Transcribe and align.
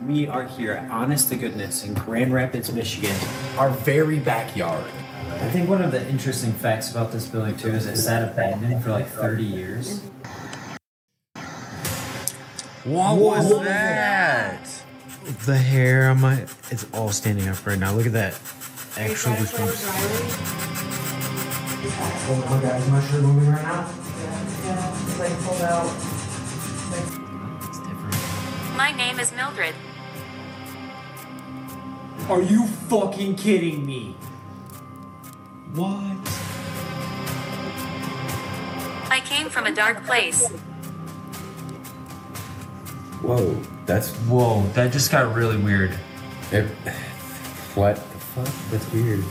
We 0.00 0.26
are 0.26 0.44
here 0.44 0.72
at 0.72 0.90
Honest 0.90 1.28
to 1.28 1.36
Goodness 1.36 1.84
in 1.84 1.92
Grand 1.92 2.32
Rapids, 2.32 2.72
Michigan. 2.72 3.14
Our 3.58 3.68
very 3.68 4.18
backyard. 4.18 4.90
I 5.28 5.50
think 5.50 5.68
one 5.68 5.82
of 5.82 5.92
the 5.92 6.08
interesting 6.08 6.52
facts 6.54 6.90
about 6.90 7.12
this 7.12 7.26
building 7.26 7.58
too 7.58 7.68
is 7.68 7.86
it 7.86 7.96
sat 7.96 8.26
abandoned 8.26 8.82
for 8.82 8.90
like 8.90 9.06
30 9.06 9.44
years. 9.44 10.00
What 12.84 13.18
was 13.18 13.50
that? 13.64 14.66
The 15.44 15.58
hair 15.58 16.08
on 16.08 16.22
my 16.22 16.46
it's 16.70 16.86
all 16.94 17.10
standing 17.10 17.46
up 17.48 17.64
right 17.66 17.78
now. 17.78 17.92
Look 17.92 18.06
at 18.06 18.12
that. 18.12 18.32
Actual 18.96 19.32
Actually, 19.32 19.72
Oh 22.24 22.46
my 22.48 22.62
god, 22.62 22.80
is 22.80 22.88
my 22.88 23.00
shirt 23.08 23.22
moving 23.22 23.50
right 23.50 23.62
now? 23.62 23.90
Yeah, 24.18 24.64
yeah. 24.64 25.18
like 25.18 25.38
pulled 25.40 25.60
out. 25.60 26.11
It's 28.84 28.90
different. 28.90 28.96
My 28.96 28.96
name 28.96 29.20
is 29.20 29.32
Mildred. 29.32 29.74
Are 32.28 32.42
you 32.42 32.66
fucking 32.66 33.36
kidding 33.36 33.86
me? 33.86 34.16
What? 35.74 36.16
I 39.10 39.20
came 39.24 39.48
from 39.48 39.66
a 39.66 39.72
dark 39.72 40.04
place. 40.04 40.48
Whoa, 43.22 43.56
that's 43.86 44.10
Whoa, 44.28 44.66
that 44.74 44.92
just 44.92 45.10
got 45.12 45.34
really 45.34 45.56
weird. 45.56 45.96
it, 46.50 46.66
what 47.74 47.96
the 47.96 48.18
fuck? 48.18 48.70
That's 48.70 48.92
weird. 48.92 49.24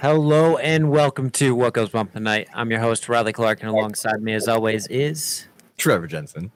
Hello 0.00 0.56
and 0.58 0.90
welcome 0.90 1.28
to 1.30 1.56
What 1.56 1.74
Goes 1.74 1.88
Bump 1.88 2.10
In 2.14 2.22
The 2.22 2.30
Night. 2.30 2.48
I'm 2.54 2.70
your 2.70 2.78
host 2.78 3.08
Riley 3.08 3.32
Clark, 3.32 3.62
and 3.62 3.68
alongside 3.68 4.22
me, 4.22 4.32
as 4.32 4.46
always, 4.46 4.86
is 4.86 5.48
Trevor 5.76 6.06
Jensen. 6.06 6.52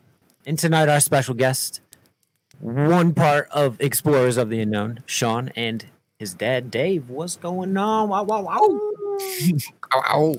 and 0.47 0.57
tonight 0.57 0.89
our 0.89 1.01
special 1.01 1.35
guest, 1.35 1.81
one 2.61 3.13
part 3.13 3.49
of 3.51 3.81
Explorers 3.81 4.37
of 4.37 4.49
the 4.49 4.61
Unknown, 4.61 5.03
Shawn, 5.07 5.49
and 5.57 5.85
his 6.21 6.35
dad, 6.35 6.71
Dave. 6.71 7.11
What's 7.11 7.35
going 7.35 7.77
on? 7.77 8.11
Wow, 8.11 8.23
wow, 8.23 8.43
wow. 8.43 8.81
Ow, 9.93 10.03
ow. 10.07 10.37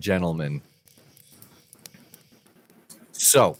Gentlemen. 0.00 0.62
So, 3.12 3.56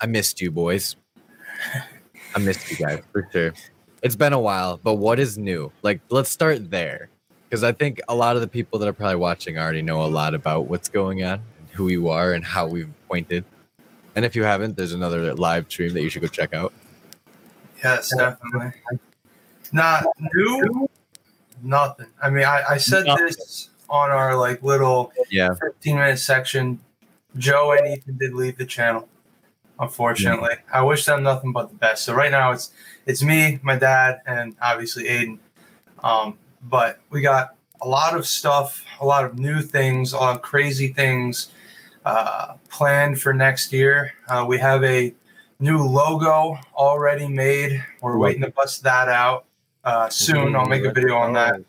I 0.00 0.06
missed 0.06 0.40
you, 0.40 0.52
boys. 0.52 0.94
I 2.36 2.38
missed 2.38 2.70
you 2.70 2.76
guys 2.76 3.02
for 3.10 3.28
sure. 3.32 3.52
It's 4.02 4.16
been 4.16 4.32
a 4.32 4.40
while, 4.40 4.78
but 4.82 4.94
what 4.94 5.18
is 5.18 5.36
new? 5.38 5.72
Like, 5.82 6.00
let's 6.08 6.30
start 6.30 6.70
there. 6.70 7.08
Because 7.48 7.64
I 7.64 7.72
think 7.72 8.00
a 8.08 8.14
lot 8.14 8.36
of 8.36 8.42
the 8.42 8.48
people 8.48 8.78
that 8.78 8.88
are 8.88 8.92
probably 8.92 9.16
watching 9.16 9.58
already 9.58 9.82
know 9.82 10.04
a 10.04 10.06
lot 10.06 10.34
about 10.34 10.66
what's 10.66 10.88
going 10.88 11.24
on, 11.24 11.40
and 11.58 11.68
who 11.72 11.88
you 11.88 12.08
are, 12.08 12.34
and 12.34 12.44
how 12.44 12.66
we've 12.66 12.90
pointed. 13.08 13.44
And 14.14 14.24
if 14.24 14.36
you 14.36 14.44
haven't, 14.44 14.76
there's 14.76 14.92
another 14.92 15.34
live 15.34 15.66
stream 15.68 15.94
that 15.94 16.02
you 16.02 16.10
should 16.10 16.22
go 16.22 16.28
check 16.28 16.52
out. 16.52 16.72
Yes, 17.82 18.14
definitely. 18.16 18.72
Not 19.72 20.06
new, 20.34 20.88
nothing. 21.62 22.06
I 22.22 22.30
mean, 22.30 22.44
I, 22.44 22.62
I 22.70 22.76
said 22.76 23.06
this 23.16 23.70
on 23.88 24.10
our 24.10 24.36
like 24.36 24.62
little 24.62 25.12
Yeah. 25.30 25.54
15 25.54 25.96
minute 25.96 26.18
section. 26.18 26.80
Joe 27.36 27.72
and 27.72 27.86
Ethan 27.86 28.18
did 28.18 28.34
leave 28.34 28.58
the 28.58 28.66
channel, 28.66 29.08
unfortunately. 29.80 30.56
I 30.72 30.82
wish 30.82 31.04
them 31.04 31.22
nothing 31.22 31.52
but 31.52 31.70
the 31.70 31.76
best. 31.76 32.04
So 32.04 32.14
right 32.14 32.30
now 32.30 32.52
it's 32.52 32.70
it's 33.06 33.22
me, 33.22 33.58
my 33.62 33.76
dad, 33.76 34.20
and 34.26 34.54
obviously 34.60 35.08
Aidan. 35.08 35.38
Um, 36.02 36.38
but 36.62 37.00
we 37.10 37.20
got 37.20 37.54
a 37.80 37.88
lot 37.88 38.16
of 38.16 38.26
stuff, 38.26 38.84
a 39.00 39.06
lot 39.06 39.24
of 39.24 39.38
new 39.38 39.62
things, 39.62 40.12
a 40.12 40.16
lot 40.16 40.36
of 40.36 40.42
crazy 40.42 40.88
things 40.88 41.50
uh, 42.04 42.54
planned 42.68 43.20
for 43.20 43.32
next 43.32 43.72
year. 43.72 44.12
Uh, 44.28 44.44
we 44.46 44.58
have 44.58 44.82
a 44.84 45.14
new 45.60 45.78
logo 45.78 46.58
already 46.74 47.28
made. 47.28 47.84
We're 48.00 48.18
waiting 48.18 48.42
to 48.42 48.50
bust 48.50 48.82
that 48.84 49.08
out 49.08 49.44
uh, 49.84 50.08
soon. 50.08 50.54
I'll 50.56 50.66
make 50.66 50.84
a 50.84 50.92
video 50.92 51.16
on 51.16 51.32
that. 51.34 51.60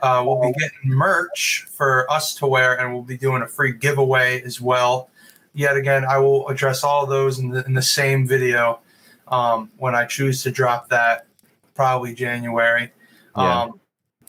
Uh, 0.00 0.22
we'll 0.26 0.40
be 0.40 0.52
getting 0.58 0.90
merch 0.96 1.66
for 1.70 2.10
us 2.10 2.34
to 2.34 2.46
wear, 2.46 2.80
and 2.80 2.92
we'll 2.92 3.02
be 3.02 3.16
doing 3.16 3.42
a 3.42 3.46
free 3.46 3.72
giveaway 3.72 4.42
as 4.42 4.60
well. 4.60 5.10
Yet 5.54 5.76
again, 5.76 6.04
I 6.04 6.18
will 6.18 6.48
address 6.48 6.82
all 6.82 7.06
those 7.06 7.38
in 7.38 7.50
the, 7.50 7.64
in 7.66 7.74
the 7.74 7.82
same 7.82 8.26
video 8.26 8.80
um, 9.28 9.70
when 9.76 9.94
I 9.94 10.04
choose 10.06 10.42
to 10.44 10.50
drop 10.50 10.88
that, 10.88 11.26
probably 11.74 12.14
January. 12.14 12.90
Yeah. 13.36 13.62
Um, 13.62 13.80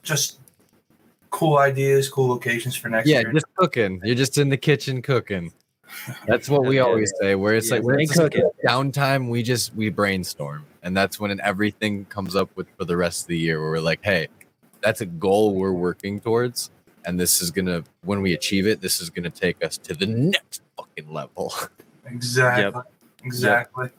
just 0.02 0.40
cool 1.30 1.58
ideas, 1.58 2.10
cool 2.10 2.28
locations 2.28 2.76
for 2.76 2.90
next 2.90 3.10
Yeah, 3.10 3.22
year. 3.22 3.32
just 3.34 3.46
cooking. 3.56 4.02
You're 4.04 4.16
just 4.16 4.38
in 4.38 4.50
the 4.50 4.58
kitchen 4.58 5.02
cooking. 5.02 5.52
That's 6.26 6.50
what 6.50 6.66
we 6.66 6.80
always 6.88 7.12
say. 7.20 7.36
Where 7.36 7.56
it's 7.56 7.70
Yeah, 7.70 7.78
like 7.78 7.84
when 7.86 8.00
it's 8.00 8.16
just 8.16 8.34
downtime, 8.66 9.30
we 9.30 9.44
just 9.44 9.74
we 9.76 9.90
brainstorm, 9.90 10.66
and 10.84 10.96
that's 10.96 11.20
when 11.20 11.40
everything 11.42 12.06
comes 12.06 12.36
up 12.36 12.50
with 12.56 12.68
for 12.78 12.86
the 12.86 12.98
rest 12.98 13.24
of 13.24 13.28
the 13.28 13.38
year. 13.38 13.62
Where 13.62 13.72
we're 13.72 13.80
like, 13.80 14.00
hey, 14.04 14.28
that's 14.82 15.02
a 15.02 15.06
goal 15.06 15.56
we're 15.56 15.72
working 15.74 16.20
towards, 16.20 16.70
and 17.06 17.20
this 17.20 17.42
is 17.42 17.52
gonna 17.52 17.84
when 18.04 18.22
we 18.22 18.34
achieve 18.34 18.68
it, 18.68 18.82
this 18.82 19.00
is 19.00 19.10
gonna 19.10 19.30
take 19.30 19.64
us 19.64 19.78
to 19.80 19.94
the 19.94 20.08
next 20.08 20.63
fucking 20.78 21.12
level. 21.12 21.54
exactly. 22.06 22.82
Exactly. 23.24 23.90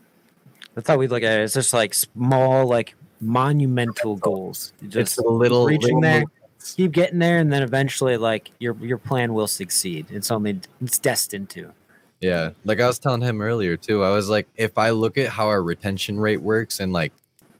That's 0.74 0.88
how 0.88 0.96
we 0.96 1.06
look 1.06 1.22
at 1.22 1.38
it. 1.38 1.44
It's 1.44 1.54
just 1.54 1.72
like 1.72 1.94
small, 1.94 2.66
like 2.66 2.94
monumental 3.20 4.16
goals. 4.16 4.72
You 4.80 4.86
It's 4.86 4.94
Just 4.94 5.18
a 5.18 5.28
little, 5.28 5.66
reaching 5.66 5.96
little 5.96 6.00
there, 6.00 6.20
moments. 6.20 6.74
keep 6.74 6.92
getting 6.92 7.18
there, 7.18 7.38
and 7.38 7.52
then 7.52 7.62
eventually, 7.62 8.16
like 8.16 8.50
your 8.58 8.76
your 8.76 8.98
plan 8.98 9.34
will 9.34 9.46
succeed. 9.46 10.06
It's 10.10 10.30
only 10.30 10.60
it's 10.80 10.98
destined 10.98 11.50
to. 11.50 11.72
Yeah, 12.20 12.50
like 12.64 12.80
I 12.80 12.86
was 12.86 12.98
telling 12.98 13.20
him 13.20 13.40
earlier 13.40 13.76
too. 13.76 14.02
I 14.02 14.10
was 14.10 14.28
like, 14.28 14.48
if 14.56 14.78
I 14.78 14.90
look 14.90 15.18
at 15.18 15.28
how 15.28 15.46
our 15.48 15.62
retention 15.62 16.18
rate 16.18 16.40
works 16.40 16.80
and 16.80 16.92
like 16.92 17.12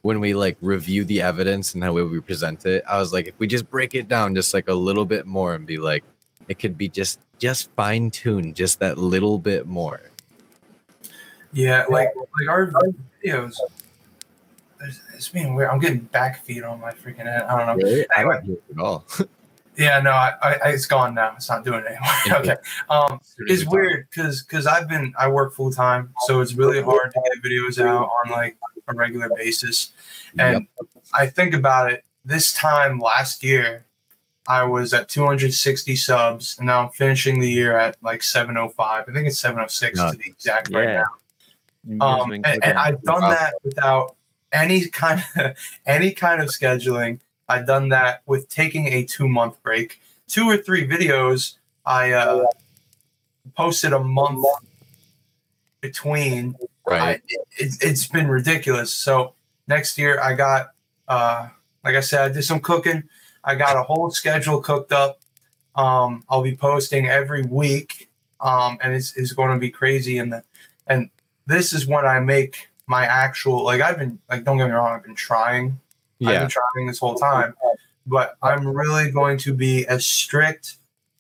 when 0.03 0.21
we 0.21 0.35
like 0.35 0.57
review 0.61 1.05
the 1.05 1.23
evidence 1.23 1.75
and 1.75 1.83
how 1.85 1.93
we 1.93 2.21
present 2.21 2.65
it, 2.67 2.83
I 2.89 2.99
was 2.99 3.13
like, 3.13 3.27
if 3.29 3.35
we 3.39 3.47
just 3.47 3.71
break 3.71 3.95
it 3.95 4.09
down 4.09 4.35
just 4.35 4.55
like 4.55 4.69
a 4.69 4.75
little 4.75 5.05
bit 5.05 5.27
more 5.27 5.55
and 5.55 5.67
be 5.67 5.79
like, 5.79 6.05
it 6.49 6.59
could 6.59 6.77
be 6.77 6.89
just 6.89 7.21
just 7.39 7.71
fine 7.73 8.11
tune 8.11 8.55
just 8.55 8.81
that 8.81 8.99
little 8.99 9.39
bit 9.39 9.67
more. 9.67 10.01
Yeah, 11.53 11.85
like 11.89 12.09
like 12.17 12.49
our 12.49 12.73
videos. 13.23 13.55
It's, 14.81 15.01
it's 15.15 15.29
being 15.29 15.55
weird. 15.55 15.71
I'm 15.71 15.79
getting 15.79 16.01
back 16.01 16.45
feed 16.45 16.63
on 16.63 16.81
my 16.81 16.93
freaking 16.93 17.25
head. 17.25 17.43
I 17.43 17.57
don't 17.57 17.67
know. 17.67 17.85
Really? 17.85 18.07
I 18.15 18.23
don't 18.23 18.45
hear 18.45 18.55
it 18.55 18.65
at 18.73 18.79
all. 18.79 19.07
Yeah, 19.77 20.01
no, 20.01 20.13
I, 20.13 20.35
I, 20.41 20.69
it's 20.69 20.87
gone 20.87 21.15
now. 21.15 21.33
It's 21.35 21.49
not 21.49 21.65
doing 21.65 21.81
it 21.81 21.87
anymore. 21.87 22.41
okay. 22.41 22.57
Um, 22.89 23.21
it's 23.39 23.67
weird 23.67 24.07
because 24.09 24.43
because 24.43 24.67
I've 24.67 24.89
been 24.89 25.13
I 25.19 25.29
work 25.29 25.53
full 25.53 25.73
time, 25.73 26.15
so 26.27 26.41
it's 26.41 26.55
really 26.55 26.81
hard 26.81 27.13
to 27.13 27.21
get 27.21 27.43
videos 27.43 27.85
out 27.85 28.09
on 28.09 28.31
like 28.31 28.57
a 28.87 28.95
regular 28.95 29.29
basis. 29.37 29.93
And 30.39 30.69
I 31.13 31.27
think 31.27 31.55
about 31.55 31.91
it. 31.91 32.05
This 32.25 32.55
time 32.55 33.01
last 33.01 33.43
year, 33.43 33.85
I 34.47 34.63
was 34.65 34.93
at 34.93 35.09
260 35.09 35.97
subs, 35.97 36.57
and 36.59 36.67
now 36.67 36.83
I'm 36.85 36.91
finishing 36.91 37.41
the 37.41 37.51
year 37.51 37.79
at 37.79 37.97
like 38.03 38.23
705. 38.23 39.05
I 39.09 39.13
think 39.13 39.27
it's 39.27 39.41
706 39.41 39.99
to 39.99 40.19
be 40.19 40.27
exact 40.31 40.71
right 40.73 41.03
now. 41.89 42.01
Um, 42.01 42.33
and, 42.33 42.47
and 42.47 42.79
I've 42.79 43.03
done 43.03 43.23
Wow. 43.23 43.31
that 43.31 43.55
without 43.63 44.17
any 44.53 44.87
kind 44.89 45.25
of 45.37 45.57
any 45.87 46.13
kind 46.13 46.41
of 46.43 46.49
scheduling. 46.49 47.21
I've 47.49 47.67
done 47.67 47.91
that 47.91 48.23
with 48.27 48.49
taking 48.49 48.89
a 48.89 49.05
two 49.05 49.29
month 49.29 49.63
break. 49.63 50.01
Two 50.29 50.49
or 50.49 50.57
three 50.57 50.87
videos 50.87 51.57
I 51.85 52.13
uh, 52.13 52.47
posted 53.57 53.93
a 53.93 54.01
month 54.01 54.47
between. 55.81 56.55
I, 56.61 56.67
Right. 56.87 57.23
it, 57.59 57.77
it's 57.81 58.07
been 58.07 58.29
ridiculous. 58.29 58.93
So 58.93 59.33
next 59.67 59.97
year 59.97 60.21
I 60.21 60.35
got, 60.35 60.73
uh, 61.09 61.49
like 61.83 61.95
I 61.95 62.01
said, 62.01 62.31
I 62.31 62.35
did 62.35 62.43
some 62.45 62.61
cooking. 62.61 63.05
I 63.45 63.55
got 63.55 63.77
a 63.77 63.83
whole 63.83 64.11
schedule 64.11 64.61
cooked 64.61 64.93
up. 64.93 65.21
Um, 65.75 66.25
I'll 66.29 66.43
be 66.43 66.57
posting 66.57 67.09
every 67.09 67.43
week, 67.43 68.09
um, 68.41 68.79
and 68.81 68.95
it's, 68.95 69.17
it's 69.17 69.33
going 69.33 69.53
to 69.53 69.59
be 69.59 69.71
crazy. 69.71 70.19
And 70.19 70.33
the, 70.33 70.43
and 70.87 71.11
this 71.47 71.73
is 71.73 71.87
when 71.87 72.07
I 72.07 72.21
make 72.21 72.69
my 72.87 73.07
actual 73.07 73.65
like 73.65 73.81
I've 73.81 73.99
been 73.99 74.19
like 74.31 74.45
don't 74.45 74.59
get 74.59 74.67
me 74.67 74.73
wrong 74.73 74.93
I've 74.93 75.03
been 75.03 75.15
trying 75.15 75.81
Yeah. 76.19 76.31
I've 76.31 76.41
been 76.41 76.49
trying 76.51 76.87
this 76.87 76.99
whole 76.99 77.15
time, 77.15 77.55
but 78.07 78.37
I'm 78.43 78.69
really 78.69 79.11
going 79.11 79.39
to 79.39 79.55
be 79.55 79.87
as 79.87 80.05
strict 80.05 80.77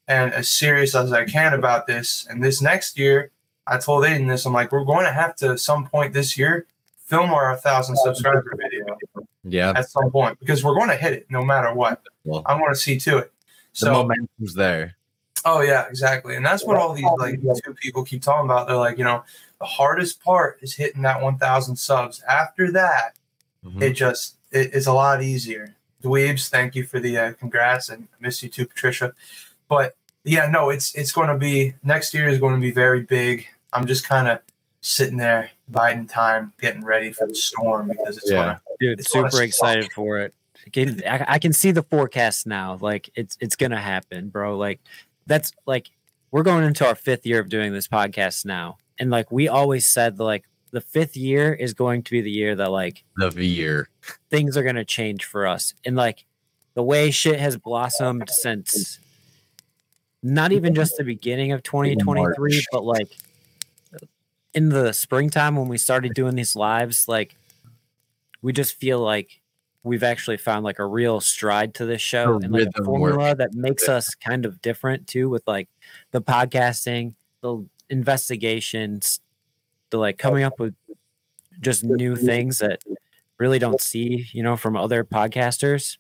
and 0.07 0.33
as 0.33 0.49
serious 0.49 0.95
as 0.95 1.13
I 1.13 1.25
can 1.25 1.55
about 1.55 1.87
this. 1.87 2.27
And 2.29 2.45
this 2.45 2.61
next 2.61 2.99
year, 2.99 3.31
I 3.67 3.79
told 3.79 4.05
Aidan 4.05 4.27
this. 4.27 4.45
I'm 4.45 4.53
like, 4.53 4.73
we're 4.73 4.85
going 4.85 5.07
to 5.07 5.13
have 5.13 5.35
to 5.37 5.57
some 5.57 5.87
point 5.87 6.13
this 6.13 6.37
year 6.37 6.67
film 7.07 7.31
our 7.31 7.57
thousand 7.57 7.97
subscriber 7.97 8.55
video 8.57 8.97
Yeah. 9.45 9.73
at 9.77 9.89
some 9.91 10.11
point 10.11 10.39
because 10.41 10.65
we're 10.65 10.75
going 10.75 10.89
to 10.89 10.97
hit 10.97 11.13
it 11.13 11.27
no 11.31 11.45
matter 11.45 11.73
what. 11.75 12.03
Well, 12.25 12.43
I'm 12.47 12.59
going 12.59 12.73
to 12.73 12.79
see 12.79 12.99
to 13.01 13.19
it. 13.19 13.33
the 13.81 13.91
momentum's 13.93 14.55
there. 14.55 14.97
Oh 15.45 15.61
yeah, 15.61 15.87
exactly. 15.89 16.37
And 16.37 16.45
that's 16.47 16.65
what 16.65 16.77
all 16.79 16.95
these 16.95 17.05
like 17.19 17.41
YouTube 17.41 17.77
people 17.77 18.03
keep 18.05 18.23
talking 18.23 18.47
about. 18.47 18.67
They're 18.67 18.77
like, 18.77 18.97
you 18.97 19.05
know, 19.05 19.25
the 19.61 19.67
hardest 19.67 20.23
part 20.23 20.59
is 20.63 20.75
hitting 20.75 21.03
that 21.03 21.21
1,000 21.21 21.77
subs. 21.77 22.23
After 22.29 22.71
that, 22.73 23.15
Mhm. 23.67 23.83
it 23.83 23.93
just 23.93 24.37
it, 24.53 24.71
it's 24.73 24.87
a 24.87 24.93
lot 24.93 25.23
easier. 25.23 25.75
Dweebs, 26.03 26.49
thank 26.49 26.75
you 26.75 26.85
for 26.85 27.01
the 27.01 27.17
uh, 27.19 27.33
congrats 27.35 27.89
and 27.91 28.09
I 28.13 28.17
miss 28.21 28.43
you 28.43 28.49
too, 28.49 28.67
Patricia. 28.67 29.13
But 29.69 29.97
yeah, 30.25 30.47
no, 30.47 30.71
it's 30.71 30.95
it's 30.95 31.13
going 31.13 31.29
to 31.29 31.37
be 31.37 31.75
next 31.83 32.15
year 32.15 32.29
is 32.29 32.39
going 32.39 32.55
to 32.55 32.61
be 32.61 32.71
very 32.71 33.03
big. 33.03 33.47
I'm 33.73 33.87
just 33.87 34.07
kind 34.09 34.29
of 34.29 34.39
sitting 34.81 35.17
there 35.19 35.51
biding 35.69 36.07
time, 36.07 36.53
getting 36.61 36.85
ready 36.85 37.13
for 37.13 37.27
the 37.27 37.35
storm 37.35 37.89
because 37.89 38.17
it's 38.19 38.31
Yeah. 38.31 38.37
gonna. 38.45 38.61
Dude, 38.81 39.01
It's 39.01 39.13
gonna 39.13 39.31
super 39.31 39.43
excited 39.43 39.93
for 39.93 40.19
it. 40.19 40.35
I 40.67 40.71
can, 40.71 41.03
I, 41.07 41.25
I 41.29 41.39
can 41.39 41.53
see 41.53 41.71
the 41.73 41.83
forecast 41.83 42.47
now. 42.47 42.79
Like 42.81 43.11
it's 43.15 43.37
it's 43.41 43.57
gonna 43.57 43.81
happen, 43.81 44.29
bro. 44.29 44.57
Like 44.57 44.81
that's 45.27 45.53
like 45.67 45.91
we're 46.31 46.43
going 46.43 46.65
into 46.65 46.87
our 46.87 46.95
fifth 46.95 47.25
year 47.27 47.39
of 47.41 47.49
doing 47.49 47.73
this 47.73 47.87
podcast 47.89 48.45
now, 48.45 48.79
and 48.99 49.11
like 49.11 49.31
we 49.31 49.49
always 49.49 49.87
said, 49.87 50.19
like 50.19 50.45
the 50.71 50.81
fifth 50.81 51.17
year 51.17 51.53
is 51.55 51.73
going 51.75 52.03
to 52.03 52.11
be 52.11 52.21
the 52.21 52.31
year 52.31 52.57
that 52.57 52.71
like 52.71 53.05
The 53.17 53.31
year. 53.45 53.89
things 54.31 54.57
are 54.57 54.63
gonna 54.65 54.85
change 54.85 55.25
for 55.25 55.47
us, 55.47 55.75
and 55.85 55.97
like 55.97 56.25
the 56.75 56.83
way 56.83 57.11
shit 57.13 57.39
has 57.39 57.57
blossomed 57.57 58.29
since 58.29 58.99
not 60.23 60.51
even 60.53 60.75
just 60.75 60.97
the 60.97 61.05
beginning 61.05 61.53
of 61.53 61.63
2023, 61.63 62.65
but 62.73 62.83
like 62.85 63.09
in 64.55 64.69
the 64.69 64.93
springtime 64.93 65.57
when 65.57 65.69
we 65.69 65.79
started 65.79 66.15
doing 66.15 66.37
these 66.37 66.55
lives, 66.55 67.09
like 67.09 67.37
we 68.41 68.53
just 68.53 68.79
feel 68.79 69.01
like 69.01 69.41
we've 69.83 70.03
actually 70.03 70.37
found 70.37 70.65
like 70.65 70.79
a 70.79 70.87
real 70.87 71.21
stride 71.21 71.75
to 71.75 71.87
this 71.87 72.01
show 72.01 72.39
The 72.39 72.47
and 72.47 72.53
like 72.53 72.69
a 72.77 72.85
formula 72.85 73.35
that 73.35 73.53
makes 73.55 73.89
us 73.89 74.15
kind 74.15 74.47
of 74.47 74.63
different 74.63 75.07
too 75.07 75.29
with 75.29 75.43
like 75.47 75.69
the 76.13 76.23
podcasting, 76.23 77.15
the 77.43 77.67
investigations, 77.91 79.21
the 79.91 79.99
like 79.99 80.19
coming 80.19 80.45
up 80.45 80.59
with 80.59 80.75
just 81.61 81.85
new 81.85 82.17
things 82.17 82.59
that 82.59 82.83
really 83.39 83.59
don't 83.59 83.81
see, 83.81 84.27
you 84.33 84.43
know, 84.43 84.57
from 84.57 84.77
other 84.77 85.05
podcasters. 85.05 85.99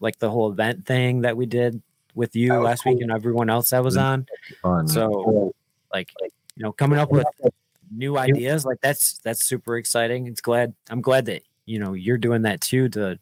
Like 0.00 0.18
the 0.18 0.30
whole 0.30 0.50
event 0.50 0.84
thing 0.84 1.20
that 1.20 1.36
we 1.36 1.46
did 1.46 1.80
with 2.14 2.34
you 2.34 2.54
last 2.54 2.84
week 2.84 3.00
and 3.00 3.12
everyone 3.12 3.48
else 3.48 3.70
that 3.70 3.84
was 3.84 3.96
on. 3.96 4.26
Fun. 4.62 4.88
So 4.88 5.54
like 5.92 6.10
you 6.56 6.64
know, 6.64 6.72
coming 6.72 6.98
up 6.98 7.10
with 7.10 7.26
new 7.94 8.16
ideas 8.18 8.64
like 8.64 8.80
that's 8.80 9.18
that's 9.24 9.44
super 9.44 9.76
exciting. 9.76 10.26
It's 10.26 10.40
glad 10.40 10.74
I'm 10.90 11.00
glad 11.00 11.26
that 11.26 11.42
you 11.66 11.78
know 11.78 11.92
you're 11.92 12.18
doing 12.18 12.42
that 12.42 12.60
too 12.60 12.88
to 12.90 13.18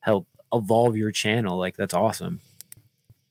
help 0.00 0.26
evolve 0.52 0.96
your 0.96 1.10
channel. 1.12 1.58
Like 1.58 1.76
that's 1.76 1.94
awesome. 1.94 2.40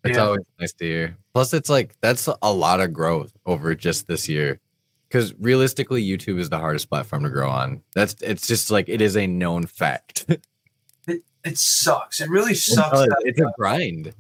It's 0.04 0.18
Yeah. 0.18 0.24
always 0.26 0.42
nice 0.60 0.74
to 0.74 0.86
hear. 0.86 1.18
Plus, 1.34 1.54
it's 1.54 1.70
like 1.70 1.96
that's 2.02 2.28
a 2.42 2.52
lot 2.54 2.80
of 2.82 2.92
growth 2.94 3.32
over 3.46 3.76
just 3.76 4.08
this 4.08 4.28
year. 4.28 4.60
Because 5.08 5.34
realistically, 5.40 6.04
YouTube 6.06 6.40
is 6.40 6.50
the 6.50 6.58
hardest 6.58 6.90
platform 6.90 7.24
to 7.24 7.30
grow 7.30 7.50
on. 7.50 7.82
That's 7.94 8.16
it's 8.22 8.48
just 8.48 8.72
like 8.72 8.88
it 8.90 9.02
is 9.02 9.16
a 9.18 9.28
known 9.28 9.66
fact. 9.66 10.26
It 11.08 11.24
it 11.44 11.58
sucks. 11.58 12.22
It 12.22 12.30
really 12.30 12.54
sucks. 12.54 13.00
It's, 13.02 13.10
that- 13.10 13.22
it's 13.26 13.42
a 13.42 13.52
grind. 13.58 14.14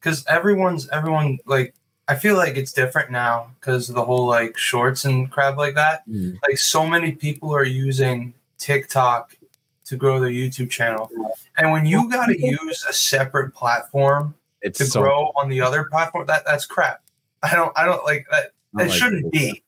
because 0.00 0.24
everyone's 0.26 0.88
everyone 0.90 1.38
like 1.44 1.74
I 2.10 2.16
feel 2.16 2.34
like 2.36 2.56
it's 2.56 2.72
different 2.72 3.12
now 3.12 3.52
because 3.60 3.88
of 3.88 3.94
the 3.94 4.04
whole 4.04 4.26
like 4.26 4.58
shorts 4.58 5.04
and 5.04 5.30
crap 5.30 5.56
like 5.56 5.76
that. 5.76 6.02
Mm. 6.08 6.38
Like 6.42 6.58
so 6.58 6.84
many 6.84 7.12
people 7.12 7.54
are 7.54 7.64
using 7.64 8.34
TikTok 8.58 9.36
to 9.84 9.96
grow 9.96 10.18
their 10.18 10.30
YouTube 10.30 10.70
channel, 10.70 11.08
and 11.56 11.70
when 11.70 11.86
you 11.86 12.10
got 12.10 12.26
to 12.26 12.40
use 12.40 12.84
a 12.88 12.92
separate 12.92 13.54
platform 13.54 14.34
It's 14.60 14.78
to 14.78 14.86
so 14.86 15.02
grow 15.02 15.30
on 15.36 15.48
the 15.48 15.60
other 15.60 15.84
platform, 15.84 16.26
that 16.26 16.42
that's 16.44 16.66
crap. 16.66 17.00
I 17.44 17.54
don't 17.54 17.72
I 17.76 17.84
don't 17.84 18.04
like 18.04 18.26
that. 18.32 18.50
I 18.76 18.84
That 18.84 18.90
like 18.90 18.98
shouldn't 18.98 19.26
it. 19.26 19.32
be. 19.32 19.62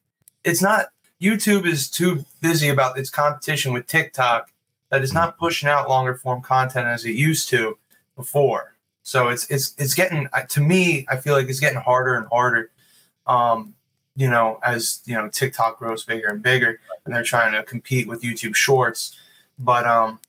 It's 0.44 0.60
not. 0.62 0.86
YouTube 1.20 1.64
is 1.66 1.88
too 1.88 2.24
busy 2.40 2.68
about 2.70 2.98
its 2.98 3.08
competition 3.08 3.72
with 3.72 3.86
TikTok 3.86 4.50
that 4.90 5.02
is 5.02 5.12
not 5.14 5.38
pushing 5.38 5.68
out 5.68 5.88
longer 5.88 6.16
form 6.16 6.42
content 6.42 6.86
as 6.88 7.04
it 7.04 7.12
used 7.12 7.48
to 7.50 7.78
before. 8.16 8.71
So 9.02 9.28
it's 9.28 9.50
it's 9.50 9.75
it's 9.78 9.94
getting 9.94 10.28
uh, 10.32 10.43
to 10.43 10.60
me. 10.60 11.06
I 11.08 11.16
feel 11.16 11.34
like 11.34 11.49
it's 11.49 11.60
getting 11.60 11.81
harder 11.81 12.14
and 12.14 12.26
harder. 12.31 12.70
Um, 13.26 13.75
you 14.14 14.28
know, 14.28 14.58
as 14.62 15.00
you 15.06 15.14
know, 15.14 15.28
TikTok 15.28 15.78
grows 15.78 16.04
bigger 16.04 16.28
and 16.28 16.43
bigger, 16.43 16.81
and 17.04 17.14
they're 17.14 17.22
trying 17.25 17.52
to 17.52 17.62
compete 17.64 18.06
with 18.06 18.22
YouTube 18.22 18.54
Shorts. 18.54 19.16
But 19.58 19.87
um, 19.87 20.20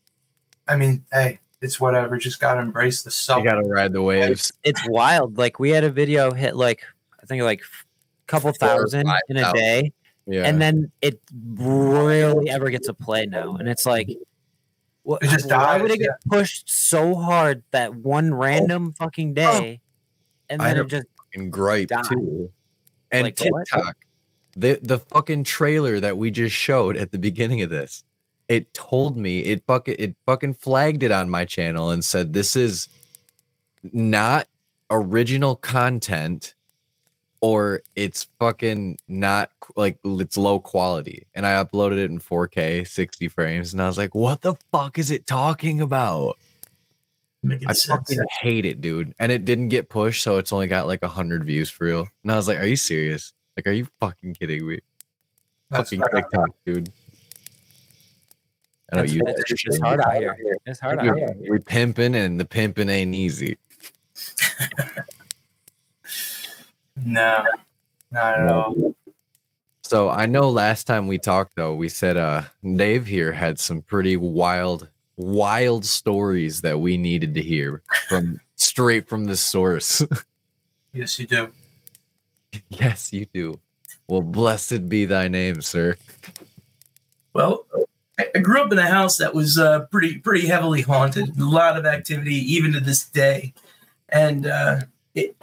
I 0.68 0.75
mean, 0.75 1.04
hey, 1.12 1.40
it's 1.62 1.80
whatever. 1.80 2.18
Just 2.18 2.40
gotta 2.40 2.62
embrace 2.62 3.04
the 3.04 3.38
you 3.38 3.44
gotta 3.44 3.62
ride 3.68 3.94
the 3.94 4.02
waves. 4.02 4.52
It's 4.64 4.81
wild. 4.88 5.38
Like 5.38 5.60
we 5.60 5.69
had 5.69 5.84
a 5.84 5.90
video 5.92 6.31
hit 6.31 6.56
like 6.56 6.84
I 7.22 7.26
think 7.26 7.44
like 7.44 7.62
a 7.62 8.26
couple 8.28 8.54
Four 8.54 8.69
or 8.69 8.78
thousand 8.80 9.06
five 9.06 9.22
in 9.30 9.38
a 9.38 9.42
thousand. 9.42 9.60
day. 9.60 9.94
Yeah. 10.26 10.44
and 10.44 10.62
then 10.62 10.90
it 11.02 11.19
rarely 11.58 12.50
ever 12.50 12.69
gets 12.69 12.88
a 12.88 12.94
play 12.94 13.26
now 13.26 13.58
and 13.58 13.68
it's 13.68 13.86
like 13.86 14.10
what, 15.04 15.24
It 15.24 15.30
just 15.30 15.50
why 15.50 15.82
would 15.82 15.90
dies, 15.90 15.98
it 15.98 16.02
get 16.02 16.26
pushed 16.26 16.70
so 16.70 17.16
hard 17.16 17.64
that 17.72 17.94
one 17.96 18.34
oh. 18.34 18.38
random 18.38 18.94
fucking 18.94 19.34
day 19.34 19.82
and 20.50 20.62
then 20.62 20.78
it 20.78 20.88
just 20.88 21.08
fucking 21.18 21.50
gripe 21.50 21.90
die. 21.90 22.02
too. 22.04 22.52
And 23.12 23.26
Like 23.26 23.40
what? 23.40 23.68
TikTok, 23.68 23.98
the 24.56 24.80
the 24.82 25.00
fucking 25.00 25.44
trailer 25.44 26.00
that 26.00 26.18
we 26.18 26.32
just 26.32 26.56
showed 26.56 26.98
at 26.98 27.12
the 27.12 27.20
beginning 27.20 27.62
of 27.62 27.70
this, 27.70 28.04
it 28.48 28.74
told 28.74 29.18
me 29.18 29.40
it 29.40 29.64
fucking 29.66 29.96
it 30.00 30.16
fucking 30.26 30.56
flagged 30.56 31.04
it 31.04 31.12
on 31.12 31.30
my 31.30 31.46
channel 31.46 31.90
and 31.90 32.04
said 32.04 32.34
this 32.34 32.56
is 32.56 32.88
not 33.92 34.48
original 34.90 35.56
content 35.56 36.56
or 37.44 37.81
it's 37.98 38.28
fucking 38.40 38.98
not 39.10 39.51
like 39.75 40.00
it's 40.06 40.38
low 40.38 40.60
quality 40.62 41.28
and 41.36 41.45
i 41.45 41.62
uploaded 41.62 41.98
it 41.98 42.10
in 42.10 42.19
4k 42.19 42.88
60 42.88 43.28
frames 43.28 43.74
and 43.74 43.81
i 43.81 43.88
was 43.88 43.98
like 43.98 44.16
what 44.16 44.42
the 44.42 44.56
fuck 44.72 44.98
is 44.98 45.12
it 45.12 45.28
talking 45.28 45.81
about 45.81 46.38
Making 47.45 47.68
I 47.68 47.74
sense. 47.74 48.07
fucking 48.07 48.24
hate 48.40 48.66
it, 48.66 48.80
dude. 48.80 49.13
And 49.19 49.30
it 49.30 49.44
didn't 49.44 49.68
get 49.68 49.90
pushed, 49.90 50.24
so 50.24 50.38
it's 50.38 50.54
only 50.54 50.68
got 50.68 50.88
like 50.88 51.04
hundred 51.04 51.44
views 51.44 51.69
for 51.69 51.84
real. 51.84 52.07
And 52.24 52.31
I 52.31 52.38
was 52.38 52.48
like, 52.48 52.57
"Are 52.57 52.66
you 52.66 52.78
serious? 52.78 53.34
Like, 53.57 53.68
are 53.68 53.74
you 53.74 53.86
fucking 54.00 54.36
kidding 54.36 54.66
me?" 54.66 54.80
That's 55.69 55.90
fucking 55.90 56.00
crap. 56.00 56.24
TikTok, 56.31 56.50
dude. 56.66 56.90
I 58.94 58.95
don't 58.95 59.06
it's, 59.06 59.13
use 59.13 59.24
it's, 59.28 59.38
that 59.38 59.51
it's 59.51 59.62
shit. 59.62 59.81
hard 59.81 60.00
out 60.00 60.16
here 60.16 60.38
it's 60.66 60.80
hard 60.80 61.00
out 61.00 61.06
We're, 61.06 61.18
here 61.18 61.36
we're 61.50 61.60
pimping, 61.60 62.16
and 62.16 62.40
the 62.40 62.45
pimping 62.45 62.88
ain't 62.88 63.13
easy. 63.13 63.57
No, 67.06 67.44
not 68.12 68.40
at 68.40 68.48
all. 68.48 68.96
So 69.84 70.10
I 70.10 70.26
know 70.26 70.50
last 70.50 70.88
time 70.88 71.08
we 71.08 71.18
talked, 71.18 71.56
though, 71.56 71.76
we 71.76 71.90
said 71.90 72.18
uh 72.18 72.44
Dave 72.76 73.06
here 73.06 73.32
had 73.32 73.60
some 73.60 73.82
pretty 73.82 74.18
wild, 74.18 74.90
wild 75.18 75.86
stories 75.86 76.62
that 76.62 76.80
we 76.80 76.98
needed 76.98 77.34
to 77.36 77.42
hear 77.42 77.84
from 78.08 78.40
straight 78.56 79.08
from 79.08 79.26
the 79.26 79.38
source. 79.38 80.02
Yes, 80.96 81.18
you 81.18 81.26
do. 81.26 81.52
yes, 82.70 83.12
you 83.12 83.26
do. 83.33 83.60
Well, 84.07 84.22
blessed 84.22 84.88
be 84.88 85.06
thy 85.06 85.28
name, 85.28 85.60
sir. 85.64 85.98
Well, 87.33 87.66
I 88.19 88.28
I 88.36 88.40
grew 88.40 88.62
up 88.62 88.72
in 88.72 88.78
a 88.78 88.86
house 88.86 89.18
that 89.18 89.33
was 89.33 89.57
uh, 89.57 89.88
pretty 89.92 90.19
pretty 90.19 90.45
heavily 90.48 90.81
haunted. 90.81 91.40
A 91.40 91.45
lot 91.45 91.78
of 91.78 91.88
activity, 91.88 92.36
even 92.36 92.74
to 92.74 92.80
this 92.80 93.06
day, 93.06 93.56
and 94.10 94.45
uh, 94.45 94.81
it 95.16 95.36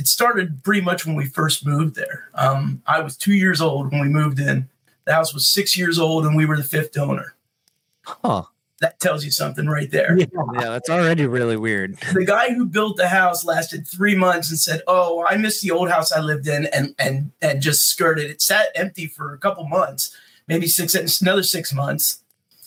it 0.00 0.08
started 0.08 0.64
pretty 0.64 0.80
much 0.80 1.04
when 1.04 1.14
we 1.14 1.26
first 1.26 1.66
moved 1.66 1.94
there. 1.94 2.30
Um, 2.34 2.82
I 2.86 3.00
was 3.00 3.18
two 3.18 3.34
years 3.34 3.60
old 3.60 3.92
when 3.92 4.00
we 4.00 4.08
moved 4.08 4.40
in. 4.40 4.66
The 5.04 5.12
house 5.12 5.34
was 5.34 5.46
six 5.46 5.76
years 5.76 5.98
old, 5.98 6.24
and 6.24 6.34
we 6.34 6.46
were 6.46 6.56
the 6.56 6.64
fifth 6.64 6.96
owner. 6.96 7.34
Huh. 8.02 8.44
That 8.80 8.98
tells 8.98 9.26
you 9.26 9.30
something 9.30 9.66
right 9.66 9.90
there. 9.90 10.16
yeah, 10.18 10.24
yeah 10.54 10.70
that's 10.70 10.88
already 10.88 11.26
really 11.26 11.58
weird 11.58 11.98
the 12.14 12.24
guy 12.24 12.54
who 12.54 12.64
built 12.64 12.96
the 12.96 13.08
house 13.08 13.44
lasted 13.44 13.86
three 13.86 14.14
months 14.14 14.48
and 14.48 14.58
said, 14.58 14.80
"Oh, 14.86 15.26
I 15.28 15.36
miss 15.36 15.60
the 15.60 15.70
old 15.70 15.90
house 15.90 16.12
I 16.12 16.20
lived 16.20 16.48
in," 16.48 16.64
and 16.66 16.94
and 16.98 17.30
and 17.42 17.60
just 17.60 17.88
skirted. 17.88 18.30
It 18.30 18.40
sat 18.40 18.68
empty 18.74 19.06
for 19.06 19.34
a 19.34 19.38
couple 19.38 19.68
months, 19.68 20.16
maybe 20.48 20.66
six 20.66 20.94
another 21.20 21.42
six 21.42 21.74
months. 21.74 22.22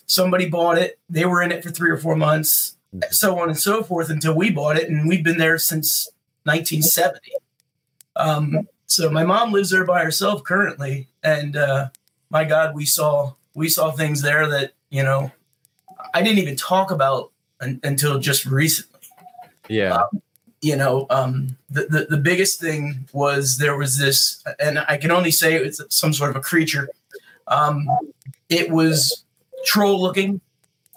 Somebody 0.05 0.47
bought 0.47 0.77
it. 0.77 0.99
They 1.09 1.25
were 1.25 1.41
in 1.41 1.51
it 1.51 1.63
for 1.63 1.71
three 1.71 1.89
or 1.89 1.97
four 1.97 2.15
months, 2.15 2.77
so 3.09 3.39
on 3.39 3.49
and 3.49 3.57
so 3.57 3.81
forth 3.81 4.11
until 4.11 4.35
we 4.35 4.51
bought 4.51 4.77
it, 4.77 4.87
and 4.87 5.09
we've 5.09 5.23
been 5.23 5.39
there 5.39 5.57
since 5.57 6.07
1970. 6.45 7.31
Um, 8.15 8.67
so 8.85 9.09
my 9.09 9.23
mom 9.23 9.51
lives 9.51 9.69
there 9.71 9.85
by 9.85 10.03
herself 10.03 10.43
currently, 10.43 11.07
and 11.23 11.55
uh, 11.57 11.89
my 12.29 12.43
God, 12.43 12.75
we 12.75 12.85
saw 12.85 13.33
we 13.55 13.69
saw 13.69 13.91
things 13.91 14.21
there 14.21 14.47
that 14.49 14.73
you 14.89 15.03
know 15.03 15.31
I 16.13 16.21
didn't 16.21 16.39
even 16.39 16.55
talk 16.55 16.91
about 16.91 17.31
un- 17.61 17.79
until 17.83 18.19
just 18.19 18.45
recently 18.45 18.99
Yeah. 19.69 20.03
you 20.61 20.75
know, 20.75 21.07
um, 21.09 21.57
the, 21.69 21.87
the 21.87 22.07
the 22.11 22.17
biggest 22.17 22.59
thing 22.59 23.07
was 23.13 23.57
there 23.57 23.77
was 23.77 23.97
this, 23.97 24.43
and 24.59 24.79
I 24.87 24.97
can 24.97 25.11
only 25.11 25.31
say 25.31 25.55
it's 25.55 25.81
some 25.89 26.13
sort 26.13 26.29
of 26.29 26.35
a 26.35 26.41
creature. 26.41 26.89
Um, 27.47 27.87
it 28.49 28.69
was 28.69 29.23
troll 29.65 29.99
looking. 30.01 30.39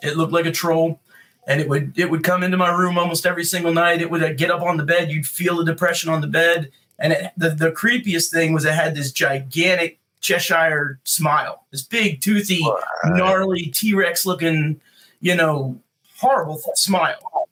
It 0.02 0.16
looked 0.16 0.32
like 0.32 0.46
a 0.46 0.52
troll, 0.52 1.00
and 1.46 1.60
it 1.60 1.68
would 1.68 1.98
it 1.98 2.10
would 2.10 2.24
come 2.24 2.42
into 2.42 2.56
my 2.56 2.70
room 2.70 2.98
almost 2.98 3.26
every 3.26 3.44
single 3.44 3.72
night. 3.72 4.02
It 4.02 4.10
would 4.10 4.22
uh, 4.22 4.32
get 4.32 4.50
up 4.50 4.62
on 4.62 4.76
the 4.76 4.84
bed. 4.84 5.10
You'd 5.10 5.26
feel 5.26 5.56
the 5.56 5.64
depression 5.64 6.10
on 6.10 6.20
the 6.20 6.26
bed, 6.26 6.70
and 6.98 7.12
it, 7.12 7.32
the 7.36 7.50
the 7.50 7.72
creepiest 7.72 8.30
thing 8.30 8.52
was 8.52 8.64
it 8.64 8.74
had 8.74 8.94
this 8.94 9.12
gigantic 9.12 9.98
Cheshire 10.20 10.98
smile, 11.04 11.64
this 11.70 11.82
big 11.82 12.20
toothy, 12.20 12.66
gnarly 13.04 13.66
T 13.66 13.94
Rex 13.94 14.26
looking, 14.26 14.80
you 15.20 15.36
know, 15.36 15.80
horrible 16.16 16.60
smile. 16.74 17.48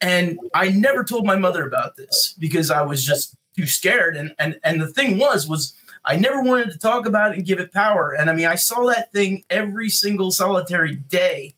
And 0.00 0.38
I 0.52 0.70
never 0.70 1.04
told 1.04 1.24
my 1.24 1.36
mother 1.36 1.64
about 1.64 1.96
this 1.96 2.34
because 2.38 2.72
I 2.72 2.82
was 2.82 3.04
just 3.04 3.36
too 3.56 3.66
scared. 3.66 4.16
And 4.16 4.34
and 4.38 4.58
and 4.64 4.80
the 4.80 4.88
thing 4.88 5.18
was 5.18 5.48
was 5.48 5.74
I 6.04 6.16
never 6.16 6.42
wanted 6.42 6.72
to 6.72 6.78
talk 6.78 7.06
about 7.06 7.32
it 7.32 7.36
and 7.36 7.46
give 7.46 7.60
it 7.60 7.72
power. 7.72 8.12
And 8.12 8.28
I 8.28 8.32
mean, 8.32 8.46
I 8.46 8.56
saw 8.56 8.84
that 8.86 9.12
thing 9.12 9.44
every 9.48 9.88
single 9.88 10.32
solitary 10.32 10.96
day, 10.96 11.54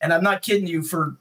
and 0.00 0.12
I'm 0.12 0.22
not 0.22 0.42
kidding 0.42 0.66
you 0.66 0.82
for 0.82 1.16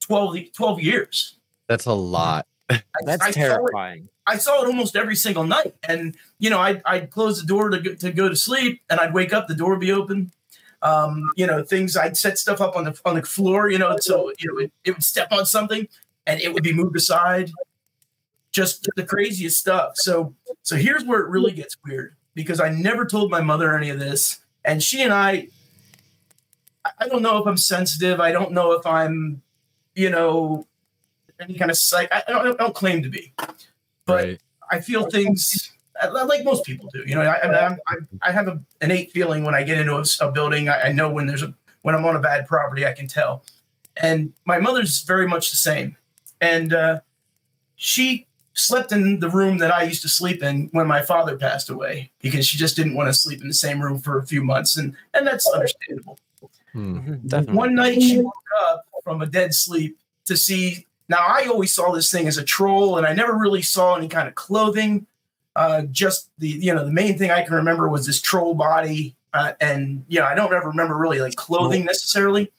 12, 0.00 0.52
12 0.52 0.82
years. 0.82 1.36
That's 1.68 1.86
a 1.86 1.92
lot. 1.92 2.46
I, 2.68 2.82
That's 3.04 3.22
I 3.22 3.30
saw 3.30 3.40
it 3.40 3.42
terrifying. 3.42 4.08
I 4.26 4.36
saw 4.36 4.62
it 4.62 4.66
almost 4.66 4.96
every 4.96 5.16
single 5.16 5.44
night. 5.44 5.74
And, 5.82 6.16
you 6.38 6.50
know, 6.50 6.60
I'd, 6.60 6.82
I'd 6.84 7.10
close 7.10 7.40
the 7.40 7.46
door 7.46 7.70
to 7.70 7.80
go, 7.80 7.94
to 7.94 8.12
go 8.12 8.28
to 8.28 8.36
sleep 8.36 8.80
and 8.88 9.00
I'd 9.00 9.14
wake 9.14 9.32
up, 9.32 9.48
the 9.48 9.54
door 9.54 9.70
would 9.70 9.80
be 9.80 9.92
open. 9.92 10.32
Um, 10.82 11.30
you 11.36 11.46
know, 11.46 11.62
things 11.62 11.96
I'd 11.96 12.16
set 12.16 12.38
stuff 12.38 12.60
up 12.60 12.74
on 12.74 12.84
the 12.84 12.98
on 13.04 13.16
the 13.16 13.22
floor, 13.22 13.70
you 13.70 13.76
know, 13.76 13.98
so 14.00 14.32
you 14.38 14.50
know, 14.50 14.58
it, 14.60 14.72
it 14.84 14.92
would 14.92 15.04
step 15.04 15.30
on 15.30 15.44
something 15.44 15.86
and 16.26 16.40
it 16.40 16.54
would 16.54 16.62
be 16.62 16.72
moved 16.72 16.96
aside. 16.96 17.50
Just 18.50 18.88
the 18.96 19.04
craziest 19.04 19.58
stuff. 19.58 19.92
So 19.96 20.34
so 20.62 20.76
here's 20.76 21.04
where 21.04 21.20
it 21.20 21.28
really 21.28 21.52
gets 21.52 21.76
weird 21.84 22.16
because 22.34 22.60
I 22.60 22.70
never 22.70 23.04
told 23.04 23.30
my 23.30 23.42
mother 23.42 23.76
any 23.76 23.90
of 23.90 23.98
this. 23.98 24.40
And 24.64 24.82
she 24.82 25.02
and 25.02 25.12
I 25.12 25.48
I- 26.98 27.08
don't 27.08 27.22
know 27.22 27.38
if 27.38 27.46
I'm 27.46 27.56
sensitive. 27.56 28.20
I 28.20 28.32
don't 28.32 28.52
know 28.52 28.72
if 28.72 28.86
I'm, 28.86 29.42
you 29.94 30.10
know, 30.10 30.66
any 31.40 31.54
kind 31.54 31.70
of 31.70 31.76
psych. 31.76 32.08
I 32.12 32.22
don't, 32.28 32.46
I 32.46 32.52
don't 32.52 32.74
claim 32.74 33.02
to 33.02 33.08
be 33.08 33.32
but 34.06 34.14
right. 34.24 34.40
I 34.70 34.80
feel 34.80 35.08
things 35.10 35.72
like 36.24 36.44
most 36.44 36.64
people 36.64 36.88
do. 36.92 37.02
You 37.06 37.14
know, 37.14 37.22
I, 37.22 37.34
I, 37.36 37.52
I'm- 37.52 37.78
I, 37.88 37.96
I 38.28 38.32
have 38.32 38.48
a 38.48 38.60
innate 38.80 39.12
feeling 39.12 39.44
when 39.44 39.54
I 39.54 39.62
get 39.62 39.78
into 39.78 39.96
a, 39.96 40.04
a 40.20 40.32
building. 40.32 40.68
I, 40.68 40.88
I 40.88 40.92
know 40.92 41.10
when 41.10 41.26
there's 41.26 41.42
a 41.42 41.54
when 41.82 41.94
I'm 41.94 42.04
on 42.04 42.16
a 42.16 42.20
bad 42.20 42.46
property. 42.46 42.86
I 42.86 42.92
can 42.92 43.06
tell. 43.06 43.44
And 43.96 44.32
my 44.44 44.58
mother's 44.58 45.02
very 45.02 45.26
much 45.26 45.50
the 45.50 45.56
same. 45.56 45.96
And 46.40 46.72
uh, 46.72 47.00
she 47.76 48.26
slept 48.54 48.92
in 48.92 49.20
the 49.20 49.28
room 49.30 49.58
that 49.58 49.72
I 49.72 49.82
used 49.82 50.02
to 50.02 50.08
sleep 50.08 50.42
in 50.42 50.68
when 50.72 50.86
my 50.86 51.02
father 51.02 51.36
passed 51.36 51.68
away 51.70 52.10
because 52.20 52.46
she 52.46 52.56
just 52.58 52.76
didn't 52.76 52.94
want 52.94 53.08
to 53.08 53.14
sleep 53.14 53.40
in 53.42 53.48
the 53.48 53.54
same 53.54 53.80
room 53.82 53.98
for 54.00 54.18
a 54.18 54.26
few 54.26 54.42
months, 54.42 54.76
and 54.76 54.94
and 55.14 55.26
that's 55.26 55.46
understandable. 55.50 56.18
Mhm, 56.74 57.52
One 57.54 57.74
night 57.74 58.00
she 58.02 58.18
woke 58.20 58.34
up 58.68 58.86
from 59.02 59.22
a 59.22 59.26
dead 59.26 59.54
sleep 59.54 59.98
to 60.26 60.36
see. 60.36 60.86
Now 61.08 61.24
I 61.26 61.46
always 61.46 61.72
saw 61.72 61.92
this 61.92 62.10
thing 62.10 62.28
as 62.28 62.38
a 62.38 62.44
troll, 62.44 62.98
and 62.98 63.06
I 63.06 63.12
never 63.12 63.34
really 63.34 63.62
saw 63.62 63.96
any 63.96 64.08
kind 64.08 64.28
of 64.28 64.34
clothing. 64.34 65.06
Uh, 65.56 65.82
just 65.90 66.30
the 66.38 66.48
you 66.48 66.72
know 66.74 66.84
the 66.84 66.92
main 66.92 67.18
thing 67.18 67.30
I 67.30 67.42
can 67.42 67.54
remember 67.54 67.88
was 67.88 68.06
this 68.06 68.20
troll 68.20 68.54
body, 68.54 69.16
uh, 69.34 69.52
and 69.60 70.04
you 70.08 70.20
know 70.20 70.26
I 70.26 70.34
don't 70.34 70.52
ever 70.54 70.68
remember 70.68 70.96
really 70.96 71.20
like 71.20 71.34
clothing 71.34 71.84
necessarily. 71.84 72.52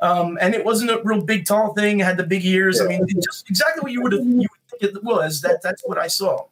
Um, 0.00 0.38
and 0.40 0.54
it 0.54 0.64
wasn't 0.64 0.90
a 0.92 1.00
real 1.02 1.20
big, 1.22 1.44
tall 1.44 1.74
thing. 1.74 2.00
It 2.00 2.04
had 2.04 2.16
the 2.16 2.24
big 2.24 2.44
ears. 2.44 2.80
I 2.80 2.86
mean, 2.86 3.04
it 3.08 3.22
just 3.22 3.50
exactly 3.50 3.82
what 3.82 3.92
you 3.92 4.00
would 4.02 4.12
have 4.12 4.24
you 4.24 4.36
would 4.48 4.80
think 4.80 4.82
it 4.96 5.04
was. 5.04 5.40
That 5.42 5.60
that's 5.62 5.82
what 5.84 5.98
I 5.98 6.06
saw. 6.06 6.46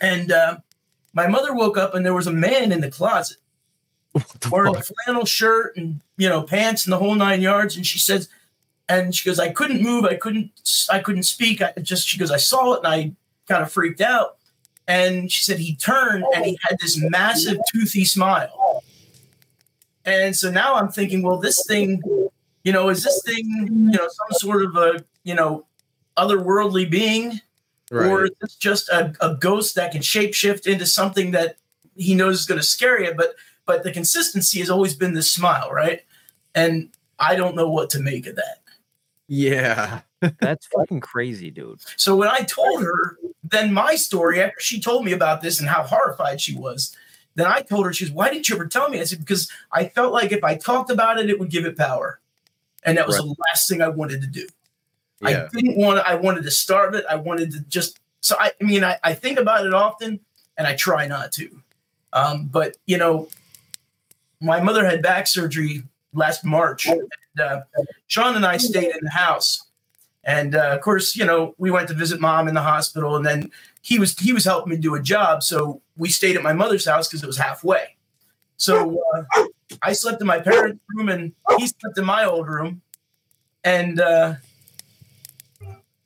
And 0.00 0.32
uh, 0.32 0.58
my 1.12 1.26
mother 1.28 1.54
woke 1.54 1.76
up, 1.76 1.94
and 1.94 2.04
there 2.04 2.14
was 2.14 2.26
a 2.26 2.32
man 2.32 2.72
in 2.72 2.80
the 2.80 2.90
closet 2.90 3.36
wearing 4.50 4.74
fuck? 4.74 4.82
a 4.82 4.94
flannel 5.04 5.24
shirt 5.24 5.76
and 5.76 6.00
you 6.16 6.28
know 6.28 6.42
pants 6.42 6.84
and 6.84 6.92
the 6.92 6.98
whole 6.98 7.14
nine 7.14 7.40
yards. 7.40 7.76
And 7.76 7.86
she 7.86 7.98
says, 7.98 8.28
and 8.88 9.14
she 9.14 9.28
goes, 9.28 9.38
I 9.38 9.50
couldn't 9.50 9.82
move, 9.82 10.04
I 10.04 10.14
couldn't, 10.14 10.50
I 10.90 11.00
couldn't 11.00 11.24
speak. 11.24 11.60
I 11.62 11.72
just 11.80 12.06
she 12.06 12.18
goes, 12.18 12.30
I 12.30 12.36
saw 12.36 12.74
it 12.74 12.84
and 12.84 12.88
I 12.88 13.12
kind 13.48 13.62
of 13.62 13.72
freaked 13.72 14.00
out. 14.00 14.36
And 14.88 15.30
she 15.30 15.42
said 15.42 15.58
he 15.58 15.74
turned 15.74 16.24
and 16.34 16.44
he 16.44 16.58
had 16.62 16.78
this 16.80 16.96
massive 16.96 17.58
toothy 17.72 18.04
smile. 18.04 18.84
And 20.04 20.36
so 20.36 20.50
now 20.50 20.76
I'm 20.76 20.88
thinking, 20.88 21.22
well, 21.22 21.38
this 21.38 21.64
thing, 21.66 22.00
you 22.62 22.72
know, 22.72 22.88
is 22.88 23.02
this 23.02 23.20
thing, 23.26 23.66
you 23.68 23.98
know, 23.98 24.06
some 24.08 24.38
sort 24.38 24.64
of 24.64 24.76
a, 24.76 25.04
you 25.24 25.34
know, 25.34 25.66
otherworldly 26.16 26.88
being, 26.88 27.40
or 27.90 28.26
is 28.26 28.30
this 28.40 28.54
just 28.54 28.88
a, 28.88 29.12
a 29.20 29.34
ghost 29.34 29.74
that 29.74 29.90
can 29.90 30.02
shapeshift 30.02 30.68
into 30.68 30.86
something 30.86 31.32
that 31.32 31.56
he 31.96 32.14
knows 32.14 32.40
is 32.40 32.46
going 32.46 32.60
to 32.60 32.66
scare 32.66 33.02
you? 33.02 33.12
But 33.14 33.34
but 33.66 33.82
the 33.82 33.92
consistency 33.92 34.60
has 34.60 34.70
always 34.70 34.94
been 34.94 35.14
this 35.14 35.30
smile, 35.30 35.70
right? 35.72 36.02
And 36.54 36.90
I 37.18 37.36
don't 37.36 37.56
know 37.56 37.68
what 37.68 37.90
to 37.90 38.00
make 38.00 38.26
of 38.26 38.36
that. 38.36 38.60
Yeah. 39.28 40.00
That's 40.40 40.66
fucking 40.66 41.00
crazy, 41.00 41.50
dude. 41.50 41.80
So 41.96 42.16
when 42.16 42.28
I 42.28 42.38
told 42.40 42.82
her 42.82 43.18
then 43.50 43.72
my 43.72 43.94
story 43.94 44.40
after 44.40 44.60
she 44.60 44.80
told 44.80 45.04
me 45.04 45.12
about 45.12 45.40
this 45.40 45.60
and 45.60 45.68
how 45.68 45.82
horrified 45.82 46.40
she 46.40 46.56
was, 46.56 46.96
then 47.34 47.46
I 47.46 47.60
told 47.60 47.86
her, 47.86 47.92
she 47.92 48.06
goes, 48.06 48.12
Why 48.12 48.30
didn't 48.30 48.48
you 48.48 48.54
ever 48.54 48.66
tell 48.66 48.88
me? 48.88 49.00
I 49.00 49.04
said, 49.04 49.20
Because 49.20 49.50
I 49.70 49.88
felt 49.88 50.12
like 50.12 50.32
if 50.32 50.42
I 50.42 50.56
talked 50.56 50.90
about 50.90 51.18
it, 51.18 51.30
it 51.30 51.38
would 51.38 51.50
give 51.50 51.66
it 51.66 51.76
power. 51.76 52.20
And 52.84 52.98
that 52.98 53.06
was 53.06 53.16
the 53.16 53.34
last 53.48 53.68
thing 53.68 53.82
I 53.82 53.88
wanted 53.88 54.20
to 54.22 54.26
do. 54.26 54.46
Yeah. 55.20 55.48
I 55.52 55.56
didn't 55.56 55.76
want 55.76 55.98
to, 55.98 56.08
I 56.08 56.14
wanted 56.14 56.44
to 56.44 56.50
starve 56.50 56.94
it. 56.94 57.04
I 57.08 57.16
wanted 57.16 57.50
to 57.52 57.60
just 57.60 57.98
so 58.20 58.36
I, 58.38 58.52
I 58.60 58.64
mean 58.64 58.84
I, 58.84 58.98
I 59.02 59.14
think 59.14 59.38
about 59.38 59.66
it 59.66 59.74
often 59.74 60.20
and 60.56 60.66
I 60.66 60.76
try 60.76 61.06
not 61.06 61.32
to. 61.32 61.62
Um, 62.12 62.46
but 62.46 62.76
you 62.86 62.96
know, 62.96 63.28
my 64.40 64.60
mother 64.60 64.84
had 64.84 65.02
back 65.02 65.26
surgery 65.26 65.82
last 66.12 66.44
March. 66.44 66.86
And, 66.86 67.08
uh, 67.40 67.60
Shawn 68.06 68.36
and 68.36 68.46
I 68.46 68.56
stayed 68.56 68.90
in 68.90 69.00
the 69.02 69.10
house. 69.10 69.66
And 70.24 70.56
uh, 70.56 70.70
of 70.70 70.80
course, 70.80 71.14
you 71.14 71.24
know, 71.24 71.54
we 71.56 71.70
went 71.70 71.88
to 71.88 71.94
visit 71.94 72.20
mom 72.20 72.48
in 72.48 72.54
the 72.54 72.62
hospital, 72.62 73.14
and 73.14 73.24
then 73.24 73.50
he 73.80 74.00
was 74.00 74.18
he 74.18 74.32
was 74.32 74.44
helping 74.44 74.70
me 74.70 74.76
do 74.76 74.96
a 74.96 75.00
job, 75.00 75.44
so 75.44 75.80
we 75.96 76.08
stayed 76.08 76.36
at 76.36 76.42
my 76.42 76.52
mother's 76.52 76.84
house 76.84 77.06
because 77.06 77.22
it 77.22 77.26
was 77.28 77.38
halfway. 77.38 77.94
So 78.56 79.00
uh, 79.14 79.44
I 79.82 79.92
slept 79.92 80.20
in 80.20 80.26
my 80.26 80.40
parents' 80.40 80.80
room, 80.96 81.08
and 81.10 81.32
he 81.58 81.68
slept 81.68 81.96
in 81.96 82.04
my 82.04 82.24
old 82.24 82.48
room. 82.48 82.82
And 83.62 84.00
uh, 84.00 84.34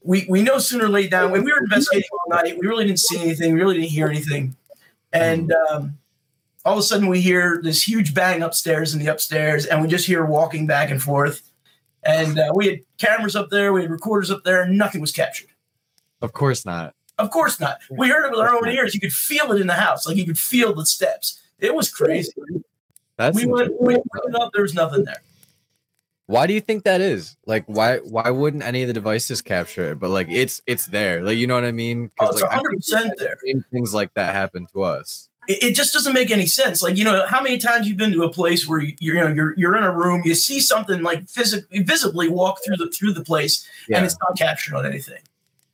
we 0.03 0.27
we 0.29 0.43
no 0.43 0.59
sooner 0.59 0.89
laid 0.89 1.11
down 1.11 1.31
when 1.31 1.43
we 1.43 1.51
were 1.51 1.61
investigating 1.61 2.09
all 2.13 2.37
night. 2.37 2.59
We 2.59 2.67
really 2.67 2.85
didn't 2.85 3.01
see 3.01 3.19
anything. 3.23 3.55
We 3.55 3.61
really 3.61 3.79
didn't 3.79 3.91
hear 3.91 4.09
anything. 4.09 4.55
And 5.15 5.51
um, 5.71 5.99
all 6.64 6.75
of 6.75 6.79
a 6.79 6.83
sudden, 6.83 7.09
we 7.09 7.21
hear 7.21 7.61
this 7.62 7.87
huge 7.87 8.14
bang 8.14 8.43
upstairs 8.43 8.93
in 8.93 9.00
the 9.00 9.07
upstairs, 9.07 9.67
and 9.67 9.81
we 9.81 9.88
just 9.88 10.07
hear 10.07 10.25
walking 10.25 10.67
back 10.67 10.90
and 10.90 11.02
forth. 11.02 11.43
And 12.02 12.38
uh, 12.38 12.52
we 12.55 12.67
had 12.67 12.81
cameras 12.99 13.37
up 13.37 13.50
there, 13.50 13.73
we 13.73 13.83
had 13.83 13.90
recorders 13.90 14.31
up 14.31 14.43
there, 14.45 14.62
and 14.62 14.76
nothing 14.76 15.00
was 15.00 15.12
captured. 15.12 15.49
Of 16.23 16.33
course 16.33 16.64
not. 16.67 16.95
Of 17.19 17.31
course 17.31 17.61
not. 17.61 17.79
We 17.90 18.09
heard 18.09 18.26
it 18.26 18.31
with 18.31 18.40
our 18.40 18.55
own 18.55 18.69
ears. 18.69 18.95
You 18.95 19.00
could 19.00 19.12
feel 19.12 19.52
it 19.52 19.61
in 19.61 19.67
the 19.67 19.75
house, 19.75 20.07
like 20.07 20.17
you 20.17 20.25
could 20.26 20.38
feel 20.38 20.75
the 20.75 20.87
steps. 20.87 21.40
It 21.59 21.75
was 21.75 21.90
crazy. 21.90 22.33
That's 23.17 23.37
we 23.37 23.47
went, 23.47 23.81
we 23.81 23.97
went 23.97 24.35
up, 24.37 24.52
there 24.55 24.62
was 24.62 24.73
nothing 24.73 25.05
there. 25.05 25.23
why 26.26 26.47
do 26.47 26.55
you 26.55 26.61
think 26.62 26.85
that 26.85 27.02
is? 27.02 27.37
Like 27.47 27.64
why 27.67 27.99
why 27.99 28.31
wouldn't 28.31 28.62
any 28.62 28.83
of 28.83 28.88
the 28.88 28.95
devices 28.95 29.43
capture 29.43 29.93
it? 29.93 29.99
But 29.99 30.09
like 30.09 30.29
it's 30.31 30.62
it's 30.67 30.87
there. 30.87 31.23
Like 31.23 31.37
you 31.37 31.47
know 31.47 31.55
what 31.55 31.64
I 31.64 31.73
mean? 31.73 32.11
Oh, 32.19 32.31
it's 32.31 32.40
like, 32.40 32.50
100% 32.50 33.17
there. 33.19 33.37
things 33.71 33.93
like 33.93 34.14
that 34.14 34.35
happen 34.35 34.67
to 34.73 34.83
us. 34.85 35.30
It, 35.49 35.62
it 35.62 35.75
just 35.75 35.92
doesn't 35.92 36.12
make 36.12 36.30
any 36.30 36.47
sense. 36.47 36.82
Like 36.82 36.97
you 36.97 37.04
know, 37.04 37.26
how 37.26 37.40
many 37.42 37.59
times 37.59 37.88
you've 37.88 37.97
been 37.97 38.12
to 38.12 38.23
a 38.25 38.30
place 38.32 38.66
where 38.68 38.80
you're 38.80 38.94
you 39.00 39.14
know 39.14 39.28
you're 39.28 39.54
you're 39.56 39.76
in 39.76 39.85
a 39.85 39.92
room, 39.92 40.23
you 40.25 40.35
see 40.35 40.61
something 40.61 41.02
like 41.02 41.28
physically 41.28 41.82
visibly 41.82 42.28
walk 42.28 42.59
through 42.64 42.76
the 42.76 42.88
through 42.90 43.12
the 43.12 43.25
place, 43.25 43.66
Yeah. 43.88 43.99
and 43.99 44.06
it's 44.06 44.16
not 44.20 44.37
captured 44.38 44.75
on 44.76 44.85
anything. 44.87 45.20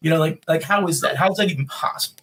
You 0.00 0.10
know, 0.10 0.18
like 0.18 0.42
like 0.48 0.62
how 0.62 0.86
is 0.86 1.00
that? 1.00 1.16
How 1.16 1.30
is 1.30 1.36
that 1.38 1.50
even 1.50 1.66
possible? 1.66 2.22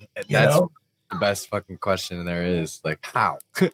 You 0.00 0.06
That's 0.30 0.54
know? 0.56 0.70
the 1.10 1.18
best 1.18 1.48
fucking 1.48 1.78
question 1.78 2.24
there 2.24 2.44
is. 2.44 2.80
Like 2.84 3.04
how? 3.04 3.38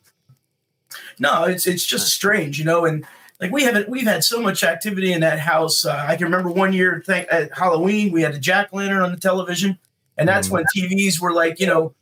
No, 1.18 1.44
it's 1.44 1.66
it's 1.68 1.84
just 1.86 2.08
strange, 2.08 2.58
you 2.58 2.64
know. 2.64 2.84
And 2.84 3.06
like 3.40 3.52
we 3.52 3.62
haven't 3.62 3.88
we've 3.88 4.06
had 4.06 4.24
so 4.24 4.40
much 4.42 4.64
activity 4.64 5.12
in 5.12 5.20
that 5.20 5.38
house. 5.38 5.84
Uh, 5.86 6.04
I 6.08 6.16
can 6.16 6.24
remember 6.24 6.50
one 6.50 6.72
year 6.72 7.00
th- 7.06 7.28
at 7.28 7.56
Halloween 7.56 8.10
we 8.12 8.22
had 8.22 8.34
a 8.34 8.38
jack 8.40 8.72
lantern 8.72 9.00
on 9.00 9.12
the 9.12 9.16
television, 9.16 9.78
and 10.18 10.28
that's 10.28 10.48
Mhm. 10.48 10.52
when 10.52 10.64
TVs 10.76 11.20
were 11.20 11.32
like 11.32 11.60
you 11.60 11.66
know 11.68 11.94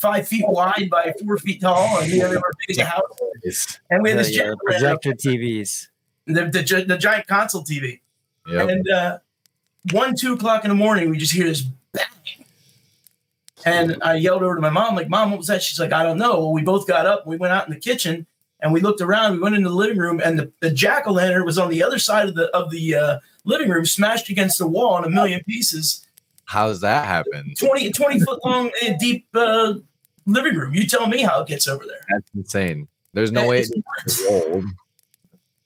five 0.00 0.26
feet 0.26 0.44
wide 0.48 0.88
by 0.90 1.12
four 1.22 1.36
feet 1.38 1.60
tall, 1.60 2.00
and 2.00 2.10
you 2.10 2.18
know 2.18 2.28
they 2.28 2.36
were 2.36 2.52
big 2.66 2.70
as 2.70 2.78
a 2.78 2.84
house. 2.84 3.80
And 3.90 4.02
we 4.02 4.10
had 4.10 4.18
this 4.18 4.30
yeah, 4.30 4.44
jack 4.44 4.46
lantern, 4.46 4.98
projector 4.98 5.12
TVs. 5.12 5.88
the, 6.26 6.44
the, 6.46 6.84
the 6.86 6.98
giant 6.98 7.26
console 7.26 7.62
TV. 7.62 8.00
Yep. 8.48 8.68
And 8.68 8.88
uh, 8.88 9.18
one, 9.92 10.16
two 10.16 10.34
o'clock 10.34 10.64
in 10.64 10.70
the 10.70 10.74
morning, 10.74 11.10
we 11.10 11.18
just 11.18 11.32
hear 11.32 11.46
this 11.46 11.62
bang. 11.92 12.04
And 13.64 13.98
I 14.02 14.14
yelled 14.14 14.42
over 14.42 14.54
to 14.54 14.60
my 14.60 14.70
mom, 14.70 14.96
like, 14.96 15.10
Mom, 15.10 15.30
what 15.30 15.38
was 15.38 15.48
that? 15.48 15.62
She's 15.62 15.78
like, 15.78 15.92
I 15.92 16.02
don't 16.02 16.16
know. 16.16 16.38
Well, 16.38 16.52
we 16.52 16.62
both 16.62 16.86
got 16.86 17.04
up, 17.04 17.26
we 17.26 17.36
went 17.36 17.52
out 17.52 17.68
in 17.68 17.74
the 17.74 17.80
kitchen, 17.80 18.26
and 18.60 18.72
we 18.72 18.80
looked 18.80 19.02
around. 19.02 19.34
We 19.34 19.40
went 19.40 19.54
into 19.54 19.68
the 19.68 19.74
living 19.74 19.98
room, 19.98 20.20
and 20.24 20.38
the, 20.38 20.52
the 20.60 20.70
jack 20.70 21.06
o' 21.06 21.12
lantern 21.12 21.44
was 21.44 21.58
on 21.58 21.68
the 21.68 21.82
other 21.82 21.98
side 21.98 22.28
of 22.28 22.34
the 22.34 22.46
of 22.56 22.70
the 22.70 22.94
uh, 22.94 23.18
living 23.44 23.68
room, 23.68 23.84
smashed 23.84 24.30
against 24.30 24.58
the 24.58 24.66
wall 24.66 24.96
in 24.98 25.04
a 25.04 25.10
million 25.10 25.42
pieces. 25.44 26.06
How's 26.44 26.80
that 26.80 27.04
happen? 27.06 27.54
20, 27.58 27.92
20 27.92 28.20
foot 28.20 28.44
long, 28.44 28.70
uh, 28.82 28.94
deep 28.98 29.26
uh, 29.34 29.74
living 30.26 30.54
room. 30.54 30.74
You 30.74 30.86
tell 30.86 31.06
me 31.06 31.22
how 31.22 31.42
it 31.42 31.48
gets 31.48 31.66
over 31.68 31.84
there. 31.84 32.00
That's 32.08 32.30
insane. 32.34 32.88
There's 33.12 33.32
no 33.32 33.48
way 33.48 33.60
it 33.60 33.70
it's 33.70 34.20
nuts. 34.20 34.26
rolled. 34.28 34.64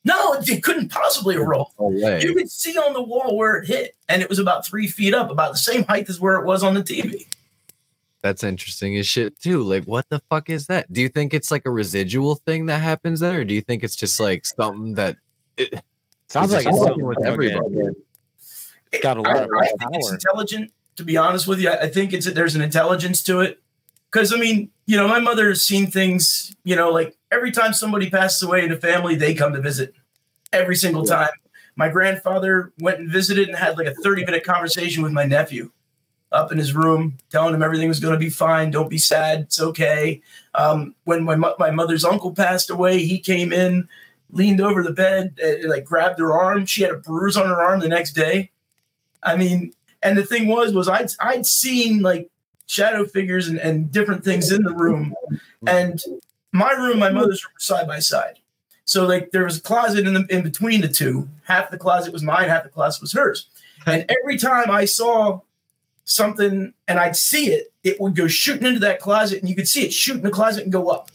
No, 0.07 0.35
it 0.35 0.63
couldn't 0.63 0.91
possibly 0.91 1.37
roll. 1.37 1.73
No 1.81 1.89
way. 1.89 2.23
You 2.23 2.35
could 2.35 2.51
see 2.51 2.77
on 2.77 2.93
the 2.93 3.03
wall 3.03 3.37
where 3.37 3.57
it 3.57 3.67
hit, 3.67 3.97
and 4.09 4.21
it 4.21 4.29
was 4.29 4.39
about 4.39 4.67
three 4.67 4.87
feet 4.87 5.15
up, 5.15 5.31
about 5.31 5.53
the 5.53 5.59
same 5.59 5.85
height 5.85 6.09
as 6.11 6.21
where 6.21 6.37
it 6.37 6.45
was 6.45 6.63
on 6.63 6.75
the 6.75 6.83
TV. 6.83 7.27
That's 8.21 8.43
interesting 8.43 8.97
as 8.97 9.07
shit 9.07 9.39
too. 9.41 9.63
Like, 9.63 9.85
what 9.85 10.09
the 10.09 10.21
fuck 10.31 10.49
is 10.51 10.67
that? 10.67 10.91
Do 10.93 11.01
you 11.01 11.09
think 11.09 11.35
it's 11.35 11.51
like 11.51 11.67
a 11.67 11.71
residual 11.71 12.37
thing 12.37 12.67
that 12.67 12.81
happens 12.81 13.21
there, 13.21 13.41
or 13.41 13.45
do 13.45 13.55
you 13.55 13.61
think 13.61 13.83
it's 13.83 13.97
just 13.97 14.21
like 14.21 14.47
something 14.47 14.95
that 14.95 15.17
it, 15.57 15.83
Sounds 16.29 16.53
It's 16.53 16.65
like 16.65 16.75
it's 16.75 16.83
something 16.83 17.05
with 17.05 17.19
fucking 17.19 17.33
everybody. 17.33 17.91
Got 19.03 19.19
a 19.19 19.23
lot 19.23 19.37
I, 19.37 19.41
of 19.43 19.51
I 19.57 19.67
think 19.67 19.91
it's 19.95 20.11
intelligent. 20.11 20.73
To 20.97 21.05
be 21.05 21.17
honest 21.17 21.47
with 21.47 21.61
you, 21.61 21.71
I 21.71 21.83
I 21.83 21.89
think 21.89 22.13
it's 22.13 22.27
there's 22.27 22.55
an 22.55 22.63
intelligence 22.63 23.23
to 23.25 23.41
it. 23.41 23.61
Because 24.15 24.33
I 24.33 24.37
mean, 24.37 24.71
you 24.87 24.97
know, 24.97 25.09
my 25.09 25.19
mother 25.19 25.49
has 25.49 25.63
seen 25.63 25.91
things. 25.91 26.55
You 26.63 26.77
know, 26.77 26.91
like 26.91 27.17
every 27.33 27.51
time 27.51 27.73
somebody 27.73 28.09
passes 28.09 28.45
away 28.45 28.65
in 28.65 28.71
a 28.71 28.77
family, 28.77 29.17
they 29.17 29.35
come 29.35 29.53
to 29.55 29.61
visit. 29.61 29.93
Every 30.53 30.77
single 30.77 31.05
time. 31.05 31.31
My 31.75 31.89
grandfather 31.89 32.73
went 32.79 33.01
and 33.01 33.11
visited 33.11 33.49
and 33.49 33.59
had 33.59 33.77
like 33.77 33.89
a 33.89 33.95
30 33.95 34.25
minute 34.25 34.45
conversation 34.45 35.03
with 35.03 35.11
my 35.11 35.25
nephew 35.25 35.73
up 36.31 36.53
in 36.53 36.59
his 36.59 36.73
room, 36.73 37.19
telling 37.31 37.53
him 37.53 37.63
everything 37.65 37.89
was 37.89 37.99
going 37.99 38.13
to 38.13 38.19
be 38.19 38.31
fine. 38.31 38.71
Don't 38.71 38.89
be 38.89 38.99
sad. 38.99 39.41
It's 39.41 39.61
okay. 39.61 40.23
Um, 40.55 40.95
when 41.03 41.25
my, 41.25 41.35
my 41.35 41.73
mother's 41.73 42.05
uncle 42.05 42.33
passed 42.33 42.71
away, 42.71 43.05
he 43.05 43.19
came 43.19 43.53
in, 43.53 43.89
leaned 44.31 44.61
over 44.61 44.85
the 44.85 44.93
bed, 44.93 45.37
and, 45.43 45.65
like 45.65 45.85
grabbed 45.85 46.21
her 46.21 46.33
arm. 46.33 46.67
She 46.67 46.83
had 46.83 46.93
a 46.93 46.99
bruise 46.99 47.37
on 47.37 47.49
her 47.49 47.61
arm 47.61 47.81
the 47.81 47.89
next 47.89 48.13
day. 48.13 48.53
I 49.25 49.37
mean, 49.37 49.73
and 50.05 50.17
the 50.17 50.25
thing 50.25 50.47
was, 50.47 50.73
was 50.73 50.89
I'd, 50.89 51.11
I'd 51.19 51.47
seen 51.47 52.01
like 52.01 52.31
shadow 52.67 53.05
figures 53.05 53.49
and, 53.49 53.59
and 53.59 53.91
different 53.93 54.25
things 54.25 54.51
in 54.53 54.63
the 54.63 54.75
room. 54.75 55.15
And 55.67 56.03
my 56.53 56.71
room, 56.73 56.99
my 56.99 57.11
mother's 57.11 57.45
room 57.45 57.53
were 57.55 57.61
side 57.61 57.87
by 57.87 57.99
side. 57.99 58.39
So 58.85 59.07
like 59.07 59.31
there 59.31 59.45
was 59.45 59.59
a 59.59 59.63
closet 59.63 60.07
in 60.07 60.15
the 60.15 60.27
in 60.29 60.43
between 60.43 60.81
the 60.81 60.89
two. 60.89 61.29
Half 61.45 61.71
the 61.71 61.79
closet 61.79 62.13
was 62.13 62.23
mine, 62.23 62.49
half 62.49 62.65
the 62.65 62.69
closet 62.69 63.01
was 63.01 63.13
hers. 63.13 63.47
And 63.87 64.05
every 64.09 64.37
time 64.39 64.71
I 64.71 64.85
saw 64.85 65.41
something 66.05 66.73
and 66.89 66.99
I'd 66.99 67.17
see 67.17 67.47
it, 67.51 67.73
it 67.83 68.01
would 68.01 68.15
go 68.15 68.27
shooting 68.29 68.67
into 68.67 68.81
that 68.81 69.01
closet 69.01 69.41
and 69.41 69.49
you 69.49 69.55
could 69.55 69.69
see 69.69 69.85
it 69.85 69.93
shoot 69.93 70.17
in 70.17 70.23
the 70.23 70.31
closet 70.31 70.65
and 70.65 70.73
go 70.73 70.89
up. 70.89 71.11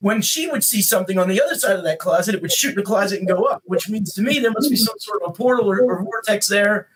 When 0.00 0.20
she 0.22 0.46
would 0.48 0.62
see 0.62 0.82
something 0.82 1.18
on 1.18 1.28
the 1.28 1.42
other 1.42 1.54
side 1.54 1.76
of 1.76 1.84
that 1.84 1.98
closet, 1.98 2.34
it 2.34 2.42
would 2.42 2.52
shoot 2.52 2.70
in 2.70 2.76
the 2.76 2.82
closet 2.82 3.18
and 3.18 3.28
go 3.28 3.44
up, 3.44 3.62
which 3.64 3.88
means 3.88 4.12
to 4.14 4.22
me 4.22 4.38
there 4.38 4.50
must 4.50 4.70
be 4.70 4.76
some 4.76 4.98
sort 4.98 5.22
of 5.22 5.30
a 5.30 5.32
portal 5.32 5.70
or, 5.70 5.80
or 5.80 6.02
vortex 6.02 6.46
there 6.48 6.88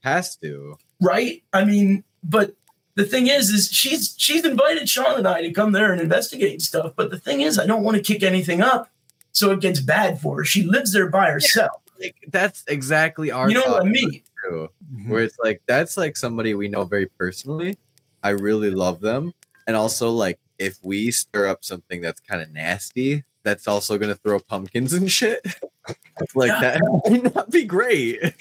Has 0.00 0.36
to. 0.36 0.76
right? 1.00 1.42
I 1.52 1.64
mean, 1.64 2.04
but 2.24 2.54
the 2.94 3.04
thing 3.04 3.28
is, 3.28 3.50
is 3.50 3.70
she's 3.70 4.14
she's 4.16 4.44
invited 4.44 4.88
Shawn 4.88 5.18
and 5.18 5.28
I 5.28 5.42
to 5.42 5.52
come 5.52 5.72
there 5.72 5.92
and 5.92 6.00
investigate 6.00 6.52
and 6.52 6.62
stuff. 6.62 6.92
But 6.96 7.10
the 7.10 7.18
thing 7.18 7.40
is, 7.40 7.58
I 7.58 7.66
don't 7.66 7.82
want 7.82 7.96
to 7.96 8.02
kick 8.02 8.22
anything 8.22 8.60
up, 8.60 8.90
so 9.32 9.50
it 9.52 9.60
gets 9.60 9.80
bad 9.80 10.20
for 10.20 10.38
her. 10.38 10.44
She 10.44 10.62
lives 10.62 10.92
there 10.92 11.08
by 11.08 11.30
herself. 11.30 11.82
Like, 12.00 12.16
that's 12.28 12.64
exactly 12.66 13.30
our 13.30 13.48
you 13.48 13.54
know 13.54 13.72
what 13.72 13.82
I 13.82 13.88
mean? 13.88 14.22
too. 14.44 14.50
Where 14.50 14.68
mm-hmm. 14.94 15.16
it's 15.18 15.38
like 15.42 15.62
that's 15.66 15.96
like 15.96 16.16
somebody 16.16 16.54
we 16.54 16.68
know 16.68 16.84
very 16.84 17.06
personally. 17.06 17.78
I 18.22 18.30
really 18.30 18.70
love 18.70 19.00
them. 19.00 19.32
And 19.66 19.76
also 19.76 20.10
like 20.10 20.38
if 20.58 20.78
we 20.82 21.10
stir 21.10 21.46
up 21.46 21.64
something 21.64 22.00
that's 22.00 22.20
kind 22.20 22.42
of 22.42 22.50
nasty, 22.50 23.24
that's 23.42 23.68
also 23.68 23.98
gonna 23.98 24.14
throw 24.14 24.38
pumpkins 24.40 24.92
and 24.92 25.10
shit. 25.10 25.44
like 26.34 26.48
Yeah. 26.48 26.60
that 26.60 27.02
would 27.06 27.34
not 27.34 27.50
be 27.50 27.64
great. 27.64 28.20
It 28.22 28.34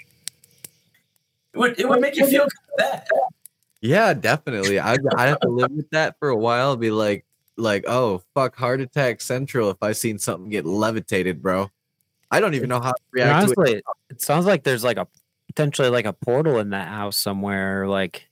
would, 1.55 1.79
it 1.79 1.89
would 1.89 2.01
make 2.01 2.15
you 2.15 2.27
feel 2.27 2.41
kind 2.41 2.51
bad. 2.77 3.07
Yeah, 3.81 4.13
definitely. 4.13 4.79
I 4.79 4.97
I 5.15 5.27
have 5.27 5.39
to 5.41 5.49
live 5.49 5.71
with 5.71 5.89
that 5.91 6.15
for 6.19 6.29
a 6.29 6.35
while. 6.35 6.75
Be 6.75 6.91
like, 6.91 7.25
like, 7.57 7.85
oh 7.87 8.21
fuck, 8.33 8.55
heart 8.55 8.81
attack 8.81 9.21
central. 9.21 9.69
If 9.69 9.77
I 9.81 9.93
seen 9.93 10.19
something 10.19 10.49
get 10.49 10.65
levitated, 10.65 11.41
bro, 11.41 11.69
I 12.31 12.39
don't 12.39 12.55
even 12.55 12.69
know 12.69 12.81
how 12.81 12.91
to 12.91 13.01
And 13.21 13.29
react 13.29 13.47
to 13.47 13.51
it. 13.51 13.57
honestly, 13.57 13.81
it 14.09 14.21
sounds 14.21 14.45
like 14.45 14.63
there's 14.63 14.83
like 14.83 14.97
a 14.97 15.07
potentially 15.47 15.89
like 15.89 16.05
a 16.05 16.13
portal 16.13 16.59
in 16.59 16.71
that 16.71 16.89
house 16.89 17.17
somewhere, 17.17 17.87
like 17.87 18.27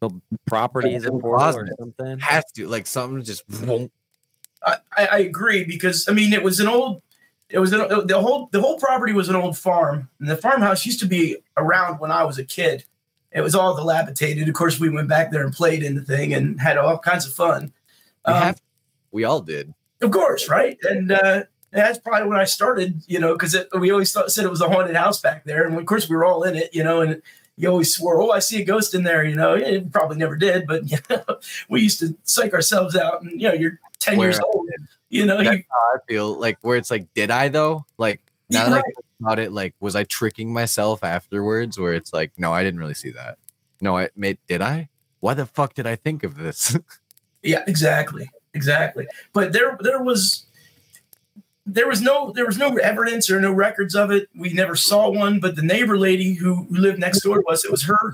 the 0.00 0.10
property 0.46 0.94
is 0.96 1.04
a 1.06 1.10
portal 1.10 1.30
or 1.30 1.36
closet. 1.38 1.74
something. 1.78 2.18
Has 2.18 2.44
to 2.56 2.66
like 2.66 2.86
something 2.88 3.22
just 3.22 3.44
won't. 3.62 3.92
I, 4.66 4.76
I 4.96 5.06
I 5.06 5.18
agree 5.18 5.64
because 5.64 6.06
I 6.08 6.12
mean 6.12 6.32
it 6.32 6.42
was 6.42 6.58
an 6.58 6.66
old, 6.66 7.02
it 7.48 7.60
was 7.60 7.72
an, 7.72 8.06
the 8.06 8.20
whole 8.20 8.48
the 8.50 8.60
whole 8.60 8.78
property 8.80 9.12
was 9.12 9.28
an 9.28 9.36
old 9.36 9.56
farm, 9.56 10.08
and 10.18 10.28
the 10.28 10.36
farmhouse 10.36 10.84
used 10.84 10.98
to 11.00 11.06
be 11.06 11.36
around 11.56 12.00
when 12.00 12.10
I 12.10 12.24
was 12.24 12.38
a 12.38 12.44
kid. 12.44 12.84
It 13.34 13.40
was 13.40 13.54
all 13.54 13.74
dilapidated. 13.74 14.48
Of 14.48 14.54
course, 14.54 14.78
we 14.78 14.90
went 14.90 15.08
back 15.08 15.30
there 15.30 15.42
and 15.42 15.52
played 15.52 15.82
in 15.82 15.94
the 15.94 16.02
thing 16.02 16.34
and 16.34 16.60
had 16.60 16.76
all 16.78 16.98
kinds 16.98 17.26
of 17.26 17.32
fun. 17.32 17.72
We, 18.26 18.32
Um, 18.32 18.54
we 19.10 19.24
all 19.24 19.40
did. 19.40 19.72
Of 20.00 20.10
course, 20.10 20.48
right? 20.48 20.78
And 20.82 21.12
uh, 21.12 21.44
that's 21.70 21.98
probably 21.98 22.28
when 22.28 22.38
I 22.38 22.44
started, 22.44 23.02
you 23.06 23.18
know, 23.18 23.32
because 23.34 23.56
we 23.78 23.90
always 23.90 24.12
thought, 24.12 24.30
said 24.32 24.44
it 24.44 24.50
was 24.50 24.60
a 24.60 24.68
haunted 24.68 24.96
house 24.96 25.20
back 25.20 25.44
there. 25.44 25.66
And 25.66 25.78
of 25.78 25.86
course, 25.86 26.08
we 26.08 26.16
were 26.16 26.24
all 26.24 26.42
in 26.42 26.56
it, 26.56 26.74
you 26.74 26.84
know, 26.84 27.00
and 27.00 27.22
you 27.56 27.68
always 27.68 27.94
swore, 27.94 28.20
oh, 28.20 28.30
I 28.30 28.38
see 28.40 28.60
a 28.60 28.64
ghost 28.64 28.94
in 28.94 29.04
there, 29.04 29.24
you 29.24 29.36
know. 29.36 29.54
It 29.54 29.92
probably 29.92 30.16
never 30.16 30.36
did, 30.36 30.66
but 30.66 30.86
you 30.90 30.98
know, 31.08 31.24
we 31.68 31.80
used 31.82 32.00
to 32.00 32.16
psych 32.24 32.52
ourselves 32.52 32.96
out. 32.96 33.22
And, 33.22 33.40
you 33.40 33.48
know, 33.48 33.54
you're 33.54 33.78
10 34.00 34.18
years 34.18 34.38
Where- 34.38 34.46
old, 34.46 34.68
you 35.08 35.26
know, 35.26 35.40
you, 35.40 35.50
I 35.50 35.96
feel 36.08 36.38
like 36.38 36.58
where 36.62 36.76
it's 36.78 36.90
like, 36.90 37.06
did 37.14 37.30
I 37.30 37.48
though? 37.48 37.84
Like 37.98 38.20
now 38.52 38.68
that 38.68 38.78
I 38.78 38.82
think 38.82 39.06
about 39.20 39.38
it, 39.38 39.52
like 39.52 39.74
was 39.80 39.96
I 39.96 40.04
tricking 40.04 40.52
myself 40.52 41.02
afterwards? 41.04 41.78
Where 41.78 41.92
it's 41.92 42.12
like, 42.12 42.32
no, 42.36 42.52
I 42.52 42.62
didn't 42.62 42.80
really 42.80 42.94
see 42.94 43.10
that. 43.10 43.38
No, 43.80 43.96
I 43.98 44.10
made 44.16 44.38
did 44.48 44.62
I? 44.62 44.88
Why 45.20 45.34
the 45.34 45.46
fuck 45.46 45.74
did 45.74 45.86
I 45.86 45.96
think 45.96 46.24
of 46.24 46.36
this? 46.36 46.76
yeah, 47.42 47.62
exactly. 47.66 48.28
Exactly. 48.54 49.06
But 49.32 49.52
there, 49.52 49.78
there 49.80 50.02
was, 50.02 50.46
there 51.64 51.86
was 51.86 52.02
no, 52.02 52.32
there 52.32 52.44
was 52.44 52.58
no 52.58 52.76
evidence 52.76 53.30
or 53.30 53.40
no 53.40 53.52
records 53.52 53.94
of 53.94 54.10
it. 54.10 54.28
We 54.34 54.52
never 54.52 54.76
saw 54.76 55.08
one, 55.08 55.40
but 55.40 55.56
the 55.56 55.62
neighbor 55.62 55.96
lady 55.96 56.34
who, 56.34 56.64
who 56.64 56.76
lived 56.76 56.98
next 56.98 57.22
door 57.22 57.40
to 57.40 57.48
us, 57.48 57.64
it 57.64 57.70
was 57.70 57.84
her, 57.84 58.12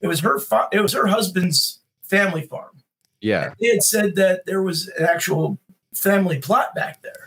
it 0.00 0.06
was 0.06 0.20
her, 0.20 0.38
fa- 0.38 0.68
it 0.72 0.80
was 0.80 0.92
her 0.94 1.06
husband's 1.06 1.80
family 2.02 2.42
farm. 2.42 2.82
yeah. 3.20 3.52
they 3.60 3.68
had 3.68 3.82
said 3.82 4.16
that 4.16 4.46
there 4.46 4.62
was 4.62 4.88
an 4.88 5.04
actual 5.04 5.58
family 5.94 6.38
plot 6.38 6.74
back 6.74 7.02
there. 7.02 7.25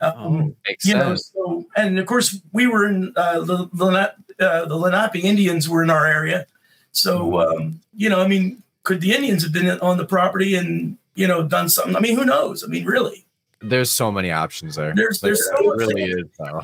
Um, 0.00 0.54
Oh. 0.68 0.74
You 0.84 0.94
know, 0.94 1.14
so 1.16 1.66
and 1.76 1.98
of 1.98 2.06
course 2.06 2.40
we 2.52 2.66
were 2.66 2.86
in 2.86 3.12
uh, 3.16 3.40
the 3.40 3.68
Lenape, 3.72 4.12
uh, 4.40 4.64
the 4.66 4.76
Lenape 4.76 5.16
Indians 5.16 5.68
were 5.68 5.82
in 5.82 5.90
our 5.90 6.06
area, 6.06 6.46
so 6.92 7.40
um, 7.40 7.80
you 7.96 8.08
know, 8.08 8.20
I 8.20 8.28
mean, 8.28 8.62
could 8.84 9.00
the 9.00 9.12
Indians 9.12 9.42
have 9.42 9.52
been 9.52 9.68
on 9.80 9.96
the 9.96 10.04
property 10.06 10.54
and 10.54 10.96
you 11.14 11.26
know 11.26 11.42
done 11.42 11.68
something? 11.68 11.96
I 11.96 12.00
mean, 12.00 12.16
who 12.16 12.24
knows? 12.24 12.62
I 12.62 12.68
mean, 12.68 12.84
really, 12.84 13.26
There's 13.60 13.90
so 13.90 14.12
many 14.12 14.30
options 14.30 14.76
there. 14.76 14.94
There's- 14.94 15.20
Like, 15.22 15.30
there's 15.30 15.44
so 15.46 15.62
much 15.64 15.78
really 15.78 16.04
is 16.04 16.24
though. 16.38 16.62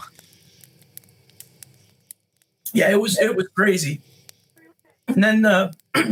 yeah, 2.72 2.90
it 2.90 3.00
was 3.00 3.18
it 3.18 3.34
was 3.36 3.48
crazy. 3.48 4.00
And 5.08 5.22
then 5.22 5.44
uh, 5.44 5.72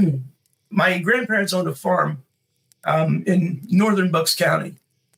my 0.70 0.98
grandparents 0.98 1.52
owned 1.52 1.68
a 1.68 1.74
farm 1.74 2.22
um, 2.85 3.22
in 3.26 3.62
northern 3.68 4.11
Bucks 4.11 4.35
County, 4.35 4.74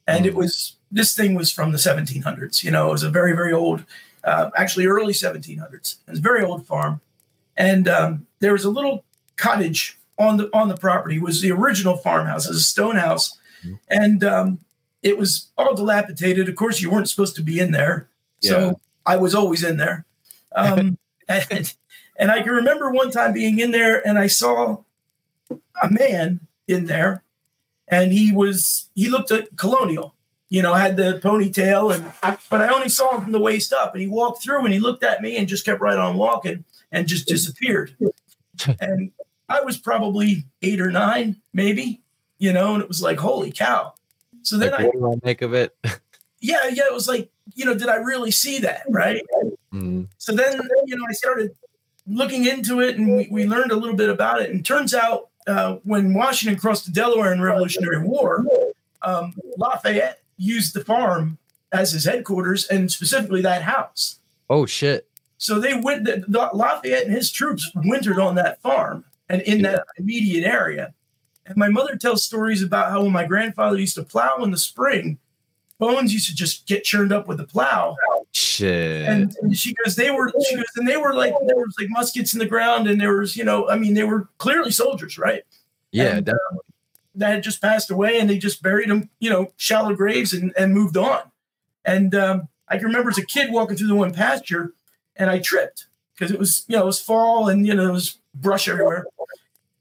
and 0.07 0.27
it 0.27 0.35
was 0.35 0.77
this 0.95 1.15
thing 1.15 1.35
was 1.35 1.53
from 1.53 1.73
the 1.73 1.79
1700s. 1.79 2.63
You 2.63 2.71
know, 2.71 2.89
it 2.89 2.93
was 2.93 3.03
a 3.03 3.11
very 3.11 3.33
very 3.33 3.53
old, 3.53 3.85
uh, 4.23 4.51
actually 4.57 4.87
early 4.87 5.13
1700s. 5.13 5.97
It 6.07 6.11
was 6.11 6.19
a 6.19 6.23
very 6.23 6.43
old 6.43 6.67
farm, 6.67 7.01
and 7.57 7.89
um, 7.89 8.27
there 8.39 8.53
was 8.53 8.65
a 8.65 8.71
little 8.71 9.05
cottage 9.37 9.99
on 10.19 10.37
the 10.37 10.49
on 10.55 10.69
the 10.69 10.77
property. 10.77 11.17
It 11.17 11.23
was 11.23 11.41
the 11.41 11.51
original 11.51 11.97
farmhouse. 11.97 12.47
It 12.47 12.51
was 12.51 12.59
a 12.59 12.65
stone 12.65 12.97
house, 12.97 13.37
and 13.89 14.25
um, 14.25 14.61
it 15.03 15.19
was 15.19 15.49
all 15.59 15.75
dilapidated. 15.75 16.49
Of 16.49 16.57
course, 16.57 16.81
you 16.81 16.91
weren't 16.91 17.09
supposed 17.09 17.37
to 17.37 17.43
be 17.43 17.59
in 17.59 17.73
there, 17.73 18.09
so 18.41 18.81
I 19.05 19.17
was 19.17 19.35
always 19.35 19.63
in 19.65 19.77
there. 19.77 20.05
Um, 20.55 20.99
and, 21.29 21.75
and 22.17 22.31
I 22.31 22.43
can 22.43 22.53
remember 22.53 22.91
one 22.91 23.11
time 23.11 23.33
being 23.33 23.59
in 23.59 23.71
there 23.71 24.07
and 24.07 24.19
I 24.19 24.27
saw 24.27 24.83
a 25.83 25.91
man 25.91 26.41
in 26.69 26.87
there 26.87 27.23
and 27.89 28.13
he 28.13 28.33
was 28.33 28.89
he 28.95 29.09
looked 29.09 29.31
at 29.31 29.57
colonial 29.57 30.14
you 30.55 30.63
know 30.63 30.75
had 30.75 30.97
the 30.97 31.21
ponytail 31.23 31.95
and 31.95 32.39
but 32.49 32.63
i 32.63 32.69
only 32.69 32.89
saw 32.89 33.17
him 33.17 33.23
from 33.23 33.33
the 33.33 33.41
waist 33.41 33.73
up 33.73 33.93
and 33.93 34.01
he 34.03 34.09
walked 34.09 34.43
through 34.43 34.65
and 34.65 34.73
he 34.73 34.79
looked 34.79 35.03
at 35.03 35.21
me 35.21 35.37
and 35.37 35.49
just 35.49 35.65
kept 35.65 35.81
right 35.81 35.99
on 35.99 36.17
walking 36.17 36.65
and 36.93 37.09
just 37.09 37.27
disappeared 37.27 37.97
and 38.81 39.11
i 39.49 39.61
was 39.61 39.77
probably 39.77 40.45
eight 40.63 40.81
or 40.81 40.91
nine 40.91 41.37
maybe 41.53 42.01
you 42.39 42.53
know 42.53 42.75
and 42.75 42.83
it 42.83 42.89
was 42.89 43.03
like 43.03 43.19
holy 43.19 43.51
cow 43.51 43.93
so 44.43 44.57
then 44.57 44.71
Like, 44.71 44.81
i 44.81 44.85
what 44.85 44.93
do 44.93 45.13
I 45.13 45.27
make 45.27 45.43
of 45.43 45.55
it? 45.55 45.77
yeah 46.41 46.69
yeah 46.69 46.85
it 46.85 46.95
was 46.95 47.09
like 47.09 47.31
you 47.55 47.65
know 47.65 47.75
did 47.75 47.89
i 47.89 47.97
really 47.97 48.31
see 48.31 48.59
that 48.61 48.83
right 48.89 49.23
Mm, 49.75 50.07
so 50.19 50.33
then, 50.33 50.61
you 50.87 50.97
know, 50.97 51.05
I 51.09 51.13
started 51.13 51.55
looking 52.07 52.47
into 52.47 52.81
it 52.81 52.97
and 52.97 53.17
we, 53.17 53.29
we 53.31 53.47
learned 53.47 53.73
a 53.73 53.77
little 53.77 53.97
bit 53.97 54.09
about 54.09 54.41
it. 54.41 54.51
And 54.51 54.65
turns 54.65 54.95
out 54.95 55.31
uh, 55.47 55.77
when 55.85 56.15
Washington 56.15 56.59
crossed 56.59 56.87
the 56.87 56.93
Delaware 56.93 57.33
in 57.33 57.41
Revolutionary 57.41 57.99
War, 57.99 58.45
um, 59.03 59.35
Lafayette 59.59 60.21
used 60.37 60.75
the 60.75 60.85
farm 60.85 61.39
as 61.73 61.93
his 61.93 62.05
headquarters 62.05 62.67
and 62.67 62.91
specifically 62.91 63.43
that 63.43 63.63
house. 63.63 64.19
oh 64.51 64.67
shit. 64.67 65.09
So 65.39 65.59
they 65.59 65.75
went, 65.75 66.05
the, 66.05 66.25
the 66.27 66.51
Lafayette 66.55 67.05
and 67.05 67.13
his 67.13 67.31
troops 67.31 67.71
wintered 67.75 68.19
on 68.19 68.37
that 68.37 68.63
farm 68.63 69.05
and 69.29 69.43
in 69.43 69.63
that 69.63 69.85
immediate 69.99 70.47
area. 70.47 70.95
And 71.45 71.57
my 71.57 71.69
mother 71.69 71.97
tells 71.97 72.25
stories 72.25 72.63
about 72.63 72.91
how 72.91 73.03
when 73.03 73.13
my 73.13 73.27
grandfather 73.27 73.77
used 73.77 73.97
to 73.97 74.05
plow 74.05 74.37
in 74.43 74.51
the 74.53 74.57
spring, 74.57 75.19
bones 75.79 76.15
used 76.15 76.29
to 76.29 76.35
just 76.35 76.67
get 76.67 76.85
churned 76.85 77.13
up 77.13 77.29
with 77.29 77.39
the 77.39 77.45
plow 77.45 77.97
Shit. 78.33 79.07
and, 79.07 79.37
and 79.43 79.57
she 79.57 79.75
goes, 79.75 79.97
they 79.97 80.11
were, 80.11 80.33
she 80.49 80.57
goes, 80.57 80.65
and 80.77 80.89
they 80.89 80.97
were 80.97 81.15
like, 81.15 81.35
there 81.47 81.57
was 81.57 81.75
like 81.79 81.89
muskets 81.91 82.33
in 82.33 82.39
the 82.39 82.47
ground, 82.47 82.89
and 82.89 83.01
there 83.01 83.17
was, 83.17 83.37
you 83.37 83.45
know, 83.45 83.69
I 83.69 83.77
mean, 83.77 83.95
they 83.95 84.05
were 84.05 84.29
clearly 84.39 84.71
soldiers, 84.71 85.19
right? 85.19 85.43
yeah, 85.93 86.17
and, 86.17 86.29
um, 86.29 86.59
that 87.15 87.33
had 87.33 87.43
just 87.43 87.63
passed 87.63 87.91
away, 87.91 88.19
and 88.19 88.29
they 88.29 88.39
just 88.39 88.63
buried 88.63 88.91
them, 88.91 89.11
you 89.21 89.31
know, 89.31 89.53
shallow 89.57 89.95
graves, 89.95 90.33
and 90.33 90.53
and 90.57 90.75
moved 90.75 90.97
on. 90.97 91.31
And 91.85 92.15
um, 92.15 92.49
I 92.69 92.77
can 92.77 92.87
remember 92.87 93.11
as 93.11 93.19
a 93.19 93.27
kid 93.27 93.53
walking 93.53 93.77
through 93.77 93.89
the 93.89 93.95
one 93.95 94.13
pasture, 94.13 94.73
and 95.17 95.31
I 95.31 95.39
tripped 95.39 95.87
because 96.15 96.31
it 96.31 96.39
was, 96.39 96.65
you 96.69 96.77
know, 96.77 96.83
it 96.83 96.87
was 96.87 97.01
fall, 97.01 97.49
and 97.49 97.67
you 97.67 97.75
know, 97.75 97.89
it 97.89 97.93
was 97.93 98.19
brush 98.35 98.69
everywhere. 98.69 99.07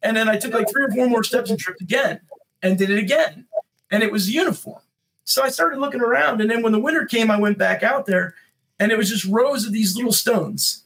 And 0.02 0.18
then 0.18 0.28
I 0.28 0.38
took 0.38 0.54
like 0.54 0.70
three 0.70 0.84
or 0.84 0.92
four 0.92 1.08
more 1.08 1.24
steps 1.24 1.50
and 1.50 1.58
tripped 1.58 1.82
again 1.82 2.20
and 2.62 2.78
did 2.78 2.90
it 2.90 3.00
again. 3.00 3.46
And 3.90 4.04
it 4.04 4.12
was 4.12 4.30
uniform. 4.30 4.82
So 5.24 5.42
I 5.42 5.50
started 5.50 5.80
looking 5.80 6.02
around. 6.02 6.42
And 6.42 6.52
then 6.52 6.62
when 6.62 6.74
the 6.74 6.80
winter 6.80 7.06
came, 7.06 7.32
I 7.32 7.40
went 7.40 7.58
back 7.58 7.84
out 7.84 8.06
there 8.06 8.36
and 8.80 8.92
it 8.92 8.98
was 8.98 9.10
just 9.10 9.26
rows 9.26 9.66
of 9.66 9.72
these 9.72 9.96
little 9.96 10.12
stones 10.12 10.84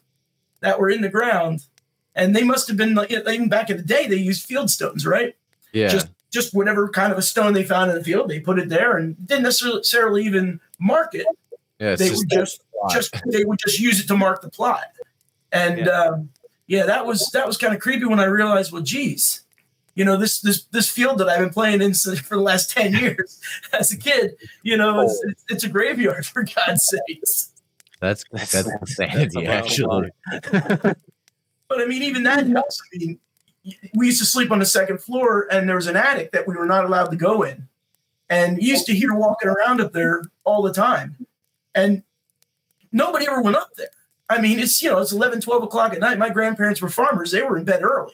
that 0.59 0.79
were 0.79 0.89
in 0.89 1.01
the 1.01 1.09
ground. 1.09 1.61
And 2.13 2.35
they 2.35 2.43
must 2.43 2.67
have 2.67 2.77
been 2.77 2.93
like, 2.93 3.11
even 3.11 3.49
back 3.49 3.69
in 3.69 3.77
the 3.77 3.83
day, 3.83 4.07
they 4.07 4.15
used 4.17 4.45
field 4.45 4.69
stones, 4.69 5.05
right? 5.05 5.35
Yeah. 5.73 5.87
Just 5.87 6.07
just 6.31 6.53
whatever 6.53 6.89
kind 6.89 7.11
of 7.11 7.17
a 7.17 7.21
stone 7.21 7.53
they 7.53 7.63
found 7.63 7.89
in 7.91 7.97
the 7.97 8.03
field, 8.03 8.29
they 8.29 8.39
put 8.39 8.59
it 8.59 8.69
there 8.69 8.97
and 8.97 9.15
didn't 9.27 9.43
necessarily 9.43 10.23
even 10.25 10.59
mark 10.79 11.15
it. 11.15 11.25
yeah. 11.79 11.95
They 11.95 12.09
just 12.09 12.21
would 12.21 12.29
just 12.29 12.61
just 12.91 13.15
they 13.31 13.43
would 13.45 13.59
just 13.59 13.79
use 13.79 13.99
it 13.99 14.07
to 14.07 14.15
mark 14.17 14.41
the 14.41 14.49
plot. 14.49 14.85
And 15.51 15.79
yeah, 15.79 15.85
um, 15.91 16.29
yeah 16.67 16.85
that 16.85 17.05
was 17.05 17.29
that 17.33 17.47
was 17.47 17.57
kind 17.57 17.73
of 17.73 17.79
creepy 17.79 18.05
when 18.05 18.19
I 18.19 18.25
realized, 18.25 18.71
well, 18.71 18.81
geez, 18.81 19.41
you 19.95 20.05
know, 20.05 20.17
this 20.17 20.41
this 20.41 20.63
this 20.65 20.89
field 20.89 21.17
that 21.19 21.29
I've 21.29 21.39
been 21.39 21.49
playing 21.49 21.81
in 21.81 21.93
for 22.25 22.35
the 22.35 22.41
last 22.41 22.71
ten 22.71 22.93
years 22.93 23.41
as 23.73 23.91
a 23.91 23.97
kid, 23.97 24.35
you 24.63 24.77
know, 24.77 25.01
it's, 25.01 25.23
it's, 25.23 25.45
it's 25.49 25.63
a 25.63 25.69
graveyard 25.69 26.25
for 26.25 26.43
God's 26.43 26.85
sakes. 26.85 27.51
that's 27.99 28.23
That's- 28.31 28.51
that's 28.51 28.67
that's 28.99 28.99
insanity, 28.99 29.45
a 29.45 29.87
lot 29.87 30.05
of 30.05 30.11
actually. 30.11 30.93
But 31.69 31.81
I 31.81 31.85
mean, 31.85 32.03
even 32.03 32.23
that 32.23 32.47
helps. 32.47 32.81
I 32.93 32.97
mean, 32.97 33.19
we 33.93 34.07
used 34.07 34.19
to 34.19 34.25
sleep 34.25 34.51
on 34.51 34.59
the 34.59 34.65
second 34.65 34.99
floor, 34.99 35.47
and 35.51 35.67
there 35.67 35.75
was 35.75 35.87
an 35.87 35.95
attic 35.95 36.31
that 36.31 36.47
we 36.47 36.55
were 36.55 36.65
not 36.65 36.85
allowed 36.85 37.09
to 37.11 37.17
go 37.17 37.43
in. 37.43 37.67
And 38.29 38.61
you 38.61 38.69
used 38.69 38.85
to 38.87 38.95
hear 38.95 39.13
walking 39.13 39.49
around 39.49 39.81
up 39.81 39.93
there 39.93 40.23
all 40.43 40.61
the 40.61 40.73
time. 40.73 41.15
And 41.73 42.03
nobody 42.91 43.25
ever 43.27 43.41
went 43.41 43.55
up 43.55 43.69
there. 43.75 43.87
I 44.29 44.41
mean, 44.41 44.59
it's, 44.59 44.81
you 44.81 44.89
know, 44.89 44.99
it's 44.99 45.13
11, 45.13 45.41
12 45.41 45.63
o'clock 45.63 45.93
at 45.93 45.99
night. 45.99 46.17
My 46.17 46.29
grandparents 46.29 46.81
were 46.81 46.89
farmers. 46.89 47.31
They 47.31 47.43
were 47.43 47.57
in 47.57 47.63
bed 47.63 47.83
early. 47.83 48.13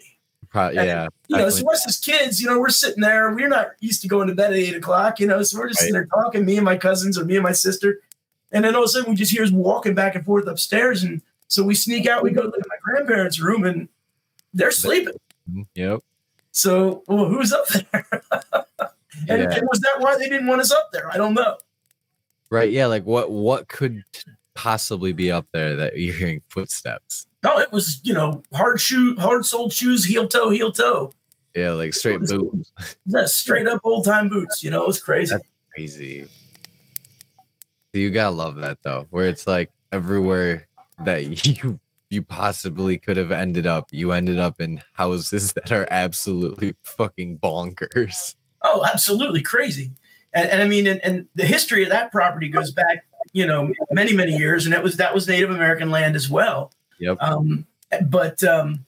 Uh, 0.54 0.68
and, 0.68 0.76
yeah. 0.76 1.08
You 1.28 1.38
know, 1.38 1.46
definitely. 1.46 1.62
so 1.62 1.72
us 1.72 1.88
as 1.88 2.00
kids, 2.00 2.40
you 2.40 2.48
know, 2.48 2.60
we're 2.60 2.70
sitting 2.70 3.02
there. 3.02 3.34
We're 3.34 3.48
not 3.48 3.70
used 3.80 4.04
to 4.04 4.08
going 4.08 4.28
to 4.28 4.36
bed 4.36 4.52
at 4.52 4.58
eight 4.58 4.76
o'clock, 4.76 5.20
you 5.20 5.26
know, 5.26 5.42
so 5.42 5.58
we're 5.58 5.70
just 5.70 5.80
sitting 5.80 5.94
there 5.94 6.06
talking, 6.06 6.46
me 6.46 6.58
and 6.58 6.66
my 6.66 6.78
cousins 6.78 7.18
or 7.18 7.26
me 7.26 7.36
and 7.36 7.44
my 7.44 7.52
sister. 7.52 8.02
And 8.52 8.64
then 8.64 8.76
all 8.76 8.84
of 8.84 8.86
a 8.86 8.90
sudden 8.90 9.10
we 9.10 9.16
just 9.16 9.32
hear 9.32 9.44
us 9.44 9.50
walking 9.50 9.96
back 9.96 10.14
and 10.14 10.24
forth 10.24 10.46
upstairs. 10.46 11.02
And 11.02 11.24
so 11.48 11.64
we 11.64 11.74
sneak 11.74 12.06
out, 12.06 12.22
we 12.22 12.30
go 12.30 12.44
look 12.44 12.60
at 12.60 12.68
my 12.68 12.76
grandparents' 12.84 13.40
room 13.40 13.64
and 13.64 13.90
they're 14.54 14.70
sleeping. 14.70 15.14
Mhm, 15.50 15.68
Yep. 15.76 16.00
So, 16.52 17.04
well, 17.08 17.26
who's 17.26 17.52
up 17.52 17.68
there? 17.68 18.06
and, 19.28 19.42
Yeah. 19.42 19.56
and 19.58 19.68
was 19.68 19.80
that 19.82 19.96
why 20.00 20.18
they 20.18 20.30
didn't 20.30 20.48
want 20.48 20.62
us 20.62 20.72
up 20.72 20.90
there? 20.94 21.12
I 21.12 21.18
don't 21.18 21.34
know. 21.34 21.58
Right. 22.52 22.72
Yeah. 22.72 22.86
Like 22.86 23.06
what 23.06 23.32
what 23.32 23.68
could 23.68 24.04
possibly 24.54 25.14
be 25.14 25.32
up 25.32 25.48
there 25.52 25.76
that 25.76 25.98
you're 25.98 26.14
hearing 26.14 26.42
footsteps? 26.50 27.28
No, 27.44 27.58
it 27.60 27.72
was, 27.72 28.00
you 28.04 28.14
know, 28.14 28.44
hard 28.54 28.80
shoe, 28.80 29.16
hard 29.18 29.46
soled 29.46 29.74
shoes, 29.74 30.06
heel 30.06 30.28
toe, 30.28 30.50
heel 30.50 30.72
toe. 30.72 31.12
Yeah, 31.56 31.72
like 31.72 31.94
straight 31.94 32.22
boots. 32.22 32.72
Yeah, 33.06 33.26
straight 33.26 33.68
up 33.68 33.82
old 33.84 34.06
time 34.06 34.30
boots. 34.30 34.64
You 34.64 34.72
know, 34.72 34.84
it 34.84 34.88
was 34.88 35.00
crazy. 35.02 35.36
Crazy. 35.74 36.28
You 37.94 38.10
gotta 38.12 38.36
love 38.36 38.56
that 38.58 38.78
though, 38.84 39.08
where 39.10 39.28
it's 39.28 39.46
like 39.48 39.72
everywhere 39.92 40.68
that 41.04 41.46
you 41.46 41.80
you 42.14 42.22
possibly 42.22 42.98
could 42.98 43.18
have 43.18 43.32
ended 43.32 43.68
up, 43.68 43.88
you 43.92 44.12
ended 44.12 44.40
up 44.40 44.62
in 44.62 44.82
houses 44.94 45.54
that 45.54 45.72
are 45.72 45.88
absolutely 45.92 46.76
fucking 46.84 47.40
bonkers. 47.40 48.36
Oh, 48.62 48.86
absolutely 48.86 49.42
crazy. 49.42 49.92
And, 50.34 50.50
and 50.50 50.62
I 50.62 50.68
mean, 50.68 50.88
and, 50.88 51.04
and 51.04 51.28
the 51.36 51.46
history 51.46 51.84
of 51.84 51.90
that 51.90 52.12
property 52.12 52.48
goes 52.48 52.72
back, 52.72 53.06
you 53.34 53.46
know, 53.46 53.74
many, 53.92 54.14
many 54.14 54.38
years. 54.38 54.66
And 54.66 54.74
it 54.74 54.82
was, 54.82 54.98
that 54.98 55.14
was 55.14 55.28
Native 55.28 55.50
American 55.50 55.92
land 55.92 56.16
as 56.16 56.30
well. 56.30 56.72
Yep. 57.00 57.18
Um, 57.20 57.66
but 58.06 58.44
um, 58.44 58.86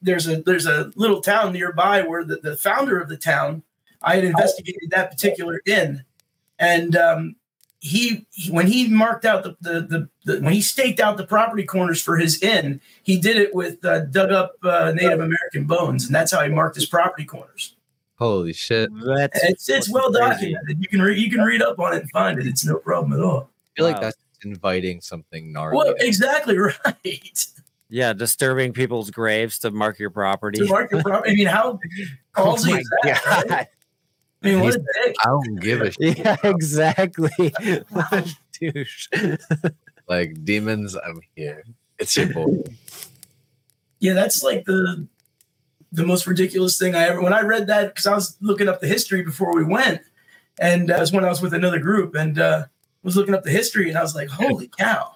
there's 0.00 0.28
a, 0.28 0.42
there's 0.42 0.66
a 0.66 0.92
little 0.94 1.20
town 1.20 1.52
nearby 1.52 2.02
where 2.02 2.24
the, 2.24 2.36
the 2.36 2.56
founder 2.56 3.00
of 3.00 3.08
the 3.08 3.16
town, 3.16 3.62
I 4.02 4.16
had 4.16 4.24
investigated 4.24 4.90
that 4.90 5.10
particular 5.10 5.60
inn. 5.66 6.04
And 6.58 6.94
um, 6.94 7.36
he, 7.86 8.26
he- 8.30 8.50
when 8.50 8.66
he 8.66 8.88
marked 8.88 9.24
out 9.26 9.42
the, 9.42 9.56
the, 9.60 9.80
the, 9.82 10.08
the, 10.24 10.40
when 10.40 10.54
he 10.54 10.62
staked 10.62 11.00
out 11.00 11.18
the 11.18 11.26
property 11.26 11.64
corners 11.64 12.00
for 12.00 12.16
his 12.16 12.42
inn, 12.42 12.80
he 13.02 13.18
did 13.18 13.36
it 13.36 13.54
with 13.54 13.84
uh, 13.84 14.00
dug 14.06 14.32
up 14.32 14.54
uh, 14.62 14.92
Native 14.94 15.20
American 15.20 15.64
bones. 15.66 16.06
And 16.06 16.14
that's 16.14 16.32
how 16.32 16.42
he 16.42 16.48
marked 16.48 16.76
his 16.76 16.86
property 16.86 17.24
corners. 17.26 17.76
Holy 18.18 18.52
shit. 18.54 18.90
That's 19.04 19.44
It's 19.44 19.68
it's 19.68 19.90
well 19.90 20.10
crazy. 20.10 20.52
documented. 20.54 20.78
You 20.80 20.88
can 20.88 21.02
read 21.02 21.18
you 21.18 21.30
can 21.30 21.40
read 21.42 21.60
up 21.60 21.78
on 21.78 21.92
it 21.94 22.02
and 22.02 22.10
find 22.12 22.38
it. 22.38 22.46
It's 22.46 22.64
no 22.64 22.76
problem 22.76 23.12
at 23.12 23.20
all. 23.20 23.50
I 23.50 23.70
feel 23.76 23.84
like 23.86 23.96
Wow. 23.96 24.00
that's 24.02 24.16
inviting 24.44 25.00
something 25.02 25.52
gnarly. 25.52 25.76
Well, 25.76 25.94
exactly 25.98 26.56
right. 26.86 27.46
yeah, 27.90 28.12
disturbing 28.12 28.72
people's 28.72 29.10
graves 29.10 29.58
to 29.58 29.70
mark 29.72 29.98
your 29.98 30.10
property. 30.10 30.58
To 30.60 30.66
mark 30.66 30.90
your 30.92 31.02
property. 31.02 31.32
I 31.32 31.34
mean, 31.34 31.46
how 31.48 31.78
Oh 32.36 32.54
ballsy 32.54 32.70
my 32.70 32.78
is 32.78 32.90
that? 33.02 33.44
right? 33.50 33.66
I 34.44 34.48
mean, 34.48 34.60
what 34.60 34.74
a 34.74 34.78
dick. 34.78 35.16
I 35.24 35.28
don't 35.28 35.56
give 35.56 35.80
a 35.80 35.90
shit. 36.00 36.18
Yeah, 36.18 36.36
exactly. 36.44 37.30
Douche. 38.60 39.08
Like 40.06 40.44
demons, 40.44 40.94
I'm 40.94 41.18
here. 41.34 41.64
It's 41.98 42.14
your 42.14 42.30
boy. 42.30 42.62
Yeah, 44.00 44.12
that's 44.12 44.42
like 44.42 44.66
the 44.66 45.08
the 45.92 46.04
most 46.04 46.26
ridiculous 46.26 46.76
thing 46.76 46.94
I 46.94 47.04
ever. 47.04 47.22
When 47.22 47.32
I 47.32 47.40
read 47.40 47.68
that, 47.68 47.94
because 47.94 48.06
I 48.06 48.14
was 48.14 48.36
looking 48.42 48.68
up 48.68 48.82
the 48.82 48.86
history 48.86 49.22
before 49.22 49.54
we 49.54 49.64
went, 49.64 50.02
and 50.58 50.90
uh, 50.90 50.96
it 50.96 51.00
was 51.00 51.10
when 51.10 51.24
I 51.24 51.30
was 51.30 51.40
with 51.40 51.54
another 51.54 51.78
group 51.78 52.14
and 52.14 52.38
uh, 52.38 52.66
was 53.02 53.16
looking 53.16 53.34
up 53.34 53.44
the 53.44 53.50
history, 53.50 53.88
and 53.88 53.96
I 53.96 54.02
was 54.02 54.14
like, 54.14 54.28
"Holy 54.28 54.68
cow!" 54.78 55.10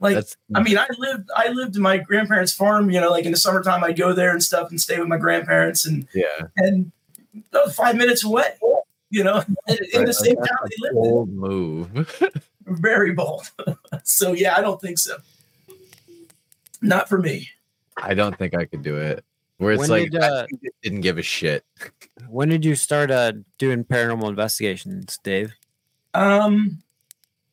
Like, 0.00 0.14
That's 0.14 0.36
I 0.54 0.62
mean, 0.62 0.78
I 0.78 0.86
lived 0.98 1.30
I 1.36 1.48
lived 1.50 1.76
in 1.76 1.82
my 1.82 1.98
grandparents' 1.98 2.52
farm. 2.52 2.90
You 2.90 3.00
know, 3.00 3.10
like 3.10 3.24
in 3.24 3.30
the 3.30 3.36
summertime, 3.38 3.84
I'd 3.84 3.96
go 3.96 4.12
there 4.12 4.30
and 4.30 4.42
stuff 4.42 4.70
and 4.70 4.80
stay 4.80 4.98
with 4.98 5.08
my 5.08 5.16
grandparents, 5.16 5.86
and 5.86 6.08
yeah. 6.12 6.48
and 6.56 6.90
oh, 7.52 7.70
five 7.70 7.96
minutes 7.96 8.24
away. 8.24 8.54
You 9.10 9.24
know, 9.24 9.42
in 9.94 10.04
the 10.04 10.12
same 10.12 10.36
town 10.36 10.58
they 10.64 10.76
lived 10.80 10.96
in. 10.96 11.02
Bold 11.02 11.32
move. 11.32 12.32
Very 12.66 13.12
bold. 13.12 13.50
so 14.04 14.32
yeah, 14.32 14.54
I 14.56 14.60
don't 14.60 14.80
think 14.80 14.98
so. 14.98 15.16
Not 16.82 17.08
for 17.08 17.18
me. 17.18 17.48
I 17.96 18.14
don't 18.14 18.36
think 18.36 18.54
I 18.54 18.64
could 18.66 18.82
do 18.82 18.96
it. 18.96 19.24
Where 19.56 19.72
it's 19.72 19.80
When 19.80 19.90
like 19.90 20.10
did, 20.10 20.22
I 20.22 20.28
uh, 20.28 20.46
didn't 20.82 21.00
give 21.00 21.18
a 21.18 21.22
shit. 21.22 21.64
When 22.28 22.48
did 22.48 22.64
you 22.64 22.76
start 22.76 23.10
uh, 23.10 23.32
doing 23.58 23.82
paranormal 23.82 24.28
investigations, 24.28 25.18
Dave? 25.24 25.52
Um, 26.14 26.82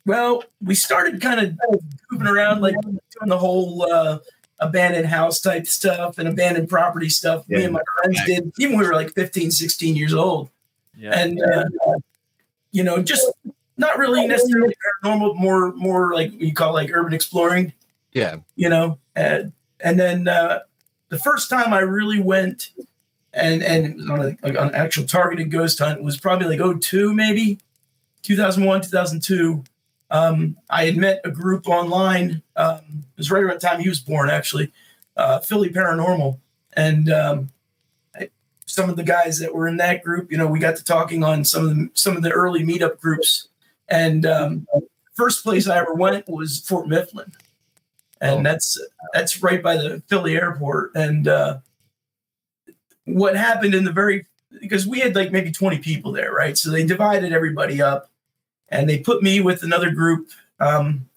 well, 0.05 0.43
we 0.61 0.75
started 0.75 1.19
kind 1.19 1.39
of 1.39 1.79
moving 2.11 2.27
around, 2.27 2.61
like 2.61 2.75
doing 2.79 3.27
the 3.27 3.39
whole 3.39 3.91
uh, 3.91 4.19
abandoned 4.59 5.07
house 5.07 5.39
type 5.39 5.67
stuff 5.67 6.17
and 6.17 6.27
abandoned 6.27 6.69
property 6.69 7.09
stuff. 7.09 7.47
Me 7.49 7.63
and 7.63 7.73
my 7.73 7.81
friends 7.97 8.19
did, 8.25 8.51
even 8.57 8.75
when 8.75 8.85
we 8.85 8.87
were 8.87 8.95
like 8.95 9.13
15, 9.13 9.51
16 9.51 9.95
years 9.95 10.13
old. 10.13 10.49
Yeah. 10.97 11.19
and 11.19 11.41
uh, 11.41 11.65
you 12.71 12.83
know, 12.83 13.01
just 13.01 13.29
not 13.77 13.97
really 13.97 14.25
necessarily 14.27 14.73
paranormal, 15.03 15.35
more 15.35 15.73
more 15.73 16.13
like 16.13 16.31
what 16.31 16.41
you 16.41 16.53
call 16.53 16.73
like 16.73 16.89
urban 16.91 17.13
exploring. 17.13 17.73
Yeah. 18.13 18.37
You 18.55 18.69
know, 18.69 18.99
and 19.15 19.51
and 19.81 19.99
then 19.99 20.27
uh, 20.27 20.59
the 21.09 21.19
first 21.19 21.49
time 21.49 21.73
I 21.73 21.79
really 21.79 22.21
went 22.21 22.71
and 23.33 23.61
and 23.61 23.85
it 23.85 23.95
was 23.97 24.09
on, 24.09 24.19
a, 24.19 24.37
like 24.41 24.57
on 24.57 24.69
an 24.69 24.75
actual 24.75 25.05
targeted 25.05 25.51
ghost 25.51 25.79
hunt 25.79 26.01
was 26.01 26.17
probably 26.17 26.57
like 26.57 26.81
02 26.81 27.13
maybe 27.13 27.59
2001 28.23 28.81
2002 28.81 29.63
um, 30.11 30.55
i 30.69 30.85
had 30.85 30.97
met 30.97 31.21
a 31.23 31.31
group 31.31 31.67
online 31.67 32.41
um, 32.55 32.79
it 32.89 33.17
was 33.17 33.31
right 33.31 33.43
around 33.43 33.59
the 33.59 33.67
time 33.67 33.79
he 33.79 33.89
was 33.89 33.99
born 33.99 34.29
actually 34.29 34.71
uh, 35.17 35.39
philly 35.39 35.69
paranormal. 35.69 36.39
And 36.73 37.09
um, 37.09 37.51
I, 38.15 38.29
some 38.65 38.89
of 38.89 38.97
the 38.97 39.03
guys 39.03 39.39
that 39.39 39.53
were 39.53 39.67
in 39.67 39.77
that 39.77 40.03
group 40.03 40.31
you 40.31 40.37
know 40.37 40.47
we 40.47 40.59
got 40.59 40.75
to 40.75 40.83
talking 40.83 41.23
on 41.23 41.45
some 41.45 41.63
of 41.63 41.69
the 41.75 41.89
some 41.93 42.17
of 42.17 42.23
the 42.23 42.31
early 42.31 42.63
meetup 42.63 42.99
groups. 42.99 43.47
And 43.87 44.25
um, 44.25 44.67
first 45.13 45.43
place 45.43 45.67
i 45.69 45.77
ever 45.77 45.93
went 45.93 46.27
was 46.27 46.59
fort 46.59 46.87
mifflin. 46.87 47.31
And 48.21 48.39
Oh. 48.39 48.43
that's 48.43 48.77
that's 49.13 49.41
right 49.41 49.61
by 49.63 49.77
the 49.77 50.03
philly 50.07 50.35
airport. 50.35 50.91
And 50.95 51.27
uh, 51.27 51.59
what 53.05 53.35
happened 53.35 53.73
in 53.73 53.83
the 53.85 53.91
very 53.91 54.25
because 54.59 54.87
we 54.87 54.99
had 54.99 55.15
like 55.15 55.31
maybe 55.31 55.51
20 55.51 55.79
people 55.79 56.11
there 56.11 56.31
right? 56.33 56.57
So 56.57 56.71
they 56.71 56.85
divided 56.85 57.31
everybody 57.31 57.81
up 57.81 58.09
and 58.69 58.89
they 58.89 58.99
put 58.99 59.23
me 59.23 59.41
with 59.41 59.63
another 59.63 59.91
group 59.91 60.29
um, 60.59 61.07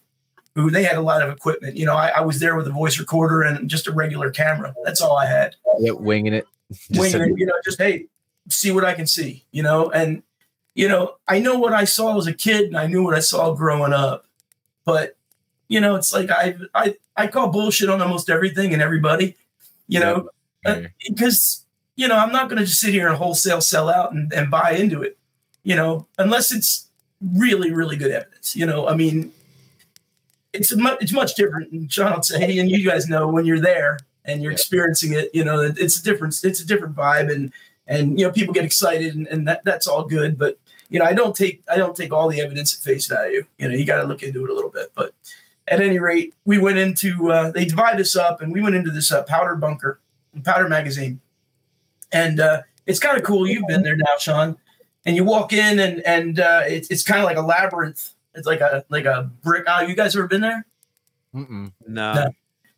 who 0.55 0.71
they 0.71 0.83
had 0.83 0.97
a 0.97 1.01
lot 1.01 1.23
of 1.23 1.31
equipment. 1.31 1.77
You 1.77 1.87
know 1.87 1.95
I, 1.95 2.09
I 2.09 2.21
was 2.21 2.41
there 2.41 2.57
with 2.57 2.67
a 2.67 2.73
voice 2.73 2.99
recorder 2.99 3.43
and 3.43 3.69
just 3.69 3.87
a 3.87 3.93
regular 3.93 4.31
camera. 4.31 4.75
That's 4.85 5.01
all 5.01 5.17
i 5.17 5.27
had. 5.27 5.57
Yeah, 5.79 5.93
winging 5.93 6.35
it. 6.35 6.47
Just 6.91 7.15
winging 7.15 7.33
it, 7.33 7.39
you 7.39 7.47
know 7.47 7.55
just 7.65 7.79
hey 7.79 8.05
see 8.51 8.71
what 8.71 8.85
i 8.85 8.93
can 8.93 9.07
see 9.07 9.45
you 9.53 9.63
know? 9.63 9.91
And 9.91 10.23
you 10.75 10.87
know 10.87 11.15
i 11.27 11.39
know 11.39 11.59
what 11.59 11.73
i 11.73 11.85
saw 11.85 12.19
as 12.19 12.27
a 12.27 12.35
kid 12.35 12.67
and 12.67 12.77
i 12.77 12.87
knew 12.87 13.03
what 13.03 13.15
i 13.15 13.21
saw 13.21 13.55
growing 13.55 13.95
up. 13.95 14.27
But 14.85 15.17
you 15.69 15.81
know 15.81 15.95
it's 15.95 16.13
like 16.13 16.31
i 16.31 16.57
i 16.75 16.95
i 17.17 17.27
call 17.27 17.49
bullshit 17.49 17.89
on 17.89 18.03
almost 18.03 18.29
everything 18.29 18.73
and 18.75 18.83
everybody 18.83 19.37
you 19.87 19.99
know? 19.99 20.29
Uh, 20.67 20.83
because 21.09 21.65
you 21.97 22.07
know 22.07 22.17
i'm 22.17 22.33
not 22.33 22.51
going 22.51 22.59
to 22.59 22.67
just 22.67 22.81
sit 22.81 22.93
here 22.93 23.09
and 23.09 23.17
wholesale 23.17 23.61
sell 23.63 23.89
out 23.89 24.13
and, 24.13 24.31
and 24.35 24.51
buy 24.51 24.73
into 24.73 25.01
it 25.03 25.19
you 25.69 25.77
know? 25.77 26.07
Unless 26.17 26.51
it's 26.51 26.88
really 27.21 27.73
really 27.73 27.97
good 27.97 28.11
evidence 28.13 28.55
you 28.55 28.65
know 28.65 28.87
i 28.89 28.95
mean 28.95 29.33
it's 30.53 30.73
a 30.73 30.77
mu- 30.77 30.97
it's 31.01 31.13
much 31.13 31.35
different 31.35 31.71
and 31.73 31.93
shawn 31.93 32.15
will 32.15 32.23
say 32.23 32.59
and 32.59 32.71
you 32.71 32.89
guys 32.89 33.09
know 33.09 33.29
when 33.29 33.45
you're 33.45 33.61
there 33.61 33.99
and 34.25 34.43
you're 34.43 34.53
Yeah. 34.53 34.57
experiencing 34.57 35.13
it. 35.15 35.31
You 35.33 35.43
know, 35.45 35.61
it's 35.61 35.99
a 36.01 36.03
different 36.05 36.39
it's 36.45 36.61
a 36.61 36.67
different 36.67 36.95
vibe, 36.95 37.33
and 37.33 37.51
and 37.87 38.19
you 38.21 38.27
know 38.27 38.33
people 38.33 38.53
get 38.53 38.65
excited, 38.65 39.15
and, 39.15 39.27
and 39.29 39.49
that 39.49 39.65
that's 39.65 39.87
all 39.87 40.05
good. 40.05 40.37
But 40.39 40.59
you 40.91 40.99
know, 40.99 41.07
I 41.07 41.15
don't 41.15 41.35
take 41.35 41.63
I 41.71 41.77
don't 41.77 41.97
take 41.97 42.13
all 42.13 42.29
the 42.29 42.41
evidence 42.43 42.75
at 42.77 42.83
face 42.83 43.07
value. 43.07 43.45
You 43.59 43.69
know, 43.69 43.75
you 43.75 43.87
got 43.87 44.03
to 44.03 44.07
look 44.07 44.23
into 44.23 44.45
it 44.45 44.51
a 44.51 44.55
little 44.55 44.71
bit. 44.71 44.93
But 44.95 45.15
at 45.67 45.81
any 45.81 45.99
rate, 45.99 46.35
we 46.45 46.59
went 46.59 46.77
into 46.79 47.31
uh, 47.33 47.51
they 47.53 47.65
divide 47.65 47.99
us 48.01 48.17
up, 48.17 48.43
and 48.43 48.53
we 48.53 48.61
went 48.61 48.75
into 48.75 48.91
this 48.91 49.11
uh, 49.13 49.23
powder 49.23 49.55
bunker, 49.55 49.99
powder 50.45 50.69
magazine, 50.69 51.21
and 52.13 52.39
uh, 52.41 52.63
it's 52.87 52.99
kind 53.01 53.17
of 53.17 53.23
cool. 53.23 53.47
You've 53.47 53.67
been 53.67 53.83
there 53.83 53.97
now, 53.97 54.17
Shawn, 54.19 54.59
and 55.07 55.17
you 55.17 55.25
walk 55.25 55.53
in, 55.53 55.79
and 55.79 56.01
and 56.01 56.41
uh, 56.41 56.63
it's 56.67 56.91
it's 56.91 57.03
kind 57.03 57.21
of 57.21 57.25
like 57.25 57.37
a 57.37 57.43
labyrinth. 57.43 58.11
It's 58.35 58.47
like 58.47 58.61
a 58.61 58.85
like 58.89 59.05
a 59.05 59.31
brick. 59.43 59.65
Oh, 59.67 59.81
you 59.81 59.95
guys 59.95 60.17
ever 60.17 60.29
been 60.29 60.41
there? 60.41 60.67
Mm-mm. 61.35 61.73
No. 61.87 62.15
No. 62.15 62.31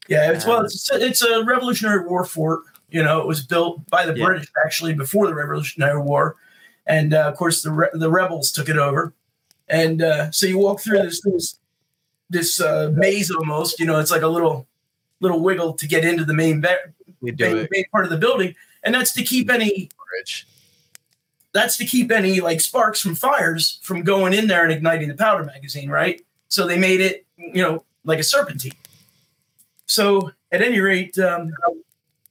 Yeah, 0.09 0.33
it's 0.33 0.45
well, 0.45 0.63
it's 0.65 0.91
a, 0.91 1.01
it's 1.01 1.23
a 1.23 1.45
Revolutionary 1.45 2.07
War 2.07 2.25
fort. 2.25 2.63
You 2.91 3.03
know, 3.03 3.21
it 3.21 3.27
was 3.27 3.47
built 3.47 3.89
by 3.91 4.05
the 4.05 4.17
Yeah. 4.17 4.27
British 4.27 4.49
actually 4.65 4.95
before 4.95 5.27
the 5.29 5.35
Revolutionary 5.35 6.01
War, 6.01 6.37
and 6.87 7.15
uh, 7.15 7.29
of 7.29 7.37
course 7.37 7.63
the 7.63 7.71
re- 7.71 7.91
the 7.93 8.11
rebels 8.11 8.51
took 8.51 8.69
it 8.69 8.77
over. 8.77 9.13
And 9.69 10.03
uh, 10.03 10.31
so 10.33 10.47
you 10.47 10.59
walk 10.59 10.81
through 10.81 10.99
this 11.03 11.21
this, 11.21 11.59
this 12.29 12.61
uh, 12.61 12.91
maze 12.95 13.31
almost. 13.31 13.79
You 13.79 13.87
know, 13.87 14.01
it's 14.01 14.11
like 14.11 14.23
a 14.23 14.29
little 14.29 14.67
little 15.21 15.41
wiggle 15.41 15.75
to 15.75 15.87
get 15.87 16.05
into 16.05 16.25
the 16.25 16.35
main 16.35 16.61
ba- 16.61 16.93
do 17.25 17.55
main, 17.55 17.69
main 17.71 17.85
part 17.93 18.05
of 18.05 18.11
the 18.11 18.17
building, 18.19 18.57
and 18.83 18.95
that's 18.95 19.13
to 19.13 19.23
keep 19.23 19.49
any 19.51 19.91
Rich. 20.19 20.47
That's 21.53 21.77
to 21.79 21.85
keep 21.85 22.11
any 22.11 22.41
like 22.41 22.61
sparks 22.61 23.01
from 23.01 23.15
fires 23.15 23.79
from 23.83 24.03
going 24.03 24.33
in 24.33 24.47
there 24.47 24.63
and 24.63 24.73
igniting 24.73 25.09
the 25.09 25.15
powder 25.15 25.45
magazine, 25.45 25.91
right? 25.91 26.21
So 26.49 26.67
they 26.67 26.79
made 26.79 27.01
it, 27.01 27.27
you 27.37 27.63
know, 27.63 27.85
like 28.05 28.19
a 28.19 28.25
serpentine. 28.25 28.73
So 29.87 30.31
at 30.53 30.63
any 30.63 30.81
rate, 30.81 31.19
um, 31.19 31.53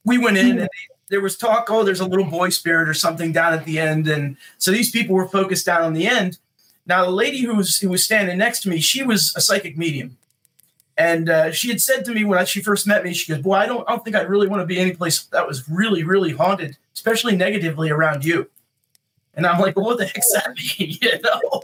we 0.05 0.17
went 0.17 0.37
in 0.37 0.59
and 0.59 0.69
there 1.09 1.21
was 1.21 1.37
talk, 1.37 1.69
oh, 1.69 1.83
there's 1.83 1.99
a 1.99 2.05
little 2.05 2.25
boy 2.25 2.49
spirit 2.49 2.87
or 2.87 2.93
something 2.93 3.31
down 3.31 3.53
at 3.53 3.65
the 3.65 3.79
end, 3.79 4.07
and 4.07 4.37
so 4.57 4.71
these 4.71 4.91
people 4.91 5.15
were 5.15 5.27
focused 5.27 5.65
down 5.65 5.81
on 5.81 5.93
the 5.93 6.07
end. 6.07 6.37
Now 6.85 7.03
the 7.05 7.11
lady 7.11 7.41
who 7.41 7.55
was 7.55 7.77
who 7.77 7.89
was 7.89 8.03
standing 8.03 8.37
next 8.37 8.61
to 8.61 8.69
me, 8.69 8.79
she 8.79 9.03
was 9.03 9.33
a 9.35 9.41
psychic 9.41 9.77
medium. 9.77 10.17
And 10.97 11.29
uh, 11.29 11.51
she 11.51 11.69
had 11.69 11.79
said 11.79 12.03
to 12.05 12.13
me 12.13 12.25
when 12.25 12.45
she 12.45 12.61
first 12.61 12.85
met 12.85 13.05
me, 13.05 13.13
she 13.13 13.31
goes, 13.31 13.41
"Boy, 13.41 13.53
I 13.53 13.65
don't, 13.65 13.87
I 13.87 13.91
don't 13.91 14.03
think 14.03 14.17
I 14.17 14.21
really 14.21 14.47
want 14.47 14.61
to 14.61 14.65
be 14.65 14.79
any 14.79 14.91
place 14.91 15.23
that 15.23 15.47
was 15.47 15.69
really, 15.69 16.03
really 16.03 16.33
haunted, 16.33 16.77
especially 16.93 17.35
negatively 17.35 17.89
around 17.89 18.25
you." 18.25 18.49
And 19.33 19.45
I'm 19.45 19.59
like, 19.59 19.75
well, 19.75 19.85
what 19.85 19.97
the 19.97 20.05
heck's 20.05 20.31
that 20.33 20.55
mean? 20.79 20.97
you 21.01 21.19
know? 21.23 21.61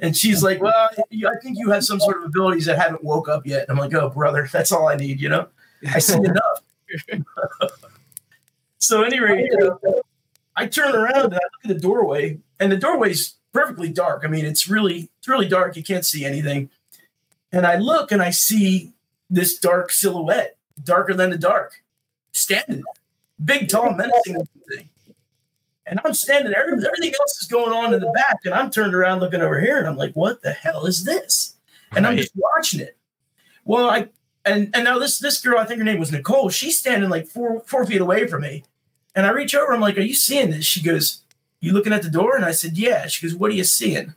And 0.00 0.16
she's 0.16 0.42
like, 0.42 0.60
well, 0.60 0.90
I 1.00 1.36
think 1.42 1.58
you 1.58 1.70
have 1.70 1.84
some 1.84 1.98
sort 1.98 2.18
of 2.18 2.24
abilities 2.24 2.66
that 2.66 2.78
haven't 2.78 3.02
woke 3.02 3.28
up 3.28 3.46
yet. 3.46 3.68
And 3.68 3.70
I'm 3.70 3.78
like, 3.78 3.94
oh, 3.94 4.10
brother, 4.10 4.48
that's 4.52 4.72
all 4.72 4.88
I 4.88 4.96
need, 4.96 5.20
you 5.20 5.28
know? 5.28 5.48
I 5.92 5.98
see 5.98 6.14
enough. 6.14 6.62
so, 8.78 9.02
anyway, 9.02 9.48
uh, 9.62 9.70
I 10.56 10.66
turn 10.66 10.94
around 10.94 11.26
and 11.26 11.34
I 11.34 11.36
look 11.36 11.64
at 11.64 11.68
the 11.68 11.74
doorway, 11.74 12.38
and 12.58 12.72
the 12.72 12.76
doorway's 12.76 13.36
perfectly 13.52 13.90
dark. 13.90 14.22
I 14.24 14.28
mean, 14.28 14.44
it's 14.44 14.68
really, 14.68 15.10
it's 15.18 15.28
really 15.28 15.48
dark. 15.48 15.76
You 15.76 15.82
can't 15.82 16.04
see 16.04 16.24
anything. 16.24 16.70
And 17.52 17.66
I 17.66 17.76
look 17.76 18.12
and 18.12 18.20
I 18.20 18.30
see 18.30 18.92
this 19.30 19.58
dark 19.58 19.90
silhouette, 19.90 20.56
darker 20.82 21.14
than 21.14 21.30
the 21.30 21.38
dark, 21.38 21.82
standing. 22.32 22.82
Big, 23.44 23.68
tall, 23.68 23.94
menacing 23.94 24.46
thing. 24.68 24.88
And 25.88 26.00
I'm 26.04 26.14
standing 26.14 26.52
there, 26.52 26.62
everything 26.62 27.14
else 27.20 27.40
is 27.40 27.48
going 27.48 27.72
on 27.72 27.94
in 27.94 28.00
the 28.00 28.12
back, 28.14 28.38
and 28.44 28.54
I'm 28.54 28.70
turned 28.70 28.94
around 28.94 29.20
looking 29.20 29.40
over 29.40 29.60
here, 29.60 29.78
and 29.78 29.86
I'm 29.86 29.96
like, 29.96 30.12
what 30.14 30.42
the 30.42 30.52
hell 30.52 30.86
is 30.86 31.04
this? 31.04 31.56
And 31.92 32.06
I'm 32.06 32.16
just 32.16 32.32
watching 32.36 32.80
it. 32.80 32.96
Well, 33.64 33.88
I 33.88 34.08
and 34.44 34.70
and 34.74 34.84
now 34.84 34.98
this 34.98 35.18
this 35.18 35.40
girl, 35.40 35.58
I 35.58 35.64
think 35.64 35.78
her 35.78 35.84
name 35.84 36.00
was 36.00 36.12
Nicole, 36.12 36.48
she's 36.50 36.78
standing 36.78 37.10
like 37.10 37.26
four 37.26 37.60
four 37.60 37.84
feet 37.86 38.00
away 38.00 38.26
from 38.26 38.42
me. 38.42 38.64
And 39.14 39.26
I 39.26 39.30
reach 39.30 39.54
over, 39.54 39.72
I'm 39.72 39.80
like, 39.80 39.98
Are 39.98 40.02
you 40.02 40.14
seeing 40.14 40.50
this? 40.50 40.64
She 40.64 40.82
goes, 40.82 41.22
You 41.60 41.72
looking 41.72 41.92
at 41.92 42.02
the 42.02 42.10
door? 42.10 42.36
And 42.36 42.44
I 42.44 42.52
said, 42.52 42.78
Yeah. 42.78 43.06
She 43.06 43.26
goes, 43.26 43.36
What 43.36 43.50
are 43.50 43.54
you 43.54 43.64
seeing? 43.64 44.14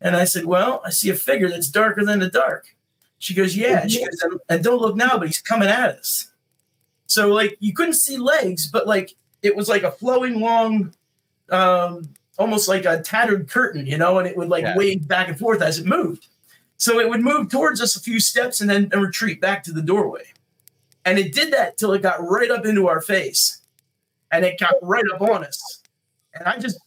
And 0.00 0.16
I 0.16 0.24
said, 0.24 0.44
Well, 0.44 0.80
I 0.84 0.90
see 0.90 1.10
a 1.10 1.14
figure 1.14 1.48
that's 1.48 1.68
darker 1.68 2.04
than 2.04 2.20
the 2.20 2.30
dark. 2.30 2.76
She 3.18 3.34
goes, 3.34 3.56
Yeah. 3.56 3.86
She 3.86 3.98
mm-hmm. 3.98 4.06
goes, 4.06 4.20
and, 4.22 4.40
and 4.48 4.64
don't 4.64 4.80
look 4.80 4.96
now, 4.96 5.18
but 5.18 5.26
he's 5.26 5.40
coming 5.40 5.68
at 5.68 5.90
us. 5.90 6.30
So 7.06 7.28
like 7.28 7.56
you 7.60 7.74
couldn't 7.74 7.94
see 7.94 8.16
legs, 8.16 8.66
but 8.66 8.86
like 8.86 9.14
it 9.42 9.54
was 9.56 9.68
like 9.68 9.82
a 9.82 9.90
flowing 9.92 10.40
long, 10.40 10.94
um, 11.50 12.08
almost 12.38 12.68
like 12.68 12.84
a 12.84 13.00
tattered 13.02 13.48
curtain, 13.48 13.86
you 13.86 13.98
know, 13.98 14.18
and 14.18 14.26
it 14.26 14.36
would 14.36 14.48
like 14.48 14.62
Yeah. 14.64 14.76
wave 14.76 15.06
back 15.06 15.28
and 15.28 15.38
forth 15.38 15.60
as 15.62 15.78
it 15.78 15.86
moved. 15.86 16.26
So 16.76 16.98
it 16.98 17.08
would 17.08 17.20
move 17.20 17.50
towards 17.50 17.80
us 17.80 17.94
a 17.96 18.00
few 18.00 18.18
steps 18.18 18.60
and 18.60 18.68
then 18.68 18.88
and 18.92 19.02
retreat 19.02 19.40
back 19.40 19.62
to 19.64 19.72
the 19.72 19.82
doorway. 19.82 20.24
And 21.04 21.18
it 21.18 21.32
did 21.32 21.52
that 21.52 21.76
till 21.78 21.92
it 21.92 22.02
got 22.02 22.22
right 22.22 22.50
up 22.50 22.64
into 22.64 22.88
our 22.88 23.00
face. 23.00 23.60
And 24.30 24.44
it 24.44 24.58
got 24.58 24.74
right 24.82 25.04
up 25.14 25.20
on 25.20 25.44
us. 25.44 25.80
And 26.34 26.48
I 26.48 26.58
just 26.58 26.78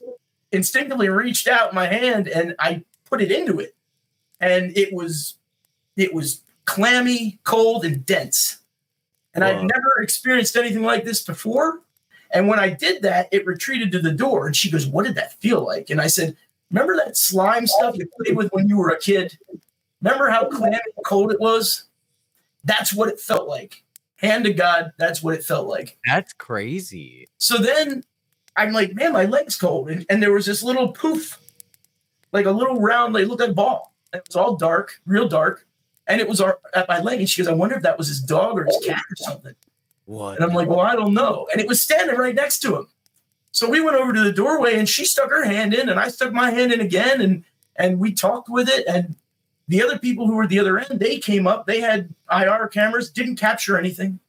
instinctively 0.52 1.10
reached 1.10 1.48
out 1.48 1.74
my 1.74 1.86
hand 1.86 2.28
and 2.28 2.56
I 2.60 2.84
put 3.06 3.22
it 3.22 3.32
into 3.32 3.60
it. 3.60 3.76
And 4.40 4.76
it 4.78 4.94
was 4.94 5.36
it 5.96 6.14
was 6.14 6.42
clammy, 6.66 7.40
cold, 7.44 7.86
and 7.86 8.06
dense. 8.06 8.58
And 9.34 9.44
I'd 9.44 9.62
never 9.62 10.02
experienced 10.02 10.56
anything 10.56 10.84
like 10.84 11.04
this 11.06 11.22
before. 11.24 11.82
And 12.32 12.48
when 12.48 12.60
I 12.60 12.70
did 12.70 13.02
that, 13.04 13.30
it 13.32 13.46
retreated 13.46 13.92
to 13.92 14.00
the 14.00 14.12
door. 14.12 14.46
And 14.46 14.56
she 14.56 14.72
goes, 14.72 14.88
What 14.88 15.06
did 15.06 15.16
that 15.16 15.40
feel 15.42 15.66
like? 15.66 15.90
And 15.90 16.02
I 16.02 16.08
said, 16.08 16.36
Remember 16.72 16.96
that 16.98 17.18
slime 17.18 17.68
stuff 17.68 17.96
you 17.98 18.08
played 18.18 18.36
with 18.36 18.52
when 18.52 18.68
you 18.68 18.78
were 18.78 18.90
a 18.90 19.00
kid? 19.00 19.38
Remember 20.02 20.30
how 20.30 20.48
clammy 20.50 20.78
and 20.96 21.06
cold 21.06 21.32
it 21.32 21.40
was? 21.40 21.86
That's 22.64 22.94
what 22.94 23.10
it 23.10 23.20
felt 23.20 23.48
like. 23.48 23.84
Hand 24.18 24.46
to 24.46 24.54
God, 24.54 24.92
that's 24.98 25.22
what 25.22 25.36
it 25.36 25.44
felt 25.44 25.68
like. 25.68 25.98
That's 26.06 26.34
crazy. 26.34 27.28
So 27.38 27.58
then 27.58 28.04
I'm 28.56 28.72
like, 28.72 28.96
man, 28.96 29.14
my 29.14 29.26
leg's 29.26 29.58
cold. 29.58 29.90
And, 29.90 30.06
and 30.10 30.22
there 30.22 30.32
was 30.32 30.46
this 30.46 30.64
little 30.64 30.90
poof, 30.90 31.40
like 32.32 32.46
a 32.46 32.52
little 32.52 32.80
round, 32.80 33.14
like 33.14 33.28
looked 33.28 33.42
like 33.42 33.52
a 33.52 33.54
ball. 33.54 33.94
It 34.14 34.24
was 34.28 34.36
all 34.36 34.56
dark, 34.56 35.02
real 35.06 35.28
dark. 35.28 35.68
And 36.08 36.22
it 36.22 36.28
was 36.28 36.40
our, 36.40 36.60
at 36.74 36.88
my 36.88 37.02
leg. 37.02 37.20
And 37.20 37.30
she 37.30 37.42
goes, 37.42 37.50
I 37.50 37.54
wonder 37.54 37.76
if 37.76 37.84
that 37.84 37.98
was 37.98 38.08
his 38.08 38.22
dog 38.22 38.58
or 38.58 38.66
his 38.66 38.80
cat 38.86 39.02
or 39.10 39.16
something. 39.16 39.56
What? 40.06 40.36
And 40.36 40.44
I'm 40.44 40.56
like, 40.56 40.68
well, 40.68 40.82
I 40.82 40.96
don't 40.96 41.14
know. 41.14 41.48
And 41.52 41.60
it 41.60 41.68
was 41.68 41.82
standing 41.82 42.16
right 42.16 42.36
next 42.36 42.60
to 42.60 42.76
him. 42.76 42.88
So 43.52 43.70
we 43.70 43.82
went 43.82 43.98
over 43.98 44.14
to 44.14 44.24
the 44.24 44.32
doorway 44.32 44.76
and 44.76 44.88
she 44.88 45.06
stuck 45.06 45.30
her 45.30 45.46
hand 45.46 45.74
in 45.74 45.90
and 45.90 46.00
I 46.00 46.10
stuck 46.10 46.34
my 46.34 46.52
hand 46.52 46.72
in 46.74 46.82
again 46.82 47.22
and 47.22 47.44
and 47.76 48.00
we 48.00 48.14
talked 48.14 48.50
with 48.50 48.70
it. 48.70 48.86
And 48.88 49.16
the 49.68 49.82
other 49.82 49.98
people 49.98 50.28
who 50.28 50.36
were 50.36 50.44
at 50.44 50.50
the 50.50 50.60
other 50.60 50.78
end, 50.78 51.00
they 51.00 51.18
came 51.18 51.48
up, 51.48 51.66
they 51.66 51.82
had 51.82 52.14
IR 52.32 52.68
cameras, 52.68 53.10
didn't 53.10 53.38
capture 53.38 53.78
anything. 53.78 54.20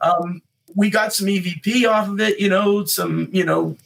Um, 0.00 0.42
we 0.74 0.90
got 0.90 1.12
some 1.12 1.26
EVP 1.26 1.88
off 1.88 2.08
of 2.08 2.20
it, 2.20 2.40
you 2.40 2.48
know, 2.48 2.84
some, 2.84 3.28
you 3.32 3.44
know, 3.44 3.76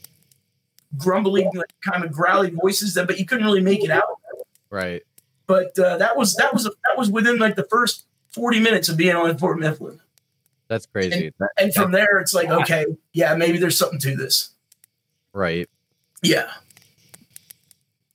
grumbling, 0.96 1.50
like, 1.54 1.72
kind 1.82 2.04
of 2.04 2.12
growly 2.12 2.50
voices 2.50 2.94
that, 2.94 3.06
but 3.06 3.18
you 3.18 3.26
couldn't 3.26 3.44
really 3.44 3.60
make 3.60 3.84
it 3.84 3.90
out. 3.90 4.18
Right. 4.70 5.02
But 5.46 5.78
uh, 5.78 5.98
that 5.98 6.16
was 6.16 6.36
that 6.36 6.54
was 6.54 6.64
that 6.64 6.96
was 6.96 7.10
within 7.10 7.38
like 7.38 7.56
the 7.56 7.64
first 7.64 8.04
40 8.28 8.60
minutes 8.60 8.88
of 8.88 8.96
being 8.96 9.16
on 9.16 9.36
Fort 9.36 9.58
Mifflin. 9.58 9.98
That's 10.70 10.86
crazy. 10.86 11.32
That- 11.38 11.50
And 11.58 11.74
from 11.74 11.90
there, 11.92 12.18
it's 12.20 12.32
like, 12.32 12.48
okay, 12.48 12.86
yeah, 13.12 13.34
maybe 13.34 13.58
there's 13.58 13.76
something 13.76 13.98
to 13.98 14.16
this. 14.16 14.50
right. 15.34 15.68
Yeah. 16.22 16.50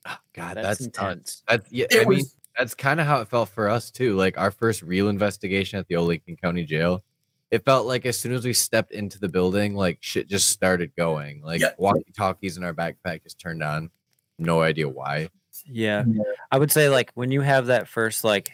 Ah, 0.06 0.20
God, 0.34 0.56
That's, 0.58 0.68
that's, 0.68 0.82
nuts. 0.82 0.86
intense. 0.98 1.44
That's 1.48 1.72
yeah. 1.72 1.86
It 1.92 2.06
I 2.06 2.10
mean, 2.10 2.26
that's 2.58 2.74
kind 2.76 3.00
of 3.00 3.08
how 3.08 3.20
it 3.22 3.28
felt 3.28 3.50
for 3.50 3.68
us 3.70 3.90
too. 3.92 4.16
Like 4.16 4.38
our 4.38 4.52
first 4.52 4.82
real 4.84 5.10
investigation 5.10 5.80
at 5.80 5.88
the 5.88 5.96
old 5.96 6.08
Lincoln 6.08 6.38
County 6.38 6.64
Jail. 6.64 7.04
It 7.52 7.64
felt 7.66 7.86
like 7.88 8.06
as 8.06 8.18
soon 8.20 8.32
as 8.34 8.46
we 8.46 8.54
stepped 8.54 8.92
into 8.92 9.20
the 9.20 9.28
building, 9.30 9.76
like 9.76 9.98
shit 10.02 10.28
just 10.28 10.50
started 10.50 10.92
going. 10.96 11.42
Like 11.42 11.62
Yeah. 11.62 11.72
walkie 11.78 12.12
talkies 12.16 12.58
in 12.58 12.64
our 12.64 12.74
backpack 12.74 13.24
just 13.24 13.40
turned 13.40 13.64
on. 13.64 13.90
No 14.38 14.62
idea 14.62 14.88
why. 14.88 15.30
Yeah. 15.66 16.04
I 16.52 16.58
would 16.60 16.72
say 16.72 16.90
like 16.90 17.12
when 17.16 17.32
you 17.32 17.42
have 17.42 17.68
that 17.68 17.88
first 17.88 18.24
like 18.24 18.52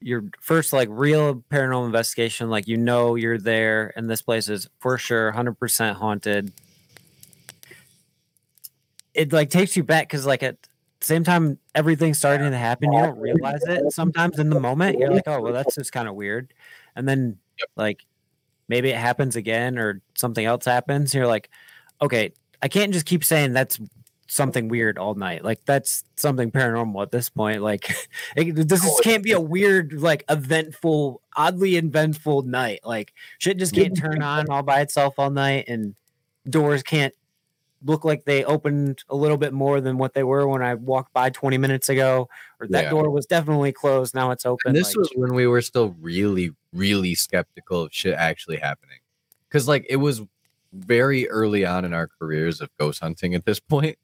your 0.00 0.24
first 0.40 0.72
like 0.72 0.88
real 0.90 1.36
paranormal 1.50 1.86
investigation, 1.86 2.50
like 2.50 2.68
you 2.68 2.76
know 2.76 3.14
you're 3.14 3.38
there 3.38 3.92
and 3.96 4.08
this 4.08 4.22
place 4.22 4.48
is 4.48 4.68
for 4.78 4.98
sure 4.98 5.32
100% 5.32 5.94
haunted. 5.94 6.52
It 9.14 9.32
like 9.32 9.50
takes 9.50 9.76
you 9.76 9.82
back 9.82 10.08
because 10.08 10.24
like 10.26 10.42
at 10.42 10.62
the 10.62 11.04
same 11.04 11.24
time 11.24 11.58
everything's 11.74 12.18
starting 12.18 12.50
to 12.50 12.56
happen, 12.56 12.92
you 12.92 13.02
don't 13.02 13.18
realize 13.18 13.62
it. 13.64 13.92
Sometimes 13.92 14.38
in 14.38 14.50
the 14.50 14.60
moment 14.60 14.98
you're 14.98 15.12
like, 15.12 15.26
oh 15.26 15.40
well, 15.40 15.52
that's 15.52 15.74
just 15.74 15.92
kind 15.92 16.08
of 16.08 16.14
weird, 16.14 16.52
and 16.94 17.08
then 17.08 17.38
like 17.76 18.04
maybe 18.68 18.90
it 18.90 18.96
happens 18.96 19.34
again 19.34 19.78
or 19.78 20.00
something 20.16 20.44
else 20.44 20.64
happens. 20.64 21.14
You're 21.14 21.26
like, 21.26 21.50
okay, 22.00 22.32
I 22.62 22.68
can't 22.68 22.92
just 22.92 23.06
keep 23.06 23.24
saying 23.24 23.52
that's 23.52 23.80
something 24.28 24.68
weird 24.68 24.98
all 24.98 25.14
night. 25.14 25.44
Like 25.44 25.64
that's 25.64 26.04
something 26.16 26.50
paranormal 26.50 27.02
at 27.02 27.10
this 27.10 27.28
point. 27.28 27.62
Like 27.62 27.90
it, 28.36 28.68
this 28.68 28.84
is, 28.84 28.90
oh, 28.92 29.00
can't 29.02 29.24
be 29.24 29.32
a 29.32 29.40
weird, 29.40 29.94
like 29.94 30.24
eventful, 30.28 31.20
oddly 31.36 31.76
eventful 31.76 32.42
night. 32.42 32.80
Like 32.84 33.12
shit 33.38 33.56
just 33.56 33.74
can't 33.74 33.96
turn 33.96 34.22
on 34.22 34.48
all 34.50 34.62
by 34.62 34.80
itself 34.80 35.14
all 35.18 35.30
night, 35.30 35.64
and 35.68 35.94
doors 36.48 36.82
can't 36.82 37.14
look 37.84 38.04
like 38.04 38.24
they 38.24 38.44
opened 38.44 39.02
a 39.08 39.16
little 39.16 39.36
bit 39.36 39.52
more 39.52 39.80
than 39.80 39.98
what 39.98 40.12
they 40.12 40.24
were 40.24 40.46
when 40.48 40.62
I 40.62 40.74
walked 40.74 41.12
by 41.12 41.30
20 41.30 41.58
minutes 41.58 41.88
ago, 41.88 42.28
or 42.60 42.66
that 42.68 42.84
Yeah. 42.84 42.90
door 42.90 43.10
was 43.10 43.24
definitely 43.26 43.72
closed. 43.72 44.14
Now 44.14 44.30
it's 44.32 44.44
open. 44.44 44.70
And 44.70 44.76
this 44.76 44.88
like, 44.88 44.96
was 44.96 45.10
when 45.14 45.34
we 45.34 45.46
were 45.46 45.62
still 45.62 45.94
really, 46.00 46.50
really 46.72 47.14
skeptical 47.14 47.82
of 47.82 47.92
shit 47.92 48.14
actually 48.14 48.56
happening. 48.56 48.98
Because 49.48 49.68
like 49.68 49.86
it 49.88 49.96
was 49.96 50.22
very 50.72 51.28
early 51.28 51.64
on 51.64 51.84
in 51.84 51.94
our 51.94 52.08
careers 52.20 52.60
of 52.60 52.68
ghost 52.78 53.00
hunting 53.00 53.34
at 53.34 53.44
this 53.44 53.60
point. 53.60 53.96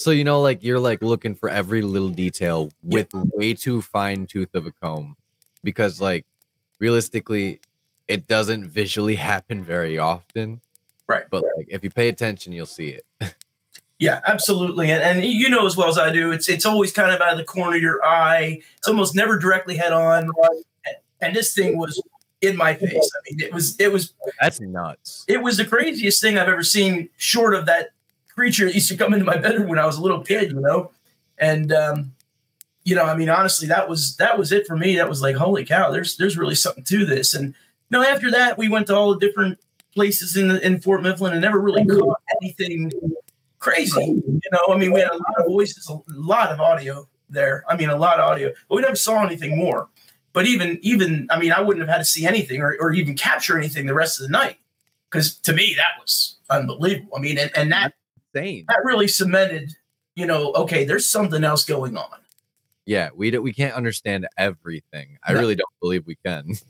So 0.00 0.12
you 0.12 0.24
know, 0.24 0.40
like 0.40 0.62
you're 0.62 0.80
like 0.80 1.02
looking 1.02 1.34
for 1.34 1.50
every 1.50 1.82
little 1.82 2.08
detail 2.08 2.70
with 2.82 3.08
way 3.12 3.52
too 3.52 3.82
fine 3.82 4.26
tooth 4.26 4.54
of 4.54 4.64
a 4.64 4.72
comb. 4.72 5.14
Because 5.62 6.00
like 6.00 6.24
realistically, 6.78 7.60
it 8.08 8.26
doesn't 8.26 8.66
visually 8.66 9.14
happen 9.30 9.62
very 9.62 9.98
often. 9.98 10.62
Right. 11.06 11.24
But 11.30 11.44
like 11.54 11.66
if 11.68 11.84
you 11.84 11.90
pay 11.90 12.08
attention, 12.08 12.52
you'll 12.52 12.66
see 12.66 12.88
it. 12.88 13.04
Yeah, 14.02 14.20
absolutely. 14.26 14.90
And, 14.90 15.02
and 15.02 15.22
you 15.22 15.50
know 15.50 15.66
as 15.66 15.76
well 15.76 15.90
as 15.90 15.98
I 15.98 16.10
do, 16.10 16.32
it's 16.32 16.48
it's 16.48 16.64
always 16.64 16.90
kind 16.90 17.12
of 17.12 17.20
out 17.20 17.32
of 17.32 17.36
the 17.36 17.44
corner 17.44 17.76
of 17.76 17.82
your 17.82 18.02
eye. 18.02 18.62
It's 18.78 18.88
almost 18.88 19.14
never 19.14 19.38
directly 19.38 19.76
head 19.76 19.92
on. 19.92 20.30
And, 20.86 20.96
and 21.20 21.36
this 21.36 21.52
thing 21.52 21.76
was 21.76 22.02
in 22.40 22.56
my 22.56 22.72
face. 22.76 22.90
I 23.14 23.20
mean, 23.30 23.40
it 23.40 23.52
was 23.52 23.78
it 23.78 23.92
was 23.92 24.14
That's 24.40 24.58
nuts. 24.58 25.26
it 25.28 25.42
was 25.42 25.58
the 25.58 25.66
craziest 25.66 26.22
thing 26.22 26.38
I've 26.38 26.48
ever 26.48 26.62
seen, 26.62 27.10
short 27.18 27.54
of 27.54 27.66
that 27.66 27.90
creature 28.40 28.64
that 28.64 28.74
used 28.74 28.88
to 28.88 28.96
come 28.96 29.12
into 29.12 29.26
my 29.26 29.36
bedroom 29.36 29.68
when 29.68 29.78
I 29.78 29.84
was 29.84 29.98
a 29.98 30.02
little 30.02 30.22
kid, 30.22 30.52
you 30.52 30.60
know. 30.60 30.92
And 31.36 31.70
um, 31.74 32.14
you 32.84 32.94
know, 32.94 33.04
I 33.04 33.14
mean, 33.14 33.28
honestly, 33.28 33.68
that 33.68 33.86
was 33.86 34.16
that 34.16 34.38
was 34.38 34.50
it 34.50 34.66
for 34.66 34.76
me. 34.76 34.96
That 34.96 35.10
was 35.10 35.20
like, 35.20 35.36
holy 35.36 35.66
cow, 35.66 35.90
there's 35.90 36.16
there's 36.16 36.38
really 36.38 36.54
something 36.54 36.84
to 36.84 37.04
this. 37.04 37.34
And 37.34 37.48
you 37.48 37.90
know, 37.90 38.02
after 38.02 38.30
that, 38.30 38.56
we 38.56 38.70
went 38.70 38.86
to 38.86 38.96
all 38.96 39.12
the 39.12 39.20
different 39.20 39.58
places 39.94 40.38
in 40.38 40.48
the, 40.48 40.66
in 40.66 40.80
Fort 40.80 41.02
Mifflin 41.02 41.32
and 41.32 41.42
never 41.42 41.60
really 41.60 41.84
caught 41.84 42.18
anything 42.40 42.90
crazy. 43.58 44.22
You 44.24 44.50
know, 44.52 44.72
I 44.72 44.78
mean, 44.78 44.92
we 44.92 45.00
had 45.00 45.10
a 45.10 45.16
lot 45.16 45.38
of 45.38 45.46
voices, 45.46 45.86
a 45.90 46.00
lot 46.08 46.50
of 46.50 46.60
audio 46.60 47.06
there. 47.28 47.62
I 47.68 47.76
mean, 47.76 47.90
a 47.90 47.96
lot 47.96 48.20
of 48.20 48.24
audio, 48.30 48.54
but 48.70 48.76
we 48.76 48.80
never 48.80 48.96
saw 48.96 49.22
anything 49.22 49.58
more. 49.58 49.88
But 50.32 50.46
even 50.46 50.78
even, 50.80 51.28
I 51.30 51.38
mean, 51.38 51.52
I 51.52 51.60
wouldn't 51.60 51.86
have 51.86 51.94
had 51.94 51.98
to 51.98 52.10
see 52.10 52.24
anything 52.24 52.62
or, 52.62 52.74
or 52.80 52.92
even 52.92 53.16
capture 53.16 53.58
anything 53.58 53.84
the 53.84 53.92
rest 53.92 54.18
of 54.18 54.26
the 54.26 54.32
night 54.32 54.56
because 55.10 55.36
to 55.40 55.52
me 55.52 55.74
that 55.76 56.00
was 56.00 56.36
unbelievable. 56.48 57.12
I 57.18 57.20
mean, 57.20 57.36
and, 57.36 57.50
and 57.54 57.70
that 57.72 57.92
Insane. 58.34 58.64
that 58.68 58.80
really 58.84 59.08
cemented, 59.08 59.72
you 60.14 60.26
know, 60.26 60.52
okay, 60.54 60.84
there's 60.84 61.08
something 61.08 61.44
else 61.44 61.64
going 61.64 61.96
on. 61.96 62.08
Yeah, 62.86 63.10
we 63.14 63.30
do, 63.30 63.40
we 63.42 63.52
can't 63.52 63.74
understand 63.74 64.26
everything. 64.36 65.18
I 65.22 65.32
No. 65.32 65.40
really 65.40 65.54
don't 65.54 65.68
believe 65.80 66.06
we 66.06 66.16
can. 66.24 66.54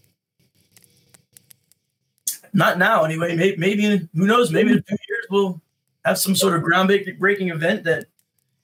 Not 2.53 2.79
now, 2.79 3.05
anyway. 3.05 3.37
Maybe, 3.37 3.57
maybe 3.57 4.09
who 4.15 4.27
knows? 4.27 4.51
Maybe 4.51 4.73
in 4.73 4.79
a 4.79 4.83
few 4.83 4.97
years 5.09 5.27
we'll 5.31 5.61
have 6.05 6.19
some 6.19 6.35
sort 6.35 6.57
of 6.57 6.63
groundbreaking 6.63 7.53
event 7.53 7.85
that 7.85 8.07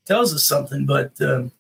tells 0.06 0.34
us 0.34 0.44
something. 0.44 0.86
But 0.86 1.20
um, 1.20 1.52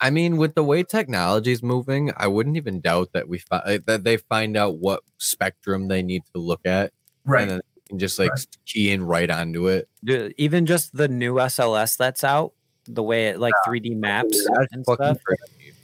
I 0.00 0.08
mean, 0.10 0.38
with 0.38 0.54
the 0.54 0.64
way 0.64 0.82
technology 0.82 1.52
is 1.52 1.62
moving, 1.62 2.10
I 2.16 2.26
wouldn't 2.26 2.56
even 2.56 2.80
doubt 2.80 3.10
that 3.12 3.28
we 3.28 3.38
fi- 3.38 3.80
that 3.86 4.04
they 4.04 4.16
find 4.16 4.56
out 4.56 4.78
what 4.78 5.02
spectrum 5.18 5.88
they 5.88 6.02
need 6.02 6.22
to 6.34 6.40
look 6.40 6.60
at, 6.64 6.92
right, 7.26 7.42
and 7.42 7.50
then 7.50 7.60
can 7.88 7.98
just 7.98 8.18
like 8.18 8.30
Right. 8.30 8.46
key 8.66 8.90
in 8.90 9.02
right 9.04 9.30
onto 9.30 9.68
it. 9.68 9.88
Dude, 10.04 10.34
even 10.38 10.66
just 10.66 10.94
the 10.96 11.08
new 11.08 11.34
SLS 11.34 11.96
that's 11.96 12.22
out, 12.24 12.52
the 12.86 13.02
way 13.02 13.28
it 13.28 13.38
like 13.38 13.54
3D 13.66 13.94
maps 13.96 14.46
That's 14.56 14.72
and 14.72 14.84
stuff, 14.84 15.18
crazy. 15.24 15.74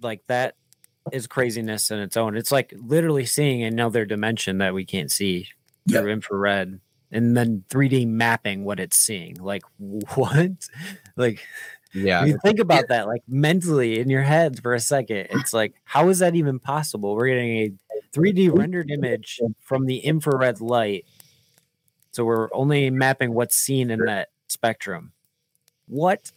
like 0.00 0.22
that 0.26 0.54
is 1.12 1.26
craziness 1.26 1.90
in 1.90 1.98
its 1.98 2.16
own. 2.16 2.36
It's 2.36 2.52
like 2.52 2.72
literally 2.76 3.24
seeing 3.26 3.62
another 3.62 4.04
dimension 4.04 4.58
that 4.58 4.74
we 4.74 4.84
can't 4.84 5.10
see 5.10 5.48
Yep. 5.86 6.02
through 6.02 6.12
infrared 6.12 6.80
and 7.10 7.36
then 7.36 7.64
3D 7.70 8.06
mapping 8.06 8.64
what 8.64 8.78
it's 8.78 8.96
seeing. 8.98 9.34
Like 9.36 9.62
what? 9.78 10.50
Like 11.16 11.40
Yeah, 11.92 12.24
you 12.24 12.38
think 12.42 12.60
about 12.60 12.88
that 12.88 13.06
like 13.06 13.22
mentally 13.26 13.98
in 13.98 14.08
your 14.08 14.22
head 14.22 14.62
for 14.62 14.74
a 14.74 14.80
second. 14.80 15.28
It's 15.30 15.52
like 15.52 15.74
how 15.84 16.08
is 16.08 16.20
that 16.20 16.36
even 16.36 16.58
possible? 16.58 17.16
We're 17.16 17.28
getting 17.28 17.50
a 17.50 17.72
3D 18.12 18.56
rendered 18.56 18.90
image 18.90 19.40
from 19.60 19.86
the 19.86 19.98
infrared 19.98 20.60
light. 20.60 21.04
So 22.12 22.24
we're 22.24 22.48
only 22.52 22.90
mapping 22.90 23.34
what's 23.34 23.56
seen 23.56 23.90
in 23.90 24.00
that 24.00 24.28
spectrum. 24.48 25.12
What? 25.86 26.32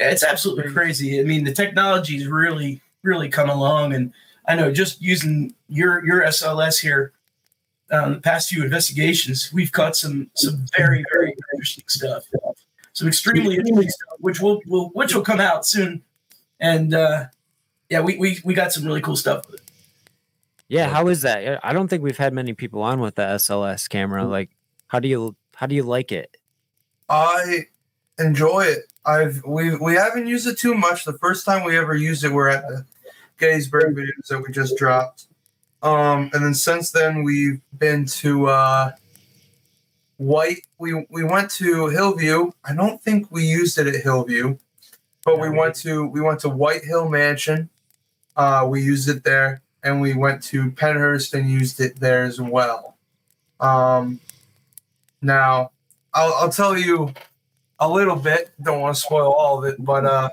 it's 0.00 0.22
absolutely 0.22 0.72
crazy. 0.72 1.20
I 1.20 1.24
mean, 1.24 1.44
the 1.44 1.52
technology's 1.52 2.26
really, 2.26 2.80
really 3.02 3.28
come 3.28 3.50
along, 3.50 3.94
and 3.94 4.12
I 4.46 4.54
know 4.54 4.72
just 4.72 5.02
using 5.02 5.54
your 5.68 6.04
your 6.04 6.22
SLS 6.22 6.80
here, 6.80 7.12
um, 7.90 8.14
the 8.14 8.20
past 8.20 8.48
few 8.48 8.62
investigations, 8.62 9.50
we've 9.52 9.72
caught 9.72 9.96
some 9.96 10.30
some 10.36 10.64
very, 10.76 11.04
very 11.12 11.34
interesting 11.54 11.84
stuff. 11.88 12.24
Some 12.98 13.06
extremely 13.06 13.54
interesting 13.54 13.88
stuff, 13.88 14.18
which 14.18 14.40
will 14.40 14.60
will 14.66 14.88
which 14.88 15.14
will 15.14 15.22
come 15.22 15.38
out 15.38 15.64
soon, 15.64 16.02
and 16.58 16.92
uh, 16.92 17.26
yeah, 17.88 18.00
we, 18.00 18.18
we 18.18 18.40
we 18.42 18.54
got 18.54 18.72
some 18.72 18.84
really 18.84 19.00
cool 19.00 19.14
stuff 19.14 19.46
with 19.46 19.60
it. 19.60 19.70
Yeah, 20.66 20.88
how 20.88 21.06
is 21.06 21.22
that? 21.22 21.60
I 21.64 21.72
don't 21.72 21.86
think 21.86 22.02
we've 22.02 22.18
had 22.18 22.32
many 22.32 22.54
people 22.54 22.82
on 22.82 22.98
with 22.98 23.14
the 23.14 23.22
SLS 23.22 23.88
camera. 23.88 24.24
Like, 24.24 24.50
how 24.88 24.98
do 24.98 25.06
you 25.06 25.36
how 25.54 25.66
do 25.66 25.76
you 25.76 25.84
like 25.84 26.10
it? 26.10 26.36
I 27.08 27.66
enjoy 28.18 28.62
it. 28.62 28.92
I've 29.04 29.44
we 29.46 29.76
we 29.76 29.94
haven't 29.94 30.26
used 30.26 30.48
it 30.48 30.58
too 30.58 30.74
much. 30.74 31.04
The 31.04 31.18
first 31.18 31.46
time 31.46 31.62
we 31.62 31.78
ever 31.78 31.94
used 31.94 32.24
it, 32.24 32.32
we're 32.32 32.48
at 32.48 32.66
the 32.66 32.84
Gettysburg 33.38 33.94
videos 33.94 34.26
that 34.28 34.42
we 34.44 34.52
just 34.52 34.76
dropped. 34.76 35.26
Um, 35.84 36.30
and 36.32 36.44
then 36.44 36.54
since 36.54 36.90
then 36.90 37.22
we've 37.22 37.60
been 37.78 38.06
to 38.06 38.48
uh, 38.48 38.90
White. 40.18 40.66
We 40.78 41.06
we 41.10 41.24
went 41.24 41.50
to 41.52 41.86
Hillview. 41.88 42.50
I 42.64 42.74
don't 42.74 43.02
think 43.02 43.28
we 43.30 43.44
used 43.44 43.78
it 43.78 43.86
at 43.86 44.02
Hillview, 44.02 44.58
but 45.24 45.40
we 45.40 45.48
went 45.48 45.74
to 45.76 46.06
we 46.06 46.20
went 46.20 46.40
to 46.40 46.48
White 46.48 46.84
Hill 46.84 47.08
Mansion. 47.08 47.70
Uh, 48.36 48.66
we 48.68 48.82
used 48.82 49.08
it 49.08 49.24
there, 49.24 49.62
and 49.82 50.00
we 50.00 50.14
went 50.14 50.42
to 50.44 50.70
Pennhurst 50.72 51.34
and 51.34 51.50
used 51.50 51.80
it 51.80 51.98
there 51.98 52.24
as 52.24 52.40
well. 52.40 52.96
Um, 53.60 54.20
now 55.22 55.70
I'll, 56.14 56.34
I'll 56.34 56.52
tell 56.52 56.76
you 56.76 57.12
a 57.78 57.88
little 57.88 58.16
bit. 58.16 58.50
Don't 58.60 58.80
want 58.80 58.96
to 58.96 59.00
spoil 59.00 59.32
all 59.32 59.58
of 59.58 59.72
it, 59.72 59.76
but 59.84 60.04
uh, 60.04 60.30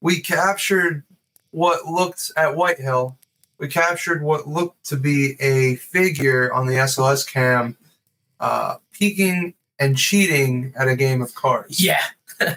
we 0.00 0.20
captured 0.20 1.04
what 1.50 1.86
looked 1.86 2.32
at 2.36 2.56
White 2.56 2.78
Hill. 2.78 3.16
We 3.58 3.68
captured 3.68 4.22
what 4.22 4.48
looked 4.48 4.86
to 4.86 4.96
be 4.96 5.36
a 5.40 5.76
figure 5.76 6.52
on 6.52 6.66
the 6.66 6.74
SLS 6.74 7.26
cam, 7.30 7.76
uh, 8.40 8.76
peeking 8.92 9.54
and 9.78 9.96
cheating 9.96 10.72
at 10.76 10.88
a 10.88 10.96
game 10.96 11.20
of 11.22 11.34
cards. 11.34 11.80
Yeah, 11.80 12.02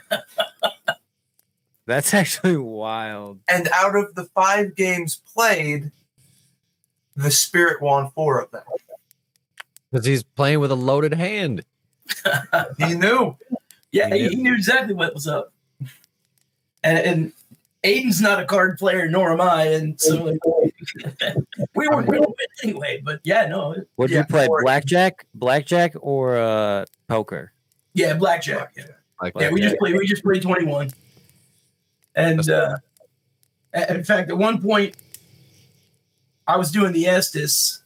That's 1.88 2.14
actually 2.14 2.58
wild. 2.58 3.40
And 3.48 3.68
out 3.74 3.96
of 3.96 4.16
the 4.16 4.24
five 4.26 4.76
games 4.76 5.22
played, 5.34 5.92
the 7.16 7.30
spirit 7.32 7.82
won 7.82 8.10
four 8.12 8.40
of 8.42 8.50
them. 8.52 8.64
because 9.92 10.06
he's 10.06 10.24
playing 10.24 10.60
with 10.60 10.72
a 10.72 10.76
loaded 10.76 11.14
hand. 11.14 11.64
He 12.78 12.94
knew. 12.96 13.36
yeah, 13.92 14.10
he, 14.14 14.22
Yeah. 14.24 14.30
he 14.30 14.36
knew 14.36 14.54
exactly 14.54 14.94
what 14.94 15.14
was 15.14 15.28
up. 15.28 15.52
And, 16.84 16.98
and 17.00 17.34
Aidan's 17.84 18.22
not 18.22 18.40
a 18.40 18.46
card 18.46 18.78
player, 18.78 19.08
nor 19.08 19.32
am 19.32 19.42
I, 19.42 19.66
and 19.68 20.00
so 20.00 20.24
like, 20.24 20.40
we 21.76 21.88
were 21.88 22.04
going 22.04 22.22
to 22.24 22.34
anyway. 22.64 23.02
But 23.04 23.22
yeah, 23.24 23.46
no, 23.48 23.72
it- 23.74 23.88
Would 23.98 24.10
Yeah, 24.10 24.20
you 24.20 24.26
play 24.26 24.48
or- 24.48 24.62
blackjack, 24.64 25.26
blackjack, 25.34 25.94
or 26.00 26.38
uh, 26.38 26.86
poker? 27.08 27.52
yeah, 27.94 28.14
blackjack. 28.14 28.74
Yeah. 28.78 28.86
Like, 29.22 29.34
Yeah, 29.40 29.50
we 29.52 29.62
just 29.62 29.78
played. 29.78 29.96
We 29.98 30.06
just 30.06 30.24
played 30.24 30.42
twenty 30.42 30.66
one, 30.66 30.90
and 32.16 32.48
uh, 32.50 32.78
in 33.90 34.04
fact, 34.04 34.30
at 34.30 34.38
one 34.38 34.62
point, 34.62 34.96
I 36.48 36.58
was 36.58 36.70
doing 36.72 36.92
the 36.92 37.08
Estes, 37.08 37.82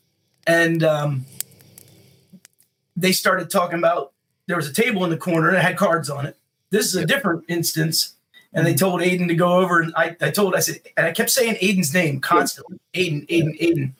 and 0.47 0.83
um, 0.83 1.25
they 2.95 3.11
started 3.11 3.49
talking 3.49 3.77
about 3.77 4.13
there 4.47 4.57
was 4.57 4.67
a 4.67 4.73
table 4.73 5.03
in 5.03 5.11
the 5.11 5.17
corner 5.17 5.49
and 5.49 5.57
it 5.57 5.61
had 5.63 5.77
cards 5.77 6.09
on 6.09 6.25
it. 6.25 6.35
This 6.71 6.87
is 6.87 6.95
a 6.95 7.05
different 7.05 7.45
instance, 7.47 8.15
and 8.53 8.65
they 8.65 8.73
told 8.73 9.01
Aidan 9.01 9.27
to 9.27 9.35
go 9.35 9.59
over, 9.59 9.81
and 9.81 9.93
I, 9.95 10.15
I 10.21 10.31
told 10.31 10.55
I 10.55 10.59
said, 10.59 10.79
and 10.97 11.05
I 11.05 11.11
kept 11.11 11.29
saying 11.29 11.57
Aidan's 11.61 11.93
name 11.93 12.19
constantly, 12.19 12.79
Aidan, 12.93 13.25
Aidan, 13.29 13.55
Aidan, 13.59 13.95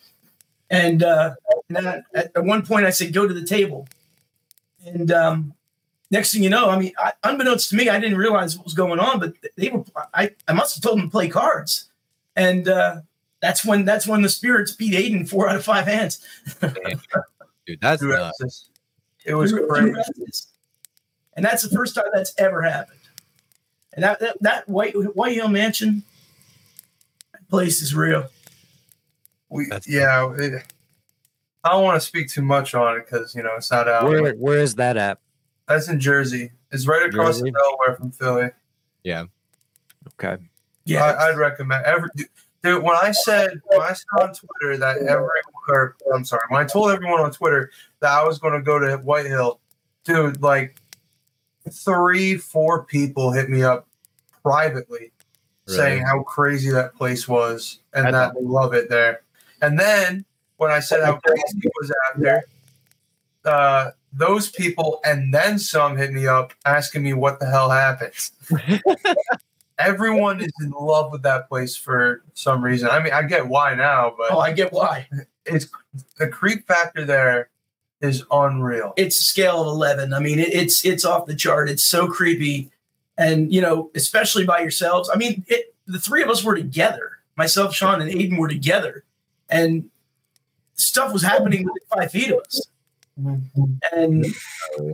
and, 0.70 1.04
uh, 1.04 1.36
and 1.68 1.78
then 1.78 2.04
at, 2.16 2.32
at 2.36 2.43
one 2.43 2.66
point 2.66 2.86
I 2.86 2.89
said, 2.89 3.14
go 3.14 3.28
to 3.28 3.34
the 3.34 3.45
table, 3.45 3.88
and 4.86 5.12
um, 5.12 5.54
next 6.12 6.34
thing 6.34 6.43
you 6.43 6.50
know, 6.50 6.70
I 6.70 6.80
mean, 6.80 6.93
I, 6.97 7.14
unbeknownst 7.24 7.70
to 7.70 7.76
me, 7.76 7.89
I 7.89 8.00
didn't 8.00 8.18
realize 8.18 8.58
what 8.58 8.66
was 8.66 8.74
going 8.74 9.00
on, 9.00 9.20
but 9.20 9.34
they 9.56 9.70
were. 9.70 9.84
I, 10.14 10.32
I 10.47 10.54
must 10.54 10.76
have 10.76 10.84
told 10.84 11.00
them 11.00 11.08
to 11.08 11.12
play 11.12 11.28
cards, 11.28 11.89
and 12.36 12.68
uh, 12.68 13.02
that's 13.41 13.66
when 13.66 13.86
that's 13.86 14.08
when 14.08 14.22
the 14.22 14.30
spirits 14.30 14.72
beat 14.72 14.95
Aidan 14.95 15.26
four 15.26 15.50
out 15.50 15.56
of 15.56 15.64
five 15.64 15.86
hands. 15.86 16.26
dude, 17.66 17.82
that's 17.82 18.02
nuts. 18.02 18.70
It 19.26 19.36
was 19.36 19.54
crazy. 19.54 19.93
and 21.36 21.45
that's 21.45 21.62
the 21.64 21.70
first 21.70 21.95
time 21.95 22.06
that's 22.14 22.34
ever 22.38 22.62
happened. 22.62 22.99
And 23.94 24.04
that 24.04 24.20
that, 24.20 24.38
that 24.42 24.70
White 24.70 24.94
White 25.16 25.34
Hill 25.36 25.48
Mansion 25.48 26.04
place 27.50 27.82
is 27.82 27.96
real. 27.96 28.28
We, 29.50 29.66
That's- 29.66 29.88
yeah, 29.88 30.32
it, 30.38 30.64
I 31.64 31.72
don't 31.72 31.84
want 31.84 32.00
to 32.00 32.06
speak 32.06 32.30
too 32.30 32.42
much 32.42 32.74
on 32.74 32.98
it 32.98 33.06
because 33.06 33.36
you 33.36 33.44
know 33.44 33.52
it's 33.58 33.72
not 33.72 33.88
out. 33.88 34.06
Where 34.06 34.34
where 34.34 34.60
is 34.60 34.76
that 34.76 34.96
at? 34.98 35.20
That's 35.68 35.90
in 35.90 36.00
Jersey. 36.00 36.52
It's 36.72 36.88
right 36.88 37.08
across 37.08 37.40
Jersey? 37.40 37.52
the 37.52 37.60
Delaware 37.60 37.98
from 37.98 38.12
Philly. 38.12 38.50
Yeah. 39.04 39.26
Okay. 40.14 40.42
Yeah, 40.86 41.04
I, 41.04 41.30
I'd 41.30 41.38
recommend 41.38 41.86
every 41.86 42.10
dude. 42.64 42.84
When 42.84 42.96
I 42.96 43.12
said 43.12 43.60
when 43.66 43.82
I 43.82 43.94
said 43.94 44.06
on 44.22 44.34
Twitter 44.34 44.78
that 44.78 44.98
every 44.98 45.28
or 45.68 45.96
I'm 46.14 46.26
sorry, 46.26 46.44
when 46.50 46.62
I 46.62 46.66
told 46.66 46.92
everyone 46.92 47.22
on 47.22 47.32
Twitter 47.32 47.72
that 48.00 48.12
I 48.12 48.26
was 48.26 48.40
going 48.40 48.54
to 48.54 48.62
go 48.62 48.80
to 48.80 48.98
White 48.98 49.28
Hill, 49.28 49.60
dude, 50.04 50.42
like 50.42 50.79
three, 51.70 52.36
four 52.36 52.84
people 52.84 53.32
hit 53.32 53.49
me 53.49 53.63
up 53.63 53.88
privately 54.43 55.11
saying 55.67 56.03
how 56.03 56.24
crazy 56.24 56.72
that 56.72 56.95
place 56.95 57.28
was 57.28 57.80
and 57.93 58.07
I 58.07 58.11
that 58.11 58.34
they 58.34 58.41
love 58.41 58.74
it 58.74 58.89
there. 58.89 59.22
And 59.61 59.80
then 59.80 60.26
when 60.57 60.72
I 60.72 60.80
said 60.80 61.03
how 61.03 61.17
crazy 61.17 61.59
it 61.61 61.72
was 61.80 61.91
after, 62.09 62.43
uh, 63.45 63.91
those 64.11 64.49
people 64.49 64.99
and 65.05 65.34
then 65.34 65.59
some 65.59 65.95
hit 65.95 66.11
me 66.11 66.28
up 66.28 66.53
asking 66.65 67.03
me 67.03 67.13
what 67.13 67.39
the 67.39 67.45
hell 67.45 67.70
happened. 67.70 68.13
Everyone 69.80 70.41
is 70.41 70.51
in 70.61 70.72
love 70.72 71.11
with 71.11 71.22
that 71.22 71.47
place 71.47 71.76
for 71.76 72.24
some 72.34 72.63
reason. 72.63 72.89
I 72.89 73.01
mean, 73.01 73.13
I 73.13 73.24
get 73.24 73.47
why 73.47 73.76
now, 73.76 74.13
but 74.17 74.32
oh, 74.32 74.39
I 74.39 74.51
get 74.51 74.74
why. 74.74 75.07
it's 75.45 75.67
the 76.17 76.28
creep 76.28 76.67
factor 76.67 77.05
there 77.05 77.49
is 78.02 78.24
unreal. 78.32 78.93
It's 78.97 79.20
a 79.20 79.24
scale 79.24 79.62
of 79.62 79.68
eleven. 79.68 80.14
I 80.14 80.20
mean, 80.20 80.39
it, 80.39 80.54
it's 80.54 80.86
it's 80.86 81.06
off 81.06 81.26
the 81.26 81.36
chart. 81.36 81.70
It's 81.70 81.84
so 81.84 82.08
creepy, 82.08 82.72
and 83.18 83.54
you 83.54 83.62
know, 83.62 83.91
especially 83.95 84.45
by 84.45 84.60
yourselves. 84.60 85.10
I 85.14 85.18
mean, 85.18 85.43
it, 85.47 85.74
the 85.86 86.00
three 86.00 86.24
of 86.24 86.30
us 86.30 86.43
were 86.43 86.56
together. 86.56 87.12
Myself, 87.36 87.74
Shawn, 87.76 88.02
and 88.02 88.10
Aidan 88.10 88.38
were 88.38 88.47
together, 88.47 89.04
and 89.50 89.89
stuff 90.76 91.12
was 91.14 91.22
happening 91.22 91.66
within 91.66 91.88
five 91.93 92.12
feet 92.12 92.32
of 92.32 92.39
us. 92.39 92.68
And 93.91 94.26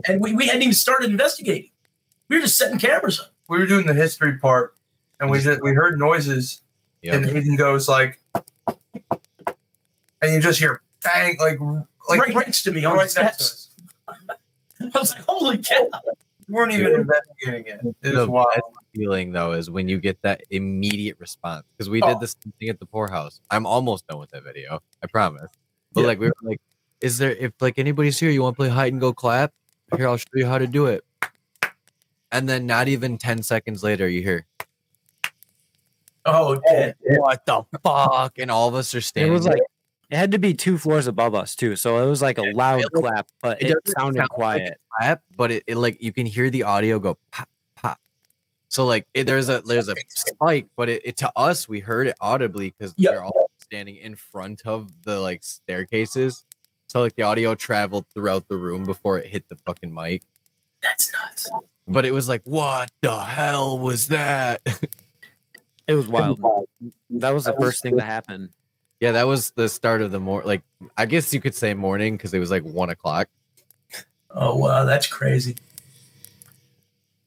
and 0.08 0.20
we, 0.20 0.34
we 0.34 0.46
hadn't 0.46 0.62
even 0.62 0.74
started 0.74 1.10
investigating. 1.10 1.70
We 2.28 2.36
were 2.36 2.42
just 2.42 2.58
setting 2.58 2.78
cameras 2.78 3.20
up. 3.20 3.32
We 3.48 3.58
were 3.58 3.66
doing 3.66 3.86
the 3.86 3.94
history 3.94 4.36
part, 4.38 4.74
and 5.20 5.30
we 5.30 5.40
just, 5.40 5.62
we 5.62 5.72
heard 5.72 5.98
noises, 5.98 6.60
Yep. 7.02 7.14
and 7.14 7.26
Aidan 7.36 7.56
goes 7.56 7.88
like, 7.88 8.20
and 8.66 10.32
you 10.32 10.40
just 10.40 10.58
hear 10.58 10.80
bang, 11.04 11.36
like 11.38 11.58
like 12.08 12.20
right, 12.20 12.34
next 12.34 12.62
to 12.64 12.72
me 12.72 12.84
on 12.84 12.96
right 12.96 13.04
the 13.04 13.08
steps. 13.10 13.70
I 14.08 14.98
was 14.98 15.12
like, 15.14 15.24
holy 15.26 15.58
cow. 15.58 15.88
We 16.48 16.54
weren't 16.54 16.72
even 16.72 16.92
Yeah. 16.92 16.98
investigating 16.98 17.66
it. 17.66 17.80
It 18.02 18.12
The 18.12 18.20
was 18.20 18.28
wild. 18.28 18.46
best 18.54 18.64
feeling 18.94 19.32
though 19.32 19.52
is 19.52 19.68
when 19.70 19.88
you 19.88 19.98
get 19.98 20.20
that 20.22 20.42
immediate 20.50 21.18
response 21.18 21.64
because 21.76 21.90
we 21.90 22.00
Oh. 22.02 22.08
did 22.08 22.20
this 22.20 22.34
thing 22.60 22.68
at 22.68 22.78
the 22.78 22.86
poorhouse. 22.86 23.40
I'm 23.50 23.66
almost 23.66 24.06
done 24.06 24.18
with 24.18 24.30
that 24.30 24.44
video. 24.44 24.80
I 25.02 25.06
promise. 25.08 25.50
But 25.92 26.02
Yeah. 26.02 26.06
like 26.08 26.20
we 26.20 26.26
were 26.26 26.34
like, 26.42 26.60
is 27.00 27.18
there 27.18 27.32
if 27.32 27.52
like 27.60 27.78
anybody's 27.78 28.18
here, 28.20 28.30
you 28.30 28.42
want 28.42 28.54
to 28.54 28.58
play 28.58 28.68
hide 28.68 28.92
and 28.92 29.00
go 29.00 29.12
clap? 29.12 29.52
Here, 29.96 30.06
I'll 30.08 30.16
show 30.16 30.26
you 30.34 30.46
how 30.46 30.58
to 30.58 30.66
do 30.66 30.86
it. 30.86 31.04
And 32.32 32.48
then 32.48 32.66
not 32.66 32.88
even 32.88 33.18
ten 33.18 33.42
seconds 33.42 33.82
later, 33.82 34.08
you 34.08 34.22
hear 34.22 34.46
Oh, 36.24 36.54
oh 36.56 36.60
dead. 36.68 36.96
what 37.18 37.46
the 37.46 37.62
fuck, 37.84 38.38
and 38.38 38.50
all 38.50 38.68
of 38.68 38.74
us 38.74 38.94
are 38.94 39.00
standing. 39.00 39.30
It 39.30 39.34
was 39.34 39.46
like 39.46 39.60
it 40.10 40.16
had 40.16 40.30
to 40.32 40.38
be 40.38 40.54
two 40.54 40.78
floors 40.78 41.06
above 41.06 41.34
us 41.34 41.54
too, 41.56 41.76
so 41.76 42.04
it 42.04 42.08
was 42.08 42.22
like 42.22 42.38
a 42.38 42.42
loud 42.52 42.80
it 42.80 42.92
clap, 42.92 43.26
but 43.42 43.60
it 43.60 43.70
it, 43.70 43.76
sounded 43.88 43.94
sound 43.96 44.16
like 44.16 44.28
quiet. 44.28 44.80
clap, 44.98 45.22
but 45.36 45.50
it, 45.50 45.64
it 45.66 45.76
like 45.76 46.00
you 46.02 46.12
can 46.12 46.26
hear 46.26 46.48
the 46.50 46.62
audio 46.62 46.98
go 46.98 47.18
pop 47.32 47.48
pop. 47.74 47.98
So 48.68 48.86
like 48.86 49.06
it, 49.14 49.24
there's 49.24 49.48
a 49.48 49.62
there's 49.62 49.88
a 49.88 49.94
spike, 50.08 50.66
but 50.76 50.88
it, 50.88 51.02
it 51.04 51.16
to 51.18 51.32
us 51.36 51.68
we 51.68 51.80
heard 51.80 52.06
it 52.06 52.14
audibly 52.20 52.70
because 52.78 52.94
Yep. 52.96 53.12
they're 53.12 53.24
all 53.24 53.50
standing 53.60 53.96
in 53.96 54.14
front 54.14 54.62
of 54.64 54.90
the 55.02 55.18
like 55.20 55.42
staircases. 55.42 56.44
So 56.88 57.00
like 57.00 57.16
the 57.16 57.22
audio 57.22 57.54
traveled 57.56 58.06
throughout 58.14 58.46
the 58.48 58.56
room 58.56 58.84
before 58.84 59.18
it 59.18 59.26
hit 59.26 59.48
the 59.48 59.56
fucking 59.66 59.92
mic. 59.92 60.22
That's 60.82 61.12
nuts. 61.12 61.50
But 61.88 62.04
it 62.04 62.12
was 62.12 62.28
like, 62.28 62.42
what 62.44 62.90
the 63.00 63.18
hell 63.18 63.78
was 63.78 64.08
that? 64.08 64.62
It 65.88 65.94
was 65.94 66.08
wild. 66.08 66.40
That 67.10 67.30
was 67.32 67.44
the 67.44 67.52
first 67.52 67.80
thing 67.80 67.94
that 67.94 68.06
happened. 68.06 68.50
Yeah, 69.00 69.12
that 69.12 69.26
was 69.26 69.50
the 69.52 69.68
start 69.68 70.00
of 70.02 70.10
the 70.10 70.20
more 70.20 70.42
like 70.42 70.62
I 70.96 71.06
guess 71.06 71.32
you 71.34 71.40
could 71.40 71.54
say 71.54 71.74
morning 71.74 72.16
because 72.16 72.32
it 72.34 72.38
was 72.38 72.50
like 72.50 72.62
one 72.62 72.90
o'clock. 72.90 73.28
Oh, 74.30 74.56
wow. 74.56 74.84
That's 74.84 75.06
crazy. 75.06 75.56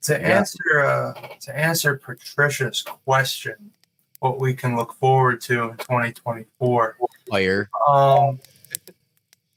To 0.03 0.13
Yeah. 0.13 0.37
answer 0.39 0.79
uh, 0.85 1.13
to 1.41 1.57
answer 1.57 1.97
Patricia's 1.97 2.81
question, 2.81 3.71
what 4.19 4.39
we 4.39 4.53
can 4.53 4.75
look 4.75 4.93
forward 4.93 5.41
to 5.41 5.69
in 5.69 5.77
2024. 5.77 6.97
Fire. 7.29 7.69
Um, 7.87 8.39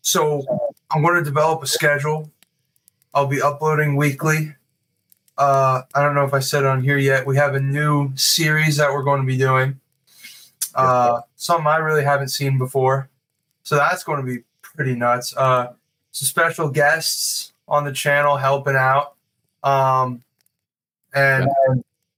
so 0.02 0.44
I'm 0.90 1.02
going 1.02 1.14
to 1.16 1.24
develop 1.24 1.62
a 1.62 1.66
schedule. 1.66 2.30
I'll 3.14 3.26
be 3.26 3.40
uploading 3.40 3.96
weekly. 3.96 4.54
Uh, 5.38 5.82
I 5.94 6.02
don't 6.02 6.14
know 6.14 6.24
if 6.24 6.34
I 6.34 6.40
said 6.40 6.64
on 6.64 6.82
here 6.82 6.98
yet. 6.98 7.26
We 7.26 7.36
have 7.36 7.54
a 7.54 7.60
new 7.60 8.12
series 8.16 8.76
that 8.76 8.92
we're 8.92 9.02
going 9.02 9.20
to 9.20 9.26
be 9.26 9.36
doing. 9.36 9.80
Uh, 10.74 11.20
something 11.36 11.66
I 11.66 11.76
really 11.76 12.04
haven't 12.04 12.28
seen 12.28 12.58
before. 12.58 13.08
So 13.62 13.76
that's 13.76 14.04
going 14.04 14.24
to 14.24 14.26
be 14.26 14.42
pretty 14.62 14.94
nuts. 14.94 15.36
Uh, 15.36 15.72
some 16.12 16.26
special 16.26 16.68
guests 16.68 17.52
on 17.68 17.84
the 17.84 17.92
channel 17.92 18.36
helping 18.36 18.76
out. 18.76 19.14
Um, 19.62 20.22
and 21.14 21.48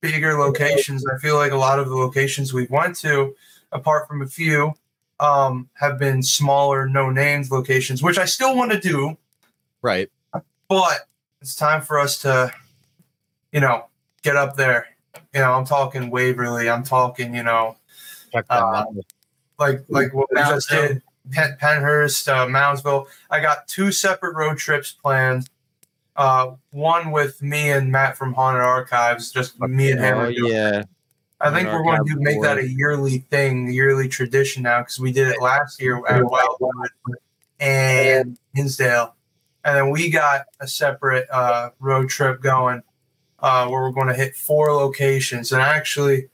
bigger 0.01 0.39
locations. 0.39 1.05
I 1.07 1.19
feel 1.19 1.37
like 1.37 1.53
a 1.53 1.57
lot 1.57 1.79
of 1.79 1.89
the 1.89 1.97
locations 1.97 2.53
we've 2.53 2.71
went 2.71 2.97
to, 3.01 3.35
apart 3.73 4.07
from 4.07 4.23
a 4.23 4.27
few, 4.27 4.73
um, 5.21 5.69
have 5.75 5.99
been 5.99 6.23
smaller, 6.23 6.89
no 6.89 7.11
names 7.11 7.51
locations, 7.51 8.03
which 8.03 8.19
I 8.19 8.25
still 8.25 8.57
want 8.57 8.73
to 8.73 8.79
do, 8.79 9.17
Right. 9.83 10.11
but 10.69 11.09
it's 11.41 11.57
time 11.57 11.81
for 11.83 11.99
us 11.99 12.19
to, 12.23 12.53
you 13.53 13.61
know, 13.61 13.87
get 14.23 14.37
up 14.37 14.57
there. 14.57 14.89
You 15.33 15.41
know, 15.41 15.55
I'm 15.55 15.65
talking 15.65 16.11
Waverly. 16.11 16.69
I'm 16.69 16.83
talking, 16.85 17.35
you 17.35 17.43
know, 17.43 17.77
Uh, 18.35 18.43
out. 18.51 18.95
like 19.59 19.85
like 19.89 20.13
what 20.15 20.29
we 20.31 20.41
just 20.41 20.69
did, 20.69 21.03
Pen- 21.31 21.57
Pennhurst, 21.61 22.29
uh, 22.29 22.47
Moundsville. 22.47 23.07
I 23.31 23.41
got 23.41 23.69
two 23.69 23.93
separate 23.93 24.35
road 24.35 24.59
trips 24.59 24.93
planned. 24.93 25.49
Uh, 26.17 26.53
one 26.71 27.11
with 27.11 27.43
me 27.43 27.71
and 27.71 27.91
Matt 27.91 28.17
from 28.17 28.35
Haunted 28.35 28.63
Archives, 28.63 29.33
just 29.33 29.59
me 29.61 29.91
and 29.91 30.01
him. 30.01 30.19
Oh 30.19 30.29
yeah. 30.29 30.85
I 31.41 31.51
think 31.51 31.69
we're 31.69 31.83
going 31.83 32.07
to 32.07 32.17
make 32.21 32.41
that 32.43 32.59
a 32.59 32.67
yearly 32.67 33.19
thing, 33.31 33.71
yearly 33.71 34.09
tradition 34.09 34.63
now 34.63 34.81
because 34.81 34.99
we 34.99 35.13
did 35.13 35.29
it 35.29 35.43
last 35.43 35.81
year 35.81 36.01
at 36.07 36.25
Wildwood 36.25 36.89
and 37.61 38.39
Hinsdale, 38.55 39.15
and 39.65 39.77
then 39.77 39.91
we 39.91 40.09
got 40.09 40.47
a 40.61 40.69
separate 40.69 41.29
uh, 41.31 41.71
road 41.81 42.09
trip 42.09 42.41
going 42.41 42.83
uh, 43.41 43.67
where 43.69 43.83
we're 43.83 43.91
going 43.91 44.07
to 44.07 44.15
hit 44.15 44.35
four 44.35 44.73
locations. 44.73 45.53
And 45.53 45.61
actually, 45.61 46.29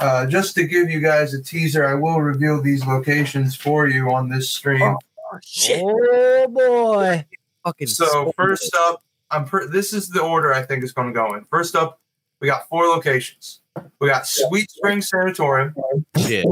uh, 0.00 0.26
just 0.26 0.54
to 0.56 0.64
give 0.64 0.90
you 0.90 1.00
guys 1.00 1.34
a 1.34 1.42
teaser, 1.42 1.86
I 1.86 1.94
will 1.94 2.20
reveal 2.20 2.60
these 2.60 2.84
locations 2.86 3.54
for 3.54 3.86
you 3.86 4.10
on 4.12 4.28
this 4.28 4.48
stream. 4.50 4.96
Shit. 5.42 5.80
Oh 5.84 6.48
boy. 6.48 7.24
Fucking 7.64 7.86
So 7.86 8.32
first 8.36 8.74
up, 8.88 9.02
I'm 9.30 9.44
per- 9.44 9.68
this 9.68 9.92
is 9.92 10.08
the 10.08 10.22
order 10.22 10.52
I 10.52 10.62
think 10.62 10.82
is 10.82 10.92
going 10.92 11.08
to 11.08 11.14
go 11.14 11.34
in. 11.34 11.44
First 11.44 11.76
up, 11.76 12.00
we 12.40 12.48
got 12.48 12.68
four 12.68 12.84
locations. 12.86 13.60
We 14.00 14.08
got 14.08 14.26
Sweet 14.26 14.70
Spring 14.70 15.02
Sanatorium. 15.02 15.74
shit. 16.18 16.46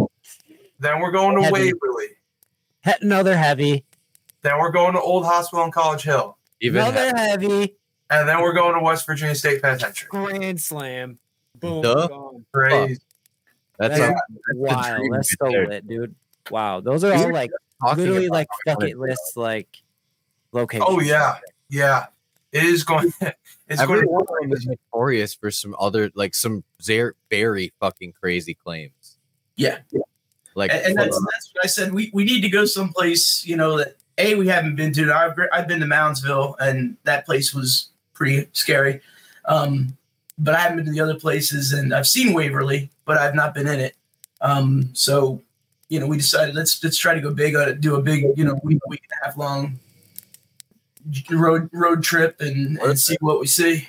Then 0.78 1.00
we're 1.00 1.10
going 1.10 1.36
to 1.36 1.42
Heavy. 1.42 1.72
Waverly. 1.72 2.06
He- 2.84 2.92
Another 3.00 3.36
heavy. 3.36 3.84
Then 4.42 4.58
we're 4.58 4.70
going 4.70 4.92
to 4.94 5.00
Old 5.00 5.24
Hospital 5.24 5.64
in 5.64 5.72
College 5.72 6.02
Hill. 6.02 6.36
Even 6.60 6.82
Another 6.82 7.16
heavy. 7.16 7.74
And 8.10 8.28
then 8.28 8.40
we're 8.40 8.52
going 8.52 8.74
to 8.74 8.80
West 8.80 9.04
Virginia 9.06 9.34
State 9.34 9.60
Penitentiary. 9.60 10.08
Grand 10.10 10.60
slam. 10.60 11.18
Boom. 11.58 12.44
Crazy. 12.54 13.00
That's 13.78 13.98
That's 13.98 14.12
a, 14.12 14.56
Wow, 14.56 14.96
dream 14.96 15.12
that's 15.12 15.30
so 15.30 15.50
there. 15.50 15.66
lit, 15.68 15.86
dude. 15.86 16.14
Wow, 16.50 16.80
those 16.80 17.04
are 17.04 17.12
all 17.14 17.32
like 17.32 17.50
literally 17.96 18.28
like 18.28 18.48
bucket 18.66 18.90
it- 18.90 18.98
list 18.98 19.36
like 19.36 19.68
locations. 20.52 20.86
Oh 20.88 21.00
yeah, 21.00 21.38
yeah. 21.68 22.06
It 22.52 22.64
is 22.64 22.84
going. 22.84 23.12
It's 23.70 23.82
Every 23.82 23.96
going. 23.96 24.08
one 24.08 24.22
of 24.22 24.28
them 24.40 24.52
is 24.54 24.64
notorious 24.66 25.34
for 25.34 25.50
some 25.50 25.76
other 25.78 26.10
like 26.14 26.34
some 26.34 26.64
very 26.82 27.12
very 27.30 27.70
fucking 27.80 28.14
crazy 28.18 28.54
claims. 28.54 29.18
Yeah. 29.56 29.80
Like 30.54 30.72
and, 30.72 30.86
and 30.86 30.96
that's, 30.98 31.22
that's 31.30 31.50
what 31.52 31.64
I 31.64 31.66
said. 31.68 31.92
We, 31.92 32.10
we 32.14 32.24
need 32.24 32.40
to 32.40 32.48
go 32.48 32.64
someplace, 32.64 33.44
you 33.46 33.58
know, 33.58 33.76
that 33.76 33.96
A, 34.16 34.36
we 34.36 34.48
haven't 34.48 34.76
been 34.76 34.94
to. 34.94 35.12
I've, 35.12 35.38
I've 35.52 35.68
been 35.68 35.80
to 35.80 35.86
Moundsville, 35.86 36.54
and 36.58 36.96
that 37.04 37.26
place 37.26 37.52
was 37.54 37.90
pretty 38.14 38.48
scary. 38.54 39.02
Um, 39.44 39.96
but 40.38 40.54
I 40.54 40.58
haven't 40.60 40.76
been 40.78 40.86
to 40.86 40.92
the 40.92 41.00
other 41.00 41.18
places, 41.18 41.72
and 41.72 41.92
I've 41.94 42.06
seen 42.06 42.32
Waverly, 42.32 42.90
but 43.04 43.18
I've 43.18 43.34
not 43.34 43.54
been 43.54 43.66
in 43.68 43.80
it. 43.80 43.94
Um, 44.40 44.90
so, 44.92 45.42
you 45.88 45.98
know, 46.00 46.06
we 46.06 46.16
decided 46.16 46.54
let's 46.54 46.82
let's 46.84 46.96
try 46.96 47.14
to 47.14 47.20
go 47.20 47.32
big 47.34 47.56
on 47.56 47.68
it, 47.68 47.80
do 47.80 47.96
a 47.96 48.02
big, 48.02 48.24
you 48.36 48.44
know, 48.44 48.58
week, 48.62 48.78
week 48.88 49.02
and 49.10 49.20
a 49.22 49.26
half 49.26 49.36
long 49.36 49.78
road 51.30 51.68
road 51.72 52.02
trip 52.02 52.36
and, 52.40 52.78
and 52.78 52.98
see 52.98 53.16
what 53.20 53.40
we 53.40 53.46
see. 53.46 53.88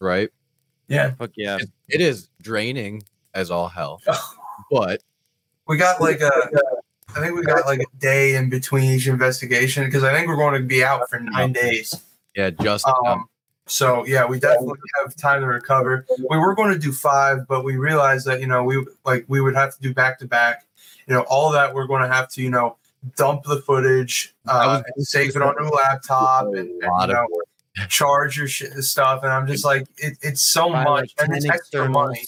right. 0.00 0.30
Yeah. 0.88 1.12
Fuck 1.18 1.32
yeah. 1.36 1.56
It- 1.60 1.70
it 1.90 2.00
is 2.02 2.28
draining 2.42 3.02
as 3.34 3.50
all 3.50 3.68
hell, 3.68 4.00
Oh, 4.08 4.34
but 4.70 5.02
We 5.66 5.76
got 5.78 6.00
like 6.02 6.20
a. 6.20 6.30
I 7.16 7.20
think 7.20 7.34
we 7.34 7.42
got 7.42 7.64
like 7.66 7.80
a 7.80 7.96
day 7.98 8.34
in 8.36 8.50
between 8.50 8.84
each 8.90 9.06
investigation 9.06 9.84
because 9.86 10.04
I 10.04 10.12
think 10.12 10.28
we're 10.28 10.36
going 10.36 10.60
to 10.60 10.66
be 10.66 10.84
out 10.84 11.08
for 11.08 11.18
nine 11.18 11.52
days. 11.54 11.94
yeah, 12.36 12.50
just 12.50 12.86
Um, 12.86 13.26
So 13.68 14.04
yeah, 14.06 14.26
we 14.26 14.40
definitely 14.40 14.78
have 15.02 15.14
time 15.16 15.40
to 15.40 15.46
recover. 15.46 16.06
We 16.30 16.38
were 16.38 16.54
going 16.54 16.72
to 16.72 16.78
do 16.78 16.92
five, 16.92 17.46
but 17.46 17.64
we 17.64 17.76
realized 17.76 18.26
that 18.26 18.40
you 18.40 18.46
know 18.46 18.64
we 18.64 18.84
like 19.04 19.24
we 19.28 19.40
would 19.40 19.54
have 19.54 19.74
to 19.76 19.80
do 19.80 19.94
back 19.94 20.18
to 20.20 20.26
back. 20.26 20.66
You 21.06 21.14
know, 21.14 21.22
all 21.22 21.50
that 21.52 21.74
we're 21.74 21.86
going 21.86 22.02
to 22.02 22.08
have 22.08 22.28
to 22.30 22.42
you 22.42 22.50
know 22.50 22.76
dump 23.16 23.44
the 23.44 23.60
footage, 23.60 24.34
uh, 24.46 24.82
and 24.96 25.06
save 25.06 25.36
it 25.36 25.42
onto 25.42 25.60
a 25.60 25.64
new 25.64 25.70
laptop, 25.70 26.46
and, 26.46 26.56
and, 26.56 26.82
you 26.82 27.06
know 27.14 27.26
charge 27.86 28.36
your 28.36 28.48
shit 28.48 28.72
and 28.72 28.84
stuff. 28.84 29.22
And 29.22 29.32
I'm 29.32 29.46
just 29.46 29.64
like, 29.64 29.86
it, 29.98 30.18
it's 30.22 30.42
so 30.42 30.68
much, 30.68 31.14
and 31.18 31.34
it's 31.34 31.46
extra 31.46 31.88
money. 31.88 32.22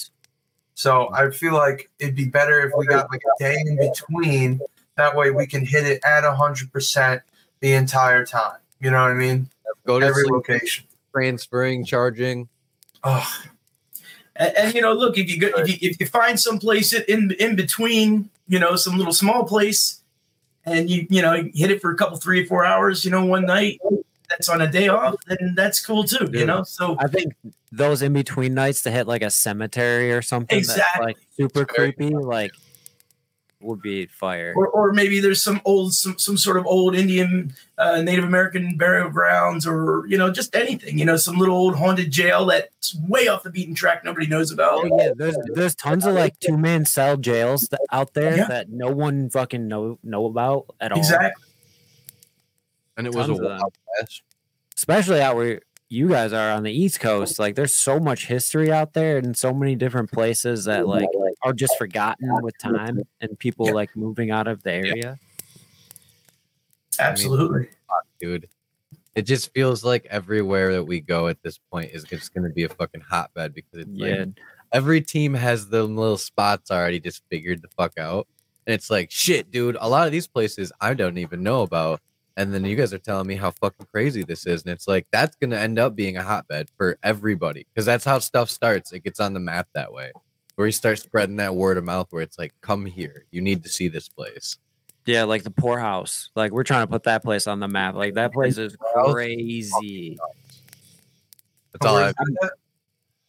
So 0.74 1.10
I 1.12 1.30
feel 1.30 1.54
like 1.54 1.90
it'd 1.98 2.14
be 2.14 2.26
better 2.26 2.60
if 2.60 2.72
we 2.76 2.86
got 2.86 3.10
like 3.10 3.22
a 3.22 3.42
day 3.42 3.56
in 3.66 3.76
between. 3.76 4.60
That 4.96 5.16
way 5.16 5.30
we 5.30 5.46
can 5.46 5.64
hit 5.64 5.84
it 5.84 6.00
at 6.04 6.24
hundred 6.24 6.72
percent 6.72 7.22
the 7.60 7.72
entire 7.72 8.24
time. 8.24 8.58
You 8.80 8.90
know 8.90 9.02
what 9.02 9.10
I 9.10 9.14
mean? 9.14 9.48
Go 9.86 9.98
to 9.98 10.06
Every 10.06 10.22
sleep, 10.22 10.32
location. 10.32 10.84
Transferring, 11.12 11.84
charging. 11.84 12.48
Oh, 13.04 13.26
And, 14.36 14.56
and 14.56 14.74
you 14.74 14.80
know, 14.80 14.92
look 14.92 15.18
if 15.18 15.30
you 15.30 15.38
go 15.40 15.48
if 15.56 15.68
you, 15.68 15.90
if 15.90 16.00
you 16.00 16.06
find 16.06 16.38
some 16.38 16.58
place 16.58 16.92
in 16.92 17.32
in 17.38 17.56
between, 17.56 18.30
you 18.48 18.58
know, 18.58 18.76
some 18.76 18.96
little 18.96 19.12
small 19.12 19.44
place, 19.44 20.00
and 20.64 20.88
you 20.88 21.06
you 21.10 21.22
know 21.22 21.34
hit 21.54 21.70
it 21.70 21.80
for 21.80 21.90
a 21.90 21.96
couple 21.96 22.16
three 22.18 22.42
or 22.42 22.46
four 22.46 22.64
hours, 22.64 23.04
you 23.04 23.10
know, 23.10 23.24
one 23.24 23.46
night. 23.46 23.80
That's 24.28 24.48
on 24.48 24.60
a 24.60 24.70
day 24.70 24.86
off, 24.86 25.16
then 25.26 25.54
that's 25.56 25.84
cool 25.84 26.04
too. 26.04 26.30
You 26.32 26.46
know, 26.46 26.62
so 26.62 26.96
I 27.00 27.08
think 27.08 27.34
those 27.72 28.00
in 28.00 28.12
between 28.12 28.54
nights 28.54 28.82
to 28.84 28.90
hit 28.92 29.08
like 29.08 29.22
a 29.22 29.30
cemetery 29.30 30.12
or 30.12 30.22
something 30.22 30.58
that's 30.58 30.70
Exactly. 30.70 31.06
like 31.06 31.16
super 31.36 31.64
creepy, 31.64 32.10
like 32.10 32.52
would 33.60 33.82
be 33.82 34.06
fire. 34.06 34.54
or, 34.56 34.68
or 34.68 34.92
maybe 34.92 35.20
there's 35.20 35.42
some 35.42 35.60
old 35.64 35.92
some, 35.92 36.18
some 36.18 36.36
sort 36.36 36.56
of 36.56 36.66
old 36.66 36.94
indian 36.96 37.52
uh, 37.76 38.00
native 38.00 38.24
american 38.24 38.76
burial 38.76 39.10
grounds 39.10 39.66
or 39.66 40.04
you 40.08 40.16
know 40.16 40.30
just 40.30 40.54
anything 40.56 40.98
you 40.98 41.04
know 41.04 41.16
some 41.16 41.36
little 41.36 41.54
old 41.56 41.76
haunted 41.76 42.10
jail 42.10 42.46
that's 42.46 42.94
way 43.06 43.28
off 43.28 43.42
the 43.42 43.50
beaten 43.50 43.74
track 43.74 44.02
nobody 44.04 44.26
knows 44.26 44.50
about 44.50 44.84
Oh 44.84 44.98
yeah, 44.98 45.10
there's 45.14 45.36
there's 45.54 45.74
tons 45.74 46.06
of 46.06 46.14
like 46.14 46.38
two 46.40 46.56
man 46.56 46.84
cell 46.86 47.16
jails 47.18 47.68
that, 47.68 47.80
out 47.92 48.14
there 48.14 48.36
Yeah. 48.38 48.48
that 48.48 48.70
no 48.70 48.88
one 48.90 49.28
fucking 49.30 49.68
know 49.68 49.98
know 50.02 50.24
about 50.26 50.66
at 50.80 50.92
all. 50.92 50.98
exactly 50.98 51.44
And 52.96 53.06
it 53.06 53.14
was 53.14 53.26
a 53.26 53.28
Tons 53.28 53.40
of 53.40 53.46
wild 53.46 53.74
west. 54.00 54.22
Especially 54.76 55.20
out 55.20 55.36
where 55.36 55.60
you 55.90 56.08
guys 56.08 56.32
are 56.32 56.52
on 56.52 56.62
the 56.62 56.70
East 56.72 57.00
Coast. 57.00 57.38
Like 57.40 57.56
there's 57.56 57.74
so 57.74 57.98
much 58.00 58.26
history 58.26 58.70
out 58.72 58.92
there 58.94 59.18
and 59.18 59.36
so 59.36 59.52
many 59.52 59.74
different 59.74 60.10
places 60.10 60.64
that 60.64 60.86
like 60.86 61.08
are 61.42 61.52
just 61.52 61.76
forgotten 61.76 62.28
with 62.42 62.56
time 62.58 63.00
and 63.20 63.38
people 63.38 63.66
Yeah. 63.66 63.72
like 63.72 63.96
moving 63.96 64.30
out 64.30 64.46
of 64.48 64.62
the 64.62 64.72
area. 64.72 65.18
absolutely 66.98 67.68
dude. 68.20 68.48
It 69.14 69.22
just 69.22 69.52
feels 69.52 69.82
like 69.84 70.06
everywhere 70.10 70.72
that 70.74 70.84
we 70.84 71.00
go 71.00 71.26
at 71.28 71.42
this 71.42 71.58
point 71.58 71.90
is 71.92 72.04
just 72.04 72.32
going 72.32 72.44
to 72.44 72.54
be 72.54 72.64
a 72.64 72.68
fucking 72.68 73.00
hotbed 73.00 73.54
because 73.54 73.80
it's 73.80 73.90
Yeah. 73.92 74.16
like 74.20 74.28
every 74.72 75.00
team 75.00 75.34
has 75.34 75.68
the 75.68 75.82
little 75.82 76.16
spots 76.18 76.70
already 76.70 77.00
just 77.00 77.22
figured 77.30 77.62
the 77.62 77.68
fuck 77.68 77.98
out. 77.98 78.28
And 78.66 78.74
it's 78.74 78.90
like, 78.90 79.10
shit, 79.10 79.50
dude, 79.50 79.76
a 79.80 79.88
lot 79.88 80.06
of 80.06 80.12
these 80.12 80.28
places 80.28 80.70
I 80.80 80.94
don't 80.94 81.18
even 81.18 81.42
know 81.42 81.62
about. 81.62 82.00
And 82.40 82.54
then 82.54 82.64
you 82.64 82.74
guys 82.74 82.94
are 82.94 82.98
telling 82.98 83.26
me 83.26 83.34
how 83.34 83.50
fucking 83.50 83.86
crazy 83.92 84.24
this 84.24 84.46
is. 84.46 84.62
And 84.62 84.72
it's 84.72 84.88
like, 84.88 85.06
that's 85.12 85.36
going 85.36 85.50
to 85.50 85.58
end 85.58 85.78
up 85.78 85.94
being 85.94 86.16
a 86.16 86.22
hotbed 86.22 86.70
for 86.74 86.96
everybody 87.02 87.66
because 87.68 87.84
that's 87.84 88.04
how 88.04 88.18
stuff 88.18 88.48
starts. 88.48 88.92
It 88.92 89.04
gets 89.04 89.20
on 89.20 89.34
the 89.34 89.40
map 89.40 89.68
that 89.74 89.92
way 89.92 90.10
where 90.54 90.66
you 90.66 90.72
start 90.72 90.98
spreading 90.98 91.36
that 91.36 91.54
word 91.54 91.76
of 91.76 91.84
mouth 91.84 92.06
where 92.08 92.22
it's 92.22 92.38
like, 92.38 92.54
come 92.62 92.86
here. 92.86 93.26
You 93.30 93.42
need 93.42 93.62
to 93.64 93.68
see 93.68 93.88
this 93.88 94.08
place. 94.08 94.56
Yeah, 95.04 95.24
like 95.24 95.42
the 95.42 95.50
poorhouse. 95.50 96.30
Like 96.34 96.50
we're 96.50 96.64
trying 96.64 96.86
to 96.86 96.90
put 96.90 97.02
that 97.02 97.22
place 97.22 97.46
on 97.46 97.60
the 97.60 97.68
map. 97.68 97.94
Like 97.94 98.14
that 98.14 98.32
place 98.32 98.56
is 98.56 98.74
crazy. 98.94 100.18
That's 101.72 101.86
all 101.86 101.98
I 101.98 102.12
that 102.12 102.38
at? 102.42 102.50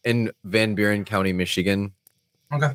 in 0.04 0.32
Van 0.44 0.74
Buren 0.74 1.04
County, 1.04 1.34
Michigan. 1.34 1.92
Okay. 2.50 2.74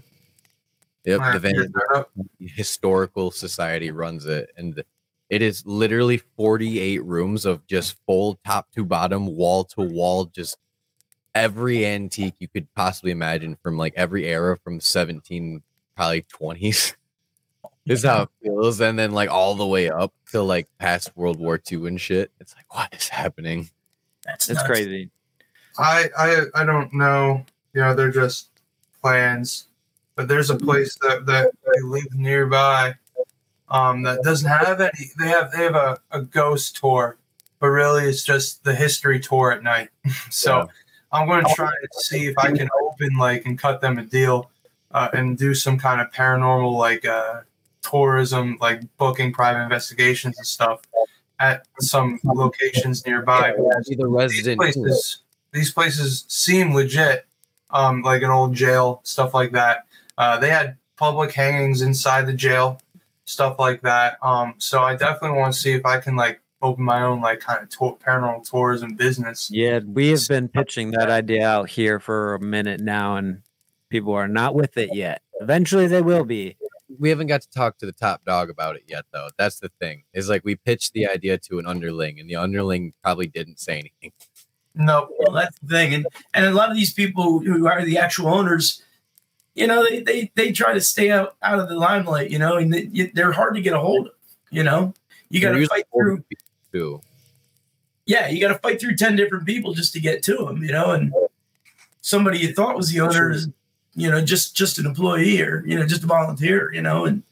Yep, 1.06 1.34
the 1.34 1.40
Van 1.40 1.72
Buren. 1.72 2.06
Historical 2.40 3.32
Society 3.32 3.90
runs 3.90 4.28
it, 4.28 4.52
and 4.56 4.84
it 5.30 5.42
is 5.42 5.66
literally 5.66 6.18
48 6.38 7.04
rooms 7.04 7.46
of 7.46 7.66
just 7.68 7.98
full 8.06 8.40
top 8.46 8.72
to 8.72 8.86
bottom, 8.86 9.28
wall 9.28 9.64
to 9.66 9.82
wall, 9.82 10.26
just 10.26 10.58
every 11.36 11.86
antique 11.86 12.36
you 12.40 12.48
could 12.48 12.68
possibly 12.76 13.12
imagine 13.12 13.58
from 13.62 13.78
like 13.78 13.94
every 13.96 14.26
era 14.26 14.58
from 14.58 14.80
17, 14.80 15.62
probably 15.96 16.24
20s. 16.24 16.60
This 16.66 16.96
is 18.00 18.04
how 18.04 18.24
it 18.24 18.30
feels, 18.42 18.80
and 18.82 18.98
then 18.98 19.12
like 19.12 19.30
all 19.30 19.56
the 19.56 19.68
way 19.68 19.90
up 19.90 20.14
to 20.32 20.42
like 20.42 20.68
past 20.80 21.16
World 21.16 21.40
War 21.40 21.60
II 21.72 21.88
and 21.88 22.00
shit. 22.00 22.32
It's 22.40 22.56
like, 22.56 22.74
what 22.74 22.94
is 22.94 23.10
happening? 23.10 23.70
that's 24.28 24.50
It's 24.50 24.60
nuts. 24.60 24.68
crazy. 24.68 25.10
I 25.78 26.10
I 26.18 26.42
I 26.56 26.66
don't 26.66 26.94
know. 26.94 27.46
You 27.74 27.82
know, 27.82 27.94
they're 27.94 28.12
just 28.12 28.50
plans. 29.02 29.66
But 30.16 30.28
there's 30.28 30.50
a 30.50 30.56
mm. 30.56 30.66
place 30.66 30.98
that 31.02 31.26
that 31.28 31.52
I 31.66 31.86
live 31.86 32.14
nearby, 32.14 32.96
um, 33.70 34.03
that 34.03 34.22
doesn't 34.24 34.49
have 34.49 34.82
any. 34.82 35.11
They 35.18 35.28
have 35.28 35.51
they 35.51 35.63
have 35.63 35.76
a, 35.76 35.99
a 36.11 36.22
ghost 36.22 36.78
tour, 36.78 37.18
but 37.59 37.68
really 37.68 38.03
it's 38.03 38.24
just 38.24 38.63
the 38.63 38.76
history 38.76 39.20
tour 39.20 39.51
at 39.51 39.63
night. 39.63 39.89
so 40.30 40.57
Yeah. 40.57 40.65
I'm 41.13 41.28
going 41.28 41.45
to 41.45 41.53
try 41.53 41.70
to 41.70 41.99
see 42.01 42.28
if 42.28 42.38
I 42.38 42.51
can 42.51 42.70
open 42.84 43.15
like 43.18 43.45
and 43.45 43.57
cut 43.57 43.80
them 43.80 43.97
a 43.97 44.03
deal, 44.03 44.51
uh, 44.91 45.09
and 45.13 45.38
do 45.38 45.53
some 45.53 45.78
kind 45.78 46.01
of 46.01 46.11
paranormal 46.11 46.78
like 46.78 47.05
uh, 47.05 47.41
tourism, 47.82 48.57
like 48.59 48.82
booking 48.97 49.32
private 49.32 49.63
investigations 49.63 50.38
and 50.38 50.45
stuff 50.45 50.82
at 51.39 51.68
some 51.80 52.20
locations 52.24 53.05
nearby. 53.05 53.53
the 53.53 54.28
these 54.28 54.55
places 54.55 55.18
these 55.53 55.72
places 55.72 56.26
seem 56.28 56.74
legit 56.74 57.26
um 57.72 58.01
like 58.01 58.22
an 58.22 58.30
old 58.30 58.53
jail 58.53 59.01
stuff 59.03 59.34
like 59.34 59.51
that 59.51 59.86
uh 60.18 60.38
they 60.38 60.49
had 60.49 60.78
public 60.95 61.32
hangings 61.32 61.82
inside 61.82 62.26
the 62.26 62.34
jail 62.34 62.80
stuff 63.28 63.60
like 63.60 63.82
that 63.82 64.18
um 64.24 64.56
so 64.58 64.82
i 64.82 64.96
definitely 64.96 65.38
want 65.38 65.54
to 65.54 65.60
see 65.60 65.74
if 65.74 65.86
i 65.86 66.00
can 66.00 66.16
like 66.16 66.40
open 66.64 66.84
my 66.84 67.04
own 67.04 67.22
like 67.22 67.40
kind 67.40 67.62
of 67.62 67.70
tour, 67.70 67.96
paranormal 68.04 68.50
tourism 68.50 68.96
business 68.96 69.50
Yeah, 69.52 69.80
we 69.86 70.08
have 70.10 70.28
been 70.28 70.48
pitching 70.48 70.90
that 70.92 71.10
idea 71.12 71.48
out 71.48 71.70
here 71.70 72.00
for 72.00 72.34
a 72.34 72.40
minute 72.40 72.82
now, 72.82 73.16
and 73.18 73.44
people 73.90 74.14
are 74.14 74.28
not 74.28 74.56
with 74.56 74.76
it 74.76 74.90
yet. 74.96 75.22
Eventually, 75.40 75.86
they 75.86 76.02
will 76.02 76.26
be. 76.26 76.58
we 76.98 77.10
haven't 77.10 77.28
got 77.28 77.42
to 77.42 77.50
talk 77.52 77.78
to 77.78 77.86
the 77.86 77.92
top 77.92 78.26
dog 78.26 78.50
about 78.50 78.76
it 78.76 78.84
yet 78.88 79.06
though 79.14 79.28
that's 79.38 79.60
the 79.60 79.70
thing 79.80 80.04
is 80.14 80.30
like 80.30 80.44
we 80.46 80.56
pitched 80.56 80.94
the 80.94 81.06
idea 81.08 81.38
to 81.38 81.60
an 81.60 81.68
underling 81.68 82.20
and 82.20 82.28
the 82.30 82.36
underling 82.36 82.92
probably 83.04 83.28
didn't 83.28 83.60
say 83.60 83.78
anything 83.78 84.12
no 84.74 85.08
well 85.20 85.34
that's 85.34 85.60
the 85.60 85.68
thing 85.68 85.94
and 85.94 86.08
and 86.34 86.46
a 86.46 86.52
lot 86.52 86.72
of 86.72 86.78
these 86.78 86.94
people 86.94 87.40
who 87.40 87.68
are 87.68 87.84
the 87.84 87.98
actual 87.98 88.30
owners 88.30 88.82
you 89.58 89.68
know 89.68 89.84
they 89.84 90.01
they, 90.01 90.32
they 90.36 90.51
try 90.53 90.74
to 90.74 90.82
stay 90.82 91.12
out, 91.12 91.36
out 91.43 91.60
of 91.60 91.68
the 91.68 91.76
limelight 91.76 92.32
you 92.32 92.39
know 92.39 92.55
and 92.55 92.74
they, 92.74 93.12
they're 93.14 93.34
hard 93.34 93.55
to 93.55 93.62
get 93.62 93.74
a 93.74 93.80
hold 93.80 94.08
of 94.08 94.14
you 94.51 94.64
know. 94.64 94.93
You 95.30 95.41
got 95.41 95.51
to 95.51 95.68
fight 95.68 95.86
through 95.93 96.24
too. 96.72 97.01
Yeah, 98.05 98.30
you 98.30 98.39
got 98.39 98.53
to 98.53 98.60
fight 98.60 98.80
through 98.80 98.95
10 98.95 99.16
different 99.18 99.45
people 99.45 99.74
just 99.74 99.93
to 99.93 99.99
get 99.99 100.24
to 100.24 100.38
them, 100.38 100.64
you 100.64 100.72
know, 100.72 100.91
and 100.91 101.14
somebody 102.01 102.39
you 102.39 102.53
thought 102.53 102.78
was 102.78 102.89
the 102.89 103.01
owner 103.01 103.32
is, 103.32 103.49
you 103.95 104.10
know, 104.10 104.22
just, 104.22 104.55
just 104.55 104.80
an 104.80 104.86
employee 104.86 105.41
or, 105.41 105.62
you 105.66 105.78
know, 105.78 105.86
just 105.86 106.03
a 106.03 106.08
volunteer, 106.08 106.74
you 106.74 106.82
know, 106.82 107.05
and 107.05 107.24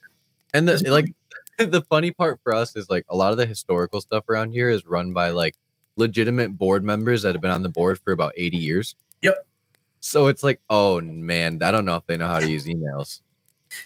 and 0.54 0.68
the 0.68 0.92
like 0.92 1.14
the 1.58 1.82
funny 1.84 2.12
part 2.12 2.40
for 2.44 2.54
us 2.54 2.76
is 2.76 2.90
like 2.90 3.06
a 3.10 3.16
lot 3.16 3.32
of 3.32 3.38
the 3.38 3.46
historical 3.46 4.02
stuff 4.02 4.28
around 4.28 4.52
here 4.52 4.70
is 4.70 4.86
run 4.86 5.14
by 5.14 5.30
like 5.30 5.56
legitimate 5.96 6.58
board 6.58 6.84
members 6.84 7.22
that 7.22 7.36
have 7.36 7.42
been 7.42 7.52
on 7.52 7.64
the 7.64 7.70
board 7.70 7.98
for 8.00 8.12
about 8.12 8.34
80 8.36 8.58
years. 8.58 8.96
Yep. 9.22 9.46
So 10.06 10.28
it's 10.28 10.44
like 10.44 10.62
oh 10.70 11.02
man 11.02 11.62
i 11.64 11.72
don't 11.72 11.84
know 11.84 11.96
if 11.96 12.06
they 12.06 12.16
know 12.16 12.28
how 12.28 12.40
to 12.40 12.48
use 12.48 12.68
emails 12.68 13.22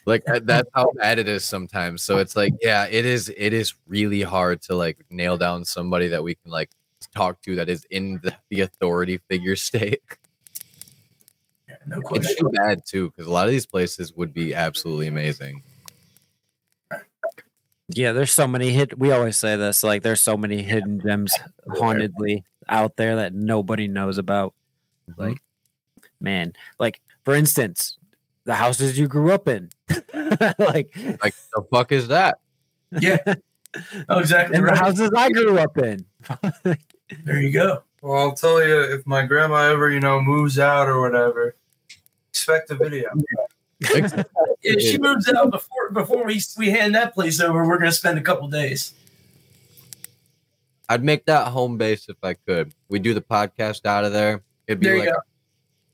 like 0.05 0.21
uh, 0.29 0.39
that's 0.43 0.69
how 0.75 0.91
bad 0.97 1.17
it 1.17 1.29
is 1.29 1.45
sometimes 1.45 2.03
so 2.03 2.17
it's 2.17 2.35
like 2.35 2.53
yeah 2.61 2.85
it 2.91 3.05
is 3.05 3.31
it 3.37 3.53
is 3.53 3.73
really 3.87 4.21
hard 4.21 4.61
to 4.61 4.75
like 4.75 4.97
nail 5.09 5.37
down 5.37 5.63
somebody 5.63 6.09
that 6.09 6.21
we 6.21 6.35
can 6.35 6.51
like 6.51 6.69
talk 7.15 7.41
to 7.41 7.55
that 7.55 7.69
is 7.69 7.85
in 7.89 8.19
the, 8.21 8.35
the 8.49 8.59
authority 8.61 9.17
figure 9.29 9.55
state 9.55 10.01
yeah, 11.69 11.75
no 11.87 11.97
it's 11.99 12.07
question. 12.09 12.35
too 12.37 12.49
bad 12.49 12.85
too 12.85 13.09
because 13.09 13.25
a 13.25 13.31
lot 13.31 13.47
of 13.47 13.51
these 13.51 13.65
places 13.65 14.13
would 14.13 14.33
be 14.33 14.53
absolutely 14.53 15.07
amazing 15.07 15.63
Yeah, 17.91 18.11
there's 18.11 18.31
so 18.31 18.45
many 18.45 18.69
hit. 18.69 18.99
We 18.99 19.11
always 19.11 19.35
say 19.35 19.55
this, 19.55 19.81
like 19.81 20.03
there's 20.03 20.21
so 20.21 20.37
many 20.37 20.61
hidden 20.61 21.01
gems 21.01 21.33
hauntedly 21.67 22.43
out 22.67 22.97
there 22.97 23.15
that 23.15 23.33
nobody 23.33 23.87
knows 23.87 24.19
about. 24.19 24.53
Like, 25.17 25.41
man, 26.19 26.53
like 26.79 27.01
for 27.25 27.33
instance, 27.35 27.97
the 28.45 28.55
houses 28.55 28.97
you 28.97 29.07
grew 29.07 29.31
up 29.31 29.47
in, 29.47 29.69
like, 30.13 30.93
like 31.21 31.35
the 31.53 31.63
fuck 31.71 31.91
is 31.91 32.07
that 32.09 32.39
Yeah. 32.99 33.17
Oh, 34.09 34.17
exactly. 34.17 34.57
and 34.57 34.67
the 34.67 34.75
houses 34.75 35.11
I 35.15 35.29
grew 35.29 35.59
up 35.59 35.77
in. 35.77 36.03
There 37.23 37.39
you 37.39 37.51
go. 37.51 37.83
well 38.01 38.17
i'll 38.19 38.33
tell 38.33 38.65
you 38.65 38.81
if 38.81 39.05
my 39.05 39.23
grandma 39.23 39.69
ever 39.71 39.91
you 39.91 39.99
know 39.99 40.19
moves 40.19 40.57
out 40.57 40.87
or 40.87 40.99
whatever 41.01 41.55
expect 42.31 42.71
a 42.71 42.75
video 42.75 43.09
If 44.61 44.81
she 44.81 44.97
moves 44.97 45.29
out 45.29 45.51
before, 45.51 45.91
before 45.91 46.25
we, 46.25 46.41
we 46.57 46.69
hand 46.71 46.95
that 46.95 47.13
place 47.13 47.39
over, 47.39 47.65
we're 47.65 47.77
going 47.77 47.89
to 47.91 47.95
spend 47.95 48.17
a 48.17 48.21
couple 48.21 48.47
days. 48.49 48.93
I'd 50.89 51.03
make 51.03 51.25
that 51.27 51.47
home 51.47 51.77
base 51.77 52.09
if 52.09 52.17
I 52.23 52.33
could. 52.33 52.73
We 52.89 52.99
do 52.99 53.13
the 53.13 53.21
podcast 53.21 53.85
out 53.85 54.03
of 54.03 54.11
there. 54.11 54.41
It'd 54.67 54.79
be 54.81 54.87
There 54.87 54.95
you 54.95 55.01
like 55.01 55.09
go. 55.09 55.19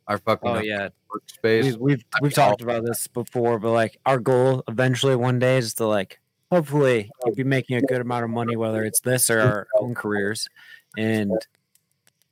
Our 0.07 0.17
fucking 0.19 0.49
Oh 0.49 0.59
yeah, 0.59 0.89
workspace. 1.09 1.63
we've 1.63 1.77
we've, 1.77 2.03
we've 2.21 2.33
talked 2.33 2.61
about 2.61 2.85
this 2.85 3.07
before, 3.07 3.59
but 3.59 3.71
like 3.71 3.97
our 4.05 4.19
goal 4.19 4.63
eventually 4.67 5.15
one 5.15 5.39
day 5.39 5.57
is 5.57 5.73
to 5.75 5.85
like 5.87 6.19
hopefully 6.51 7.09
oh, 7.25 7.31
be 7.33 7.43
making 7.43 7.77
a 7.77 7.81
good 7.81 8.01
amount 8.01 8.23
of 8.23 8.29
money, 8.29 8.55
whether 8.55 8.83
it's 8.83 8.99
this 9.01 9.29
or 9.29 9.39
our 9.41 9.67
own 9.79 9.95
careers, 9.95 10.47
and 10.97 11.31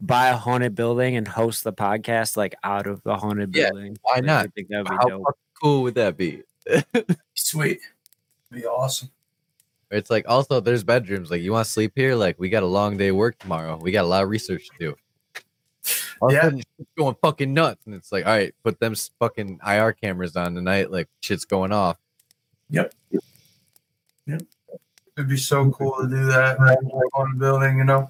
buy 0.01 0.27
a 0.27 0.35
haunted 0.37 0.75
building 0.75 1.15
and 1.15 1.27
host 1.27 1.63
the 1.63 1.73
podcast 1.73 2.35
like 2.37 2.53
out 2.63 2.85
of 2.87 3.01
the 3.03 3.15
haunted 3.15 3.55
Yeah, 3.55 3.69
building. 3.71 3.97
why 4.01 4.15
Like, 4.15 4.23
not? 4.25 4.45
I 4.45 4.47
think 4.49 4.67
that 4.69 4.77
would 4.79 4.89
be 4.89 4.95
How 4.95 5.07
dope. 5.09 5.37
cool 5.61 5.81
would 5.83 5.95
that 5.95 6.17
be? 6.17 6.43
Sweet. 7.33 7.79
Be 8.51 8.65
awesome. 8.65 9.09
It's 9.89 10.09
like 10.09 10.25
also 10.27 10.59
there's 10.59 10.83
bedrooms. 10.83 11.31
Like 11.31 11.41
you 11.41 11.51
want 11.51 11.65
to 11.65 11.71
sleep 11.71 11.93
here? 11.95 12.15
Like 12.15 12.39
we 12.39 12.49
got 12.49 12.63
a 12.63 12.67
long 12.67 12.97
day 12.97 13.09
of 13.09 13.15
work 13.15 13.37
tomorrow. 13.39 13.77
We 13.81 13.91
got 13.91 14.05
a 14.05 14.07
lot 14.07 14.23
of 14.23 14.29
research 14.29 14.67
to 14.69 14.77
do. 14.79 14.95
All 16.23 16.31
Yeah. 16.31 16.43
sudden, 16.43 16.61
going 16.97 17.15
fucking 17.21 17.53
nuts, 17.53 17.85
and 17.85 17.93
it's 17.93 18.13
like, 18.13 18.25
all 18.25 18.31
right, 18.31 18.55
put 18.63 18.79
them 18.79 18.95
fucking 19.19 19.59
IR 19.65 19.91
cameras 19.91 20.37
on 20.37 20.55
tonight. 20.55 20.89
Like 20.89 21.09
shit's 21.19 21.43
going 21.43 21.73
off. 21.73 21.97
Yep. 22.69 22.93
Yep. 24.27 24.41
It'd 25.17 25.27
be 25.29 25.35
so 25.35 25.69
cool 25.71 25.97
to 26.01 26.07
do 26.07 26.23
that 26.27 26.57
on 26.59 27.31
a 27.31 27.35
building, 27.35 27.77
you 27.77 27.83
know. 27.83 28.07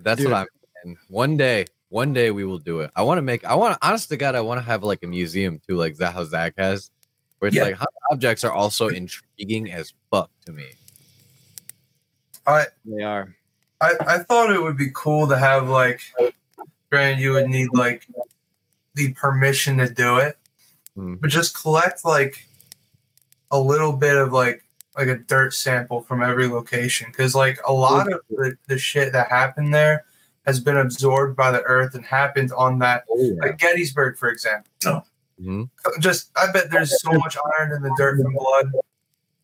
That's 0.00 0.20
Dude. 0.20 0.32
what 0.32 0.38
I'm. 0.38 0.46
saying. 0.82 0.96
one 1.08 1.36
day, 1.36 1.66
one 1.88 2.12
day 2.12 2.32
we 2.32 2.44
will 2.44 2.58
do 2.58 2.80
it. 2.80 2.90
I 2.96 3.02
want 3.02 3.18
to 3.18 3.22
make. 3.22 3.44
I 3.44 3.54
want. 3.54 3.78
Honest 3.80 4.08
to 4.08 4.16
God, 4.16 4.34
I 4.34 4.40
want 4.40 4.58
to 4.58 4.64
have 4.64 4.82
like 4.82 5.04
a 5.04 5.06
museum 5.06 5.60
too, 5.68 5.76
like 5.76 5.96
that 5.98 6.14
how 6.14 6.24
Zach 6.24 6.54
has, 6.58 6.90
where 7.38 7.46
it's 7.46 7.56
Yeah. 7.56 7.62
like 7.62 7.76
how 7.76 7.86
objects 8.10 8.42
are 8.42 8.52
also 8.52 8.88
intriguing 8.88 9.70
as 9.70 9.94
fuck 10.10 10.30
to 10.46 10.52
me. 10.52 10.66
I 12.44 12.64
They 12.84 13.04
are. 13.04 13.36
I, 13.80 13.92
I 14.00 14.18
thought 14.18 14.50
it 14.50 14.60
would 14.60 14.76
be 14.76 14.90
cool 14.94 15.28
to 15.28 15.38
have 15.38 15.68
like 15.68 16.00
granted 16.94 17.20
you 17.22 17.32
would 17.32 17.48
need 17.48 17.68
like 17.72 18.06
the 18.94 19.12
permission 19.14 19.78
to 19.78 19.88
do 19.88 20.16
it 20.18 20.38
Hmm. 20.96 21.14
but 21.16 21.28
just 21.28 21.60
collect 21.60 22.04
like 22.04 22.46
a 23.50 23.58
little 23.58 23.92
bit 23.92 24.16
of 24.16 24.32
like 24.32 24.62
like 24.96 25.08
a 25.08 25.16
dirt 25.18 25.52
sample 25.52 26.02
from 26.02 26.22
every 26.22 26.46
location 26.46 27.08
because 27.10 27.34
like 27.34 27.58
a 27.66 27.72
lot 27.72 28.12
of 28.12 28.20
the, 28.30 28.56
the 28.68 28.78
shit 28.78 29.12
that 29.12 29.28
happened 29.28 29.74
there 29.74 30.04
has 30.46 30.60
been 30.60 30.76
absorbed 30.76 31.34
by 31.36 31.50
the 31.50 31.62
earth 31.62 31.96
and 31.96 32.04
happened 32.04 32.52
on 32.52 32.78
that 32.78 33.02
like 33.40 33.58
gettysburg 33.58 34.16
for 34.16 34.28
example 34.28 34.70
Mhm. 35.42 35.68
just 35.98 36.30
I 36.36 36.52
bet 36.52 36.70
there's 36.70 37.02
so 37.02 37.10
much 37.10 37.36
iron 37.58 37.72
in 37.72 37.82
the 37.82 37.92
dirt 37.98 38.22
from 38.22 38.34
blood. 38.34 38.70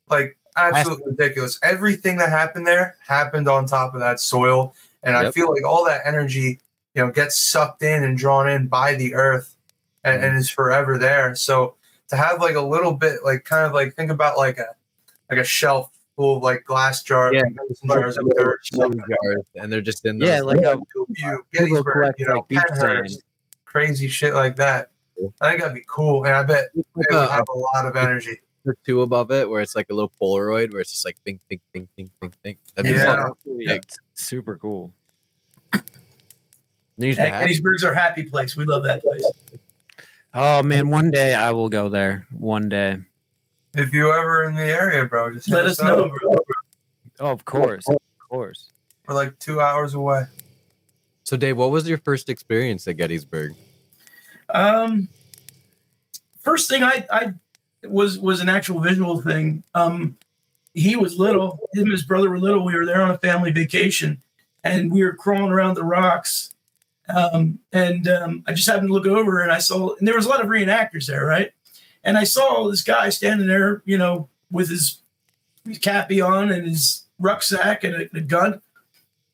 Like 0.08 0.36
absolutely 0.56 1.06
ridiculous. 1.16 1.58
Everything 1.64 2.16
that 2.18 2.28
happened 2.28 2.64
there 2.64 2.94
happened 3.04 3.48
on 3.48 3.66
top 3.66 3.94
of 3.94 4.00
that 4.00 4.20
soil. 4.20 4.72
And 5.02 5.16
I 5.16 5.32
feel 5.32 5.50
like 5.52 5.64
all 5.66 5.84
that 5.86 6.02
energy, 6.04 6.60
you 6.94 7.04
know, 7.04 7.10
gets 7.10 7.38
sucked 7.38 7.82
in 7.82 8.02
and 8.04 8.16
drawn 8.18 8.48
in 8.48 8.66
by 8.68 8.94
the 8.94 9.14
earth 9.14 9.56
and, 10.04 10.22
and 10.24 10.36
is 10.36 10.50
forever 10.50 10.98
there. 10.98 11.34
So 11.34 11.76
to 12.08 12.16
have 12.16 12.40
like 12.40 12.56
a 12.56 12.60
little 12.60 12.92
bit 12.94 13.20
like 13.24 13.44
kind 13.44 13.64
of 13.66 13.72
like 13.72 13.94
think 13.94 14.10
about 14.10 14.36
like 14.36 14.58
a 14.58 14.66
like 15.30 15.38
a 15.38 15.44
shelf 15.44 15.90
full 16.16 16.38
of 16.38 16.42
like 16.42 16.64
glass 16.64 17.02
jars, 17.02 17.32
Yeah. 17.34 17.42
mason 17.68 17.88
jars 17.88 18.18
of 18.18 18.28
dirt. 18.36 18.60
Jars, 18.72 19.44
and 19.54 19.72
they're 19.72 19.80
just 19.80 20.04
in 20.04 20.18
those. 20.18 20.28
Yeah, 20.28 20.40
like 20.40 20.58
a 20.58 20.78
You, 21.16 21.44
People 21.52 21.68
Gettysburg, 21.82 21.92
collect, 21.92 22.18
you 22.20 22.26
know, 22.26 22.34
like, 22.36 22.48
beach 22.48 22.58
Pennhurst, 22.70 23.10
sand. 23.10 23.22
crazy 23.64 24.08
shit 24.08 24.34
like 24.34 24.56
that. 24.56 24.90
I 25.40 25.50
think 25.50 25.60
that'd 25.62 25.74
be 25.74 25.84
cool. 25.86 26.24
And 26.24 26.34
I 26.34 26.42
bet 26.42 26.70
it 26.74 26.84
would 26.94 27.06
have 27.12 27.44
a 27.54 27.58
lot 27.58 27.86
of 27.86 27.94
energy. 27.94 28.40
or 28.66 28.76
two 28.84 29.02
above 29.02 29.30
it 29.30 29.48
where 29.48 29.60
it's 29.62 29.76
like 29.76 29.86
a 29.90 29.94
little 29.94 30.10
Polaroid 30.20 30.72
where 30.72 30.80
it's 30.80 30.90
just 30.90 31.04
like 31.04 31.16
think, 31.24 31.40
think, 31.48 31.60
think, 31.72 31.88
think, 31.96 32.10
think, 32.20 32.34
think. 32.42 32.58
That'd 32.74 32.90
be 32.92 32.98
Yeah. 32.98 33.16
fun. 33.16 33.32
yeah, 33.46 33.78
super 34.14 34.56
cool. 34.56 34.92
Needs 35.72 35.82
to 35.82 35.82
Hey, 35.82 35.82
happen. 35.82 36.89
Gettysburg's 37.00 37.84
our 37.84 37.94
happy 37.94 38.24
place. 38.24 38.56
We 38.56 38.64
love 38.64 38.82
that 38.84 39.02
place. 39.02 39.24
Oh 40.34 40.62
man, 40.62 40.90
one 40.90 41.10
day 41.10 41.34
I 41.34 41.50
will 41.50 41.68
go 41.68 41.88
there. 41.88 42.26
One 42.30 42.68
day. 42.68 42.98
If 43.74 43.92
you 43.92 44.12
ever 44.12 44.44
in 44.44 44.54
the 44.54 44.62
area, 44.62 45.04
bro, 45.04 45.32
just 45.32 45.46
hit 45.46 45.54
Let 45.54 45.66
us 45.66 45.80
know, 45.80 46.08
bro. 46.08 46.36
Oh, 47.20 47.30
of 47.30 47.44
course, 47.44 47.88
of 47.88 47.98
course. 48.28 48.70
We're 49.06 49.14
like 49.14 49.38
two 49.38 49.60
hours 49.60 49.94
away. 49.94 50.24
So, 51.24 51.36
Dave, 51.36 51.56
what 51.56 51.70
was 51.70 51.88
your 51.88 51.98
first 51.98 52.28
experience 52.28 52.88
at 52.88 52.96
Gettysburg? 52.96 53.54
Um, 54.48 55.08
first 56.40 56.68
thing 56.68 56.82
I, 56.82 57.06
I 57.10 57.34
was 57.84 58.18
was 58.18 58.40
an 58.40 58.48
actual 58.48 58.80
visual 58.80 59.20
thing. 59.20 59.62
Um, 59.74 60.16
he 60.74 60.96
was 60.96 61.18
little. 61.18 61.60
Him 61.74 61.84
and 61.84 61.92
his 61.92 62.04
brother 62.04 62.30
were 62.30 62.38
little. 62.38 62.64
We 62.64 62.74
were 62.74 62.86
there 62.86 63.02
on 63.02 63.10
a 63.10 63.18
family 63.18 63.52
vacation, 63.52 64.22
and 64.64 64.90
we 64.90 65.02
were 65.04 65.12
crawling 65.12 65.52
around 65.52 65.74
the 65.74 65.84
rocks. 65.84 66.54
Um, 67.14 67.58
and 67.72 68.08
um, 68.08 68.44
I 68.46 68.52
just 68.52 68.68
happened 68.68 68.88
to 68.88 68.92
look 68.92 69.06
over, 69.06 69.40
and 69.40 69.52
I 69.52 69.58
saw, 69.58 69.94
and 69.96 70.06
there 70.06 70.16
was 70.16 70.26
a 70.26 70.28
lot 70.28 70.40
of 70.40 70.48
reenactors 70.48 71.06
there, 71.06 71.24
right? 71.24 71.52
And 72.02 72.16
I 72.16 72.24
saw 72.24 72.68
this 72.68 72.82
guy 72.82 73.10
standing 73.10 73.46
there, 73.46 73.82
you 73.84 73.98
know, 73.98 74.28
with 74.50 74.70
his, 74.70 74.98
his 75.66 75.78
cappy 75.78 76.20
on 76.20 76.50
and 76.50 76.66
his 76.66 77.04
rucksack 77.18 77.84
and 77.84 77.94
a, 77.94 78.16
a 78.16 78.20
gun. 78.20 78.60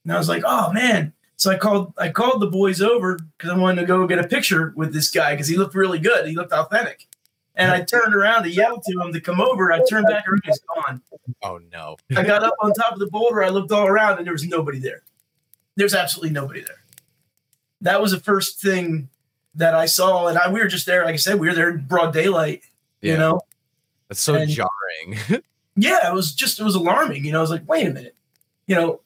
And 0.05 0.13
I 0.13 0.19
was 0.19 0.29
like, 0.29 0.43
oh 0.45 0.73
man. 0.73 1.13
So 1.37 1.51
I 1.51 1.59
called 1.59 1.93
I 1.99 2.09
called 2.09 2.41
the 2.41 2.47
boys 2.47 2.81
over 2.81 3.19
because 3.37 3.51
I 3.51 3.57
wanted 3.57 3.83
to 3.83 3.87
go 3.87 4.07
get 4.07 4.19
a 4.19 4.27
picture 4.27 4.73
with 4.75 4.93
this 4.93 5.11
guy 5.11 5.35
because 5.35 5.49
he 5.49 5.57
looked 5.57 5.75
really 5.75 5.99
good. 5.99 6.27
He 6.27 6.35
looked 6.35 6.53
authentic. 6.53 7.07
And 7.55 7.71
I 7.71 7.83
turned 7.83 8.15
around 8.15 8.43
to 8.43 8.51
yell 8.51 8.81
to 8.81 9.01
him 9.01 9.13
to 9.13 9.21
come 9.21 9.41
over. 9.41 9.73
I 9.73 9.81
turned 9.89 10.07
back 10.07 10.29
around, 10.29 10.43
and 10.45 10.53
he's 10.53 10.61
gone. 10.61 11.03
Oh 11.43 11.59
no! 11.73 11.97
I 12.15 12.23
got 12.23 12.43
up 12.43 12.55
on 12.61 12.75
top 12.75 12.93
of 12.93 12.99
the 12.99 13.07
boulder. 13.07 13.43
I 13.43 13.49
looked 13.49 13.73
all 13.73 13.87
around, 13.87 14.19
and 14.19 14.27
there 14.27 14.35
was 14.35 14.47
nobody 14.47 14.79
there. 14.79 15.03
There's 15.75 15.95
absolutely 15.95 16.31
nobody 16.35 16.61
there. 16.61 16.83
That 17.81 18.01
was 18.01 18.11
the 18.13 18.21
first 18.21 18.61
thing 18.61 19.09
that 19.55 19.75
I 19.75 19.87
saw, 19.87 20.29
and 20.29 20.39
I, 20.39 20.51
we 20.51 20.61
were 20.61 20.67
just 20.69 20.87
there. 20.87 21.05
Like 21.05 21.15
I 21.15 21.17
said, 21.17 21.39
we 21.41 21.47
were 21.49 21.55
there 21.55 21.71
in 21.71 21.87
broad 21.87 22.13
daylight. 22.13 22.63
Yeah, 23.01 23.13
You 23.13 23.19
know, 23.19 23.41
that's 24.09 24.21
so 24.21 24.35
and- 24.35 24.51
jarring. 24.51 25.19
yeah, 25.77 26.09
it 26.09 26.15
was 26.15 26.35
just 26.35 26.59
it 26.61 26.65
was 26.65 26.75
alarming. 26.75 27.25
You 27.25 27.33
know, 27.33 27.39
I 27.39 27.43
was 27.43 27.51
like, 27.51 27.69
wait 27.69 27.87
a 27.87 27.91
minute. 27.91 28.15
You 28.67 28.75
know, 28.77 29.01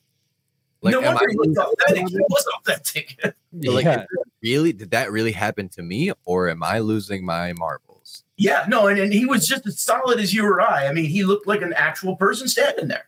like, 0.82 0.92
no 0.92 1.00
wonder 1.00 1.24
I 1.24 1.30
he 1.30 1.36
looked 1.36 1.58
authentic. 1.58 2.08
He 2.08 2.18
was 2.18 2.46
authentic. 2.58 3.16
but, 3.22 3.34
like, 3.72 3.84
Yeah. 3.84 4.04
really? 4.42 4.72
Did 4.72 4.90
that 4.92 5.12
really 5.12 5.32
happen 5.32 5.68
to 5.70 5.82
me, 5.82 6.12
or 6.24 6.48
am 6.48 6.62
I 6.62 6.78
losing 6.78 7.24
my 7.24 7.52
marbles? 7.52 8.24
Yeah, 8.36 8.64
no, 8.68 8.86
and, 8.86 8.98
and 8.98 9.12
he 9.12 9.26
was 9.26 9.46
just 9.46 9.66
as 9.66 9.78
solid 9.80 10.18
as 10.18 10.32
you 10.32 10.46
or 10.46 10.62
I. 10.62 10.86
I 10.86 10.92
mean, 10.92 11.04
he 11.04 11.24
looked 11.24 11.46
like 11.46 11.60
an 11.60 11.74
actual 11.74 12.16
person 12.16 12.48
standing 12.48 12.88
there. 12.88 13.04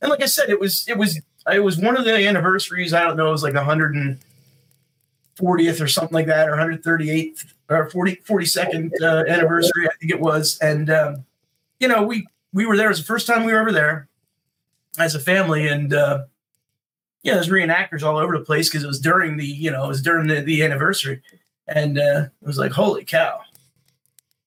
And 0.00 0.08
like 0.10 0.22
I 0.22 0.26
said, 0.26 0.48
it 0.48 0.58
was 0.58 0.86
it 0.88 0.96
was 0.96 1.20
it 1.52 1.60
was 1.60 1.76
one 1.76 1.98
of 1.98 2.06
the 2.06 2.26
anniversaries. 2.26 2.94
I 2.94 3.04
don't 3.04 3.16
know, 3.18 3.28
it 3.28 3.32
was 3.32 3.42
like 3.42 3.52
a 3.54 3.64
hundred 3.64 3.94
and 3.94 4.18
fortieth 5.36 5.80
or 5.80 5.88
something 5.88 6.14
like 6.14 6.26
that, 6.26 6.48
or 6.48 6.56
hundred 6.56 6.82
thirty 6.82 7.10
eighth 7.10 7.54
or 7.70 7.88
40, 7.88 8.16
42nd 8.16 8.90
uh, 9.00 9.24
anniversary, 9.28 9.86
I 9.86 9.92
think 10.00 10.10
it 10.12 10.20
was. 10.20 10.58
And 10.58 10.90
um, 10.90 11.24
you 11.78 11.88
know, 11.88 12.02
we 12.02 12.26
we 12.52 12.66
were 12.66 12.76
there. 12.76 12.86
It 12.86 12.90
was 12.90 12.98
the 12.98 13.04
first 13.04 13.26
time 13.26 13.44
we 13.44 13.52
were 13.52 13.60
ever 13.60 13.72
there 13.72 14.08
as 14.98 15.14
a 15.14 15.20
family, 15.20 15.68
and 15.68 15.94
uh, 15.94 16.24
yeah, 17.22 17.34
there's 17.34 17.48
reenactors 17.48 18.02
all 18.02 18.16
over 18.16 18.36
the 18.36 18.44
place 18.44 18.68
because 18.68 18.84
it 18.84 18.88
was 18.88 19.00
during 19.00 19.36
the 19.36 19.46
you 19.46 19.70
know 19.70 19.84
it 19.84 19.88
was 19.88 20.02
during 20.02 20.26
the, 20.26 20.40
the 20.40 20.62
anniversary, 20.62 21.22
and 21.68 21.98
uh, 21.98 22.26
it 22.42 22.46
was 22.46 22.58
like 22.58 22.72
holy 22.72 23.04
cow. 23.04 23.40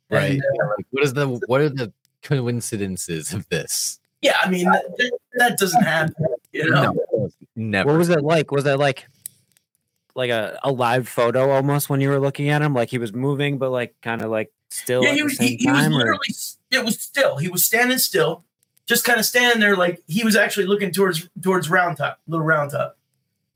Right. 0.09 0.33
And, 0.33 0.43
uh, 0.61 0.83
what 0.91 1.03
is 1.03 1.13
the 1.13 1.27
what 1.47 1.61
are 1.61 1.69
the 1.69 1.91
coincidences 2.21 3.33
of 3.33 3.47
this? 3.49 3.99
Yeah, 4.21 4.37
I 4.41 4.49
mean 4.49 4.65
that, 4.65 4.85
that, 4.97 5.19
that 5.35 5.57
doesn't 5.57 5.83
happen. 5.83 6.13
You 6.51 6.69
know, 6.69 6.93
No, 7.11 7.29
never. 7.55 7.89
What 7.89 7.97
was 7.97 8.09
it 8.09 8.23
like? 8.23 8.51
Was 8.51 8.65
that 8.65 8.79
like 8.79 9.07
like 10.15 10.29
a, 10.29 10.59
a 10.63 10.71
live 10.71 11.07
photo 11.07 11.49
almost 11.51 11.89
when 11.89 12.01
you 12.01 12.09
were 12.09 12.19
looking 12.19 12.49
at 12.49 12.61
him? 12.61 12.73
Like 12.73 12.89
he 12.89 12.97
was 12.97 13.13
moving, 13.13 13.57
but 13.57 13.71
like 13.71 13.95
kind 14.01 14.21
of 14.21 14.29
like 14.31 14.51
still 14.69 15.03
yeah, 15.03 15.09
at 15.09 15.13
he 15.15 15.19
the 15.19 15.23
was 15.25 15.37
same 15.37 15.47
he, 15.47 15.55
he 15.57 15.67
was 15.71 15.79
time. 15.81 15.93
or- 15.93 15.97
literally 15.97 16.27
it 16.71 16.83
was 16.85 16.99
still. 16.99 17.37
He 17.37 17.49
was 17.49 17.63
standing 17.63 17.97
still, 17.99 18.43
just 18.87 19.05
kind 19.05 19.19
of 19.19 19.25
standing 19.25 19.59
there, 19.59 19.75
like 19.75 20.01
he 20.07 20.23
was 20.23 20.35
actually 20.35 20.65
looking 20.65 20.91
towards 20.91 21.29
towards 21.41 21.69
Round 21.69 21.97
Top, 21.97 22.19
little 22.27 22.45
Round 22.45 22.71
Top, 22.71 22.97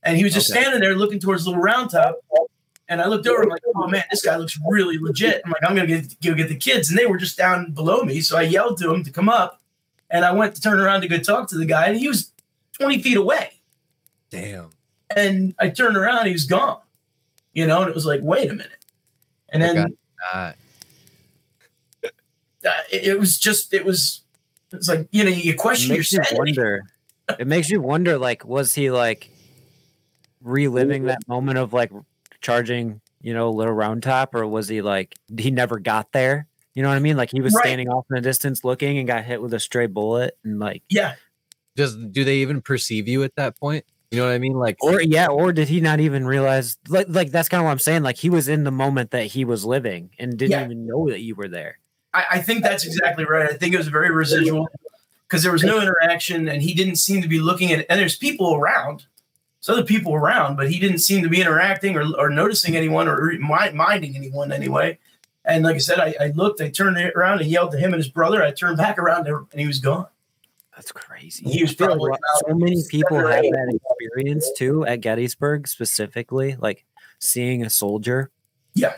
and 0.03 0.17
he 0.17 0.23
was 0.23 0.33
just 0.33 0.51
Okay. 0.51 0.61
standing 0.61 0.81
there 0.81 0.95
looking 0.95 1.19
towards 1.19 1.45
little 1.47 1.61
Round 1.61 1.89
Top. 1.89 2.17
And 2.89 3.01
I 3.01 3.07
looked 3.07 3.27
over, 3.27 3.43
I'm 3.43 3.49
like, 3.49 3.61
oh 3.75 3.87
man, 3.89 4.05
this 4.09 4.23
guy 4.23 4.37
looks 4.37 4.57
really 4.65 4.97
legit. 4.97 5.41
I'm 5.43 5.51
like, 5.51 5.61
I'm 5.69 5.75
gonna 5.75 5.87
get 5.87 6.21
go 6.21 6.33
get 6.35 6.47
the 6.47 6.55
kids, 6.55 6.89
and 6.89 6.97
they 6.97 7.05
were 7.05 7.17
just 7.17 7.37
down 7.37 7.71
below 7.73 8.03
me, 8.03 8.21
so 8.21 8.37
I 8.37 8.43
yelled 8.43 8.77
to 8.77 8.93
him 8.93 9.03
to 9.03 9.11
come 9.11 9.27
up, 9.27 9.59
and 10.09 10.23
I 10.23 10.31
went 10.31 10.55
to 10.55 10.61
turn 10.61 10.79
around 10.79 11.01
to 11.01 11.07
go 11.09 11.17
talk 11.17 11.49
to 11.49 11.57
the 11.57 11.65
guy, 11.65 11.87
and 11.87 11.97
he 11.99 12.07
was 12.07 12.31
20 12.79 13.01
feet 13.01 13.17
away. 13.17 13.53
Damn. 14.29 14.69
And 15.15 15.55
I 15.59 15.69
turned 15.69 15.97
around, 15.97 16.25
he 16.25 16.33
was 16.33 16.45
gone. 16.45 16.81
You 17.53 17.65
know, 17.65 17.81
and 17.81 17.89
it 17.89 17.95
was 17.95 18.05
like, 18.05 18.21
wait 18.21 18.51
a 18.51 18.53
minute. 18.53 18.85
And 19.49 19.63
then 19.63 19.97
Uh, 20.33 20.51
it, 22.91 23.17
was 23.17 23.39
just, 23.39 23.73
it 23.73 23.85
was, 23.85 24.21
it 24.71 24.77
was 24.77 24.89
like, 24.89 25.07
you 25.11 25.23
know, 25.23 25.29
you 25.29 25.53
It 25.53 25.57
question 25.57 25.95
your 25.95 25.97
makes 25.99 26.11
you 26.11 26.21
wonder. 26.33 26.83
It 27.39 27.47
makes 27.47 27.69
you 27.69 27.81
wonder. 27.81 28.17
Like, 28.17 28.43
was 28.45 28.75
he 28.75 28.91
like 28.91 29.29
reliving 30.41 31.05
that 31.05 31.27
moment 31.27 31.57
of 31.57 31.73
like 31.73 31.91
charging, 32.41 33.01
you 33.21 33.33
know, 33.33 33.49
little 33.51 33.73
round 33.73 34.03
top, 34.03 34.35
or 34.35 34.45
was 34.45 34.67
he 34.67 34.81
like 34.81 35.15
he 35.37 35.51
never 35.51 35.79
got 35.79 36.11
there? 36.11 36.47
You 36.73 36.83
know 36.83 36.89
what 36.89 36.95
I 36.95 36.99
mean? 36.99 37.17
Like 37.17 37.31
he 37.31 37.41
was 37.41 37.53
Right. 37.53 37.63
standing 37.63 37.89
off 37.89 38.05
in 38.09 38.15
the 38.15 38.21
distance 38.21 38.63
looking 38.63 38.97
and 38.97 39.07
got 39.07 39.23
hit 39.23 39.41
with 39.41 39.53
a 39.53 39.59
stray 39.59 39.87
bullet, 39.87 40.37
and 40.43 40.59
like 40.59 40.83
Yeah. 40.89 41.15
does 41.75 41.95
do 41.95 42.23
they 42.23 42.37
even 42.37 42.61
perceive 42.61 43.07
you 43.07 43.23
at 43.23 43.35
that 43.35 43.57
point? 43.59 43.85
You 44.11 44.19
know 44.19 44.25
what 44.27 44.33
I 44.33 44.37
mean? 44.37 44.53
Like, 44.53 44.77
Or 44.81 45.01
yeah, 45.01 45.27
or 45.27 45.51
did 45.51 45.67
he 45.67 45.81
not 45.81 45.99
even 45.99 46.25
realize? 46.25 46.77
Like, 46.87 47.07
like 47.09 47.31
that's 47.31 47.49
kind 47.49 47.59
of 47.59 47.65
what 47.65 47.71
I'm 47.71 47.79
saying. 47.79 48.03
Like 48.03 48.15
he 48.17 48.29
was 48.29 48.47
in 48.47 48.63
the 48.63 48.71
moment 48.71 49.11
that 49.11 49.25
he 49.25 49.43
was 49.43 49.65
living 49.65 50.11
and 50.17 50.37
didn't 50.37 50.51
Yeah. 50.51 50.63
even 50.65 50.85
know 50.87 51.09
that 51.09 51.19
you 51.21 51.35
were 51.35 51.49
there. 51.49 51.79
I, 52.13 52.25
I 52.33 52.41
think 52.41 52.63
that's 52.63 52.85
exactly 52.85 53.25
right. 53.25 53.49
I 53.49 53.53
think 53.55 53.73
it 53.73 53.77
was 53.77 53.89
very 53.89 54.09
residual 54.09 54.69
because 55.27 55.43
there 55.43 55.51
was 55.51 55.63
no 55.63 55.81
interaction 55.81 56.47
and 56.47 56.61
he 56.61 56.73
didn't 56.73 56.95
seem 56.95 57.21
to 57.21 57.27
be 57.27 57.39
looking 57.39 57.71
at 57.73 57.85
and 57.89 57.99
there's 57.99 58.15
people 58.15 58.55
around. 58.55 59.05
There's 59.59 59.77
other 59.77 59.85
people 59.85 60.13
around, 60.13 60.55
but 60.55 60.71
he 60.71 60.79
didn't 60.79 60.99
seem 60.99 61.21
to 61.23 61.29
be 61.29 61.41
interacting 61.41 61.97
or, 61.97 62.05
or 62.17 62.29
noticing 62.29 62.77
anyone 62.77 63.09
or 63.09 63.33
mi- 63.33 63.73
minding 63.73 64.15
anyone 64.15 64.53
anyway. 64.53 64.99
And 65.43 65.65
like 65.65 65.75
I 65.75 65.79
said, 65.79 65.99
I, 65.99 66.15
I 66.19 66.27
looked, 66.27 66.61
I 66.61 66.69
turned 66.69 66.97
around 66.97 67.41
and 67.41 67.49
yelled 67.49 67.71
to 67.71 67.77
him 67.77 67.93
and 67.93 68.01
his 68.01 68.09
brother. 68.09 68.41
I 68.41 68.51
turned 68.51 68.77
back 68.77 68.97
around 68.97 69.27
and 69.27 69.47
he 69.59 69.67
was 69.67 69.79
gone. 69.79 70.07
That's 70.77 70.91
crazy. 70.91 71.43
He 71.49 71.63
was 71.63 71.71
I 71.71 71.87
feel 71.87 72.09
like 72.09 72.19
so 72.47 72.53
many 72.53 72.83
people 72.87 73.17
have 73.17 73.41
that 73.41 73.79
experience 73.99 74.47
too 74.55 74.85
at 74.85 75.01
Gettysburg, 75.01 75.67
specifically, 75.67 76.55
like 76.59 76.85
seeing 77.17 77.65
a 77.65 77.69
soldier. 77.71 78.29
Yeah. 78.75 78.93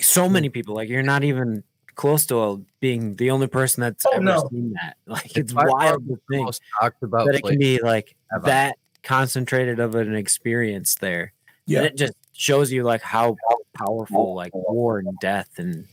So 0.00 0.26
many 0.26 0.48
people. 0.48 0.74
Like 0.74 0.88
you're 0.88 1.02
not 1.02 1.22
even 1.22 1.64
close 1.96 2.24
to 2.26 2.64
being 2.80 3.16
the 3.16 3.30
only 3.30 3.46
person 3.46 3.82
that's 3.82 4.06
Oh, 4.06 4.12
ever 4.14 4.24
no. 4.24 4.48
seen 4.50 4.72
that. 4.72 4.96
Like 5.06 5.36
it's 5.36 5.52
by 5.52 5.64
wild 5.66 6.06
the 6.08 6.14
to 6.14 6.20
think 6.30 6.44
most 6.46 6.62
talked 6.80 7.02
about 7.02 7.26
that 7.26 7.34
it 7.34 7.44
can 7.44 7.58
be 7.58 7.82
like 7.82 8.16
ever. 8.34 8.46
that 8.46 8.78
concentrated 9.02 9.80
of 9.80 9.96
an 9.96 10.14
experience 10.14 10.94
there. 10.94 11.34
Yeah. 11.66 11.80
And 11.80 11.86
it 11.88 11.96
just 11.96 12.14
shows 12.32 12.72
you 12.72 12.84
like 12.84 13.02
how 13.02 13.36
powerful 13.74 14.34
like 14.34 14.54
war 14.54 14.98
and 14.98 15.14
death 15.20 15.50
and 15.58 15.86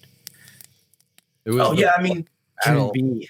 It 1.44 1.52
was 1.52 1.60
Oh 1.62 1.74
yeah, 1.74 1.92
I 1.98 2.02
mean 2.02 2.26
can 2.64 2.76
battle 2.76 2.92
be. 2.94 3.30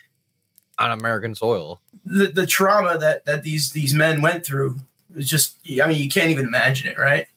On 0.79 0.91
American 0.91 1.35
soil. 1.35 1.81
the, 2.05 2.27
the 2.27 2.45
trauma 2.45 2.97
that 2.97 3.25
that 3.25 3.43
these 3.43 3.71
these 3.71 3.93
men 3.93 4.21
went 4.21 4.45
through 4.45 4.77
is 5.15 5.29
just 5.29 5.57
I 5.81 5.87
mean 5.87 6.01
you 6.01 6.09
can't 6.09 6.29
even 6.29 6.45
imagine 6.45 6.89
it, 6.91 6.97
right? 6.97 7.27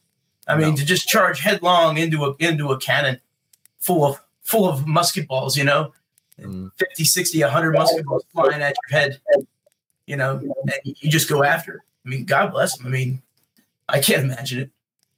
I 0.47 0.57
mean 0.57 0.71
No. 0.71 0.77
to 0.77 0.85
just 0.85 1.09
charge 1.09 1.41
headlong 1.41 1.99
into 1.99 2.25
a 2.25 2.35
into 2.39 2.71
a 2.73 2.79
cannon 2.79 3.21
full 3.79 4.05
of 4.05 4.21
full 4.43 4.69
of 4.69 4.87
musket 4.87 5.29
balls, 5.29 5.57
you 5.57 5.65
know, 5.65 5.93
Mm. 6.41 6.71
50, 6.79 7.03
60, 7.03 7.43
100 7.43 7.73
musket 7.73 8.07
balls 8.07 8.25
flying 8.33 8.63
at 8.63 8.77
your 8.89 8.97
head, 9.01 9.21
you 10.07 10.15
know, 10.15 10.39
and 10.39 10.73
you 10.85 11.11
just 11.11 11.29
go 11.29 11.43
after 11.43 11.75
it. 11.75 11.81
I 12.07 12.09
mean, 12.11 12.25
God 12.27 12.53
bless 12.53 12.79
them. 12.79 12.87
I 12.87 12.91
mean, 12.91 13.23
I 13.89 13.99
can't 14.01 14.23
imagine 14.23 14.61
it. 14.61 14.71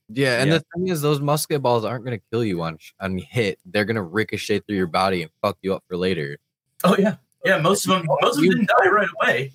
Yeah, 0.08 0.40
and 0.40 0.50
Yeah. 0.50 0.56
the 0.58 0.64
thing 0.74 0.88
is, 0.88 1.02
those 1.02 1.20
musket 1.20 1.60
balls 1.60 1.84
aren't 1.84 2.06
going 2.06 2.18
to 2.18 2.24
kill 2.32 2.42
you 2.42 2.62
on 2.62 2.78
on 3.00 3.18
hit. 3.18 3.58
They're 3.66 3.84
going 3.84 3.96
to 3.96 4.02
ricochet 4.02 4.60
through 4.60 4.76
your 4.76 4.86
body 4.86 5.20
and 5.20 5.30
fuck 5.42 5.58
you 5.60 5.74
up 5.74 5.84
for 5.88 5.96
later. 5.98 6.38
Oh 6.84 6.96
yeah, 6.98 7.16
yeah. 7.44 7.58
Most 7.58 7.86
of 7.86 7.90
them, 7.90 8.06
most 8.20 8.36
of 8.38 8.42
them 8.44 8.50
didn't 8.50 8.68
die 8.68 8.88
right 8.88 9.08
away. 9.20 9.52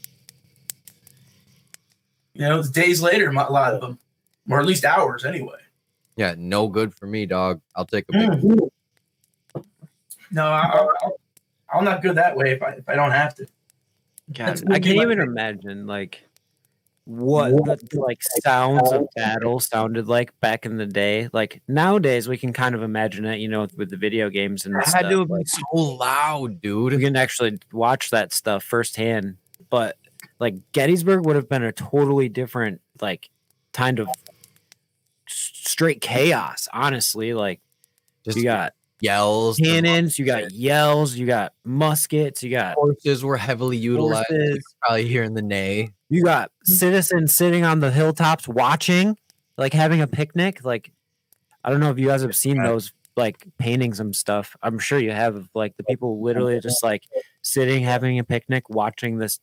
You 2.33 2.41
know, 2.41 2.59
it's 2.59 2.69
days 2.69 3.01
later, 3.01 3.29
a 3.29 3.33
lot 3.33 3.73
of 3.73 3.81
them, 3.81 3.97
or 4.49 4.59
at 4.59 4.65
least 4.65 4.83
hours 4.83 5.23
anyway. 5.25 5.57
Yeah, 6.17 6.35
no 6.37 6.67
good 6.67 6.93
for 6.93 7.07
me, 7.07 7.25
dog. 7.25 7.61
I'll 7.75 7.85
take 7.85 8.05
a 8.09 8.11
big. 8.11 8.29
Mm. 8.29 8.69
No, 10.31 10.45
I, 10.47 10.61
I, 10.63 10.77
I'll- 11.03 11.19
I'll 11.67 11.81
not 11.81 12.01
go 12.03 12.13
that 12.13 12.37
way 12.37 12.51
if 12.51 12.61
I 12.61 12.69
if 12.73 12.87
I 12.87 12.95
don't 12.95 13.11
have 13.11 13.35
to. 13.35 13.47
God, 14.31 14.61
I 14.71 14.79
can't 14.79 14.85
even 15.01 15.17
thing. 15.17 15.27
imagine 15.27 15.87
like 15.87 16.23
what 17.05 17.51
the 17.89 17.99
like 17.99 18.21
sounds 18.43 18.91
of 18.91 19.07
battle 19.15 19.59
sounded 19.59 20.07
like 20.07 20.37
back 20.39 20.65
in 20.65 20.77
the 20.77 20.87
day. 20.87 21.29
Like 21.31 21.61
nowadays, 21.67 22.27
we 22.27 22.37
can 22.37 22.51
kind 22.51 22.73
of 22.75 22.81
imagine 22.81 23.25
it, 23.25 23.39
you 23.39 23.47
know, 23.47 23.67
with 23.77 23.89
the 23.91 23.97
video 23.97 24.29
games 24.29 24.65
and 24.65 24.75
It 24.75 24.83
stuff. 24.87 25.03
had 25.03 25.09
to 25.09 25.19
have 25.19 25.27
been 25.27 25.37
like, 25.37 25.47
so 25.47 25.61
loud, 25.73 26.49
we 26.49 26.55
dude. 26.55 26.99
can 26.99 27.15
actually 27.15 27.59
watch 27.71 28.09
that 28.09 28.33
stuff 28.33 28.63
firsthand. 28.63 29.37
But 29.69 29.97
like 30.39 30.55
Gettysburg 30.71 31.25
would 31.25 31.35
have 31.35 31.47
been 31.47 31.63
a 31.63 31.71
totally 31.71 32.27
different 32.27 32.81
like 32.99 33.29
kind 33.71 33.99
of 33.99 34.09
straight 35.27 36.01
chaos. 36.01 36.67
Honestly, 36.73 37.33
like 37.33 37.61
Just 38.23 38.37
you 38.37 38.43
got 38.45 38.73
yells. 39.05 39.57
cannons, 39.57 40.19
you 40.19 40.25
got 40.25 40.51
yells, 40.51 41.15
you 41.15 41.25
got 41.25 41.53
muskets, 41.63 42.43
you 42.43 42.49
got 42.51 42.75
horses 42.75 43.23
were 43.23 43.37
heavily 43.37 43.77
utilized. 43.77 44.27
You 44.29 44.35
Horses. 44.37 44.53
could 44.55 44.61
Probably 44.81 45.07
hearing 45.07 45.33
the 45.33 45.41
neigh. 45.41 45.89
You 46.09 46.23
got 46.23 46.51
citizens 46.63 47.33
sitting 47.33 47.63
on 47.63 47.79
the 47.79 47.91
hilltops 47.91 48.47
watching, 48.47 49.17
like 49.57 49.73
having 49.73 50.01
a 50.01 50.07
picnic. 50.07 50.63
Like, 50.63 50.91
I 51.63 51.69
don't 51.69 51.79
know 51.79 51.89
if 51.91 51.97
you 51.99 52.07
guys 52.07 52.21
have 52.21 52.35
seen 52.35 52.61
those 52.61 52.91
like 53.17 53.45
paintings 53.57 53.99
and 53.99 54.15
stuff. 54.15 54.55
I'm 54.61 54.77
sure 54.77 54.99
you 54.99 55.11
have. 55.11 55.49
Like 55.55 55.75
the 55.77 55.83
people 55.83 56.21
literally 56.21 56.59
just 56.59 56.83
like 56.83 57.03
sitting 57.41 57.83
having 57.83 58.19
a 58.19 58.23
picnic, 58.23 58.69
watching 58.69 59.17
this 59.17 59.39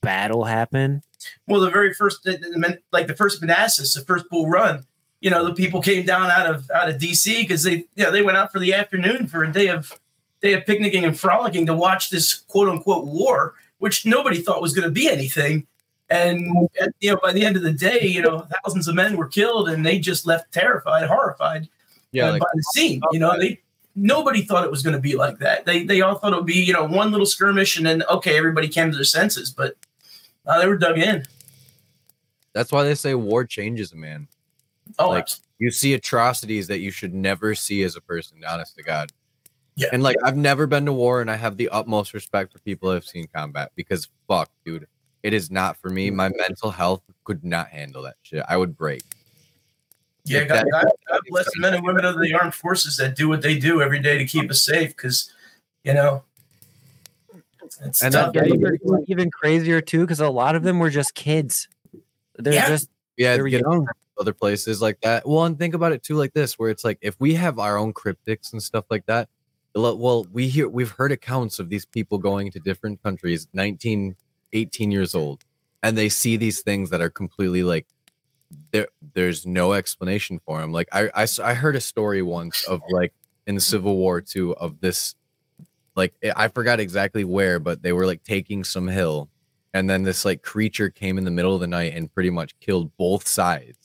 battle 0.00 0.44
happen. 0.44 1.02
Well, 1.46 1.60
the 1.60 1.70
very 1.70 1.94
first, 1.94 2.24
the- 2.24 2.36
the 2.36 2.58
men- 2.58 2.78
like 2.92 3.06
the 3.06 3.16
first 3.16 3.40
Manassas, 3.40 3.94
the 3.94 4.02
first 4.04 4.26
Bull 4.30 4.48
Run, 4.50 4.84
you 5.24 5.30
know, 5.30 5.42
the 5.42 5.54
people 5.54 5.80
came 5.80 6.04
down 6.04 6.30
out 6.30 6.54
of 6.54 6.70
out 6.70 6.90
of 6.90 7.00
DC 7.00 7.38
because 7.38 7.62
they, 7.62 7.86
you 7.96 8.04
know, 8.04 8.10
they 8.10 8.20
went 8.20 8.36
out 8.36 8.52
for 8.52 8.58
the 8.58 8.74
afternoon 8.74 9.26
for 9.26 9.42
a 9.42 9.50
day 9.50 9.68
of 9.68 9.98
day 10.42 10.52
of 10.52 10.66
picnicking 10.66 11.02
and 11.02 11.18
frolicking 11.18 11.64
to 11.64 11.74
watch 11.74 12.10
this 12.10 12.34
quote 12.34 12.68
unquote 12.68 13.06
war, 13.06 13.54
which 13.78 14.04
nobody 14.04 14.42
thought 14.42 14.60
was 14.60 14.74
going 14.74 14.86
to 14.86 14.92
be 14.92 15.08
anything. 15.08 15.66
And 16.10 16.68
you 17.00 17.10
know, 17.10 17.18
by 17.22 17.32
the 17.32 17.42
end 17.42 17.56
of 17.56 17.62
the 17.62 17.72
day, 17.72 18.02
you 18.02 18.20
know, 18.20 18.46
thousands 18.62 18.86
of 18.86 18.96
men 18.96 19.16
were 19.16 19.26
killed, 19.26 19.70
and 19.70 19.84
they 19.84 19.98
just 19.98 20.26
left 20.26 20.52
terrified, 20.52 21.08
horrified. 21.08 21.70
Yeah, 22.12 22.28
uh, 22.28 22.32
like 22.32 22.40
by 22.42 22.48
the 22.52 22.62
scene. 22.74 23.00
You 23.10 23.18
know, 23.18 23.38
they 23.38 23.62
nobody 23.96 24.42
thought 24.42 24.66
it 24.66 24.70
was 24.70 24.82
going 24.82 24.94
to 24.94 25.00
be 25.00 25.16
like 25.16 25.38
that. 25.38 25.64
They 25.64 25.84
they 25.84 26.02
all 26.02 26.16
thought 26.16 26.34
it 26.34 26.36
would 26.36 26.44
be 26.44 26.62
you 26.62 26.74
know 26.74 26.84
one 26.84 27.12
little 27.12 27.24
skirmish 27.24 27.78
and 27.78 27.86
then 27.86 28.02
okay 28.10 28.36
everybody 28.36 28.68
came 28.68 28.90
to 28.90 28.94
their 28.94 29.04
senses, 29.04 29.50
but 29.50 29.74
uh, 30.44 30.60
they 30.60 30.68
were 30.68 30.76
dug 30.76 30.98
in. 30.98 31.24
that's 32.52 32.70
why 32.70 32.84
they 32.84 32.94
say 32.94 33.14
war 33.14 33.46
changes 33.46 33.90
a 33.92 33.96
man. 33.96 34.28
Oh, 34.98 35.10
Like, 35.10 35.22
abs- 35.24 35.40
You 35.58 35.70
see 35.70 35.94
atrocities 35.94 36.66
that 36.68 36.80
you 36.80 36.90
should 36.90 37.14
never 37.14 37.54
see 37.54 37.82
as 37.84 37.96
a 37.96 38.00
person. 38.00 38.42
Honest 38.46 38.76
to 38.76 38.82
God. 38.82 39.12
Yeah. 39.76 39.88
And 39.92 40.02
like 40.02 40.16
I've 40.24 40.36
never 40.36 40.66
been 40.66 40.84
to 40.86 40.92
war, 40.92 41.20
and 41.20 41.30
I 41.30 41.36
have 41.36 41.56
the 41.56 41.68
utmost 41.70 42.14
respect 42.14 42.52
for 42.52 42.58
people 42.60 42.88
who 42.88 42.94
have 42.94 43.04
seen 43.04 43.26
combat 43.34 43.72
because 43.74 44.08
fuck, 44.28 44.48
dude, 44.64 44.86
it 45.24 45.32
is 45.32 45.50
not 45.50 45.76
for 45.78 45.90
me. 45.90 46.10
Mm. 46.10 46.14
My 46.14 46.28
mental 46.28 46.70
health 46.70 47.02
could 47.24 47.44
not 47.44 47.68
handle 47.68 48.02
that 48.02 48.14
shit. 48.22 48.44
I 48.48 48.56
would 48.56 48.76
break. 48.76 49.02
yeah. 50.24 50.44
God, 50.44 50.64
God, 50.70 50.86
God 51.08 51.20
bless 51.28 51.46
the 51.54 51.60
men 51.60 51.74
and 51.74 51.84
women 51.84 52.04
of 52.04 52.20
the 52.20 52.32
armed 52.34 52.54
forces 52.54 52.96
that 52.98 53.16
do 53.16 53.28
what 53.28 53.42
they 53.42 53.58
do 53.58 53.82
every 53.82 54.00
day 54.00 54.16
to 54.18 54.24
keep 54.24 54.48
us 54.50 54.62
safe. 54.62 54.90
Because 54.96 55.32
you 55.82 55.92
know, 55.94 56.22
it's 57.84 58.02
And 58.02 58.12
tough. 58.12 58.32
that- 58.34 58.46
Yeah, 58.48 58.54
even, 58.54 59.04
even 59.08 59.30
crazier 59.30 59.80
too, 59.80 60.00
because 60.02 60.20
a 60.20 60.28
lot 60.28 60.54
of 60.54 60.62
them 60.62 60.78
were 60.78 60.90
just 60.90 61.14
kids. 61.14 61.68
They're 62.38 62.52
Yeah. 62.54 62.68
just 62.68 62.88
Yeah, 63.16 63.36
they 63.36 63.42
were 63.42 63.48
get 63.48 63.62
young. 63.62 63.86
Other 64.18 64.32
places 64.32 64.80
like 64.80 65.00
that. 65.00 65.26
Well, 65.26 65.44
and 65.44 65.58
think 65.58 65.74
about 65.74 65.92
it 65.92 66.02
too, 66.02 66.16
like 66.16 66.32
this, 66.32 66.58
where 66.58 66.70
it's 66.70 66.84
like 66.84 66.98
if 67.00 67.16
we 67.18 67.34
have 67.34 67.58
our 67.58 67.76
own 67.76 67.92
cryptics 67.92 68.52
and 68.52 68.62
stuff 68.62 68.84
like 68.90 69.06
that. 69.06 69.28
Well, 69.76 70.26
we 70.32 70.48
hear 70.48 70.68
we've 70.68 70.90
heard 70.90 71.10
accounts 71.10 71.58
of 71.58 71.68
these 71.68 71.84
people 71.84 72.18
going 72.18 72.52
to 72.52 72.60
different 72.60 73.02
countries, 73.02 73.48
19, 73.54 74.14
18 74.52 74.90
years 74.92 75.16
old, 75.16 75.44
and 75.82 75.98
they 75.98 76.08
see 76.08 76.36
these 76.36 76.60
things 76.60 76.90
that 76.90 77.00
are 77.00 77.10
completely 77.10 77.64
like 77.64 77.86
there. 78.70 78.86
There's 79.14 79.44
no 79.44 79.72
explanation 79.72 80.40
for 80.46 80.60
them. 80.60 80.70
Like 80.70 80.88
I, 80.92 81.10
I, 81.12 81.26
I 81.42 81.54
heard 81.54 81.74
a 81.74 81.80
story 81.80 82.22
once 82.22 82.62
of 82.68 82.82
like 82.88 83.12
in 83.48 83.56
the 83.56 83.60
Civil 83.72 83.96
War 83.96 84.20
too 84.20 84.54
of 84.54 84.78
this, 84.80 85.16
like 85.96 86.14
eh, 86.22 86.32
I 86.36 86.46
forgot 86.46 86.78
exactly 86.78 87.24
where, 87.24 87.58
but 87.58 87.82
they 87.82 87.92
were 87.92 88.06
like 88.06 88.22
taking 88.22 88.62
some 88.62 88.86
hill, 88.86 89.28
and 89.72 89.90
then 89.90 90.04
this 90.04 90.24
like 90.24 90.42
creature 90.42 90.88
came 90.88 91.18
in 91.18 91.24
the 91.24 91.32
middle 91.32 91.54
of 91.54 91.60
the 91.60 91.66
night 91.66 91.94
and 91.96 92.14
pretty 92.14 92.30
much 92.30 92.56
killed 92.60 92.96
both 92.96 93.26
sides 93.26 93.83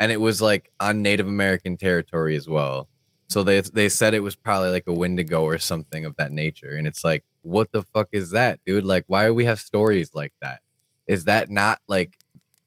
and 0.00 0.12
it 0.12 0.20
was 0.20 0.40
like 0.40 0.70
on 0.80 1.02
native 1.02 1.26
american 1.28 1.76
territory 1.76 2.36
as 2.36 2.48
well. 2.48 2.88
So 3.28 3.42
they 3.42 3.60
they 3.60 3.88
said 3.88 4.14
it 4.14 4.20
was 4.20 4.36
probably 4.36 4.70
like 4.70 4.86
a 4.86 4.92
wendigo 4.92 5.42
or 5.42 5.58
something 5.58 6.04
of 6.06 6.16
that 6.16 6.32
nature. 6.32 6.70
And 6.76 6.86
it's 6.86 7.04
like 7.04 7.24
what 7.42 7.70
the 7.72 7.82
fuck 7.82 8.08
is 8.12 8.30
that 8.30 8.60
dude? 8.66 8.84
Like 8.84 9.04
why 9.06 9.26
do 9.26 9.34
we 9.34 9.44
have 9.44 9.60
stories 9.60 10.14
like 10.14 10.32
that? 10.40 10.60
Is 11.06 11.24
that 11.24 11.50
not 11.50 11.80
like 11.88 12.16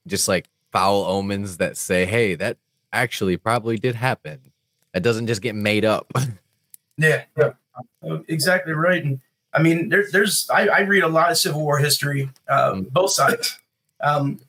just 0.07 0.27
like 0.27 0.47
foul 0.71 1.03
omens 1.05 1.57
that 1.57 1.77
say 1.77 2.05
hey 2.05 2.36
that 2.36 2.57
actually 2.93 3.38
probably 3.38 3.77
did 3.77 3.95
happen. 3.95 4.39
That 4.93 5.01
doesn't 5.03 5.27
just 5.27 5.41
get 5.41 5.55
made 5.55 5.86
up. 5.86 6.11
Yeah, 6.97 7.23
yeah, 7.38 7.53
Uh, 8.03 8.19
exactly 8.27 8.73
right. 8.73 9.03
And 9.03 9.19
I 9.53 9.61
mean, 9.63 9.89
there, 9.89 10.03
there's 10.11 10.47
I, 10.51 10.67
I 10.67 10.79
read 10.82 11.03
a 11.03 11.07
lot 11.07 11.32
of 11.32 11.38
Civil 11.38 11.61
War 11.61 11.79
history, 11.79 12.29
uh, 12.47 12.73
Mm. 12.73 12.91
both 12.91 13.11
sides. 13.11 13.57
Um, 14.01 14.39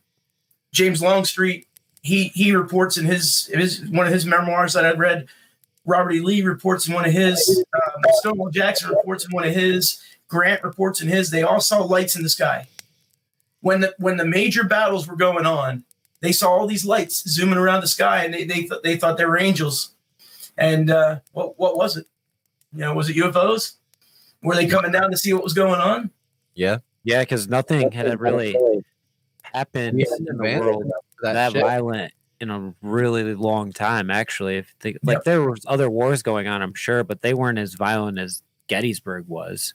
James 0.72 1.00
Longstreet, 1.00 1.66
he 2.02 2.28
he 2.28 2.54
reports 2.54 2.96
in 2.96 3.06
his 3.06 3.46
his 3.46 3.88
one 3.88 4.06
of 4.06 4.12
his 4.12 4.26
memoirs 4.26 4.74
that 4.74 4.84
I 4.84 4.92
read. 4.92 5.26
Robert 5.84 6.12
E. 6.12 6.20
Lee 6.20 6.42
reports 6.42 6.86
in 6.86 6.94
one 6.94 7.04
of 7.04 7.12
his. 7.12 7.64
Um, 7.74 8.02
Stonewall 8.20 8.50
Jackson 8.50 8.90
reports 8.90 9.24
in 9.24 9.32
one 9.32 9.44
of 9.44 9.54
his. 9.54 10.00
Grant 10.28 10.62
reports 10.62 11.02
in 11.02 11.08
his. 11.08 11.30
They 11.30 11.42
all 11.42 11.60
saw 11.60 11.82
lights 11.82 12.16
in 12.16 12.22
the 12.22 12.28
sky. 12.28 12.68
When 13.60 13.80
the 13.80 13.94
when 13.98 14.16
the 14.16 14.24
major 14.24 14.64
battles 14.64 15.06
were 15.08 15.16
going 15.16 15.44
on, 15.44 15.84
they 16.20 16.32
saw 16.32 16.50
all 16.50 16.66
these 16.66 16.84
lights 16.84 17.28
zooming 17.28 17.58
around 17.58 17.80
the 17.80 17.88
sky, 17.88 18.24
and 18.24 18.32
they 18.32 18.44
they, 18.44 18.62
th- 18.62 18.82
they 18.82 18.96
thought 18.96 19.18
they 19.18 19.24
were 19.24 19.38
angels. 19.38 19.90
And 20.56 20.90
uh, 20.90 21.20
what 21.32 21.58
what 21.58 21.76
was 21.76 21.96
it? 21.96 22.06
You 22.72 22.80
know, 22.80 22.94
was 22.94 23.10
it 23.10 23.16
UFOs? 23.16 23.74
Were 24.42 24.54
they 24.54 24.66
coming 24.66 24.92
down 24.92 25.10
to 25.10 25.16
see 25.16 25.32
what 25.32 25.44
was 25.44 25.54
going 25.54 25.80
on? 25.80 26.10
yeah 26.54 26.78
yeah, 27.04 27.20
because 27.20 27.48
nothing 27.48 27.90
had 27.90 28.20
really 28.20 28.56
happened 29.42 29.96
We 29.96 30.06
in 30.18 30.36
the 30.36 30.60
world 30.60 30.90
That, 31.22 31.52
that, 31.52 31.52
violent 31.52 32.12
in 32.40 32.50
a 32.50 32.74
really 32.82 33.34
long 33.34 33.72
time. 33.72 34.10
Actually, 34.10 34.56
if 34.56 34.74
they, 34.80 34.96
like 35.02 35.16
Yep. 35.18 35.24
there 35.24 35.48
was 35.48 35.64
other 35.66 35.88
wars 35.88 36.22
going 36.22 36.48
on, 36.48 36.60
I'm 36.60 36.74
sure, 36.74 37.04
but 37.04 37.22
they 37.22 37.34
weren't 37.34 37.58
as 37.58 37.74
violent 37.74 38.18
as 38.18 38.42
Gettysburg 38.66 39.26
was. 39.28 39.74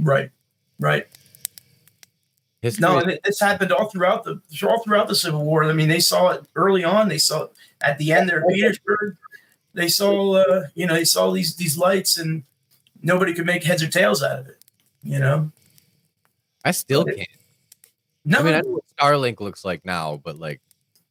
Right. 0.00 0.30
Right. 0.78 1.06
History 2.62 2.82
No, 2.82 2.98
and 2.98 3.10
it, 3.12 3.20
this 3.22 3.38
happened 3.38 3.70
all 3.70 3.88
throughout 3.88 4.24
the 4.24 4.40
all 4.66 4.82
throughout 4.82 5.08
the 5.08 5.14
Civil 5.14 5.44
War. 5.44 5.64
I 5.64 5.72
mean, 5.72 5.88
they 5.88 6.00
saw 6.00 6.30
it 6.30 6.44
early 6.56 6.84
on. 6.84 7.08
They 7.08 7.18
saw 7.18 7.44
it 7.44 7.52
at 7.80 7.98
the 7.98 8.12
end 8.12 8.28
there 8.28 8.44
Petersburg. 8.48 9.16
They 9.74 9.88
saw, 9.88 10.36
uh, 10.36 10.64
you 10.74 10.86
know, 10.86 10.94
they 10.94 11.04
saw 11.04 11.30
these 11.30 11.54
these 11.56 11.76
lights, 11.76 12.16
and 12.16 12.44
nobody 13.02 13.34
could 13.34 13.46
make 13.46 13.62
heads 13.62 13.82
or 13.82 13.88
tails 13.88 14.22
out 14.22 14.38
of 14.38 14.48
it. 14.48 14.58
You 15.02 15.18
know, 15.18 15.52
I 16.64 16.70
still 16.70 17.04
can't. 17.04 17.28
no, 18.24 18.38
I 18.38 18.42
mean, 18.42 18.54
I 18.54 18.60
know 18.62 18.70
what 18.70 18.84
Starlink 18.98 19.40
looks 19.40 19.64
like 19.64 19.84
now, 19.84 20.20
but 20.24 20.38
like 20.38 20.60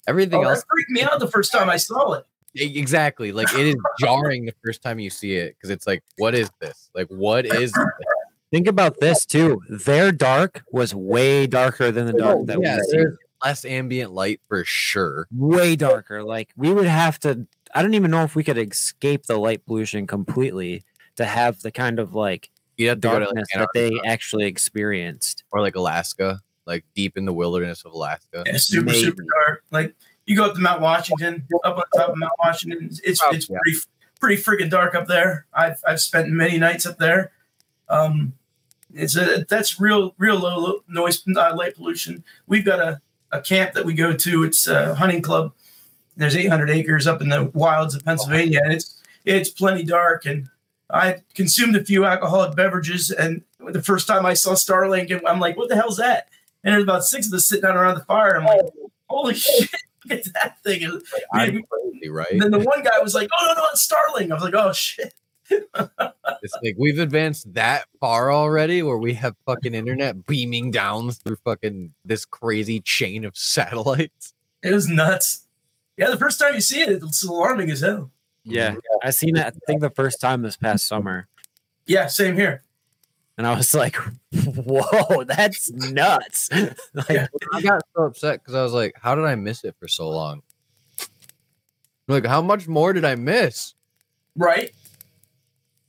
everything 0.07 0.45
oh, 0.45 0.49
else, 0.49 0.59
that 0.59 0.67
freaked 0.71 0.89
me 0.89 1.01
out 1.01 1.19
the 1.19 1.27
first 1.27 1.51
time 1.51 1.69
I 1.69 1.77
saw 1.77 2.13
it. 2.13 2.25
exactly. 2.55 3.31
Like 3.31 3.53
it 3.53 3.67
is 3.67 3.75
jarring 3.99 4.45
the 4.45 4.53
first 4.63 4.81
time 4.81 4.99
you 4.99 5.09
see 5.09 5.35
it 5.35 5.55
because 5.55 5.69
it's 5.69 5.87
like, 5.87 6.03
what 6.17 6.35
is 6.35 6.49
this? 6.59 6.89
Like, 6.93 7.07
what 7.07 7.45
is? 7.45 7.71
This? 7.71 7.85
Think 8.51 8.67
about 8.67 8.99
this 8.99 9.25
too. 9.25 9.61
Their 9.69 10.11
dark 10.11 10.63
was 10.71 10.95
way 10.95 11.47
darker 11.47 11.91
than 11.91 12.05
the 12.05 12.13
oh, 12.13 12.17
dark 12.17 12.45
that 12.47 12.57
Oh, 12.57 12.61
yeah, 12.61 12.77
we 12.77 12.83
see. 12.83 13.05
less 13.43 13.65
ambient 13.65 14.13
light 14.13 14.39
for 14.47 14.63
sure. 14.63 15.27
Way 15.31 15.75
darker. 15.75 16.23
Like 16.23 16.49
we 16.55 16.71
would 16.71 16.87
have 16.87 17.19
to. 17.21 17.47
I 17.73 17.81
don't 17.81 17.95
even 17.95 18.11
know 18.11 18.23
if 18.23 18.35
we 18.35 18.43
could 18.43 18.57
escape 18.57 19.25
the 19.25 19.37
light 19.37 19.65
pollution 19.65 20.07
completely 20.07 20.83
to 21.17 21.25
have 21.25 21.61
the 21.61 21.71
kind 21.71 21.99
of 21.99 22.13
like 22.13 22.49
You 22.77 22.89
have 22.89 23.01
to 23.01 23.07
go 23.07 23.19
to 23.19 23.25
like 23.25 23.35
darkness 23.35 23.47
that 23.53 23.69
they 23.73 23.99
actually 24.05 24.45
experienced. 24.45 25.43
or 25.51 25.59
like 25.59 25.75
Alaska, 25.75 26.41
like 26.65 26.85
deep 26.95 27.17
in 27.17 27.25
the 27.25 27.33
wilderness 27.33 27.83
of 27.85 27.93
Alaska. 27.93 28.43
Yeah, 28.45 28.57
super 28.57 28.85
Maybe. 28.85 29.01
super 29.03 29.23
dark. 29.47 29.63
Like 29.71 29.95
you 30.25 30.35
go 30.35 30.45
up 30.45 30.55
to 30.55 30.59
Mount 30.61 30.81
Washington, 30.81 31.47
up 31.63 31.77
on 31.77 31.83
top 31.95 32.09
of 32.09 32.17
Mount 32.17 32.33
Washington, 32.39 32.89
it's 33.03 33.21
Oh, 33.23 33.29
it's 33.33 33.49
yeah. 33.49 33.57
pretty 33.63 33.79
pretty 34.19 34.41
freaking 34.41 34.69
dark 34.69 34.95
up 34.95 35.07
there. 35.07 35.45
I've 35.53 35.79
I've 35.87 36.01
spent 36.01 36.29
many 36.29 36.57
nights 36.57 36.85
up 36.85 36.97
there. 36.97 37.31
Um, 37.89 38.33
it's 38.93 39.15
a 39.17 39.45
that's 39.49 39.79
real 39.79 40.15
real 40.17 40.39
low, 40.39 40.57
low 40.57 40.79
noise 40.87 41.21
uh, 41.27 41.55
light 41.55 41.75
pollution. 41.75 42.23
We've 42.47 42.65
got 42.65 42.79
a, 42.79 43.01
a 43.31 43.41
camp 43.41 43.73
that 43.73 43.85
we 43.85 43.93
go 43.93 44.13
to. 44.13 44.43
It's 44.43 44.67
a 44.67 44.95
hunting 44.95 45.21
club. 45.21 45.53
There's 46.17 46.35
800 46.37 46.69
acres 46.69 47.05
up 47.07 47.21
in 47.21 47.27
the 47.29 47.51
wilds 47.53 47.93
of 47.93 48.05
Pennsylvania, 48.05 48.61
and 48.63 48.71
it's 48.73 49.01
it's 49.25 49.49
plenty 49.49 49.83
dark. 49.83 50.25
And 50.25 50.47
I 50.89 51.17
consumed 51.33 51.75
a 51.75 51.83
few 51.83 52.05
alcoholic 52.05 52.55
beverages, 52.55 53.11
and 53.11 53.43
the 53.59 53.83
first 53.83 54.07
time 54.07 54.25
I 54.25 54.33
saw 54.33 54.53
Starlink, 54.53 55.11
and 55.11 55.27
I'm 55.27 55.39
like, 55.41 55.57
"What 55.57 55.67
the 55.69 55.75
hell's 55.75 55.97
that?" 55.97 56.29
And 56.65 56.73
there's 56.73 56.83
about 56.83 57.05
six 57.05 57.27
of 57.27 57.33
us 57.33 57.45
sitting 57.45 57.61
down 57.61 57.77
around 57.77 57.95
the 57.95 58.03
fire. 58.05 58.37
I'm 58.37 58.45
like, 58.45 58.65
"Holy 59.07 59.33
oh. 59.33 59.37
shit!" 59.37 59.69
Look 60.05 60.19
at 60.19 60.33
that 60.33 60.63
thing. 60.63 60.83
And 60.83 61.01
I'm 61.31 61.63
crazy, 61.63 62.09
right? 62.09 62.31
And 62.31 62.41
then 62.41 62.51
the 62.51 62.59
one 62.59 62.83
guy 62.83 62.99
was 63.01 63.15
like, 63.15 63.29
"Oh 63.39 63.45
no, 63.47 63.61
no, 63.61 63.67
it's 63.71 63.87
Starlink." 63.87 64.31
I 64.31 64.33
was 64.33 64.43
like, 64.43 64.55
"Oh 64.55 64.73
shit!" 64.73 65.13
It's 65.49 66.57
like 66.63 66.75
we've 66.77 66.99
advanced 66.99 67.53
that 67.53 67.85
far 67.99 68.31
already 68.31 68.83
where 68.83 68.97
we 68.97 69.13
have 69.13 69.35
fucking 69.45 69.73
internet 69.73 70.25
beaming 70.25 70.71
down 70.71 71.11
through 71.11 71.37
fucking 71.43 71.93
this 72.03 72.25
crazy 72.25 72.81
chain 72.81 73.25
of 73.25 73.37
satellites. 73.37 74.33
It 74.63 74.73
was 74.73 74.87
nuts. 74.87 75.45
Yeah, 75.97 76.09
the 76.09 76.17
first 76.17 76.39
time 76.39 76.55
you 76.55 76.61
see 76.61 76.81
it, 76.81 76.89
it's 76.89 77.23
alarming 77.23 77.69
as 77.71 77.81
hell. 77.81 78.11
Yeah, 78.43 78.75
I 79.03 79.11
seen 79.11 79.35
that. 79.35 79.55
I 79.55 79.59
think 79.65 79.81
the 79.81 79.89
first 79.89 80.19
time 80.19 80.41
this 80.41 80.57
past 80.57 80.87
summer, 80.87 81.27
Yeah, 81.85 82.07
same 82.07 82.35
here. 82.35 82.64
And 83.37 83.45
I 83.45 83.55
was 83.55 83.73
like, 83.73 83.95
"Whoa, 84.33 85.23
that's 85.25 85.71
nuts!" 85.71 86.49
like, 86.93 87.09
Yeah. 87.09 87.27
I 87.53 87.61
got 87.61 87.81
so 87.95 88.03
upset 88.03 88.41
because 88.41 88.55
I 88.55 88.63
was 88.63 88.73
like, 88.73 88.93
how 89.01 89.15
did 89.15 89.25
I 89.25 89.35
miss 89.35 89.63
it 89.63 89.75
for 89.79 89.87
so 89.87 90.09
long? 90.09 90.41
Like, 92.07 92.25
how 92.25 92.41
much 92.41 92.67
more 92.67 92.93
did 92.93 93.03
I 93.03 93.15
miss? 93.15 93.73
Right. 94.35 94.71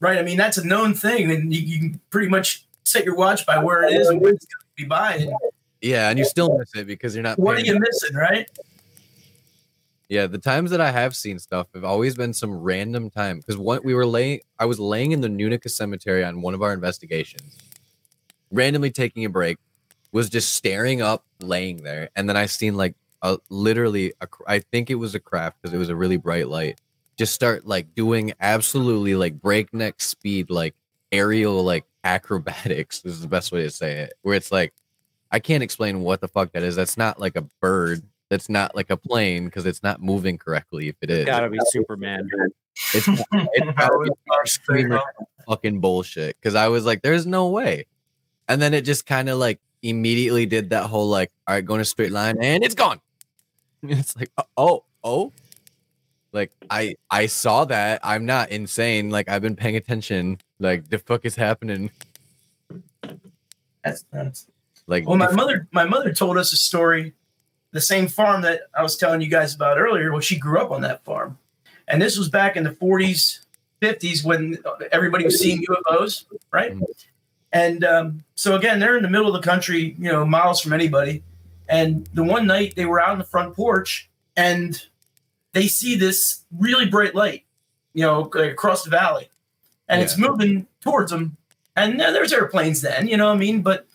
Right. 0.01 0.19
I 0.19 0.23
mean, 0.23 0.37
that's 0.37 0.57
a 0.59 0.67
known 0.67 0.95
thing, 0.95 1.31
and 1.31 1.55
you, 1.55 1.61
you 1.61 1.79
can 1.79 2.01
pretty 2.11 2.29
much 2.29 2.67
set 2.85 3.05
your 3.05 3.17
watch 3.17 3.45
by 3.45 3.59
where 3.63 3.83
it 3.83 3.93
is 3.93 4.09
and 4.09 4.21
when 4.21 4.35
it's 4.35 4.47
going 4.47 4.61
to 4.61 4.83
be 4.83 4.85
by. 4.85 5.29
Yeah, 5.83 6.09
and 6.09 6.19
you 6.19 6.25
still 6.25 6.57
miss 6.59 6.75
it 6.75 6.87
because 6.87 7.15
you're 7.15 7.23
not. 7.23 7.39
what 7.39 7.53
are 7.53 7.57
paying 7.57 7.67
you 7.67 7.79
missing, 7.79 8.17
right? 8.17 8.49
Yeah, 10.09 10.29
the 10.29 10.39
times 10.39 10.71
that 10.71 10.81
I 10.81 10.93
have 10.93 11.17
seen 11.17 11.39
stuff 11.39 11.67
have 11.75 11.83
always 11.83 12.15
been 12.15 12.33
some 12.33 12.53
random 12.53 13.11
time 13.11 13.39
because 13.39 13.57
what 13.57 13.85
we 13.85 13.93
were 13.93 14.07
laying, 14.07 14.41
I 14.59 14.65
was 14.65 14.79
laying 14.79 15.11
in 15.11 15.21
the 15.21 15.29
Nunica 15.29 15.69
Cemetery 15.69 16.23
on 16.25 16.43
one 16.43 16.55
of 16.55 16.63
our 16.63 16.73
investigations, 16.73 17.59
randomly 18.53 18.93
taking 18.93 19.25
a 19.25 19.29
break, 19.29 19.59
was 20.13 20.31
just 20.31 20.55
staring 20.55 21.03
up, 21.03 21.25
laying 21.41 21.83
there, 21.83 22.09
and 22.15 22.29
then 22.29 22.37
I 22.37 22.47
seen 22.47 22.77
like 22.77 22.95
a 23.23 23.39
literally, 23.49 24.13
a, 24.21 24.29
I 24.47 24.61
think 24.61 24.91
it 24.91 24.95
was 24.95 25.17
a 25.17 25.21
craft 25.21 25.59
because 25.61 25.75
it 25.75 25.79
was 25.79 25.89
a 25.89 25.97
really 25.97 26.19
bright 26.19 26.47
light, 26.47 26.81
just 27.17 27.35
start 27.35 27.67
like 27.67 27.93
doing 27.97 28.33
absolutely 28.41 29.17
like 29.17 29.41
breakneck 29.41 30.01
speed, 30.01 30.51
like 30.51 30.77
aerial 31.11 31.65
like 31.65 31.85
acrobatics. 32.05 33.03
Is 33.05 33.23
the 33.23 33.29
best 33.29 33.51
way 33.51 33.63
to 33.65 33.71
say 33.71 33.99
it, 34.03 34.15
where 34.23 34.37
it's 34.37 34.53
like 34.53 34.73
I 35.33 35.41
can't 35.41 35.65
explain 35.65 36.01
what 36.01 36.21
the 36.21 36.29
fuck 36.29 36.53
that 36.53 36.63
is. 36.63 36.77
That's 36.77 36.97
not 36.97 37.19
like 37.19 37.35
a 37.37 37.45
bird 37.61 38.03
that's 38.29 38.49
not 38.49 38.75
like 38.75 38.91
a 38.91 38.97
plane 38.97 39.47
because 39.47 39.67
it's 39.67 39.83
not 39.83 40.03
moving 40.03 40.39
correctly 40.39 40.89
if 40.89 40.97
it 41.01 41.11
is. 41.11 41.27
gotta 41.27 41.51
be 41.51 41.59
Superman. 41.71 42.29
It's, 42.93 43.09
it's 43.09 43.73
gotta 43.79 43.99
be 44.05 44.11
extremely 44.43 44.99
fucking 45.49 45.81
bullshit. 45.81 46.37
Because 46.37 46.55
I 46.55 46.69
was 46.69 46.85
like, 46.85 47.01
there's 47.01 47.27
no 47.27 47.49
way. 47.49 47.87
And 48.49 48.61
then 48.61 48.75
it 48.75 48.83
just 48.83 49.07
kind 49.07 49.31
of 49.31 49.39
like 49.39 49.61
immediately 49.83 50.45
did 50.45 50.69
that 50.71 50.85
whole 50.85 51.09
like, 51.09 51.33
all 51.47 51.55
right, 51.55 51.65
going 51.65 51.81
a 51.81 51.87
straight 51.87 52.13
line 52.13 52.37
and 52.41 52.63
it's 52.63 52.75
gone. 52.75 53.01
It's 53.83 54.15
like, 54.17 54.31
uh, 54.37 54.43
oh, 54.59 54.85
oh. 55.05 55.33
Like 56.33 56.51
I 56.69 56.97
I 57.11 57.27
saw 57.27 57.65
that. 57.65 58.01
I'm 58.03 58.27
not 58.27 58.51
insane. 58.51 59.09
Like 59.09 59.31
I've 59.31 59.41
been 59.41 59.57
paying 59.57 59.77
attention. 59.77 60.39
Like 60.59 60.89
the 60.91 60.99
fuck 60.99 61.25
is 61.25 61.37
happening? 61.37 61.91
That's 63.83 64.05
nuts. 64.13 64.49
Like 64.87 65.07
Well, 65.07 65.17
my 65.17 65.31
mother, 65.31 65.67
my 65.73 65.85
mother 65.85 66.13
told 66.13 66.37
us 66.37 66.53
a 66.53 66.57
story, 66.57 67.15
the 67.77 67.81
same 67.83 68.09
farm 68.09 68.41
that 68.41 68.63
I 68.75 68.83
was 68.83 68.97
telling 68.97 69.21
you 69.21 69.29
guys 69.29 69.55
about 69.55 69.79
earlier. 69.79 70.11
Well, 70.11 70.23
she 70.23 70.39
grew 70.39 70.59
up 70.59 70.71
on 70.71 70.81
that 70.81 71.05
farm, 71.05 71.37
and 71.87 72.01
this 72.01 72.17
was 72.17 72.31
back 72.31 72.57
in 72.57 72.65
the 72.65 72.71
40s, 72.71 73.41
50s 73.83 74.25
when 74.25 74.57
everybody 74.93 75.25
was 75.25 75.39
seeing 75.39 75.63
UFOs, 75.69 76.25
right? 76.51 76.75
Mhm. 76.75 76.87
And 77.53 77.85
um, 77.85 78.25
so 78.35 78.57
again, 78.57 78.81
they're 78.81 78.97
in 78.97 79.03
the 79.03 79.11
middle 79.11 79.29
of 79.29 79.35
the 79.35 79.47
country, 79.47 79.95
you 79.99 80.11
know, 80.11 80.25
miles 80.25 80.59
from 80.59 80.73
anybody. 80.73 81.23
And 81.69 82.09
the 82.15 82.25
one 82.25 82.47
night 82.47 82.77
they 82.77 82.87
were 82.87 82.99
out 82.99 83.11
on 83.11 83.19
the 83.19 83.25
front 83.25 83.55
porch, 83.55 84.09
and 84.39 84.83
they 85.53 85.67
see 85.67 85.97
this 85.97 86.45
really 86.59 86.87
bright 86.87 87.15
light, 87.15 87.45
you 87.93 88.07
know, 88.07 88.23
across 88.25 88.85
the 88.85 88.91
valley, 88.91 89.29
and 89.87 90.01
it's 90.01 90.17
moving 90.17 90.67
towards 90.81 91.11
them. 91.11 91.37
And 91.77 92.01
there's 92.01 92.33
airplanes 92.33 92.81
then, 92.81 93.07
you 93.07 93.19
know 93.19 93.27
what 93.27 93.37
I 93.37 93.39
mean? 93.39 93.61
But 93.61 93.87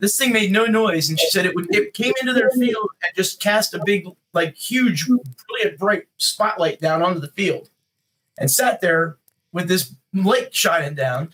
this 0.00 0.18
thing 0.18 0.32
made 0.32 0.50
no 0.50 0.64
noise, 0.64 1.08
and 1.08 1.20
she 1.20 1.28
said 1.30 1.46
it 1.46 1.54
would 1.54 1.72
it 1.74 1.94
came 1.94 2.12
into 2.20 2.32
their 2.32 2.50
field 2.50 2.90
and 3.02 3.14
just 3.14 3.40
cast 3.40 3.74
a 3.74 3.82
big, 3.84 4.06
like 4.32 4.56
huge, 4.56 5.06
brilliant 5.06 5.78
bright 5.78 6.04
spotlight 6.16 6.80
down 6.80 7.02
onto 7.02 7.20
the 7.20 7.28
field, 7.28 7.70
and 8.38 8.50
sat 8.50 8.80
there 8.80 9.18
with 9.52 9.68
this 9.68 9.94
light 10.12 10.54
shining 10.54 10.94
down, 10.94 11.32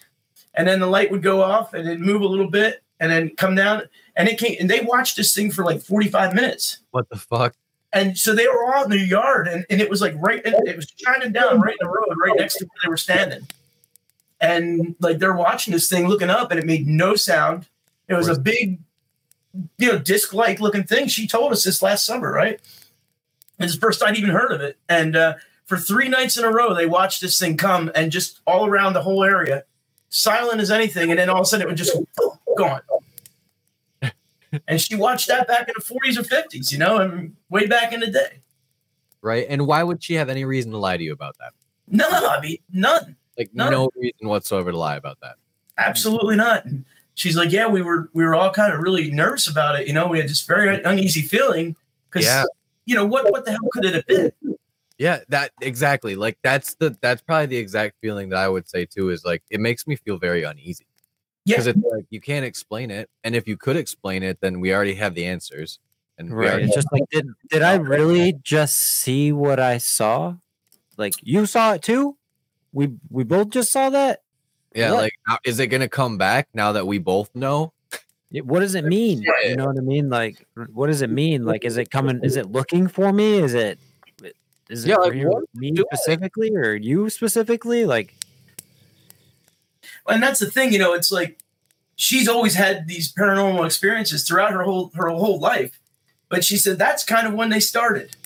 and 0.54 0.66
then 0.68 0.80
the 0.80 0.86
light 0.86 1.10
would 1.10 1.22
go 1.22 1.42
off 1.42 1.74
and 1.74 1.86
it'd 1.88 2.00
move 2.00 2.22
a 2.22 2.26
little 2.26 2.50
bit 2.50 2.82
and 2.98 3.10
then 3.10 3.34
come 3.36 3.54
down, 3.54 3.82
and 4.16 4.28
it 4.28 4.38
came 4.38 4.56
and 4.58 4.68
they 4.68 4.80
watched 4.80 5.16
this 5.16 5.34
thing 5.34 5.50
for 5.50 5.64
like 5.64 5.80
45 5.80 6.34
minutes. 6.34 6.78
what 6.90 7.08
the 7.08 7.16
fuck? 7.16 7.54
And 7.92 8.18
so 8.18 8.34
they 8.34 8.46
were 8.48 8.74
all 8.74 8.84
in 8.84 8.90
their 8.90 8.98
yard, 8.98 9.48
and, 9.48 9.64
and 9.70 9.80
it 9.80 9.88
was 9.88 10.00
like 10.00 10.14
right, 10.16 10.42
it 10.44 10.76
was 10.76 10.92
shining 10.98 11.32
down 11.32 11.60
right 11.60 11.76
in 11.80 11.86
the 11.86 11.88
road, 11.88 12.16
right 12.22 12.36
next 12.36 12.56
to 12.56 12.64
where 12.64 12.80
they 12.82 12.88
were 12.88 12.96
standing. 12.96 13.46
And 14.40 14.96
like 15.00 15.18
they're 15.18 15.36
watching 15.36 15.72
this 15.72 15.88
thing, 15.88 16.08
looking 16.08 16.28
up, 16.28 16.50
and 16.50 16.58
it 16.60 16.66
made 16.66 16.86
no 16.86 17.14
sound. 17.14 17.66
It 18.08 18.14
was 18.14 18.28
a 18.28 18.38
big, 18.38 18.78
you 19.78 19.92
know, 19.92 19.98
disc-like 19.98 20.60
looking 20.60 20.84
thing. 20.84 21.08
She 21.08 21.26
told 21.26 21.52
us 21.52 21.64
this 21.64 21.82
last 21.82 22.06
summer, 22.06 22.32
right? 22.32 22.60
It's 23.58 23.74
the 23.74 23.80
first 23.80 24.02
I'd 24.02 24.16
even 24.16 24.30
heard 24.30 24.52
of 24.52 24.60
it. 24.60 24.78
And 24.88 25.16
uh, 25.16 25.34
for 25.64 25.76
three 25.76 26.08
nights 26.08 26.36
in 26.36 26.44
a 26.44 26.50
row, 26.50 26.74
they 26.74 26.86
watched 26.86 27.20
this 27.20 27.38
thing 27.38 27.56
come 27.56 27.90
and 27.94 28.12
just 28.12 28.40
all 28.46 28.66
around 28.66 28.92
the 28.92 29.02
whole 29.02 29.24
area, 29.24 29.64
silent 30.08 30.60
as 30.60 30.70
anything. 30.70 31.10
And 31.10 31.18
then 31.18 31.28
all 31.28 31.38
of 31.38 31.42
a 31.42 31.46
sudden, 31.46 31.66
it 31.66 31.68
would 31.68 31.76
just 31.76 31.96
gone. 32.56 32.82
and 34.68 34.80
she 34.80 34.94
watched 34.94 35.28
that 35.28 35.48
back 35.48 35.68
in 35.68 35.74
the 35.76 35.82
40s 35.82 36.18
or 36.18 36.22
50s, 36.22 36.70
you 36.70 36.78
know, 36.78 36.98
and 36.98 37.34
way 37.50 37.66
back 37.66 37.92
in 37.92 38.00
the 38.00 38.10
day. 38.10 38.42
Right? 39.22 39.46
And 39.48 39.66
why 39.66 39.82
would 39.82 40.02
she 40.02 40.14
have 40.14 40.28
any 40.28 40.44
reason 40.44 40.70
to 40.72 40.78
lie 40.78 40.96
to 40.96 41.02
you 41.02 41.12
about 41.12 41.36
that? 41.38 41.52
No, 41.88 42.06
I 42.08 42.40
mean, 42.40 42.58
none. 42.72 43.16
Like 43.36 43.50
None. 43.52 43.70
no 43.70 43.90
reason 43.96 44.28
whatsoever 44.28 44.72
to 44.72 44.78
lie 44.78 44.96
about 44.96 45.18
that. 45.20 45.36
Absolutely 45.78 46.36
not. 46.36 46.66
And 47.16 47.20
she's 47.20 47.36
like, 47.36 47.50
yeah, 47.50 47.66
we 47.66 47.82
were 47.82 48.10
we 48.12 48.24
were 48.24 48.34
all 48.34 48.50
kind 48.50 48.72
of 48.72 48.80
really 48.80 49.10
nervous 49.10 49.48
about 49.48 49.80
it. 49.80 49.86
You 49.86 49.92
know, 49.94 50.06
we 50.06 50.18
had 50.18 50.28
this 50.28 50.42
very 50.42 50.82
uneasy 50.82 51.22
feeling 51.22 51.74
because 52.10 52.26
Yeah. 52.26 52.44
you 52.84 52.94
know 52.94 53.06
what 53.06 53.30
what 53.32 53.44
the 53.44 53.52
hell 53.52 53.68
could 53.72 53.84
it 53.86 53.94
have 53.94 54.06
been? 54.06 54.32
Yeah, 54.98 55.20
that 55.28 55.52
exactly. 55.60 56.14
Like 56.16 56.38
that's 56.42 56.74
the 56.74 56.96
that's 57.00 57.22
probably 57.22 57.46
the 57.46 57.56
exact 57.56 57.96
feeling 58.00 58.28
that 58.30 58.38
I 58.38 58.48
would 58.48 58.68
say 58.68 58.86
too 58.86 59.10
is 59.10 59.24
like 59.24 59.42
it 59.50 59.60
makes 59.60 59.86
me 59.86 59.96
feel 59.96 60.18
very 60.18 60.42
uneasy. 60.42 60.86
Yeah, 61.44 61.54
Because 61.56 61.66
it's 61.68 61.78
like 61.92 62.04
you 62.10 62.20
can't 62.20 62.44
explain 62.44 62.90
it. 62.90 63.08
And 63.24 63.34
if 63.36 63.46
you 63.46 63.56
could 63.56 63.76
explain 63.76 64.22
it, 64.22 64.40
then 64.40 64.58
we 64.60 64.74
already 64.74 64.94
have 64.94 65.14
the 65.14 65.24
answers. 65.26 65.78
And 66.18 66.32
Right. 66.32 66.48
already- 66.50 66.64
It's 66.64 66.74
just 66.74 66.88
like 66.92 67.02
did 67.10 67.26
did 67.50 67.62
I 67.62 67.74
really 67.76 68.34
just 68.42 68.76
see 68.76 69.32
what 69.32 69.60
I 69.60 69.78
saw? 69.78 70.36
Like 70.96 71.14
you 71.22 71.46
saw 71.46 71.74
it 71.74 71.82
too? 71.82 72.16
We 72.72 72.92
we 73.10 73.24
both 73.24 73.50
just 73.50 73.70
saw 73.72 73.90
that? 73.90 74.22
Yeah, 74.76 74.92
what? 74.92 75.02
like 75.02 75.12
now- 75.26 75.38
is 75.44 75.58
it 75.60 75.68
gonna 75.68 75.88
come 75.88 76.18
back 76.18 76.48
now 76.54 76.72
that 76.72 76.86
we 76.86 76.98
both 76.98 77.34
know? 77.34 77.72
What 78.42 78.60
does 78.60 78.74
it 78.74 78.84
mean? 78.84 79.22
Yeah. 79.22 79.48
You 79.50 79.56
know 79.56 79.66
what 79.66 79.78
I 79.78 79.80
mean? 79.80 80.10
Like 80.10 80.44
what 80.72 80.88
does 80.88 81.00
it 81.02 81.10
mean? 81.10 81.44
Like 81.44 81.64
is 81.64 81.76
it 81.76 81.90
coming 81.90 82.20
is 82.22 82.36
it 82.36 82.50
looking 82.52 82.86
for 82.88 83.12
me? 83.12 83.38
Is 83.38 83.54
it 83.54 83.78
is 84.68 84.84
it 84.84 84.88
Yeah, 84.88 84.96
like, 84.96 85.14
you- 85.14 85.46
me 85.54 85.70
doing? 85.70 85.86
specifically 85.92 86.50
or 86.54 86.74
you 86.74 87.08
specifically? 87.08 87.86
Like 87.86 88.14
and 90.08 90.22
that's 90.22 90.40
the 90.40 90.50
thing, 90.50 90.72
you 90.72 90.78
know, 90.78 90.92
it's 90.92 91.10
like 91.10 91.38
she's 91.96 92.28
always 92.28 92.54
had 92.54 92.86
these 92.86 93.12
paranormal 93.12 93.64
experiences 93.64 94.24
throughout 94.26 94.52
her 94.52 94.62
whole 94.62 94.90
her 94.94 95.08
whole 95.08 95.38
life. 95.40 95.80
But 96.28 96.44
she 96.44 96.56
said 96.56 96.78
that's 96.78 97.04
kind 97.04 97.26
of 97.26 97.34
when 97.34 97.48
they 97.50 97.60
started. 97.60 98.16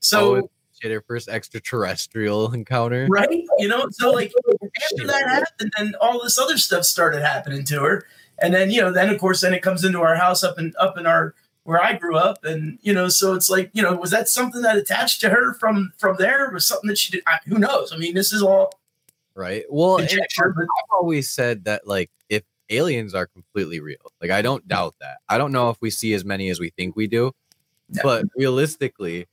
So 0.00 0.36
Oh, 0.36 0.50
she 0.80 0.88
had 0.88 0.94
her 0.94 1.00
first 1.06 1.28
extraterrestrial 1.28 2.52
encounter. 2.52 3.06
right, 3.10 3.28
you 3.58 3.68
know, 3.68 3.88
so 3.90 4.10
like 4.10 4.32
after 4.90 5.06
that 5.06 5.28
happened, 5.28 5.72
then 5.76 5.94
all 6.00 6.22
this 6.22 6.38
other 6.38 6.58
stuff 6.58 6.84
started 6.84 7.22
happening 7.22 7.64
to 7.64 7.80
her. 7.80 8.06
And 8.38 8.52
then, 8.52 8.70
you 8.70 8.80
know, 8.82 8.92
then 8.92 9.08
of 9.08 9.18
course 9.18 9.40
then 9.40 9.54
it 9.54 9.62
comes 9.62 9.84
into 9.84 10.00
our 10.00 10.16
house 10.16 10.44
up 10.44 10.58
in 10.58 10.74
up 10.78 10.98
in 10.98 11.06
our 11.06 11.34
where 11.64 11.82
I 11.82 11.94
grew 11.94 12.16
up. 12.16 12.44
And, 12.44 12.78
you 12.82 12.92
know, 12.92 13.08
so 13.08 13.34
it's 13.34 13.50
like, 13.50 13.70
you 13.72 13.82
know, 13.82 13.96
was 13.96 14.10
that 14.12 14.28
something 14.28 14.62
that 14.62 14.76
attached 14.76 15.20
to 15.22 15.30
her 15.30 15.54
from 15.54 15.92
from 15.98 16.16
there? 16.18 16.50
Was 16.50 16.66
something 16.66 16.88
that 16.88 16.98
she 16.98 17.12
did 17.12 17.22
I, 17.26 17.38
who 17.46 17.58
knows? 17.58 17.92
I 17.92 17.96
mean, 17.96 18.14
this 18.14 18.32
is 18.32 18.42
all 18.42 18.72
Right. 19.34 19.64
Well, 19.68 19.98
and 19.98 20.08
conjecture, 20.08 20.54
I've 20.58 20.66
always 20.98 21.28
said 21.30 21.64
that 21.64 21.86
like 21.86 22.10
if 22.30 22.42
aliens 22.70 23.14
are 23.14 23.26
completely 23.26 23.80
real, 23.80 23.98
like 24.20 24.30
I 24.30 24.40
don't 24.42 24.66
doubt 24.66 24.94
that. 25.00 25.18
I 25.28 25.36
don't 25.38 25.52
know 25.52 25.68
if 25.70 25.76
we 25.80 25.90
see 25.90 26.14
as 26.14 26.24
many 26.24 26.48
as 26.48 26.58
we 26.58 26.70
think 26.70 26.96
we 26.96 27.06
do, 27.06 27.32
No. 27.90 28.02
but 28.02 28.24
realistically, 28.34 29.26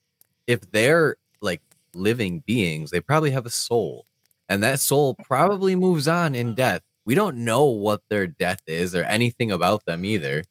if 0.45 0.59
they're 0.71 1.15
like 1.43 1.61
living 1.93 2.43
beings, 2.45 2.91
they 2.91 2.99
probably 2.99 3.31
have 3.31 3.45
a 3.45 3.51
soul, 3.51 4.05
and 4.49 4.63
that 4.63 4.79
soul 4.79 5.15
probably 5.15 5.75
moves 5.75 6.07
on 6.07 6.35
in 6.35 6.47
mm-hmm. 6.47 6.55
death. 6.55 6.81
We 7.05 7.15
don't 7.15 7.37
know 7.37 7.65
what 7.65 8.01
their 8.09 8.27
death 8.27 8.61
is 8.65 8.95
or 8.95 9.03
anything 9.03 9.51
about 9.51 9.85
them 9.85 10.05
either. 10.05 10.43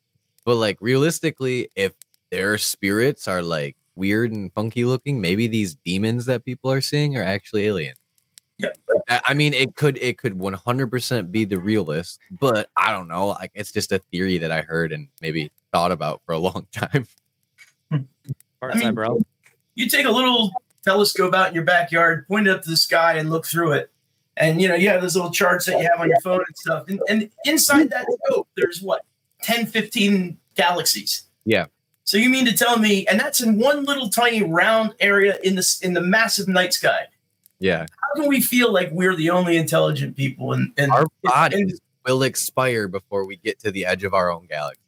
But 0.45 0.57
like 0.57 0.79
realistically, 0.81 1.69
if 1.77 1.93
their 2.31 2.59
spirits 2.59 3.27
are 3.27 3.43
like 3.43 3.77
weird 3.95 4.33
and 4.33 4.53
funky 4.53 4.85
looking, 4.85 5.21
maybe 5.21 5.47
these 5.47 5.75
demons 5.77 6.27
that 6.27 6.45
people 6.45 6.71
are 6.71 6.81
seeing 6.81 7.17
are 7.17 7.23
actually 7.23 7.67
aliens. 7.67 7.99
I 9.09 9.21
I 9.27 9.35
mean, 9.35 9.55
it 9.55 9.77
could 9.77 9.99
it 9.99 10.19
could 10.19 10.39
100% 10.39 11.31
be 11.31 11.45
the 11.45 11.59
realist, 11.59 12.21
but 12.31 12.71
I 12.77 12.93
don't 12.93 13.09
know. 13.09 13.29
Like, 13.29 13.51
it's 13.55 13.73
just 13.73 13.93
a 13.93 13.99
theory 13.99 14.39
that 14.39 14.53
I 14.53 14.63
heard 14.63 14.93
and 14.93 15.09
maybe 15.21 15.51
thought 15.73 15.93
about 15.93 16.23
for 16.27 16.33
a 16.33 16.39
long 16.39 16.67
time. 16.73 17.07
Hmm. 17.91 18.03
parts 18.61 18.77
mean, 18.77 18.89
eyebrow. 18.89 19.19
you 19.75 19.89
take 19.89 20.07
a 20.07 20.11
little 20.11 20.53
telescope 20.85 21.35
out 21.35 21.49
in 21.49 21.55
your 21.55 21.65
backyard, 21.65 22.27
point 22.29 22.47
it 22.47 22.51
up 22.51 22.63
to 22.63 22.71
the 22.71 22.77
sky, 22.77 23.15
and 23.15 23.31
look 23.31 23.47
through 23.47 23.73
it. 23.73 23.91
And 24.37 24.63
you 24.63 24.69
know, 24.69 24.75
you 24.75 24.89
have 24.89 25.03
those 25.03 25.15
little 25.15 25.31
charts 25.31 25.67
that 25.67 25.79
you 25.79 25.89
have 25.91 26.01
on 26.01 26.09
your 26.09 26.21
phone 26.21 26.45
and 26.47 26.57
stuff. 26.57 26.89
And, 26.89 27.01
and 27.09 27.31
inside 27.45 27.91
that 27.91 28.07
scope, 28.25 28.49
there's 28.57 28.81
what 28.81 29.05
10, 29.43 29.67
15 29.67 30.39
galaxies. 30.55 31.25
Yeah. 31.45 31.67
So 32.05 32.17
you 32.17 32.31
mean 32.31 32.47
to 32.47 32.53
tell 32.53 32.79
me, 32.79 33.07
and 33.07 33.21
that's 33.21 33.41
in 33.41 33.59
one 33.59 33.85
little 33.85 34.09
tiny 34.09 34.43
round 34.43 34.95
area 35.01 35.39
in 35.45 35.55
this 35.55 35.81
in 35.81 35.95
the 35.95 36.01
massive 36.01 36.49
night 36.49 36.73
sky. 36.73 37.07
Yeah, 37.61 37.87
How 38.01 38.21
can 38.21 38.29
we 38.29 38.41
feel 38.41 38.73
like 38.73 38.91
we're 38.91 39.15
the 39.15 39.31
only 39.31 39.57
intelligent 39.57 40.17
people? 40.17 40.53
And, 40.53 40.73
and 40.77 40.91
our 40.91 41.07
bodies 41.23 41.81
will 42.05 42.25
expire 42.25 42.89
before 42.89 43.25
we 43.25 43.37
get 43.37 43.61
to 43.61 43.71
the 43.71 43.87
edge 43.87 44.03
of 44.03 44.15
our 44.15 44.33
own 44.33 44.47
galaxy. 44.47 44.81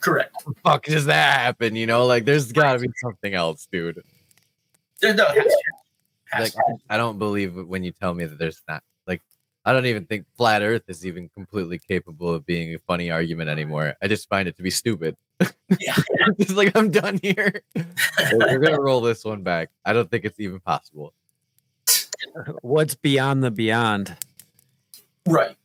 correct. 0.00 0.34
How 0.38 0.52
the 0.52 0.60
fuck 0.64 0.84
does 0.84 1.04
that 1.04 1.40
happen? 1.40 1.76
You 1.76 1.86
know, 1.86 2.06
like 2.06 2.24
there's 2.24 2.52
got 2.52 2.72
to 2.72 2.78
be 2.78 2.88
something 3.02 3.34
else, 3.34 3.68
dude. 3.70 4.02
There, 5.00 5.14
no, 5.14 5.24
it 5.24 5.36
has 5.36 5.44
to. 5.44 5.62
Has 6.26 6.54
Like, 6.56 6.66
to. 6.66 6.76
I 6.88 6.96
don't 6.96 7.18
believe 7.18 7.56
when 7.56 7.84
you 7.84 7.92
tell 7.92 8.14
me 8.14 8.24
that 8.24 8.38
there's 8.38 8.62
not. 8.68 8.82
Like, 9.06 9.22
I 9.64 9.72
don't 9.72 9.86
even 9.86 10.06
think 10.06 10.26
flat 10.36 10.62
Earth 10.62 10.84
is 10.88 11.06
even 11.06 11.28
completely 11.28 11.78
capable 11.78 12.32
of 12.32 12.46
being 12.46 12.74
a 12.74 12.78
funny 12.78 13.10
argument 13.10 13.50
anymore. 13.50 13.94
I 14.02 14.08
just 14.08 14.28
find 14.28 14.48
it 14.48 14.56
to 14.56 14.62
be 14.62 14.70
stupid. 14.70 15.16
Yeah. 15.40 15.46
it's 16.38 16.52
like 16.52 16.76
I'm 16.76 16.90
done 16.90 17.18
here. 17.22 17.62
We're 18.32 18.58
gonna 18.58 18.80
roll 18.80 19.00
this 19.00 19.24
one 19.24 19.42
back. 19.42 19.70
I 19.84 19.92
don't 19.92 20.10
think 20.10 20.24
it's 20.24 20.40
even 20.40 20.60
possible. 20.60 21.12
What's 22.62 22.94
beyond 22.94 23.42
the 23.42 23.50
beyond? 23.50 24.16
right. 25.26 25.56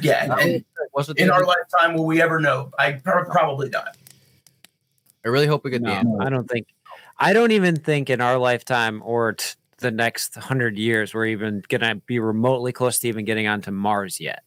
Yeah, 0.00 0.24
and, 0.24 0.32
and 0.32 0.64
What's 0.92 1.08
the 1.08 1.14
in 1.14 1.30
our 1.30 1.44
lifetime, 1.44 1.94
will 1.94 2.04
we 2.04 2.20
ever 2.20 2.40
know? 2.40 2.70
I 2.78 2.92
pro- 2.92 3.24
probably 3.24 3.68
not. 3.70 3.96
I 5.24 5.28
really 5.28 5.46
hope 5.46 5.64
we 5.64 5.70
get 5.70 5.82
the 5.82 5.90
answer. 5.90 6.20
I 6.20 6.30
don't 6.30 6.48
think. 6.48 6.66
I 7.20 7.34
don't 7.34 7.52
even 7.52 7.76
think 7.76 8.08
in 8.08 8.22
our 8.22 8.38
lifetime 8.38 9.02
or 9.04 9.34
t- 9.34 9.50
the 9.78 9.90
next 9.90 10.34
hundred 10.34 10.78
years 10.78 11.14
we're 11.14 11.26
even 11.26 11.62
gonna 11.68 11.96
be 11.96 12.18
remotely 12.18 12.72
close 12.72 12.98
to 13.00 13.08
even 13.08 13.24
getting 13.26 13.46
onto 13.46 13.70
Mars 13.70 14.18
yet. 14.18 14.42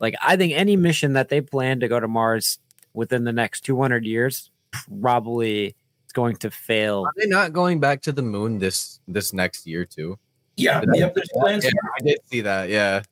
Like 0.00 0.14
I 0.22 0.36
think 0.36 0.54
any 0.54 0.76
mission 0.76 1.12
that 1.12 1.28
they 1.28 1.42
plan 1.42 1.80
to 1.80 1.88
go 1.88 2.00
to 2.00 2.08
Mars 2.08 2.58
within 2.94 3.24
the 3.24 3.32
next 3.32 3.60
two 3.60 3.80
hundred 3.80 4.06
years 4.06 4.50
probably 5.00 5.66
is 6.06 6.12
going 6.14 6.36
to 6.36 6.50
fail. 6.50 7.04
Are 7.06 7.12
they 7.16 7.26
not 7.26 7.52
going 7.52 7.78
back 7.78 8.00
to 8.02 8.12
the 8.12 8.22
moon 8.22 8.58
this 8.58 9.00
this 9.06 9.32
next 9.32 9.66
year 9.66 9.84
too? 9.84 10.18
Yeah, 10.56 10.82
yep. 10.92 11.14
There's 11.14 11.28
plans. 11.34 11.64
Yeah, 11.64 11.70
I 11.98 12.02
did 12.02 12.18
see 12.26 12.40
that. 12.40 12.68
Yeah. 12.68 13.02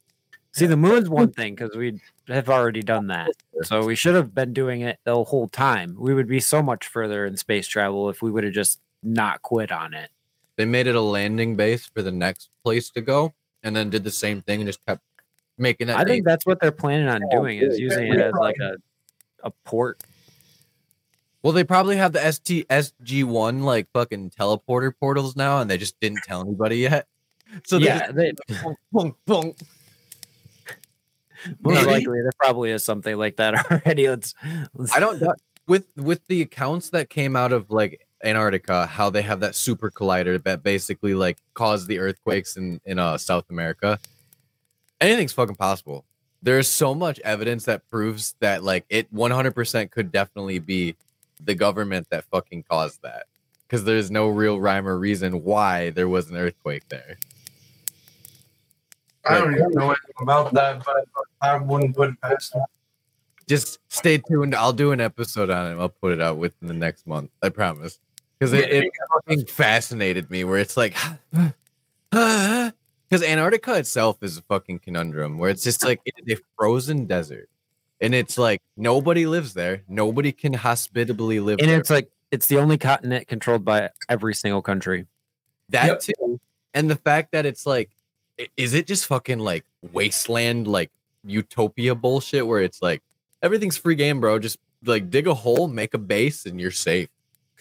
See, 0.53 0.67
the 0.67 0.77
moon's 0.77 1.09
one 1.09 1.33
thing 1.33 1.55
because 1.55 1.75
we 1.75 1.99
have 2.29 2.49
already 2.51 2.83
done 2.83 3.07
that. 3.07 3.31
So 3.63 3.85
we 3.85 3.95
should 3.95 4.15
have 4.15 4.35
been 4.35 4.53
doing 4.53 4.83
it 4.83 4.99
the 5.05 5.25
whole 5.25 5.49
time. 5.49 5.97
We 5.99 6.13
would 6.13 6.29
be 6.29 6.41
so 6.41 6.63
much 6.63 6.87
further 6.87 7.25
in 7.27 7.37
space 7.37 7.67
travel 7.67 8.11
if 8.11 8.21
we 8.21 8.31
would 8.31 8.45
have 8.45 8.53
just 8.53 8.79
not 9.03 9.43
quit 9.43 9.73
on 9.73 9.95
it. 9.95 10.11
They 10.57 10.65
made 10.65 10.87
it 10.87 10.95
a 10.95 11.01
landing 11.01 11.57
base 11.57 11.87
for 11.87 12.03
the 12.03 12.13
next 12.13 12.51
place 12.65 12.91
to 12.91 13.01
go, 13.01 13.33
and 13.63 13.75
then 13.75 13.91
did 13.91 14.05
the 14.05 14.11
same 14.11 14.43
thing 14.43 14.61
and 14.61 14.69
just 14.69 14.85
kept 14.87 15.03
making 15.59 15.89
it. 15.89 15.97
I 15.97 16.05
think 16.05 16.25
that's 16.25 16.47
what 16.47 16.61
they're 16.61 16.73
planning 16.73 17.09
on 17.09 17.21
doing 17.31 17.59
is 17.59 17.79
using 17.79 18.13
it 18.13 18.21
as 18.21 18.35
like 18.35 18.57
a 18.61 18.77
a 19.43 19.51
port. 19.65 20.03
Well, 21.43 21.53
they 21.53 21.65
probably 21.65 21.97
have 21.97 22.13
the 22.13 22.33
ST 22.33 22.69
SG 22.69 23.25
one 23.25 23.63
like 23.63 23.89
fucking 23.93 24.31
teleporter 24.31 24.93
portals 24.99 25.37
now, 25.37 25.61
and 25.61 25.71
they 25.71 25.79
just 25.79 25.99
didn't 26.01 26.23
tell 26.25 26.41
anybody 26.41 26.79
yet. 26.79 27.07
So 27.67 27.79
they 27.79 27.85
yeah, 27.85 28.11
they, 28.11 28.33
just, 28.49 28.65
boom, 28.91 29.15
boom. 29.27 29.53
most 31.61 31.61
Maybe. 31.61 31.87
likely 31.87 32.23
there 32.23 32.33
probably 32.39 32.71
is 32.71 32.83
something 32.83 33.15
like 33.19 33.37
that 33.37 33.55
already. 33.71 34.09
Let's, 34.09 34.35
let's 34.75 34.97
I 34.97 35.01
don't 35.01 35.21
doubt- 35.21 35.39
with 35.67 35.85
with 35.97 36.27
the 36.29 36.41
accounts 36.41 36.89
that 36.91 37.11
came 37.11 37.37
out 37.37 37.53
of 37.53 37.71
like 37.71 38.07
Antarctica, 38.23 38.87
how 38.87 39.11
they 39.11 39.23
have 39.23 39.41
that 39.41 39.55
super 39.55 39.91
collider 39.91 40.43
that 40.45 40.63
basically 40.63 41.15
like 41.15 41.39
caused 41.55 41.89
the 41.89 41.99
earthquakes 41.99 42.57
in 42.57 42.81
in 42.85 42.99
uh 42.99 43.19
South 43.19 43.45
America. 43.51 43.99
Anything's 45.01 45.33
fucking 45.33 45.57
possible. 45.57 46.05
There's 46.43 46.69
so 46.69 46.95
much 46.95 47.21
evidence 47.21 47.65
that 47.65 47.89
proves 47.89 48.35
that 48.41 48.63
like 48.63 48.85
it 48.89 49.13
100% 49.15 49.91
could 49.91 50.11
definitely 50.13 50.59
be 50.59 50.97
the 51.45 51.55
government 51.55 52.09
that 52.11 52.25
fucking 52.25 52.65
caused 52.69 53.03
that. 53.03 53.27
Because 53.67 53.85
there's 53.85 54.11
no 54.11 54.29
real 54.29 54.61
rhyme 54.61 54.87
or 54.87 54.99
reason 54.99 55.45
why 55.45 55.91
there 55.91 56.09
was 56.09 56.31
an 56.31 56.37
earthquake 56.37 56.89
there. 56.89 57.17
I 59.25 59.39
don't 59.39 59.55
even 59.55 59.71
know 59.71 59.85
anything 59.85 60.15
about 60.21 60.53
that, 60.55 60.85
but 60.85 61.07
I 61.41 61.57
wouldn't 61.59 61.97
put 61.97 62.11
it 62.11 62.21
past 62.21 62.53
them. 62.53 62.63
Just 63.49 63.79
stay 63.89 64.19
tuned. 64.19 64.55
I'll 64.55 64.73
do 64.73 64.93
an 64.93 65.01
episode 65.01 65.51
on 65.51 65.73
it. 65.73 65.81
I'll 65.81 65.89
put 65.89 66.13
it 66.13 66.21
out 66.21 66.39
within 66.39 66.69
the 66.69 66.75
next 66.75 67.07
month. 67.07 67.31
I 67.43 67.49
promise. 67.49 67.99
Because 68.43 68.55
it, 68.55 68.73
it 68.73 68.93
fucking 69.15 69.47
fascinated 69.47 70.29
me 70.29 70.43
where 70.43 70.59
it's 70.59 70.77
like 70.77 70.97
because 72.11 73.23
Antarctica 73.23 73.77
itself 73.77 74.21
is 74.21 74.37
a 74.37 74.43
fucking 74.43 74.81
conundrum 74.81 75.39
where 75.39 75.49
it's 75.49 75.63
just 75.63 75.85
like 75.85 76.01
it's 76.05 76.41
a 76.41 76.43
frozen 76.59 77.07
desert. 77.07 77.49
And 78.01 78.17
it's 78.17 78.37
like 78.37 78.61
nobody 78.77 79.27
lives 79.27 79.55
there. 79.55 79.83
Nobody 79.87 80.33
can 80.33 80.55
hospitably 80.55 81.39
live 81.39 81.61
and 81.61 81.69
there. 81.69 81.79
it's 81.79 81.89
like 81.89 82.11
it's 82.33 82.49
the 82.49 82.59
only 82.59 82.79
continent 82.79 83.29
controlled 83.29 83.65
by 83.65 83.91
every 84.09 84.35
single 84.35 84.61
country. 84.61 85.07
that 85.69 85.87
Yep. 85.87 86.01
too. 86.01 86.41
And 86.75 86.91
the 86.91 86.97
fact 86.97 87.31
that 87.31 87.47
it's 87.47 87.65
like 87.65 87.91
is 88.57 88.75
it 88.75 88.89
just 88.89 89.07
fucking 89.07 89.39
like 89.39 89.65
wasteland 89.93 90.67
like 90.67 90.91
utopia 91.23 91.95
bullshit 91.95 92.45
where 92.45 92.61
it's 92.61 92.83
like 92.83 93.03
everything's 93.41 93.77
free 93.77 93.95
game, 93.95 94.21
bro. 94.21 94.41
Just 94.41 94.59
like 94.85 95.11
dig 95.11 95.29
a 95.29 95.35
hole, 95.35 95.69
make 95.69 95.95
a 95.95 95.99
base, 95.99 96.45
and 96.45 96.61
you're 96.61 96.73
safe. 96.73 97.09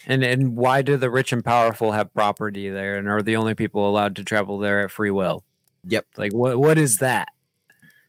And 0.08 0.24
and 0.24 0.56
why 0.56 0.82
do 0.82 0.98
the 0.98 1.10
rich 1.10 1.32
and 1.32 1.44
powerful 1.44 1.92
have 1.92 2.14
property 2.14 2.70
there 2.70 2.98
and 2.98 3.08
are 3.08 3.22
the 3.22 3.36
only 3.36 3.54
people 3.54 3.88
allowed 3.88 4.16
to 4.16 4.24
travel 4.24 4.58
there 4.58 4.82
at 4.82 4.92
free 4.92 5.12
will? 5.12 5.44
Yep. 5.86 6.06
Like 6.18 6.34
what 6.34 6.58
what 6.58 6.78
is 6.78 6.98
that? 6.98 7.30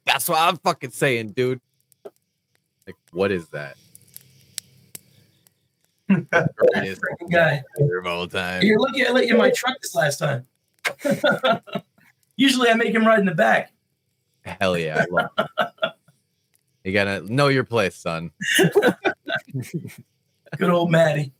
That's 0.06 0.28
what 0.28 0.38
I'm 0.40 0.56
fucking 0.56 0.90
saying, 0.90 1.32
dude. 1.32 1.60
Like, 2.86 2.96
what 3.12 3.30
is 3.30 3.48
that? 3.48 3.76
Greatest 6.08 7.00
Freaking 7.00 7.30
guy. 7.30 7.62
of 7.78 8.06
all 8.06 8.26
time. 8.26 8.62
You're 8.62 8.78
lucky 8.78 9.06
I 9.06 9.10
let 9.10 9.26
you 9.26 9.32
in 9.34 9.38
my 9.38 9.50
truck 9.50 9.76
this 9.80 9.94
last 9.94 10.18
time. 10.18 10.44
Usually 12.36 12.68
I 12.68 12.74
make 12.74 12.94
him 12.94 13.06
ride 13.06 13.20
in 13.20 13.26
the 13.26 13.34
back. 13.34 13.72
Hell 14.44 14.76
yeah, 14.76 15.04
I 15.04 15.06
love. 15.10 15.30
You 16.84 16.92
gotta 16.92 17.32
know 17.32 17.48
your 17.48 17.64
place, 17.64 17.94
son. 17.94 18.32
Good 20.58 20.70
old 20.70 20.90
Maddie. 20.90 21.32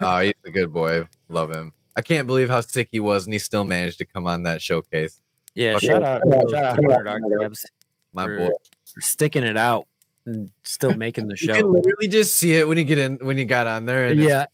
Oh, 0.00 0.18
he's 0.20 0.34
a 0.44 0.50
good 0.50 0.72
boy. 0.72 1.06
Love 1.28 1.50
him. 1.50 1.72
I 1.96 2.02
can't 2.02 2.26
believe 2.26 2.48
how 2.48 2.60
sick 2.60 2.88
he 2.92 3.00
was, 3.00 3.24
and 3.26 3.32
he 3.32 3.38
still 3.38 3.64
managed 3.64 3.98
to 3.98 4.04
come 4.04 4.26
on 4.26 4.44
that 4.44 4.62
showcase. 4.62 5.20
Yeah, 5.54 5.74
Okay. 5.76 5.88
shout 5.88 6.02
out, 6.04 6.22
shout 6.50 6.54
out 6.54 6.76
Hunter 6.76 7.02
Dark 7.02 7.22
Debs 7.40 7.66
My 8.12 8.24
for, 8.26 8.38
boy. 8.38 8.50
for 8.94 9.00
sticking 9.00 9.42
it 9.42 9.56
out 9.56 9.88
and 10.24 10.50
still 10.62 10.94
making 10.94 11.26
the 11.26 11.36
You 11.40 11.48
can 11.48 11.56
show. 11.62 11.66
literally 11.68 12.06
just 12.08 12.36
see 12.36 12.54
it 12.54 12.68
when 12.68 12.78
you 12.78 12.84
get 12.84 12.98
in 12.98 13.16
when 13.16 13.36
you 13.38 13.44
got 13.44 13.66
on 13.66 13.86
there. 13.86 14.06
And 14.06 14.20
Yeah, 14.20 14.46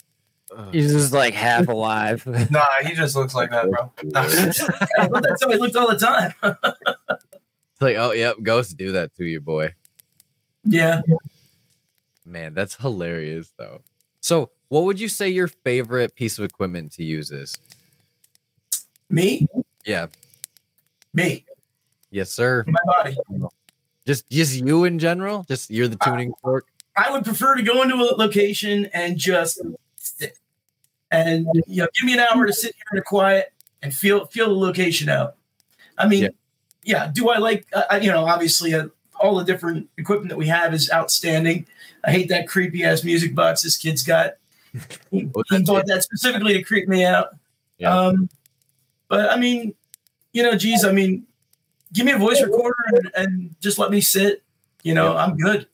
ugh. 0.56 0.68
he's 0.72 0.92
just 0.92 1.12
like 1.12 1.34
half 1.34 1.68
alive. 1.68 2.24
Nah, 2.50 2.64
he 2.82 2.94
just 2.94 3.14
looks 3.14 3.34
like 3.34 3.50
that, 3.50 3.68
bro. 3.70 3.92
That's 4.04 4.60
how 5.42 5.50
I 5.50 5.56
looked 5.56 5.76
all 5.76 5.90
the 5.90 5.98
time. 5.98 6.32
It's 6.42 7.82
like, 7.82 7.96
oh 7.96 8.12
yep, 8.12 8.36
ghosts 8.42 8.72
do 8.72 8.92
that 8.92 9.14
to 9.16 9.24
you, 9.26 9.42
boy. 9.42 9.74
yeah. 10.64 11.02
Man, 12.24 12.54
that's 12.54 12.76
hilarious 12.76 13.52
though. 13.58 13.82
So, 14.20 14.50
what 14.74 14.86
would 14.86 14.98
you 14.98 15.08
say 15.08 15.28
your 15.28 15.46
favorite 15.46 16.16
piece 16.16 16.36
of 16.36 16.44
equipment 16.44 16.90
to 16.90 17.04
use 17.04 17.30
is? 17.30 17.56
Me? 19.08 19.46
Yeah. 19.86 20.08
Me. 21.12 21.44
Yes, 22.10 22.32
sir. 22.32 22.64
My 22.66 22.80
body. 22.84 23.16
Just 24.04 24.28
just 24.30 24.56
you 24.56 24.82
in 24.82 24.98
general? 24.98 25.44
Just 25.46 25.70
you're 25.70 25.86
the 25.86 25.96
tuning 26.04 26.34
fork? 26.42 26.66
I 26.96 27.12
would 27.12 27.22
prefer 27.22 27.54
to 27.54 27.62
go 27.62 27.82
into 27.82 27.94
a 27.94 28.18
location 28.18 28.86
and 28.92 29.16
just 29.16 29.62
sit. 29.94 30.40
And 31.12 31.46
you 31.68 31.82
know, 31.82 31.88
give 31.94 32.04
me 32.04 32.14
an 32.14 32.18
hour 32.18 32.44
to 32.44 32.52
sit 32.52 32.74
here 32.74 32.84
in 32.90 32.96
the 32.96 33.02
quiet 33.02 33.52
and 33.80 33.94
feel 33.94 34.26
feel 34.26 34.48
the 34.48 34.54
location 34.56 35.08
out. 35.08 35.36
I 35.98 36.08
mean, 36.08 36.24
Yeah. 36.24 36.28
yeah. 36.82 37.10
do 37.14 37.28
I 37.28 37.38
like? 37.38 37.68
Uh, 37.72 38.00
you 38.02 38.10
know, 38.10 38.24
obviously, 38.24 38.74
uh, 38.74 38.88
all 39.20 39.36
the 39.36 39.44
different 39.44 39.88
equipment 39.98 40.30
that 40.30 40.36
we 40.36 40.48
have 40.48 40.74
is 40.74 40.90
outstanding. 40.92 41.64
I 42.02 42.10
hate 42.10 42.28
that 42.30 42.48
creepy 42.48 42.82
ass 42.82 43.04
music 43.04 43.36
box 43.36 43.62
this 43.62 43.76
kid's 43.76 44.02
got. 44.02 44.34
He, 45.10 45.20
he 45.20 45.24
that 45.50 45.64
bought 45.66 45.86
that 45.86 46.02
specifically 46.02 46.54
to 46.54 46.62
creep 46.62 46.88
me 46.88 47.04
out. 47.04 47.28
Yeah. 47.78 47.96
Um, 47.96 48.28
but 49.08 49.30
I 49.30 49.36
mean, 49.36 49.74
you 50.32 50.42
know, 50.42 50.56
geez, 50.56 50.84
I 50.84 50.92
mean, 50.92 51.26
give 51.92 52.06
me 52.06 52.12
a 52.12 52.18
voice 52.18 52.42
recorder 52.42 52.74
and, 52.88 53.10
and 53.16 53.54
just 53.60 53.78
let 53.78 53.90
me 53.90 54.00
sit. 54.00 54.42
You 54.82 54.94
know, 54.94 55.12
Yeah. 55.12 55.24
I'm 55.24 55.36
good. 55.36 55.66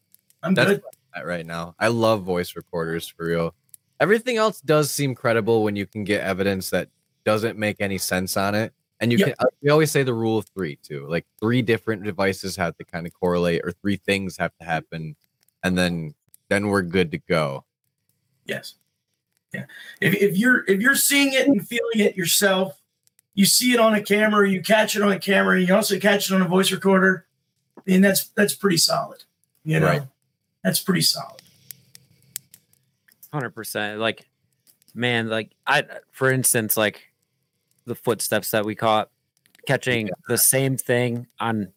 I'm 0.42 0.54
That's 0.54 0.70
good. 0.70 0.82
right 1.24 1.44
now. 1.46 1.74
I 1.78 1.88
love 1.88 2.22
voice 2.22 2.54
recorders 2.56 3.08
for 3.08 3.26
real. 3.26 3.54
Everything 4.00 4.36
else 4.36 4.60
does 4.60 4.90
seem 4.90 5.14
credible 5.14 5.62
when 5.62 5.76
you 5.76 5.86
can 5.86 6.04
get 6.04 6.22
evidence 6.22 6.70
that 6.70 6.88
doesn't 7.24 7.58
make 7.58 7.80
any 7.80 7.98
sense 7.98 8.36
on 8.36 8.54
it. 8.54 8.72
And 9.00 9.10
you 9.12 9.18
Yep. 9.18 9.26
can 9.28 9.34
uh, 9.46 9.50
we 9.62 9.70
always 9.70 9.90
say 9.90 10.02
the 10.02 10.12
rule 10.14 10.36
of 10.38 10.46
3 10.54 10.76
too. 10.82 11.06
Like 11.08 11.26
three 11.40 11.62
different 11.62 12.02
devices 12.04 12.54
have 12.56 12.76
to 12.78 12.84
kind 12.84 13.06
of 13.06 13.14
correlate 13.14 13.62
or 13.64 13.72
three 13.72 13.96
things 13.96 14.36
have 14.38 14.52
to 14.60 14.64
happen 14.66 15.16
and 15.62 15.76
then 15.76 16.14
then 16.48 16.68
we're 16.68 16.82
good 16.82 17.10
to 17.12 17.18
go. 17.18 17.64
Yes. 18.44 18.74
Yeah. 19.52 19.64
If, 20.00 20.14
if 20.14 20.36
you're 20.38 20.64
if 20.68 20.80
you're 20.80 20.94
seeing 20.94 21.32
it 21.32 21.46
and 21.48 21.66
feeling 21.66 21.98
it 22.00 22.16
yourself, 22.16 22.80
you 23.34 23.44
see 23.46 23.72
it 23.72 23.80
on 23.80 23.94
a 23.94 24.02
camera, 24.02 24.48
you 24.48 24.62
catch 24.62 24.94
it 24.96 25.02
on 25.02 25.10
a 25.12 25.18
camera, 25.18 25.56
and 25.58 25.66
you 25.66 25.74
also 25.74 25.98
catch 25.98 26.30
it 26.30 26.34
on 26.34 26.42
a 26.42 26.48
voice 26.48 26.70
recorder, 26.70 27.26
then 27.84 28.00
that's 28.00 28.28
that's 28.28 28.54
pretty 28.54 28.76
solid. 28.76 29.24
You 29.64 29.80
know, 29.80 29.86
Right. 29.86 30.02
that's 30.62 30.80
pretty 30.80 31.02
solid. 31.02 31.42
Hundred 33.32 33.50
percent. 33.50 34.00
Like, 34.00 34.28
man, 34.94 35.28
like 35.28 35.50
I, 35.66 35.84
for 36.12 36.30
instance, 36.30 36.76
like 36.76 37.02
the 37.86 37.94
footsteps 37.94 38.50
that 38.52 38.64
we 38.64 38.74
caught, 38.74 39.10
catching 39.66 40.10
the 40.28 40.38
same 40.38 40.76
thing 40.76 41.26
on 41.38 41.72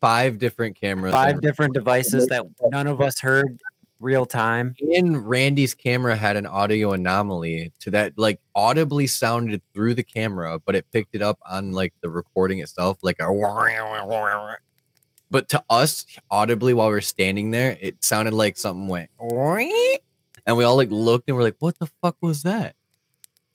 Five 0.00 0.38
different 0.38 0.78
cameras. 0.78 1.14
five 1.14 1.40
different 1.40 1.72
devices 1.72 2.26
that 2.26 2.44
none 2.68 2.86
of 2.86 3.00
us 3.00 3.18
heard 3.20 3.58
real 4.04 4.26
time. 4.26 4.76
and 4.94 5.26
Randy's 5.26 5.74
camera 5.74 6.14
had 6.14 6.36
an 6.36 6.46
audio 6.46 6.92
anomaly 6.92 7.72
to 7.80 7.90
that 7.92 8.12
like 8.16 8.38
audibly 8.54 9.06
sounded 9.06 9.62
through 9.72 9.94
the 9.94 10.02
camera, 10.02 10.60
but 10.64 10.76
it 10.76 10.84
picked 10.92 11.14
it 11.14 11.22
up 11.22 11.38
on 11.48 11.72
like 11.72 11.94
the 12.02 12.10
recording 12.10 12.58
itself, 12.60 12.98
like 13.02 13.16
a 13.20 13.32
but 15.30 15.48
to 15.48 15.64
us 15.70 16.06
audibly 16.30 16.74
while 16.74 16.90
we 16.90 16.94
are 16.96 17.00
standing 17.00 17.50
there, 17.50 17.78
it 17.80 18.04
sounded 18.04 18.34
like 18.34 18.56
something 18.58 18.86
went 18.86 19.10
and 20.46 20.56
we 20.56 20.64
all 20.64 20.76
like 20.76 20.90
looked 20.90 21.28
and 21.28 21.36
we're 21.36 21.42
like, 21.42 21.56
what 21.58 21.78
the 21.78 21.88
fuck 22.02 22.16
was 22.20 22.42
that? 22.42 22.76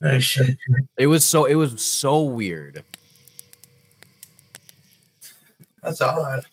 Oh 0.02 0.20
shit. 0.20 0.58
It 0.98 1.08
was 1.08 1.24
so 1.24 1.46
it 1.46 1.56
was 1.56 1.82
so 1.86 2.24
weird. 2.24 2.84
That's 5.84 6.02
odd. 6.02 6.46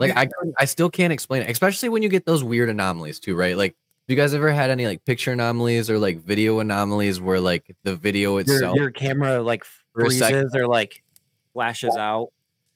Like 0.00 0.16
I 0.16 0.28
I 0.58 0.64
still 0.64 0.90
can't 0.90 1.12
explain 1.12 1.42
it, 1.42 1.50
especially 1.50 1.88
when 1.90 2.02
you 2.02 2.08
get 2.08 2.24
those 2.26 2.42
weird 2.42 2.68
anomalies 2.70 3.20
too, 3.20 3.36
right? 3.36 3.56
Like 3.56 3.72
have 3.72 4.08
you 4.08 4.16
guys 4.16 4.34
ever 4.34 4.50
had 4.50 4.70
any 4.70 4.86
like 4.86 5.04
picture 5.04 5.30
anomalies 5.32 5.88
or 5.90 5.98
like 5.98 6.18
video 6.24 6.58
anomalies 6.58 7.20
where 7.20 7.38
like 7.40 7.76
the 7.84 7.94
video 7.94 8.38
itself 8.38 8.76
your 8.76 8.90
camera 8.90 9.40
like 9.42 9.64
For 9.92 10.06
a 10.06 10.10
sec- 10.10 10.30
freezes 10.32 10.56
or 10.56 10.66
like 10.66 11.04
flashes 11.52 11.96
out. 11.96 12.30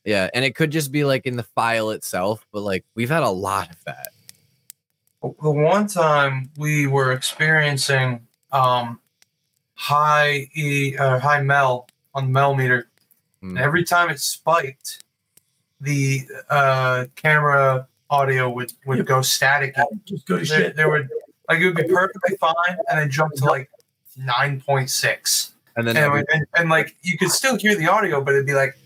Yeah, 0.04 0.28
and 0.34 0.44
it 0.44 0.54
could 0.54 0.70
just 0.70 0.92
be 0.92 1.04
like 1.04 1.24
in 1.26 1.36
the 1.36 1.42
file 1.42 1.90
itself, 1.90 2.46
but 2.52 2.60
like 2.60 2.84
we've 2.94 3.08
had 3.08 3.22
a 3.22 3.30
lot 3.30 3.70
of 3.70 3.82
that. 3.84 4.08
The 5.22 5.50
one 5.50 5.86
time 5.86 6.50
we 6.58 6.86
were 6.86 7.12
experiencing 7.12 8.26
um, 8.52 9.00
high 9.72 10.48
E 10.54 10.94
uh, 10.98 11.18
high 11.18 11.40
mel 11.40 11.88
on 12.14 12.24
the 12.26 12.30
mel 12.30 12.54
meter, 12.54 12.90
Hmm. 13.40 13.50
and 13.50 13.58
every 13.58 13.84
time 13.84 14.10
it 14.10 14.20
spiked, 14.20 15.03
the 15.84 16.22
uh, 16.50 17.06
camera 17.16 17.86
audio 18.10 18.50
would 18.50 18.72
would 18.86 19.04
go 19.06 19.22
static. 19.22 19.74
Just 20.04 20.26
go 20.26 20.38
to 20.38 20.44
There, 20.44 20.58
shit. 20.60 20.76
there 20.76 20.90
would 20.90 21.08
like 21.48 21.60
it 21.60 21.66
would 21.66 21.76
be 21.76 21.84
perfectly 21.84 22.36
fine, 22.38 22.76
and 22.90 22.98
then 22.98 23.10
jump 23.10 23.34
to 23.34 23.44
like 23.44 23.70
nine 24.16 24.60
point 24.60 24.90
six, 24.90 25.52
And 25.76 25.86
then 25.86 25.96
and, 25.96 26.04
every- 26.06 26.24
and, 26.32 26.46
and 26.56 26.70
like 26.70 26.96
you 27.02 27.16
could 27.18 27.30
still 27.30 27.56
hear 27.56 27.74
the 27.76 27.88
audio, 27.88 28.20
but 28.22 28.34
it'd 28.34 28.46
be 28.46 28.54
like. 28.54 28.76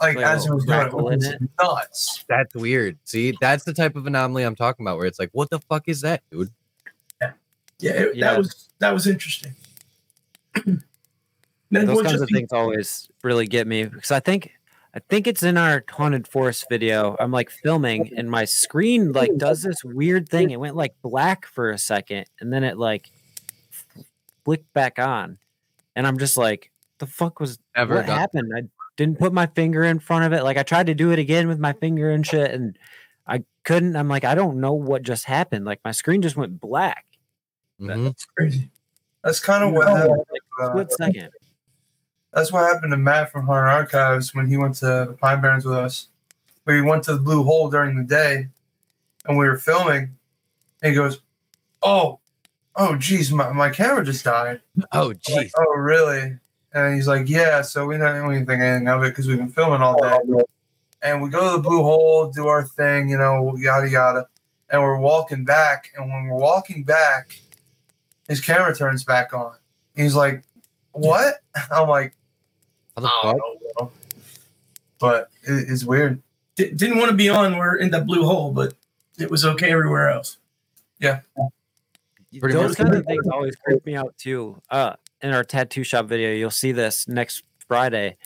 Like, 0.00 0.16
Like 0.16 0.24
as 0.24 0.46
it 0.46 0.54
was 0.54 0.64
doing, 0.64 0.88
it, 1.22 1.40
in 1.42 1.48
nuts. 1.60 2.24
that's 2.26 2.54
weird. 2.54 2.96
See, 3.04 3.34
that's 3.38 3.64
the 3.64 3.74
type 3.74 3.96
of 3.96 4.06
anomaly 4.06 4.44
I'm 4.44 4.56
talking 4.56 4.82
about, 4.86 4.96
where 4.96 5.04
it's 5.06 5.18
like, 5.18 5.28
what 5.32 5.50
the 5.50 5.58
fuck 5.60 5.82
is 5.88 6.00
that, 6.00 6.22
dude? 6.30 6.50
Yeah, 7.20 7.32
it, 7.92 8.16
Yeah. 8.16 8.30
that 8.30 8.38
was 8.38 8.68
that 8.78 8.94
was 8.94 9.06
interesting. 9.06 9.54
then 10.64 10.82
Those 11.70 11.98
kinds 12.00 12.12
just 12.12 12.22
of 12.22 12.28
be- 12.28 12.34
things 12.36 12.50
always 12.52 13.10
really 13.22 13.46
get 13.46 13.66
me 13.66 13.84
because 13.84 14.10
I 14.10 14.20
think 14.20 14.52
I 14.92 14.98
think 15.08 15.26
it's 15.28 15.42
in 15.44 15.56
our 15.56 15.84
haunted 15.88 16.26
forest 16.26 16.66
video. 16.68 17.16
I'm 17.20 17.30
like 17.30 17.50
filming 17.50 18.12
and 18.16 18.28
my 18.30 18.44
screen 18.44 19.12
like 19.12 19.30
does 19.36 19.62
this 19.62 19.84
weird 19.84 20.28
thing. 20.28 20.50
It 20.50 20.58
went 20.58 20.74
like 20.74 20.94
black 21.02 21.46
for 21.46 21.70
a 21.70 21.78
second 21.78 22.24
and 22.40 22.52
then 22.52 22.64
it 22.64 22.76
like 22.76 23.10
flicked 24.44 24.72
back 24.72 24.98
on. 24.98 25.38
And 25.94 26.06
I'm 26.06 26.18
just 26.18 26.36
like, 26.36 26.70
the 26.98 27.06
fuck 27.06 27.38
was 27.40 27.58
Ever 27.74 27.96
what 27.96 28.06
done- 28.06 28.18
happened? 28.18 28.52
I 28.56 28.62
didn't 28.96 29.18
put 29.18 29.32
my 29.32 29.46
finger 29.46 29.84
in 29.84 30.00
front 30.00 30.24
of 30.24 30.32
it. 30.32 30.42
Like 30.42 30.56
I 30.56 30.62
tried 30.64 30.86
to 30.86 30.94
do 30.94 31.12
it 31.12 31.18
again 31.18 31.46
with 31.48 31.58
my 31.58 31.72
finger 31.74 32.10
and 32.10 32.26
shit 32.26 32.50
and 32.50 32.76
I 33.26 33.44
couldn't. 33.64 33.94
I'm 33.94 34.08
like, 34.08 34.24
I 34.24 34.34
don't 34.34 34.60
know 34.60 34.72
what 34.72 35.02
just 35.02 35.24
happened. 35.24 35.64
Like 35.64 35.80
my 35.84 35.92
screen 35.92 36.20
just 36.20 36.36
went 36.36 36.60
black. 36.60 37.04
Mhm. 37.80 38.04
That's 38.06 38.24
crazy. 38.26 38.70
That's 39.22 39.38
kind 39.38 39.62
of 39.62 39.72
what 39.72 39.86
happened. 39.88 40.24
uh, 40.60 40.70
Split 40.70 40.92
second. 40.92 41.28
That's 42.32 42.52
what 42.52 42.72
happened 42.72 42.92
to 42.92 42.96
Matt 42.96 43.32
from 43.32 43.46
Horror 43.46 43.68
Archives 43.68 44.34
when 44.34 44.46
he 44.46 44.56
went 44.56 44.76
to 44.76 44.86
the 44.86 45.16
Pine 45.20 45.40
Barrens 45.40 45.64
with 45.64 45.76
us. 45.76 46.08
We 46.64 46.80
went 46.80 47.02
to 47.04 47.14
the 47.14 47.20
Blue 47.20 47.42
Hole 47.42 47.70
during 47.70 47.96
the 47.96 48.04
day, 48.04 48.48
and 49.24 49.36
we 49.36 49.48
were 49.48 49.56
filming. 49.56 50.16
And 50.82 50.90
he 50.90 50.94
goes, 50.94 51.20
"Oh, 51.82 52.20
oh, 52.76 52.96
geez, 52.96 53.32
my, 53.32 53.52
my 53.52 53.70
camera 53.70 54.04
just 54.04 54.24
died." 54.24 54.60
Oh, 54.92 55.10
I'm 55.10 55.16
jeez. 55.16 55.36
like, 55.36 55.50
oh, 55.56 55.74
really? 55.76 56.38
And 56.72 56.94
he's 56.94 57.08
like, 57.08 57.28
"Yeah." 57.28 57.62
So 57.62 57.86
we 57.86 57.96
don't 57.96 58.32
even 58.32 58.46
think 58.46 58.62
anything 58.62 58.88
of 58.88 59.02
it 59.02 59.08
because 59.08 59.26
we've 59.26 59.38
been 59.38 59.50
filming 59.50 59.82
all 59.82 60.00
day. 60.00 60.44
And 61.02 61.22
we 61.22 61.30
go 61.30 61.50
to 61.50 61.56
the 61.56 61.68
Blue 61.68 61.82
Hole, 61.82 62.30
do 62.30 62.46
our 62.46 62.62
thing, 62.64 63.08
you 63.08 63.18
know, 63.18 63.56
yada 63.56 63.88
yada. 63.88 64.28
And 64.68 64.80
we're 64.80 65.00
walking 65.00 65.44
back, 65.44 65.90
and 65.96 66.08
when 66.08 66.28
we're 66.28 66.38
walking 66.38 66.84
back, 66.84 67.40
his 68.28 68.40
camera 68.40 68.76
turns 68.76 69.02
back 69.02 69.34
on. 69.34 69.56
He's 69.96 70.14
like, 70.14 70.44
"What?" 70.92 71.40
I'm 71.72 71.88
like. 71.88 72.14
How 73.00 73.22
the 73.22 73.28
I 73.28 73.32
fuck? 73.32 73.36
don't 73.36 73.60
know, 73.62 73.70
bro. 73.78 73.92
But 74.98 75.30
it, 75.42 75.68
it's 75.68 75.84
weird. 75.84 76.22
di- 76.56 76.72
didn't 76.72 76.98
want 76.98 77.10
to 77.10 77.16
be 77.16 77.28
on. 77.28 77.56
We're 77.56 77.76
in 77.76 77.90
the 77.90 78.00
blue 78.00 78.24
hole, 78.24 78.52
but 78.52 78.74
it 79.18 79.30
was 79.30 79.44
okay 79.44 79.70
everywhere 79.70 80.10
else. 80.10 80.36
Yeah. 80.98 81.20
Pretty 82.38 82.54
Those 82.54 82.76
kind 82.76 82.94
of 82.94 83.04
things 83.06 83.26
always 83.28 83.56
creep 83.56 83.84
me 83.86 83.96
out 83.96 84.16
too. 84.18 84.60
Uh, 84.70 84.94
in 85.20 85.32
our 85.32 85.42
tattoo 85.44 85.82
shop 85.82 86.06
video, 86.06 86.32
you'll 86.32 86.50
see 86.50 86.72
this 86.72 87.08
next 87.08 87.42
Friday. 87.66 88.16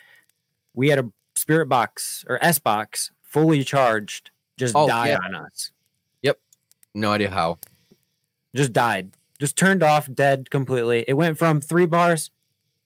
We 0.75 0.89
had 0.89 0.99
a 0.99 1.11
spirit 1.35 1.67
box 1.69 2.25
or 2.29 2.39
S 2.43 2.59
box 2.59 3.11
fully 3.23 3.65
charged, 3.65 4.31
just 4.57 4.75
Oh, 4.77 4.87
died 4.87 5.09
yeah. 5.11 5.19
on 5.25 5.35
us. 5.35 5.71
Yep. 6.23 6.39
No 6.95 7.13
idea 7.13 7.31
how. 7.31 7.59
Just 8.55 8.73
died. 8.73 9.11
Just 9.41 9.57
turned 9.57 9.83
off, 9.83 10.09
dead 10.13 10.51
completely. 10.51 11.05
It 11.09 11.15
went 11.15 11.39
from 11.39 11.61
three 11.61 11.87
bars 11.87 12.31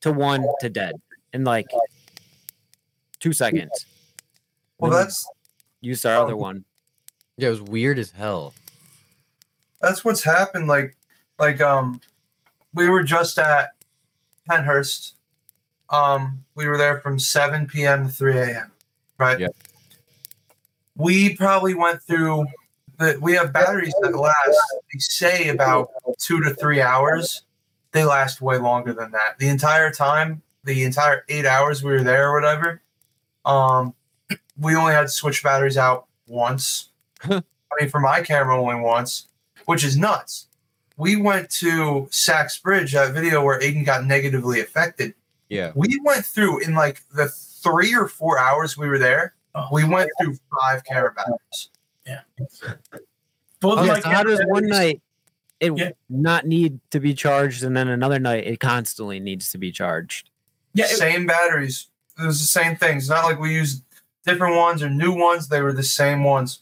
to 0.00 0.12
one 0.12 0.46
to 0.60 0.68
dead 0.70 0.94
in 1.32 1.44
like 1.44 1.66
two 3.20 3.32
seconds. 3.32 3.86
Well, 4.78 4.90
Then 4.90 4.98
we 5.00 5.04
that's 5.04 5.26
used 5.80 6.06
our 6.06 6.16
other 6.24 6.36
one. 6.36 6.64
Yeah, 7.36 7.48
it 7.48 7.50
was 7.52 7.62
weird 7.62 7.98
as 7.98 8.10
hell. 8.10 8.54
that's 9.80 10.04
what's 10.04 10.22
happened. 10.22 10.66
Like, 10.66 10.96
like 11.38 11.60
um, 11.60 12.00
we 12.74 12.88
were 12.88 13.02
just 13.02 13.38
at 13.38 13.70
Pennhurst. 14.50 15.12
Um, 15.90 16.44
we 16.54 16.66
were 16.66 16.76
there 16.76 17.00
from 17.00 17.18
7 17.18 17.66
p.m. 17.66 18.06
to 18.08 18.12
3 18.12 18.38
a.m. 18.38 18.72
Right. 19.18 19.40
Yeah. 19.40 19.48
We 20.96 21.36
probably 21.36 21.74
went 21.74 22.02
through. 22.02 22.46
The, 22.98 23.16
we 23.20 23.32
have 23.34 23.52
batteries 23.52 23.94
that 24.02 24.16
last. 24.16 24.58
They 24.92 24.98
say 24.98 25.48
about 25.48 25.90
two 26.18 26.40
to 26.42 26.54
three 26.54 26.80
hours. 26.80 27.42
They 27.92 28.04
last 28.04 28.40
way 28.40 28.58
longer 28.58 28.92
than 28.92 29.12
that. 29.12 29.38
The 29.38 29.48
entire 29.48 29.92
time, 29.92 30.42
the 30.64 30.84
entire 30.84 31.24
eight 31.28 31.46
hours 31.46 31.82
we 31.82 31.92
were 31.92 32.02
there 32.02 32.30
or 32.30 32.34
whatever, 32.34 32.82
um, 33.44 33.94
we 34.58 34.74
only 34.74 34.92
had 34.92 35.02
to 35.02 35.08
switch 35.08 35.42
batteries 35.42 35.76
out 35.76 36.06
once. 36.26 36.90
I 37.24 37.42
mean, 37.80 37.88
for 37.88 38.00
my 38.00 38.20
camera, 38.20 38.60
only 38.60 38.80
once, 38.80 39.28
which 39.66 39.84
is 39.84 39.96
nuts. 39.96 40.46
We 40.96 41.16
went 41.16 41.48
to 41.50 42.08
Sachs 42.10 42.58
Bridge, 42.58 42.92
that 42.92 43.14
video 43.14 43.42
where 43.42 43.62
Aidan 43.62 43.84
got 43.84 44.04
negatively 44.04 44.60
affected. 44.60 45.14
Yeah. 45.48 45.72
We 45.74 46.00
went 46.04 46.26
through 46.26 46.60
in 46.60 46.74
like 46.74 47.02
the 47.14 47.28
three 47.28 47.94
or 47.94 48.08
four 48.08 48.38
hours 48.38 48.76
we 48.76 48.88
were 48.88 48.98
there. 48.98 49.34
Oh. 49.54 49.68
We 49.72 49.84
went 49.84 50.10
through 50.20 50.36
five 50.60 50.84
camera 50.84 51.12
batteries. 51.14 51.70
Both 53.60 53.78
of 53.78 53.86
Yeah, 53.86 53.92
my 53.94 54.00
so 54.00 54.08
how 54.08 54.22
does 54.22 54.40
one 54.46 54.66
night 54.66 55.00
it 55.60 55.76
Yeah. 55.76 55.90
not 56.08 56.46
need 56.46 56.80
to 56.90 57.00
be 57.00 57.14
charged, 57.14 57.64
and 57.64 57.76
then 57.76 57.88
another 57.88 58.18
night 58.18 58.46
it 58.46 58.60
constantly 58.60 59.18
needs 59.20 59.50
to 59.52 59.58
be 59.58 59.72
charged? 59.72 60.27
Yeah, 60.78 60.86
it- 60.86 60.96
same 60.96 61.26
batteries. 61.26 61.86
It 62.20 62.26
was 62.26 62.40
the 62.40 62.46
same 62.46 62.74
thing. 62.76 62.96
It's 62.98 63.08
not 63.08 63.24
like 63.24 63.38
we 63.38 63.54
used 63.54 63.82
different 64.26 64.56
ones 64.56 64.82
or 64.82 64.90
new 64.90 65.12
ones. 65.14 65.48
They 65.48 65.60
were 65.62 65.72
the 65.72 65.82
same 65.84 66.24
ones. 66.24 66.60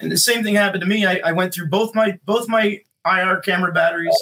and 0.00 0.10
the 0.10 0.16
same 0.16 0.42
thing 0.44 0.54
happened 0.54 0.80
to 0.82 0.86
me. 0.86 1.04
I, 1.06 1.20
I 1.24 1.32
went 1.32 1.52
through 1.52 1.68
both 1.68 1.94
my 1.94 2.18
both 2.24 2.48
my 2.48 2.80
IR 3.04 3.40
camera 3.40 3.72
batteries 3.72 4.14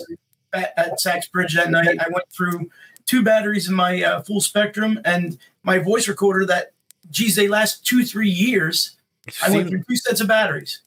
at, 0.53 0.73
at 0.79 1.01
Sachs 1.01 1.29
Bridge 1.29 1.55
that 1.55 1.71
night. 1.71 1.99
I 2.01 2.09
went 2.11 2.25
through 2.31 2.71
two 3.07 3.23
batteries 3.23 3.69
in 3.69 3.75
my 3.75 4.03
uh, 4.03 4.23
full 4.23 4.41
spectrum 4.41 4.99
and 5.05 5.37
my 5.63 5.79
voice 5.79 6.09
recorder. 6.09 6.47
That 6.47 6.73
geez, 7.11 7.37
they 7.37 7.47
last 7.49 7.85
two 7.87 8.05
three 8.05 8.31
years. 8.31 8.97
I 9.45 9.51
went 9.51 9.69
through 9.69 9.85
two 9.89 9.97
sets 9.97 10.21
of 10.23 10.29
batteries, 10.29 10.81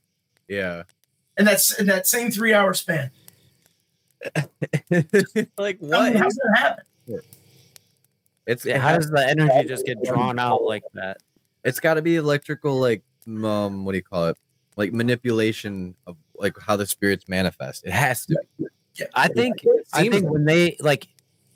Yeah. 0.48 0.84
and 1.38 1.46
that's 1.48 1.78
in 1.80 1.86
that 1.88 2.08
same 2.08 2.32
three 2.32 2.54
hour 2.54 2.74
span. 2.74 3.12
like 5.58 5.78
I 5.84 6.10
mean, 6.10 6.16
how's 6.16 6.34
that 6.36 6.54
happen? 6.56 6.84
It's 8.46 8.66
Yeah, 8.66 8.80
how 8.80 8.98
does 8.98 9.10
the 9.10 9.26
energy 9.28 9.68
just 9.68 9.86
get 9.86 10.04
drawn 10.04 10.40
out 10.40 10.64
like 10.64 10.84
that? 10.94 11.18
it's 11.64 11.80
got 11.80 11.94
to 11.94 12.02
be 12.02 12.18
electrical 12.18 12.78
like 12.78 13.04
um 13.28 13.86
what 13.86 13.94
do 13.94 13.98
you 13.98 14.04
call 14.04 14.28
it? 14.28 14.38
Like 14.76 14.92
manipulation 14.92 15.96
of 16.08 16.18
like 16.36 16.58
how 16.60 16.76
the 16.76 16.86
spirits 16.86 17.28
manifest. 17.28 17.86
It 17.86 17.92
has 17.92 18.26
to 18.28 18.40
be. 18.58 18.68
I 19.16 19.28
think 19.28 19.56
I 19.94 20.08
think 20.10 20.30
when 20.30 20.46
they 20.46 20.76
like 20.80 21.08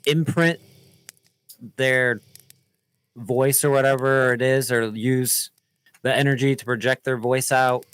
imprint 0.06 0.60
their 1.76 2.20
voice 3.16 3.64
or 3.64 3.70
whatever 3.70 4.32
it 4.32 4.42
is, 4.42 4.72
or 4.72 4.88
use 4.88 5.50
the 6.02 6.14
energy 6.14 6.56
to 6.56 6.64
project 6.64 7.04
their 7.04 7.18
voice 7.18 7.52
out, 7.52 7.84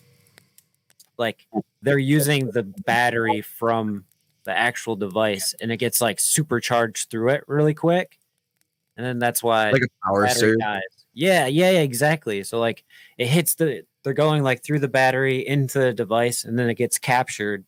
like 1.18 1.46
they're 1.82 1.98
using 1.98 2.50
the 2.50 2.62
battery 2.62 3.40
from 3.40 4.04
the 4.44 4.56
actual 4.56 4.94
device, 4.96 5.54
and 5.60 5.72
it 5.72 5.78
gets 5.78 6.00
like 6.00 6.20
supercharged 6.20 7.10
through 7.10 7.30
it 7.30 7.44
really 7.48 7.74
quick, 7.74 8.18
and 8.96 9.04
then 9.06 9.18
that's 9.18 9.42
why 9.42 9.70
like 9.70 9.82
a 9.82 10.06
power 10.06 10.22
battery 10.24 10.40
surge 10.52 10.58
dies. 10.60 10.82
Yeah, 11.14 11.46
yeah, 11.46 11.70
yeah, 11.70 11.80
exactly. 11.80 12.42
So 12.44 12.58
like 12.58 12.84
it 13.18 13.26
hits 13.28 13.54
the 13.54 13.84
they're 14.02 14.12
going 14.12 14.42
like 14.42 14.62
through 14.62 14.80
the 14.80 14.88
battery 14.88 15.46
into 15.46 15.78
the 15.78 15.92
device 15.92 16.44
and 16.44 16.58
then 16.58 16.68
it 16.68 16.74
gets 16.74 16.98
captured 16.98 17.64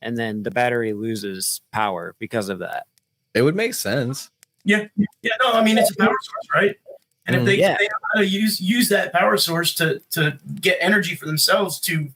and 0.00 0.16
then 0.16 0.42
the 0.42 0.50
battery 0.50 0.92
loses 0.92 1.60
power 1.72 2.14
because 2.18 2.48
of 2.48 2.58
that. 2.60 2.86
it 3.34 3.42
would 3.42 3.56
make 3.56 3.74
sense 3.74 4.30
Yeah, 4.64 4.86
yeah. 4.96 5.32
No, 5.40 5.52
I 5.52 5.64
mean 5.64 5.78
it's 5.78 5.90
a 5.90 5.96
power 5.96 6.14
source, 6.22 6.48
right? 6.54 6.76
And 7.26 7.36
if 7.36 7.42
Mm, 7.42 7.46
they, 7.46 7.56
yeah. 7.58 7.76
they 7.78 7.84
know 7.84 8.08
how 8.14 8.20
to 8.20 8.26
use 8.26 8.60
use 8.60 8.88
that 8.90 9.12
power 9.12 9.36
source 9.36 9.74
to 9.76 10.00
to 10.10 10.38
get 10.60 10.76
energy 10.80 11.14
for 11.14 11.26
themselves 11.26 11.80
to, 11.80 12.08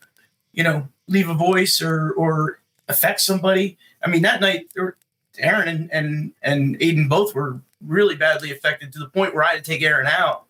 you 0.53 0.63
know, 0.65 0.89
leave 1.09 1.29
a 1.29 1.35
voice 1.35 1.81
or 1.81 2.11
or 2.13 2.59
affect 2.89 3.21
somebody. 3.21 3.79
I 4.05 4.09
mean, 4.11 4.23
that 4.23 4.41
night, 4.41 4.69
there 4.75 4.85
were- 4.85 4.97
Aaron 5.39 5.69
and 5.69 5.93
and 5.93 6.33
and 6.43 6.77
Aidan 6.83 7.09
both 7.09 7.35
were 7.35 7.61
really 7.85 8.15
badly 8.15 8.51
affected 8.53 8.93
to 8.93 8.99
the 8.99 9.09
point 9.09 9.35
where 9.35 9.45
I 9.45 9.53
had 9.55 9.65
to 9.65 9.71
take 9.71 9.83
Aaron 9.83 10.07
out, 10.07 10.47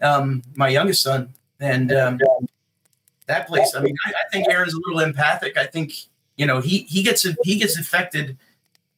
um, 0.00 0.42
my 0.54 0.68
youngest 0.68 1.02
son, 1.02 1.32
and 1.60 1.92
um, 1.92 2.20
that 3.26 3.46
place. 3.48 3.74
I 3.74 3.80
mean, 3.80 3.94
I, 4.06 4.10
I 4.10 4.30
think 4.32 4.48
Aaron's 4.50 4.74
a 4.74 4.78
little 4.78 5.00
empathic. 5.00 5.56
I 5.56 5.66
think 5.66 5.92
you 6.36 6.46
know 6.46 6.60
he 6.60 6.80
he 6.88 7.02
gets 7.02 7.26
he 7.44 7.56
gets 7.58 7.78
affected 7.78 8.36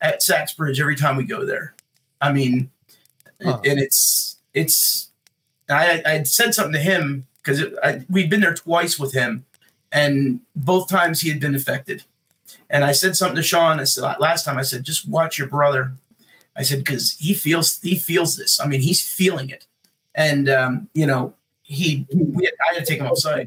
at 0.00 0.22
Sachs 0.22 0.52
Bridge 0.54 0.80
every 0.80 0.96
time 0.96 1.16
we 1.16 1.24
go 1.24 1.44
there. 1.44 1.74
I 2.20 2.32
mean, 2.32 2.70
Huh. 3.42 3.60
and 3.64 3.78
it's 3.78 4.38
it's. 4.54 5.10
I 5.70 6.02
I 6.04 6.22
said 6.24 6.54
something 6.54 6.72
to 6.72 6.80
him 6.80 7.26
because 7.42 7.62
we'd 8.10 8.28
been 8.30 8.40
there 8.40 8.54
twice 8.54 8.98
with 8.98 9.12
him, 9.12 9.44
and 9.92 10.40
both 10.56 10.88
times 10.88 11.20
he 11.20 11.28
had 11.28 11.38
been 11.40 11.54
affected. 11.54 12.02
And 12.70 12.84
I 12.84 12.92
said 12.92 13.16
something 13.16 13.36
to 13.36 13.42
Shawn. 13.42 13.78
I 13.78 13.84
said 13.84 14.16
last 14.18 14.44
time 14.44 14.58
I 14.58 14.62
said 14.62 14.82
just 14.84 15.08
watch 15.08 15.38
your 15.38 15.46
brother. 15.46 15.92
I 16.58 16.62
said 16.62 16.80
because 16.80 17.16
he 17.18 17.34
feels 17.34 17.80
he 17.80 17.96
feels 17.96 18.36
this. 18.36 18.60
I 18.60 18.66
mean 18.66 18.80
he's 18.80 19.00
feeling 19.00 19.48
it, 19.48 19.66
and 20.14 20.48
um, 20.50 20.88
you 20.92 21.06
know 21.06 21.32
he 21.62 22.04
we, 22.12 22.46
I 22.48 22.74
had 22.74 22.80
to 22.80 22.84
take 22.84 23.00
him 23.00 23.06
outside. 23.06 23.46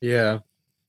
yeah 0.00 0.38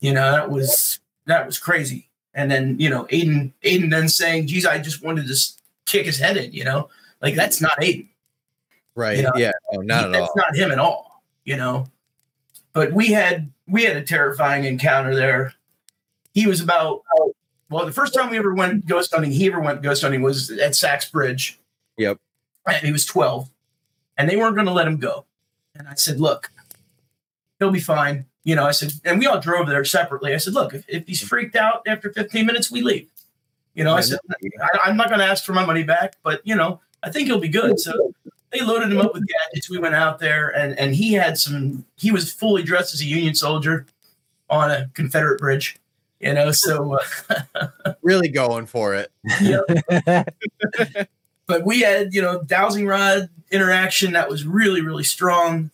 You 0.00 0.14
know 0.14 0.32
that 0.32 0.50
was 0.50 0.98
that 1.26 1.46
was 1.46 1.58
crazy. 1.58 2.08
And 2.32 2.50
then 2.50 2.80
you 2.80 2.88
know 2.88 3.06
Aidan 3.10 3.52
Aidan 3.62 3.90
then 3.90 4.08
saying, 4.08 4.46
"Geez, 4.46 4.64
I 4.64 4.78
just 4.78 5.04
wanted 5.04 5.28
to 5.28 5.36
kick 5.84 6.06
his 6.06 6.18
head 6.18 6.38
in." 6.38 6.52
You 6.52 6.64
know, 6.64 6.88
like 7.20 7.34
that's 7.34 7.60
not 7.60 7.82
Aidan. 7.82 8.08
right 8.94 9.18
You 9.18 9.24
know, 9.24 9.32
yeah 9.36 9.52
no, 9.72 9.82
not 9.82 10.04
at 10.04 10.12
that's 10.12 10.22
all 10.22 10.32
That's 10.36 10.48
not 10.48 10.56
him 10.56 10.72
at 10.72 10.78
all. 10.78 11.22
You 11.44 11.56
know, 11.56 11.86
but 12.72 12.92
we 12.92 13.08
had 13.08 13.50
we 13.68 13.84
had 13.84 13.96
a 13.96 14.02
terrifying 14.02 14.64
encounter 14.64 15.14
there. 15.14 15.52
He 16.32 16.46
was 16.46 16.60
about 16.60 17.02
well, 17.70 17.86
the 17.86 17.92
first 17.92 18.12
time 18.12 18.30
we 18.30 18.38
ever 18.38 18.52
went 18.52 18.86
ghost 18.86 19.14
hunting, 19.14 19.30
he 19.30 19.46
ever 19.46 19.60
went 19.60 19.80
ghost 19.80 20.02
hunting 20.02 20.22
was 20.22 20.50
at 20.50 20.74
Sachs 20.74 21.08
Bridge. 21.08 21.58
Yep. 21.96 22.18
And 22.66 22.76
he 22.84 22.92
was 22.92 23.06
12, 23.06 23.48
and 24.18 24.28
they 24.28 24.36
weren't 24.36 24.54
going 24.54 24.66
to 24.66 24.72
let 24.72 24.86
him 24.86 24.98
go. 24.98 25.24
And 25.74 25.88
I 25.88 25.94
said, 25.94 26.20
"Look, 26.20 26.50
he'll 27.58 27.70
be 27.70 27.80
fine." 27.80 28.26
You 28.42 28.56
know, 28.56 28.66
I 28.66 28.72
said, 28.72 28.92
and 29.04 29.18
we 29.18 29.26
all 29.26 29.40
drove 29.40 29.68
there 29.68 29.84
separately. 29.84 30.34
I 30.34 30.38
said, 30.38 30.54
"Look, 30.54 30.74
if, 30.74 30.84
if 30.88 31.06
he's 31.06 31.22
freaked 31.22 31.56
out 31.56 31.82
after 31.86 32.12
15 32.12 32.44
minutes, 32.44 32.70
we 32.70 32.82
leave." 32.82 33.08
You 33.74 33.84
know, 33.84 33.94
I 33.94 34.00
said, 34.00 34.18
I, 34.30 34.78
"I'm 34.84 34.96
not 34.96 35.08
going 35.08 35.20
to 35.20 35.26
ask 35.26 35.44
for 35.44 35.52
my 35.52 35.64
money 35.64 35.84
back, 35.84 36.16
but 36.22 36.40
you 36.44 36.56
know, 36.56 36.80
I 37.02 37.10
think 37.10 37.28
he'll 37.28 37.40
be 37.40 37.48
good." 37.48 37.78
So 37.78 38.12
they 38.50 38.60
loaded 38.60 38.90
him 38.90 39.00
up 39.00 39.14
with 39.14 39.26
gadgets. 39.26 39.70
We 39.70 39.78
went 39.78 39.94
out 39.94 40.18
there, 40.18 40.48
and 40.48 40.78
and 40.78 40.94
he 40.94 41.12
had 41.12 41.38
some. 41.38 41.84
He 41.96 42.10
was 42.10 42.32
fully 42.32 42.62
dressed 42.62 42.94
as 42.94 43.00
a 43.00 43.06
Union 43.06 43.34
soldier 43.34 43.86
on 44.48 44.70
a 44.70 44.90
Confederate 44.94 45.38
bridge. 45.38 45.78
You 46.20 46.34
know, 46.34 46.52
so 46.52 46.98
uh, 46.98 47.68
really 48.02 48.28
going 48.28 48.66
for 48.66 48.94
it 48.94 49.10
but 51.50 51.64
we 51.64 51.80
had 51.80 52.14
you 52.14 52.22
know 52.22 52.42
dowsing 52.44 52.86
rod 52.86 53.28
interaction 53.50 54.12
that 54.12 54.30
was 54.30 54.46
really 54.46 54.80
really 54.80 55.02
strong. 55.02 55.70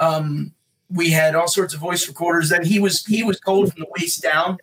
Um, 0.00 0.52
we 0.90 1.10
had 1.10 1.36
all 1.36 1.46
sorts 1.46 1.72
of 1.74 1.80
voice 1.80 2.08
recorders. 2.08 2.48
Then 2.48 2.64
he 2.64 2.80
was 2.80 3.06
he 3.06 3.22
was 3.22 3.38
cold 3.38 3.72
from 3.72 3.82
the 3.82 3.86
waist 3.96 4.20
down, 4.20 4.58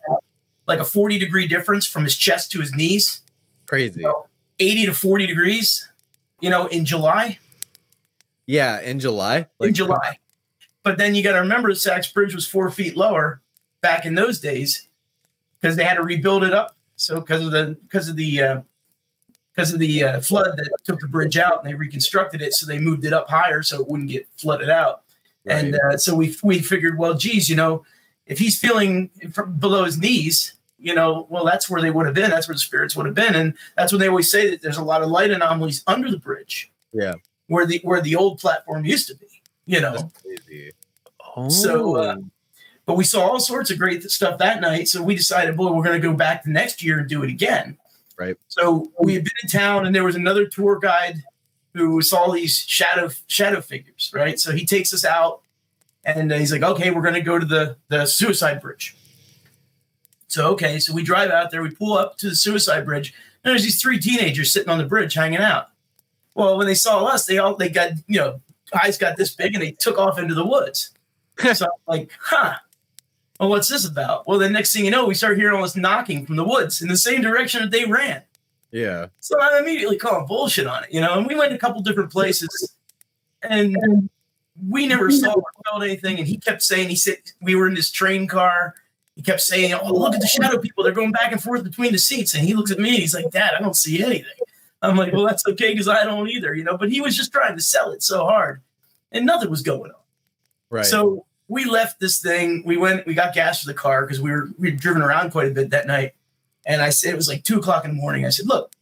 like 0.66 0.78
a 0.78 0.84
forty 0.84 1.18
degree 1.18 1.48
difference 1.48 1.86
from 1.86 2.04
his 2.04 2.14
chest 2.14 2.52
to 2.52 2.60
his 2.60 2.74
knees, 2.74 3.22
crazy 3.66 4.04
eighty 4.58 4.84
to 4.84 4.92
forty 4.92 5.26
degrees. 5.26 5.88
You 6.40 6.50
know, 6.50 6.66
in 6.66 6.84
July. 6.84 7.38
yeah 8.46 8.80
in 8.80 8.98
july 8.98 9.46
in 9.60 9.74
July. 9.74 10.18
But 10.82 10.96
then 10.96 11.14
you 11.14 11.22
got 11.22 11.32
to 11.32 11.40
remember, 11.40 11.74
Sachs 11.74 12.10
Bridge 12.10 12.34
was 12.34 12.46
four 12.48 12.70
feet 12.70 12.96
lower 12.96 13.42
back 13.82 14.06
in 14.06 14.14
those 14.14 14.40
days 14.40 14.88
because 15.60 15.76
they 15.76 15.84
had 15.84 15.94
to 15.94 16.02
rebuild 16.02 16.44
it 16.44 16.52
up. 16.52 16.76
So 16.96 17.20
because 17.20 17.44
of 17.44 17.52
the 17.52 17.76
because 17.82 18.08
of 18.08 18.16
the 18.16 18.62
because 19.54 19.72
of 19.72 19.78
the 19.78 20.04
uh, 20.04 20.20
flood 20.20 20.56
that 20.56 20.70
took 20.84 21.00
the 21.00 21.08
bridge 21.08 21.36
out, 21.36 21.62
and 21.62 21.70
they 21.70 21.74
reconstructed 21.74 22.42
it, 22.42 22.54
so 22.54 22.66
they 22.66 22.78
moved 22.78 23.04
it 23.04 23.12
up 23.12 23.28
higher 23.28 23.62
so 23.62 23.80
it 23.80 23.88
wouldn't 23.88 24.10
get 24.10 24.26
flooded 24.36 24.70
out. 24.70 25.02
And 25.46 25.74
uh, 25.74 25.96
so 25.96 26.14
we 26.14 26.36
we 26.42 26.60
figured, 26.60 26.98
well, 26.98 27.14
geez, 27.14 27.48
you 27.48 27.56
know, 27.56 27.84
if 28.26 28.38
he's 28.38 28.58
feeling 28.58 29.10
from 29.32 29.56
below 29.58 29.84
his 29.84 29.98
knees, 29.98 30.54
you 30.78 30.94
know, 30.94 31.26
well, 31.30 31.44
that's 31.44 31.68
where 31.70 31.80
they 31.80 31.90
would 31.90 32.06
have 32.06 32.14
been. 32.14 32.30
That's 32.30 32.46
where 32.46 32.54
the 32.54 32.60
spirits 32.60 32.94
would 32.94 33.06
have 33.06 33.14
been, 33.14 33.34
and 33.34 33.54
that's 33.76 33.92
when 33.92 34.00
they 34.00 34.08
always 34.08 34.30
say 34.30 34.50
that 34.50 34.62
there's 34.62 34.76
a 34.76 34.84
lot 34.84 35.02
of 35.02 35.08
light 35.08 35.30
anomalies 35.30 35.82
under 35.86 36.10
the 36.10 36.18
bridge. 36.18 36.70
Yeah. 36.92 37.14
where 37.46 37.66
the 37.66 37.80
where 37.82 38.00
the 38.02 38.16
old 38.16 38.38
platform 38.38 38.84
used 38.84 39.08
to 39.08 39.14
be. 39.14 39.26
You 39.66 39.80
know. 39.80 40.10
So, 41.48 41.96
uh, 41.96 42.16
Oh. 42.18 42.24
But 42.90 42.96
we 42.96 43.04
saw 43.04 43.20
all 43.20 43.38
sorts 43.38 43.70
of 43.70 43.78
great 43.78 44.02
stuff 44.10 44.38
that 44.38 44.60
night. 44.60 44.88
So 44.88 45.00
we 45.00 45.14
decided, 45.14 45.56
boy, 45.56 45.70
we're 45.70 45.84
going 45.84 46.02
to 46.02 46.08
go 46.08 46.12
back 46.12 46.42
the 46.42 46.50
next 46.50 46.82
year 46.82 46.98
and 46.98 47.08
do 47.08 47.22
it 47.22 47.30
again. 47.30 47.78
Right. 48.18 48.36
So 48.48 48.90
we 48.98 49.14
had 49.14 49.22
been 49.22 49.32
in 49.44 49.48
town, 49.48 49.86
and 49.86 49.94
there 49.94 50.02
was 50.02 50.16
another 50.16 50.46
tour 50.46 50.76
guide 50.76 51.22
who 51.72 52.02
saw 52.02 52.32
these 52.32 52.58
shadow 52.58 53.10
shadow 53.28 53.60
figures. 53.60 54.10
Right. 54.12 54.40
So 54.40 54.50
he 54.50 54.66
takes 54.66 54.92
us 54.92 55.04
out, 55.04 55.42
and 56.04 56.32
he's 56.32 56.50
like, 56.50 56.64
"Okay, 56.64 56.90
we're 56.90 57.00
going 57.00 57.14
to 57.14 57.20
go 57.20 57.38
to 57.38 57.46
the 57.46 57.76
the 57.90 58.06
suicide 58.06 58.60
bridge." 58.60 58.96
So 60.26 60.48
okay, 60.48 60.80
so 60.80 60.92
we 60.92 61.04
drive 61.04 61.30
out 61.30 61.52
there, 61.52 61.62
we 61.62 61.70
pull 61.70 61.92
up 61.92 62.18
to 62.18 62.30
the 62.30 62.34
suicide 62.34 62.84
bridge, 62.84 63.14
and 63.44 63.52
there's 63.52 63.62
these 63.62 63.80
three 63.80 64.00
teenagers 64.00 64.52
sitting 64.52 64.68
on 64.68 64.78
the 64.78 64.84
bridge 64.84 65.14
hanging 65.14 65.38
out. 65.38 65.68
Well, 66.34 66.58
when 66.58 66.66
they 66.66 66.74
saw 66.74 67.04
us, 67.04 67.24
they 67.24 67.38
all 67.38 67.54
they 67.54 67.68
got 67.68 67.92
you 68.08 68.18
know 68.18 68.40
eyes 68.82 68.98
got 68.98 69.16
this 69.16 69.32
big 69.32 69.54
and 69.54 69.62
they 69.62 69.70
took 69.70 69.96
off 69.96 70.18
into 70.18 70.34
the 70.34 70.44
woods. 70.44 70.90
so 71.54 71.66
I'm 71.66 71.70
like, 71.86 72.10
huh. 72.20 72.56
Well, 73.40 73.48
what's 73.48 73.68
this 73.68 73.86
about? 73.86 74.28
Well, 74.28 74.38
the 74.38 74.50
next 74.50 74.74
thing 74.74 74.84
you 74.84 74.90
know, 74.90 75.06
we 75.06 75.14
start 75.14 75.38
hearing 75.38 75.56
all 75.56 75.62
this 75.62 75.74
knocking 75.74 76.26
from 76.26 76.36
the 76.36 76.44
woods 76.44 76.82
in 76.82 76.88
the 76.88 76.96
same 76.96 77.22
direction 77.22 77.62
that 77.62 77.70
they 77.70 77.86
ran. 77.86 78.22
Yeah. 78.70 79.06
So 79.20 79.40
I'm 79.40 79.62
immediately 79.62 79.96
called 79.96 80.28
bullshit 80.28 80.66
on 80.66 80.84
it, 80.84 80.92
you 80.92 81.00
know. 81.00 81.16
And 81.16 81.26
we 81.26 81.34
went 81.34 81.54
a 81.54 81.58
couple 81.58 81.80
different 81.80 82.12
places, 82.12 82.76
and 83.42 84.10
we 84.68 84.86
never 84.86 85.10
saw 85.10 85.32
or 85.32 85.42
felt 85.64 85.82
anything. 85.82 86.18
And 86.18 86.28
he 86.28 86.36
kept 86.36 86.62
saying, 86.62 86.90
he 86.90 86.96
said 86.96 87.16
we 87.40 87.54
were 87.54 87.66
in 87.66 87.72
this 87.72 87.90
train 87.90 88.26
car. 88.26 88.74
He 89.16 89.22
kept 89.22 89.40
saying, 89.40 89.72
"Oh, 89.72 89.92
look 89.92 90.14
at 90.14 90.20
the 90.20 90.26
shadow 90.26 90.58
people! 90.58 90.84
They're 90.84 90.92
going 90.92 91.10
back 91.10 91.32
and 91.32 91.42
forth 91.42 91.64
between 91.64 91.92
the 91.92 91.98
seats." 91.98 92.34
And 92.34 92.46
he 92.46 92.52
looks 92.52 92.70
at 92.70 92.78
me, 92.78 92.90
and 92.90 92.98
he's 92.98 93.14
like, 93.14 93.30
"Dad, 93.30 93.52
I 93.58 93.60
don't 93.60 93.76
see 93.76 94.02
anything." 94.02 94.30
I'm 94.82 94.96
like, 94.96 95.12
"Well, 95.14 95.26
that's 95.26 95.46
okay 95.46 95.72
because 95.72 95.88
I 95.88 96.04
don't 96.04 96.28
either," 96.28 96.54
you 96.54 96.64
know. 96.64 96.76
But 96.76 96.90
he 96.90 97.00
was 97.00 97.16
just 97.16 97.32
trying 97.32 97.56
to 97.56 97.62
sell 97.62 97.90
it 97.90 98.02
so 98.02 98.24
hard, 98.24 98.60
and 99.12 99.26
nothing 99.26 99.50
was 99.50 99.62
going 99.62 99.90
on. 99.90 100.00
Right. 100.70 100.86
So 100.86 101.26
we 101.50 101.64
left 101.64 101.98
this 101.98 102.20
thing. 102.20 102.62
We 102.64 102.76
went. 102.76 103.06
We 103.06 103.14
got 103.14 103.34
gas 103.34 103.60
for 103.60 103.66
the 103.66 103.74
car 103.74 104.02
because 104.02 104.20
we 104.20 104.30
were 104.30 104.50
we'd 104.56 104.78
driven 104.78 105.02
around 105.02 105.32
quite 105.32 105.48
a 105.48 105.50
bit 105.50 105.70
that 105.70 105.86
night. 105.86 106.14
And 106.64 106.80
I 106.80 106.90
said 106.90 107.12
it 107.12 107.16
was 107.16 107.28
like 107.28 107.42
two 107.42 107.58
o'clock 107.58 107.84
in 107.84 107.90
the 107.90 107.96
morning. 107.96 108.24
I 108.24 108.28
said, 108.28 108.46
"Look, 108.46 108.72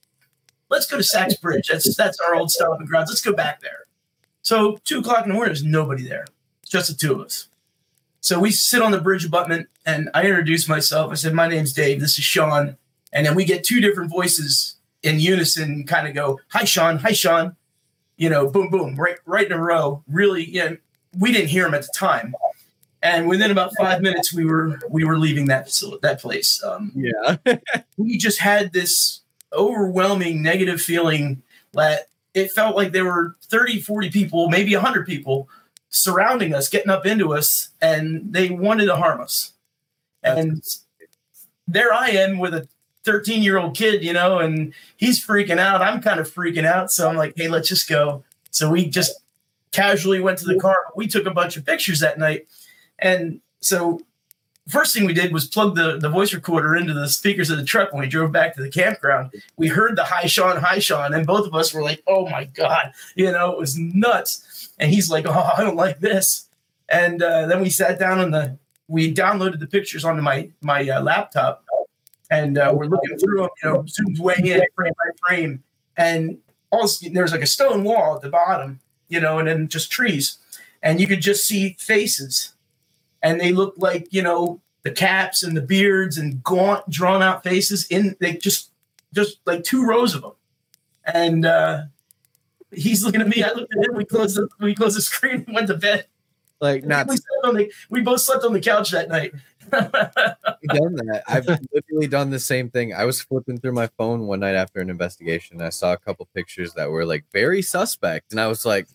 let's 0.69 0.87
go 0.87 0.99
to 0.99 1.03
Sachs 1.03 1.35
Bridge. 1.35 1.69
That's 1.69 1.97
that's 1.97 2.21
our 2.21 2.35
old 2.35 2.51
stomping 2.51 2.87
grounds. 2.87 3.09
Let's 3.09 3.23
go 3.23 3.33
back 3.33 3.63
there." 3.63 3.87
So 4.43 4.79
two 4.85 4.99
o'clock 4.99 5.23
in 5.23 5.29
the 5.31 5.35
morning, 5.35 5.49
there's 5.49 5.65
nobody 5.65 6.07
there, 6.07 6.27
just 6.69 6.89
the 6.89 6.95
two 6.95 7.15
of 7.15 7.21
us. 7.21 7.49
So 8.21 8.39
we 8.39 8.51
sit 8.51 8.83
on 8.83 8.93
the 8.93 9.01
bridge 9.01 9.25
abutment, 9.25 9.69
and 9.87 10.11
I 10.13 10.25
introduce 10.25 10.69
myself. 10.69 11.11
I 11.11 11.15
said, 11.15 11.33
"My 11.33 11.49
name's 11.49 11.73
Dave. 11.73 12.01
This 12.01 12.19
is 12.19 12.25
Shawn." 12.25 12.77
And 13.15 13.25
then 13.25 13.35
we 13.35 13.47
get 13.47 13.65
two 13.65 13.81
different 13.81 14.11
voices 14.11 14.77
in 15.03 15.21
unison, 15.21 15.87
kind 15.87 16.07
of 16.07 16.15
go, 16.15 16.39
"Hi, 16.49 16.65
Shawn. 16.65 16.99
Hi, 16.99 17.13
Shawn." 17.13 17.57
You 18.19 18.29
know, 18.29 18.51
boom, 18.51 18.69
boom, 18.69 18.95
right, 18.97 19.17
right 19.25 19.47
in 19.47 19.53
a 19.53 19.63
row. 19.63 20.03
Really, 20.07 20.45
you 20.45 20.61
know, 20.61 20.77
we 21.17 21.33
didn't 21.33 21.49
hear 21.49 21.67
him 21.67 21.73
at 21.73 21.83
the 21.83 21.93
time, 21.95 22.35
and 23.03 23.29
within 23.29 23.51
about 23.51 23.73
five 23.79 24.03
minutes, 24.03 24.33
we 24.33 24.45
were 24.45 24.81
we 24.91 25.05
were 25.05 25.19
leaving 25.19 25.47
that 25.47 25.67
facility, 25.67 26.01
that 26.03 26.21
place. 26.21 26.63
Um, 26.65 26.93
yeah. 26.95 27.37
we 27.97 28.19
just 28.19 28.41
had 28.41 28.73
this 28.73 29.21
overwhelming 29.53 30.43
negative 30.43 30.81
feeling 30.81 31.43
that 31.73 32.09
it 32.35 32.51
felt 32.51 32.77
like 32.77 32.93
there 32.93 33.05
were 33.05 33.37
30 33.45 33.81
40 33.81 34.11
people 34.11 34.49
maybe 34.51 34.75
100 34.75 35.07
people 35.07 35.49
surrounding 35.89 36.55
us 36.55 36.69
getting 36.69 36.91
up 36.91 37.07
into 37.07 37.33
us 37.33 37.71
and 37.81 38.33
they 38.33 38.51
wanted 38.51 38.87
to 38.87 38.97
harm 38.97 39.21
us. 39.21 39.53
And 40.23 40.63
there 41.67 41.93
i 41.93 42.09
am 42.09 42.39
with 42.39 42.55
a 42.55 42.69
13 43.05 43.43
year 43.43 43.59
old 43.59 43.77
kid 43.77 44.03
you 44.03 44.13
know 44.13 44.39
and 44.39 44.75
he's 44.97 45.25
freaking 45.25 45.59
out. 45.59 45.81
I'm 45.81 46.03
kind 46.03 46.21
of 46.21 46.33
freaking 46.33 46.67
out. 46.67 46.91
So 46.91 47.09
i'm 47.09 47.17
like 47.17 47.35
hey 47.37 47.49
let's 47.49 47.69
just 47.69 47.89
go. 47.89 48.25
So 48.51 48.71
we 48.71 48.87
just 48.87 49.15
casually 49.71 50.21
went 50.21 50.39
to 50.39 50.47
the 50.47 50.59
car. 50.59 50.77
We 50.97 51.07
took 51.07 51.27
a 51.27 51.31
bunch 51.31 51.57
of 51.57 51.65
pictures 51.65 52.01
that 52.01 52.19
night 52.19 52.47
and 52.99 53.41
so 53.61 54.01
first 54.69 54.95
thing 54.95 55.07
we 55.07 55.15
did 55.15 55.33
was 55.33 55.47
plug 55.47 55.75
the, 55.75 55.99
the 55.99 56.09
voice 56.09 56.33
recorder 56.35 56.77
into 56.77 56.93
the 56.93 57.09
speakers 57.09 57.51
of 57.51 57.57
the 57.57 57.65
truck 57.65 57.93
when 57.93 58.01
we 58.01 58.09
drove 58.09 58.31
back 58.31 58.55
to 58.55 58.63
the 58.63 58.69
campground. 58.69 59.33
We 59.57 59.69
heard 59.69 59.97
the 59.97 60.05
hi 60.05 60.27
Shawn, 60.27 60.59
hi 60.59 60.79
Shawn, 60.79 61.15
and 61.15 61.27
both 61.27 61.47
of 61.47 61.55
us 61.55 61.73
were 61.73 61.83
like, 61.83 62.03
oh 62.07 62.29
my 62.29 62.45
God, 62.45 62.93
you 63.17 63.33
know, 63.33 63.51
it 63.51 63.59
was 63.59 63.79
nuts. 63.79 64.71
And 64.79 64.91
he's 64.91 65.11
like, 65.11 65.27
oh, 65.27 65.53
I 65.57 65.63
don't 65.63 65.77
like 65.77 66.01
this. 66.01 66.49
And 66.89 67.23
uh, 67.23 67.47
then 67.47 67.61
we 67.61 67.71
sat 67.71 67.99
down 67.99 68.19
on 68.19 68.31
the, 68.31 68.59
we 68.87 69.13
downloaded 69.13 69.59
the 69.59 69.67
pictures 69.67 70.05
onto 70.05 70.23
my 70.23 70.49
my 70.63 70.89
uh, 70.89 71.03
laptop, 71.03 71.65
and 72.31 72.57
uh, 72.57 72.73
we're 72.75 72.87
looking 72.87 73.19
through 73.19 73.43
them, 73.43 73.51
you 73.63 73.71
know, 73.71 73.85
zoomed 73.87 74.19
way 74.19 74.37
in 74.39 74.63
frame 74.75 74.93
by 74.97 75.11
frame, 75.27 75.63
and 75.99 76.39
also 76.71 77.11
there's 77.13 77.33
like 77.33 77.43
a 77.43 77.47
stone 77.47 77.85
wall 77.85 78.17
at 78.17 78.23
the 78.23 78.31
bottom, 78.31 78.81
you 79.09 79.21
know, 79.21 79.39
and 79.39 79.47
then 79.47 79.69
just 79.69 79.93
trees, 79.93 80.39
and 80.83 81.03
you 81.03 81.07
could 81.07 81.21
just 81.21 81.47
see 81.47 81.77
faces 81.79 82.55
and 83.23 83.41
they 83.41 83.53
look 83.53 83.75
like 83.77 84.07
you 84.11 84.23
know 84.23 84.61
the 84.83 84.91
caps 84.91 85.43
and 85.43 85.57
the 85.57 85.63
beards 85.63 86.19
and 86.19 86.43
gaunt 86.45 86.89
drawn 86.89 87.23
out 87.23 87.43
faces 87.43 87.87
in 87.89 88.17
they 88.21 88.35
just 88.35 88.71
just 89.15 89.39
like 89.47 89.65
two 89.65 89.85
rows 89.85 90.15
of 90.15 90.23
them 90.23 90.33
and 91.13 91.45
uh 91.47 91.83
he's 92.73 93.05
looking 93.05 93.21
at 93.21 93.29
me 93.29 93.43
i 93.43 93.51
looked 93.53 93.75
at 93.77 93.85
him 93.87 93.95
we 93.97 94.05
closed 94.05 94.37
the 94.37 94.49
we 94.61 94.75
closed 94.75 94.97
the 94.97 95.03
screen 95.13 95.45
and 95.47 95.55
went 95.55 95.67
to 95.67 95.75
bed 95.77 96.07
Like 96.61 96.85
not 96.85 97.09
we, 97.09 97.17
slept 97.17 97.45
on 97.45 97.57
the, 97.57 97.73
we 97.91 98.01
both 98.01 98.21
slept 98.21 98.45
on 98.45 98.53
the 98.53 98.61
couch 98.61 98.91
that 98.91 99.09
night 99.09 99.33
done 99.71 99.91
that. 100.95 101.23
I've 101.29 101.47
literally 101.47 102.07
done 102.07 102.31
the 102.31 102.39
same 102.39 102.71
thing. 102.71 102.95
I 102.95 103.05
was 103.05 103.21
flipping 103.21 103.59
through 103.61 103.73
my 103.73 103.87
phone 103.99 104.27
one 104.27 104.41
night 104.41 104.55
after 104.55 104.81
an 104.81 104.89
investigation. 104.89 105.61
I 105.61 105.69
saw 105.69 105.93
a 105.93 105.99
couple 105.99 106.27
pictures 106.35 106.73
that 106.73 106.89
were 106.91 107.05
like 107.05 107.25
very 107.35 107.61
suspect, 107.61 108.33
and 108.33 108.41
I 108.41 108.47
was 108.47 108.65
like, 108.65 108.87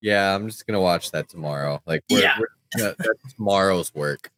"Yeah, 0.00 0.34
I'm 0.34 0.48
just 0.48 0.66
gonna 0.66 0.80
watch 0.80 1.12
that 1.12 1.28
tomorrow." 1.28 1.80
Like, 1.86 2.02
we're, 2.10 2.20
Yeah. 2.20 2.36
we're- 2.40 2.50
that- 2.76 2.96
that's 2.98 3.34
tomorrow's 3.34 3.94
work, 3.94 4.30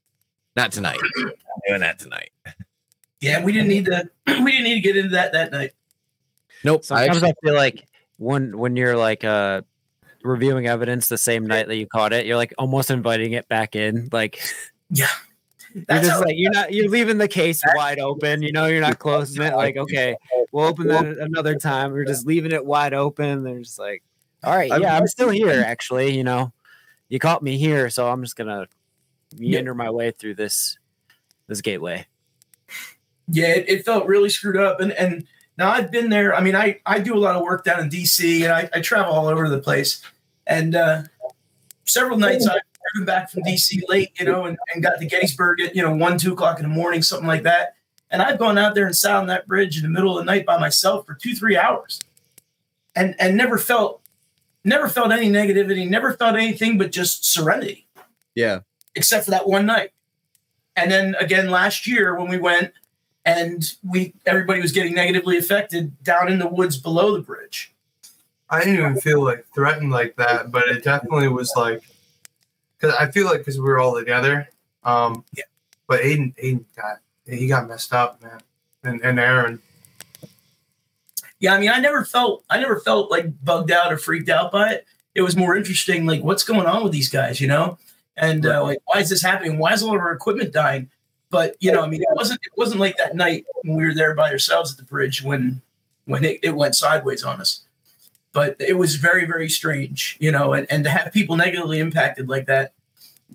not 0.56 0.72
tonight. 0.72 0.98
I'm 1.18 1.32
doing 1.68 1.80
that 1.80 1.98
tonight. 1.98 2.30
yeah 3.20 3.44
we 3.44 3.52
didn't 3.52 3.68
need 3.68 3.84
to 3.86 4.08
we 4.26 4.50
didn't 4.52 4.64
need 4.64 4.74
to 4.74 4.80
get 4.80 4.96
into 4.96 5.10
that 5.10 5.32
that 5.32 5.52
night 5.52 5.72
Nope. 6.64 6.82
I 6.82 7.06
Sometimes 7.06 7.16
actually, 7.16 7.28
I 7.30 7.34
feel 7.44 7.54
like 7.54 7.88
when 8.18 8.56
when 8.58 8.76
you're 8.76 8.96
like 8.96 9.24
uh 9.24 9.62
reviewing 10.22 10.66
evidence 10.68 11.08
the 11.08 11.18
same 11.18 11.46
night 11.46 11.66
that 11.66 11.76
you 11.76 11.86
caught 11.86 12.12
it, 12.12 12.24
you're 12.26 12.36
like 12.36 12.54
almost 12.56 12.90
inviting 12.90 13.32
it 13.32 13.48
back 13.48 13.74
in. 13.74 14.08
Like 14.12 14.40
yeah 14.90 15.08
you're 15.74 16.00
just 16.00 16.20
like 16.20 16.34
you're 16.36 16.52
not 16.52 16.72
you're 16.72 16.88
leaving 16.88 17.18
the 17.18 17.28
case 17.28 17.62
wide 17.74 17.98
open. 17.98 18.42
You 18.42 18.52
know, 18.52 18.66
you're 18.66 18.80
not 18.80 18.98
closing 18.98 19.42
it. 19.42 19.54
Like 19.54 19.76
okay, 19.76 20.16
we'll 20.52 20.66
open 20.66 20.88
that 20.88 21.04
another 21.06 21.56
time. 21.56 21.92
We're 21.92 22.04
just 22.04 22.26
leaving 22.26 22.52
it 22.52 22.64
wide 22.64 22.92
open. 22.94 23.42
They're 23.42 23.58
just 23.60 23.78
like, 23.78 24.02
all 24.44 24.54
right, 24.54 24.70
yeah, 24.80 24.96
I'm 24.96 25.06
still 25.06 25.30
here. 25.30 25.64
Actually, 25.66 26.14
you 26.16 26.24
know, 26.24 26.52
you 27.12 27.18
caught 27.18 27.42
me 27.42 27.58
here, 27.58 27.90
so 27.90 28.08
I'm 28.08 28.22
just 28.22 28.36
gonna 28.36 28.66
meander 29.36 29.74
my 29.74 29.90
way 29.90 30.12
through 30.12 30.34
this 30.34 30.78
this 31.46 31.60
gateway. 31.60 32.06
yeah 33.28 33.48
it, 33.48 33.68
it 33.68 33.84
felt 33.84 34.06
really 34.06 34.30
screwed 34.30 34.56
up 34.56 34.80
and 34.80 34.92
and 34.92 35.26
now 35.58 35.70
i've 35.70 35.90
been 35.92 36.08
there. 36.08 36.34
I 36.34 36.40
mean 36.40 36.56
i 36.56 36.80
i 36.86 36.98
do 36.98 37.14
a 37.14 37.20
lot 37.20 37.36
of 37.36 37.42
work 37.42 37.64
down 37.64 37.80
in 37.80 37.90
dc 37.90 38.42
and 38.42 38.50
i, 38.52 38.68
I 38.74 38.80
travel 38.80 39.12
all 39.12 39.26
over 39.26 39.50
the 39.50 39.58
place. 39.58 40.02
And 40.46 40.74
uh 40.74 41.02
several 41.84 42.16
nights 42.16 42.46
i've 42.46 42.62
driven 42.94 43.04
back 43.04 43.30
from 43.30 43.42
dc 43.42 43.78
late 43.88 44.12
you 44.18 44.24
know 44.24 44.46
and, 44.46 44.56
and 44.72 44.82
got 44.82 44.98
to 44.98 45.04
gettysburg 45.04 45.60
at 45.60 45.76
you 45.76 45.82
know 45.82 45.94
one 45.94 46.16
two 46.16 46.32
o'clock 46.32 46.60
in 46.60 46.62
the 46.62 46.74
morning 46.74 47.02
something 47.02 47.28
like 47.28 47.42
that. 47.42 47.74
And 48.10 48.22
i've 48.22 48.38
gone 48.38 48.56
out 48.56 48.74
there 48.74 48.86
and 48.86 48.96
sat 48.96 49.16
on 49.16 49.26
that 49.26 49.46
bridge 49.46 49.76
in 49.76 49.82
the 49.82 49.90
middle 49.90 50.18
of 50.18 50.24
the 50.24 50.32
night 50.32 50.46
by 50.46 50.58
myself 50.58 51.04
for 51.04 51.12
two 51.12 51.34
three 51.34 51.58
hours. 51.58 52.00
And 52.96 53.14
and 53.18 53.36
never 53.36 53.58
felt 53.58 54.01
never 54.64 54.88
felt 54.88 55.12
any 55.12 55.28
negativity 55.28 55.88
never 55.88 56.12
felt 56.12 56.36
anything 56.36 56.78
but 56.78 56.92
just 56.92 57.24
serenity 57.24 57.86
yeah. 58.34 58.60
except 58.94 59.24
for 59.24 59.30
that 59.30 59.48
one 59.48 59.66
night. 59.66 59.90
And 60.76 60.90
then 60.90 61.14
again 61.16 61.50
last 61.50 61.86
year 61.86 62.14
when 62.14 62.28
we 62.28 62.38
went 62.38 62.72
and 63.24 63.74
we 63.82 64.14
everybody 64.26 64.60
was 64.60 64.72
getting 64.72 64.94
negatively 64.94 65.36
affected 65.36 66.02
down 66.02 66.30
in 66.30 66.38
the 66.38 66.48
woods 66.48 66.76
below 66.76 67.12
the 67.12 67.22
bridge. 67.22 67.72
I 68.48 68.60
didn't 68.60 68.78
even 68.78 69.00
feel 69.00 69.24
like 69.24 69.46
threatened 69.54 69.90
like 69.90 70.16
that, 70.16 70.50
but 70.50 70.68
it 70.68 70.84
definitely 70.84 71.28
was 71.28 71.52
like 71.56 71.82
because 72.78 72.94
I 72.96 73.10
feel 73.10 73.26
like 73.26 73.38
because 73.38 73.58
we 73.58 73.64
were 73.64 73.78
all 73.78 73.96
together. 73.98 74.48
Um, 74.84 75.24
Yeah. 75.32 75.44
But 75.86 76.00
Aidan, 76.00 76.34
Aidan 76.38 76.64
got 76.76 76.98
he 77.26 77.46
got 77.46 77.68
messed 77.68 77.92
up, 77.92 78.22
man, 78.22 78.40
and 78.82 79.00
and 79.02 79.20
Aaron. 79.20 79.60
Yeah, 81.42 81.54
I 81.54 81.58
mean 81.58 81.70
I 81.70 81.80
never 81.80 82.04
felt 82.04 82.44
I 82.48 82.60
never 82.60 82.78
felt 82.78 83.10
like 83.10 83.44
bugged 83.44 83.72
out 83.72 83.92
or 83.92 83.98
freaked 83.98 84.28
out 84.28 84.52
by 84.52 84.70
it. 84.70 84.86
It 85.16 85.22
was 85.22 85.36
more 85.36 85.56
interesting 85.56 86.06
like 86.06 86.22
what's 86.22 86.44
going 86.44 86.66
on 86.66 86.84
with 86.84 86.92
these 86.92 87.10
guys, 87.10 87.40
you 87.40 87.48
know? 87.48 87.78
And 88.16 88.46
uh, 88.46 88.62
like 88.62 88.78
why 88.84 89.00
is 89.00 89.10
this 89.10 89.22
happening? 89.22 89.58
Why 89.58 89.72
is 89.72 89.82
all 89.82 89.96
of 89.96 90.00
our 90.00 90.12
equipment 90.12 90.52
dying? 90.52 90.88
But 91.30 91.56
you 91.58 91.72
know, 91.72 91.82
I 91.82 91.88
mean 91.88 92.00
it 92.00 92.08
wasn't 92.12 92.38
it 92.44 92.52
wasn't 92.56 92.80
like 92.80 92.96
that 92.98 93.16
night 93.16 93.44
when 93.62 93.76
we 93.76 93.84
were 93.84 93.92
there 93.92 94.14
by 94.14 94.30
ourselves 94.30 94.70
at 94.70 94.78
the 94.78 94.84
bridge 94.84 95.24
when 95.24 95.60
when 96.04 96.24
it, 96.24 96.38
it 96.44 96.54
went 96.54 96.76
sideways 96.76 97.24
on 97.24 97.40
us. 97.40 97.62
But 98.32 98.56
it 98.60 98.78
was 98.78 98.94
very, 98.94 99.26
very 99.26 99.48
strange, 99.48 100.16
you 100.20 100.30
know, 100.30 100.52
and, 100.52 100.66
and 100.70 100.84
to 100.84 100.90
have 100.90 101.12
people 101.12 101.36
negatively 101.36 101.80
impacted 101.80 102.28
like 102.28 102.46
that, 102.46 102.72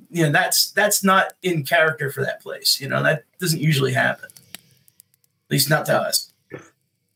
you 0.09 0.23
know, 0.23 0.31
that's 0.31 0.71
that's 0.71 1.03
not 1.03 1.33
in 1.43 1.63
character 1.63 2.09
for 2.09 2.23
that 2.23 2.41
place. 2.41 2.79
You 2.79 2.87
know, 2.87 3.03
that 3.03 3.25
doesn't 3.39 3.61
usually 3.61 3.93
happen. 3.93 4.29
At 4.31 5.51
least 5.51 5.69
not 5.69 5.85
to 5.87 5.93
us. 5.93 6.31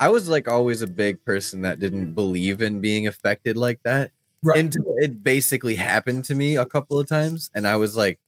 I 0.01 0.09
was 0.09 0.27
like 0.27 0.47
always 0.47 0.81
a 0.81 0.87
big 0.87 1.23
person 1.23 1.61
that 1.61 1.79
didn't 1.79 2.07
mm. 2.07 2.15
believe 2.15 2.63
in 2.63 2.81
being 2.81 3.05
affected 3.05 3.55
like 3.55 3.81
that. 3.83 4.09
Right. 4.41 4.57
Until 4.57 4.95
it 4.97 5.23
basically 5.23 5.75
happened 5.75 6.25
to 6.25 6.33
me 6.33 6.57
a 6.57 6.65
couple 6.65 6.97
of 6.99 7.07
times. 7.07 7.51
And 7.53 7.67
I 7.67 7.75
was 7.75 7.95
like, 7.95 8.19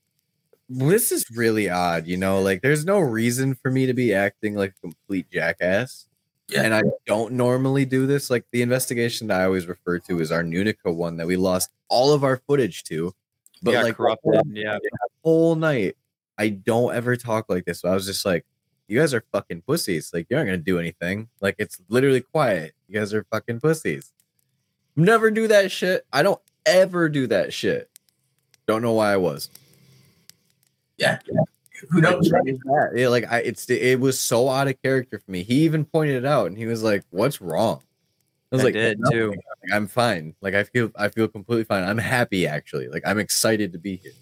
this 0.70 1.12
is 1.12 1.26
really 1.36 1.72
odd, 1.72 2.06
you 2.06 2.16
know, 2.16 2.42
like 2.42 2.62
there's 2.62 2.86
no 2.86 3.00
reason 3.00 3.56
for 3.56 3.72
me 3.72 3.88
to 3.88 3.94
be 3.94 4.14
acting 4.14 4.54
like 4.54 4.76
a 4.78 4.82
complete 4.82 5.32
jackass. 5.32 6.06
Yeah. 6.48 6.62
And 6.62 6.76
I 6.76 6.84
don't 7.08 7.34
normally 7.34 7.86
do 7.86 8.06
this. 8.06 8.30
Like 8.30 8.46
the 8.52 8.62
investigation 8.62 9.26
that 9.28 9.42
I 9.42 9.46
always 9.46 9.66
refer 9.66 9.98
to 9.98 10.20
is 10.20 10.32
our 10.32 10.44
Nunica 10.44 10.92
one 10.92 11.18
that 11.18 11.26
we 11.26 11.38
lost 11.38 11.72
all 11.90 12.14
of 12.14 12.24
our 12.24 12.38
footage 12.48 12.84
to. 12.84 13.12
But 13.64 13.72
yeah, 13.72 13.82
like 13.82 13.98
corrupted. 13.98 14.44
Yeah, 14.52 14.78
the 14.80 14.90
whole 15.24 15.56
night. 15.56 15.98
I 16.38 16.50
don't 16.50 16.94
ever 16.94 17.16
talk 17.16 17.46
like 17.50 17.66
this. 17.66 17.84
I 17.84 17.96
was 17.96 18.06
just 18.06 18.26
like, 18.26 18.46
you 18.94 19.00
guys 19.00 19.14
are 19.14 19.24
fucking 19.32 19.64
pussies. 19.64 20.12
Like 20.14 20.28
you're 20.30 20.38
not 20.40 20.46
gonna 20.46 20.58
do 20.58 20.78
anything. 20.78 21.28
Like 21.42 21.56
it's 21.58 21.82
literally 21.90 22.22
quiet. 22.22 22.74
You 22.88 23.00
guys 23.00 23.12
are 23.14 23.24
fucking 23.32 23.60
pussies. 23.60 24.14
Never 24.96 25.32
do 25.32 25.48
that 25.48 25.72
shit. 25.72 26.06
I 26.14 26.22
don't 26.22 26.40
ever 26.68 27.10
do 27.10 27.26
that 27.28 27.52
shit. 27.54 27.90
Don't 28.68 28.84
know 28.84 28.94
why 28.94 29.12
I 29.14 29.18
was. 29.18 29.50
Yeah. 30.98 31.18
Who 31.90 32.02
knows? 32.02 32.32
Like, 32.32 32.34
Right? 32.34 32.44
what 32.44 32.54
is 32.54 32.60
that? 32.60 32.92
Yeah, 32.96 33.08
like 33.08 33.32
I, 33.32 33.40
it's 33.40 33.68
it 33.70 34.00
was 34.00 34.20
so 34.20 34.48
out 34.48 34.68
of 34.68 34.80
character 34.84 35.20
for 35.20 35.32
me. 35.32 35.42
He 35.44 35.62
even 35.64 35.84
pointed 35.86 36.18
it 36.18 36.26
out, 36.26 36.48
and 36.48 36.58
he 36.58 36.66
was 36.68 36.84
like, 36.84 37.04
"What's 37.10 37.42
wrong?" 37.42 37.82
I 38.52 38.56
was 38.56 38.62
I 38.62 38.66
like, 38.66 38.74
did 38.76 39.00
"Nothing." 39.00 39.18
too. 39.34 39.34
I'm 39.74 39.88
fine. 39.88 40.36
Like 40.40 40.54
I 40.54 40.64
feel 40.64 40.92
I 40.96 41.10
feel 41.10 41.28
completely 41.28 41.64
fine. 41.66 41.84
I'm 41.84 41.98
happy 41.98 42.46
actually. 42.48 42.88
Like 42.88 43.04
I'm 43.06 43.18
excited 43.20 43.74
to 43.74 43.80
be 43.80 43.96
here. 43.98 44.14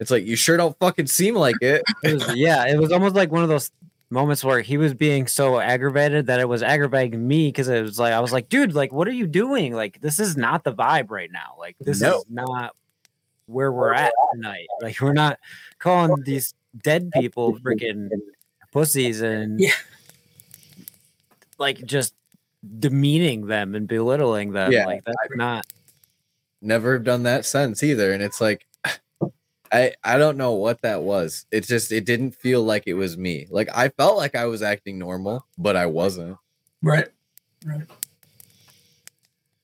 It's 0.00 0.10
like 0.10 0.24
you 0.26 0.36
sure 0.36 0.56
don't 0.56 0.76
fucking 0.78 1.06
seem 1.06 1.34
like 1.34 1.56
it. 1.60 1.82
It 2.02 2.14
was, 2.14 2.36
yeah, 2.36 2.66
it 2.66 2.78
was 2.78 2.92
almost 2.92 3.14
like 3.14 3.30
one 3.30 3.42
of 3.42 3.48
those 3.48 3.70
moments 4.10 4.44
where 4.44 4.60
he 4.60 4.76
was 4.76 4.92
being 4.94 5.26
so 5.26 5.58
aggravated 5.58 6.26
that 6.26 6.38
it 6.40 6.48
was 6.48 6.62
aggravating 6.62 7.26
me 7.26 7.48
because 7.48 7.68
it 7.68 7.82
was 7.82 7.98
like 7.98 8.12
I 8.12 8.20
was 8.20 8.32
like, 8.32 8.48
dude, 8.48 8.74
like, 8.74 8.92
what 8.92 9.08
are 9.08 9.12
you 9.12 9.26
doing? 9.26 9.72
Like, 9.74 10.00
this 10.00 10.20
is 10.20 10.36
not 10.36 10.64
the 10.64 10.72
vibe 10.72 11.10
right 11.10 11.30
now. 11.32 11.54
Like, 11.58 11.76
this 11.80 12.00
No. 12.00 12.18
is 12.18 12.24
not 12.28 12.74
where 13.46 13.72
we're 13.72 13.92
at 13.94 14.12
tonight. 14.34 14.66
Like, 14.80 15.00
we're 15.00 15.12
not 15.12 15.38
calling 15.78 16.22
these 16.24 16.54
dead 16.82 17.10
people 17.12 17.58
freaking 17.60 18.08
pussies 18.72 19.20
and 19.20 19.60
Yeah. 19.60 19.70
like 21.58 21.84
just 21.84 22.14
demeaning 22.78 23.46
them 23.46 23.74
and 23.74 23.86
belittling 23.86 24.52
them. 24.52 24.72
Yeah, 24.72 24.86
like 24.86 25.04
that's 25.04 25.16
not 25.36 25.66
Never 26.60 26.94
have 26.94 27.04
done 27.04 27.24
that 27.24 27.44
since 27.44 27.82
either. 27.82 28.12
And 28.12 28.22
it's 28.22 28.40
like 28.40 28.66
I 29.74 29.92
I 30.04 30.18
don't 30.18 30.36
know 30.36 30.52
what 30.52 30.82
that 30.82 31.02
was. 31.02 31.46
It 31.50 31.64
just 31.64 31.90
it 31.90 32.04
didn't 32.06 32.36
feel 32.36 32.62
like 32.62 32.84
it 32.86 32.94
was 32.94 33.18
me. 33.18 33.46
Like 33.50 33.68
I 33.74 33.88
felt 33.88 34.16
like 34.16 34.36
I 34.36 34.46
was 34.46 34.62
acting 34.62 34.98
normal, 34.98 35.46
but 35.58 35.74
I 35.74 35.86
wasn't. 35.86 36.38
Right. 36.80 37.08
Right. 37.66 37.82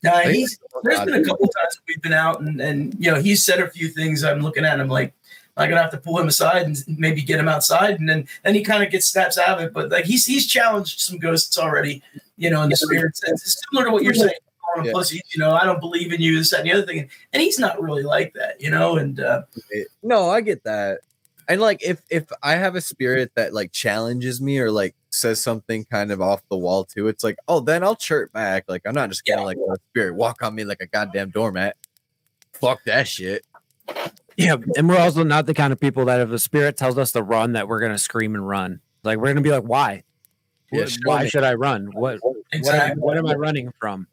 Now, 0.03 0.19
he's, 0.21 0.57
there's 0.83 0.99
been 1.01 1.13
a 1.13 1.23
couple 1.23 1.47
times 1.47 1.75
that 1.75 1.81
we've 1.87 2.01
been 2.01 2.13
out 2.13 2.41
and, 2.41 2.59
and 2.59 2.95
you 2.99 3.11
know 3.11 3.21
he's 3.21 3.45
said 3.45 3.59
a 3.59 3.69
few 3.69 3.87
things 3.87 4.23
i'm 4.23 4.39
looking 4.39 4.65
at 4.65 4.79
him 4.79 4.87
like 4.87 5.13
i'm 5.57 5.69
gonna 5.69 5.81
have 5.81 5.91
to 5.91 5.97
pull 5.97 6.17
him 6.17 6.27
aside 6.27 6.63
and 6.63 6.83
maybe 6.87 7.21
get 7.21 7.39
him 7.39 7.47
outside 7.47 7.99
and 7.99 8.09
then 8.09 8.27
then 8.43 8.55
he 8.55 8.63
kind 8.63 8.83
of 8.83 8.89
gets 8.89 9.11
snaps 9.11 9.37
out 9.37 9.59
of 9.59 9.63
it 9.63 9.73
but 9.73 9.91
like 9.91 10.05
he's 10.05 10.25
he's 10.25 10.47
challenged 10.47 10.99
some 10.99 11.19
ghosts 11.19 11.59
already 11.59 12.01
you 12.37 12.49
know 12.49 12.63
in 12.63 12.69
the 12.69 12.75
spirit 12.75 13.15
sense 13.15 13.43
it's 13.43 13.61
similar 13.69 13.85
to 13.85 13.91
what 13.91 14.03
you're 14.03 14.15
saying 14.15 14.33
calling 14.73 14.87
Yeah. 14.87 14.93
pussies, 14.93 15.21
you 15.33 15.39
know 15.39 15.51
i 15.51 15.63
don't 15.65 15.79
believe 15.79 16.11
in 16.13 16.21
you 16.21 16.37
this 16.37 16.49
that 16.51 16.61
and 16.61 16.69
the 16.69 16.73
other 16.73 16.85
thing 16.85 17.09
and 17.33 17.41
he's 17.41 17.59
not 17.59 17.81
really 17.81 18.03
like 18.03 18.33
that 18.33 18.59
you 18.61 18.69
know 18.69 18.97
and 18.97 19.19
uh 19.19 19.43
No, 20.03 20.29
I 20.29 20.41
get 20.41 20.63
that. 20.63 20.99
And 21.47 21.59
like 21.59 21.83
if 21.83 22.01
if 22.09 22.25
I 22.43 22.55
have 22.55 22.75
a 22.75 22.81
spirit 22.81 23.31
that 23.35 23.53
like 23.53 23.71
challenges 23.73 24.39
me 24.41 24.59
or 24.59 24.71
like 24.71 24.95
says 25.09 25.41
something 25.41 25.83
kind 25.85 26.11
of 26.11 26.21
off 26.21 26.41
the 26.49 26.55
wall 26.57 26.85
too, 26.85 27.07
it's 27.09 27.23
like, 27.23 27.37
oh, 27.49 27.59
then 27.59 27.83
I'll 27.83 27.95
chirp 27.95 28.31
back. 28.31 28.65
Like 28.69 28.83
I'm 28.85 28.93
not 28.93 29.09
just 29.09 29.25
gonna 29.25 29.41
Yeah. 29.41 29.45
like 29.45 29.57
let 29.67 29.77
a 29.77 29.81
spirit 29.91 30.15
walk 30.15 30.41
on 30.43 30.55
me 30.55 30.63
like 30.63 30.79
a 30.81 30.85
goddamn 30.87 31.31
doormat. 31.31 31.75
Fuck 32.53 32.83
that 32.85 33.07
shit. 33.07 33.45
yeah. 34.37 34.55
And 34.77 34.87
we're 34.87 34.99
also 34.99 35.23
not 35.23 35.45
the 35.45 35.53
kind 35.53 35.73
of 35.73 35.79
people 35.79 36.05
that 36.05 36.21
if 36.21 36.29
a 36.31 36.39
spirit 36.39 36.77
tells 36.77 36.97
us 36.97 37.11
to 37.13 37.21
run, 37.23 37.53
that 37.53 37.67
we're 37.67 37.81
gonna 37.81 37.97
scream 37.97 38.33
and 38.35 38.47
run. 38.47 38.79
Like 39.03 39.17
we're 39.17 39.27
gonna 39.27 39.41
be 39.41 39.51
like, 39.51 39.63
why? 39.63 40.03
Yeah, 40.71 40.85
why 41.03 41.23
me. 41.23 41.29
should 41.29 41.43
I 41.43 41.55
run? 41.55 41.87
What 41.91 42.19
what 42.21 42.37
am, 42.37 42.43
exactly 42.53 43.01
what 43.01 43.17
am 43.17 43.25
I 43.27 43.33
running 43.33 43.73
from? 43.79 44.07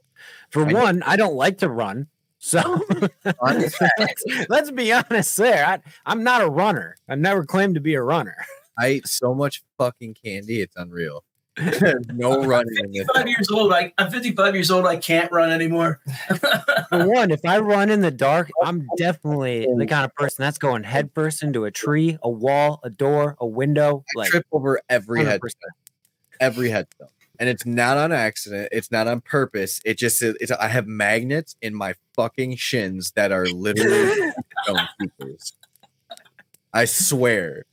For 0.50 0.66
I- 0.68 0.72
one, 0.72 1.02
I 1.02 1.16
don't 1.16 1.34
like 1.34 1.58
to 1.58 1.68
run. 1.68 2.06
So 2.40 2.62
oh. 2.64 3.08
let's, 3.42 4.24
let's 4.48 4.70
be 4.70 4.92
honest 4.92 5.36
there. 5.36 5.66
I, 5.66 5.80
I'm 6.06 6.22
not 6.22 6.40
a 6.40 6.48
runner. 6.48 6.96
I 7.08 7.16
never 7.16 7.44
claimed 7.44 7.74
to 7.74 7.80
be 7.80 7.94
a 7.94 8.02
runner. 8.02 8.36
I 8.78 8.86
ate 8.86 9.08
so 9.08 9.34
much 9.34 9.62
fucking 9.76 10.14
candy, 10.24 10.60
it's 10.60 10.76
unreal. 10.76 11.24
no 12.12 12.44
running 12.44 12.72
in 12.84 12.92
this. 12.92 13.08
55 13.16 13.28
years 13.28 13.50
old 13.50 13.72
I, 13.72 13.92
i'm 13.98 14.12
55 14.12 14.54
years 14.54 14.70
old 14.70 14.86
i 14.86 14.94
can't 14.96 15.32
run 15.32 15.50
anymore 15.50 15.98
For 16.88 17.06
one, 17.06 17.30
if 17.30 17.44
I 17.44 17.58
run 17.58 17.90
in 17.90 18.00
the 18.00 18.10
dark, 18.10 18.48
I'm 18.64 18.86
definitely 18.96 19.66
the 19.76 19.86
kind 19.86 20.06
of 20.06 20.14
person 20.14 20.42
that's 20.42 20.56
going 20.56 20.84
headfirst 20.84 21.42
into 21.42 21.66
a 21.66 21.70
tree, 21.70 22.16
a 22.22 22.30
wall, 22.30 22.80
a 22.82 22.88
door, 22.88 23.36
a 23.38 23.46
window. 23.46 24.04
I 24.16 24.20
Like 24.20 24.30
trip 24.30 24.46
over 24.52 24.80
every 24.88 25.20
100%. 25.20 25.26
headstone. 25.26 25.70
Every 26.40 26.70
headstone. 26.70 27.08
And 27.40 27.48
it's 27.48 27.64
not 27.64 27.96
on 27.96 28.10
accident. 28.10 28.68
It's 28.72 28.90
not 28.90 29.06
on 29.06 29.20
purpose. 29.20 29.80
It 29.84 29.96
just 29.96 30.20
it's 30.22 30.50
I 30.50 30.68
have 30.68 30.86
magnets 30.86 31.56
in 31.62 31.74
my 31.74 31.94
fucking 32.14 32.56
shins 32.56 33.12
that 33.12 33.30
are 33.32 33.46
literally. 33.46 34.32
I 36.74 36.84
swear. 36.84 37.64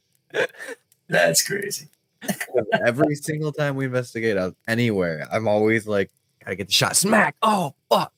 that's 1.09 1.43
crazy 1.45 1.89
Every 2.85 3.15
single 3.15 3.51
time 3.51 3.75
we 3.75 3.85
investigate 3.85 4.37
out 4.37 4.55
anywhere, 4.67 5.27
I'm 5.31 5.47
always 5.47 5.87
like, 5.87 6.11
gotta 6.43 6.55
get 6.55 6.67
the 6.67 6.73
shot. 6.73 6.95
Smack. 6.95 7.35
Oh 7.41 7.73
fuck. 7.89 8.13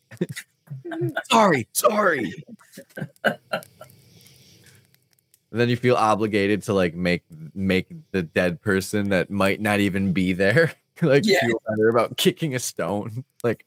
sorry, 1.31 1.67
sorry. 1.73 2.33
And 3.23 3.41
then 5.51 5.69
you 5.69 5.77
feel 5.77 5.95
obligated 5.95 6.63
to 6.63 6.73
like 6.73 6.93
make 6.93 7.23
make 7.53 7.87
the 8.11 8.23
dead 8.23 8.61
person 8.61 9.09
that 9.09 9.29
might 9.29 9.61
not 9.61 9.79
even 9.79 10.13
be 10.13 10.33
there 10.33 10.73
like 11.01 11.23
Yeah. 11.25 11.45
feel 11.45 11.61
better 11.67 11.89
about 11.89 12.17
kicking 12.17 12.55
a 12.55 12.59
stone. 12.59 13.23
Like 13.43 13.65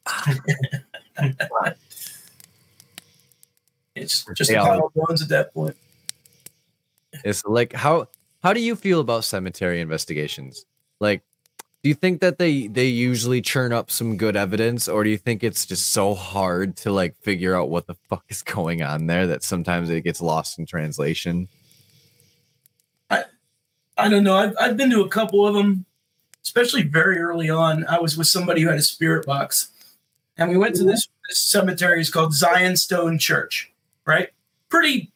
it's 3.94 4.26
just 4.34 4.50
a 4.50 4.56
pile 4.56 4.86
of 4.86 4.94
bones 4.94 5.22
at 5.22 5.28
that 5.28 5.54
point 5.54 5.76
it's 7.24 7.44
like 7.44 7.72
how 7.72 8.08
how 8.42 8.52
do 8.52 8.60
you 8.60 8.76
feel 8.76 9.00
about 9.00 9.24
cemetery 9.24 9.80
investigations? 9.80 10.64
Like 11.00 11.22
do 11.82 11.88
you 11.88 11.94
think 11.94 12.20
that 12.20 12.38
they 12.38 12.66
they 12.66 12.86
usually 12.86 13.40
churn 13.40 13.72
up 13.72 13.90
some 13.90 14.16
good 14.16 14.36
evidence 14.36 14.88
or 14.88 15.04
do 15.04 15.10
you 15.10 15.18
think 15.18 15.42
it's 15.42 15.66
just 15.66 15.90
so 15.92 16.14
hard 16.14 16.76
to 16.78 16.92
like 16.92 17.16
figure 17.16 17.54
out 17.54 17.70
what 17.70 17.86
the 17.86 17.94
fuck 18.08 18.24
is 18.28 18.42
going 18.42 18.82
on 18.82 19.06
there 19.06 19.26
that 19.26 19.42
sometimes 19.42 19.90
it 19.90 20.02
gets 20.02 20.20
lost 20.20 20.58
in 20.58 20.66
translation? 20.66 21.48
I 23.10 23.24
I 23.96 24.08
don't 24.08 24.24
know. 24.24 24.36
I've, 24.36 24.54
I've 24.60 24.76
been 24.76 24.90
to 24.90 25.02
a 25.02 25.08
couple 25.08 25.46
of 25.46 25.54
them, 25.54 25.84
especially 26.44 26.82
very 26.82 27.18
early 27.18 27.50
on. 27.50 27.86
I 27.86 27.98
was 27.98 28.16
with 28.16 28.26
somebody 28.26 28.62
who 28.62 28.68
had 28.68 28.78
a 28.78 28.82
spirit 28.82 29.26
box, 29.26 29.68
and 30.36 30.50
we 30.50 30.56
went 30.56 30.74
to 30.76 30.84
this, 30.84 31.08
this 31.28 31.38
cemetery. 31.38 32.00
It's 32.00 32.10
called 32.10 32.34
Zion 32.34 32.76
Stone 32.76 33.18
Church, 33.18 33.72
right? 34.06 34.30
Pretty, 34.68 35.10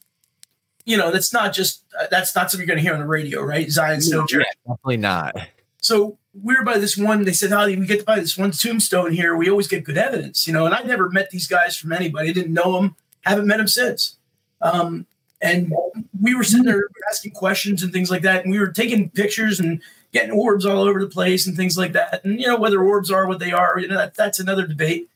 you 0.84 0.96
know, 0.96 1.10
that's 1.10 1.32
not 1.32 1.52
just 1.52 1.82
uh, 1.98 2.06
that's 2.10 2.34
not 2.34 2.50
something 2.50 2.66
you're 2.66 2.74
going 2.74 2.82
to 2.84 2.88
hear 2.88 2.94
on 2.94 3.00
the 3.00 3.06
radio, 3.06 3.42
right? 3.42 3.70
Zion 3.70 4.00
Stone 4.00 4.26
Church. 4.26 4.46
Definitely 4.66 4.98
not. 4.98 5.36
So 5.80 6.18
we 6.42 6.56
were 6.56 6.64
by 6.64 6.78
this 6.78 6.96
one. 6.96 7.24
They 7.24 7.32
said, 7.32 7.52
"Oh, 7.52 7.66
we 7.66 7.86
get 7.86 8.00
to 8.00 8.04
buy 8.04 8.18
this 8.18 8.36
one 8.36 8.50
tombstone 8.50 9.12
here. 9.12 9.36
We 9.36 9.50
always 9.50 9.68
get 9.68 9.84
good 9.84 9.98
evidence, 9.98 10.46
you 10.46 10.52
know." 10.52 10.66
And 10.66 10.74
I 10.74 10.82
never 10.82 11.10
met 11.10 11.30
these 11.30 11.46
guys 11.46 11.76
from 11.76 11.92
anybody. 11.92 12.32
Didn't 12.32 12.52
know 12.52 12.80
them. 12.80 12.96
Haven't 13.20 13.46
met 13.46 13.58
them 13.58 13.68
since. 13.68 14.16
Um, 14.60 15.06
and 15.40 15.74
we 16.20 16.34
were 16.34 16.42
sitting 16.42 16.64
there 16.64 16.88
asking 17.10 17.32
questions 17.32 17.82
and 17.82 17.92
things 17.92 18.10
like 18.10 18.22
that. 18.22 18.44
And 18.44 18.52
we 18.52 18.58
were 18.58 18.68
taking 18.68 19.10
pictures 19.10 19.60
and 19.60 19.80
getting 20.14 20.30
orbs 20.30 20.64
all 20.64 20.82
over 20.84 21.00
the 21.00 21.10
place 21.10 21.46
and 21.46 21.56
things 21.56 21.76
like 21.76 21.92
that. 21.92 22.24
And 22.24 22.40
you 22.40 22.46
know 22.46 22.56
whether 22.56 22.82
orbs 22.82 23.10
are 23.10 23.26
what 23.26 23.40
they 23.40 23.52
are, 23.52 23.78
you 23.78 23.88
know 23.88 23.98
that, 23.98 24.14
that's 24.14 24.40
another 24.40 24.66
debate. 24.66 25.10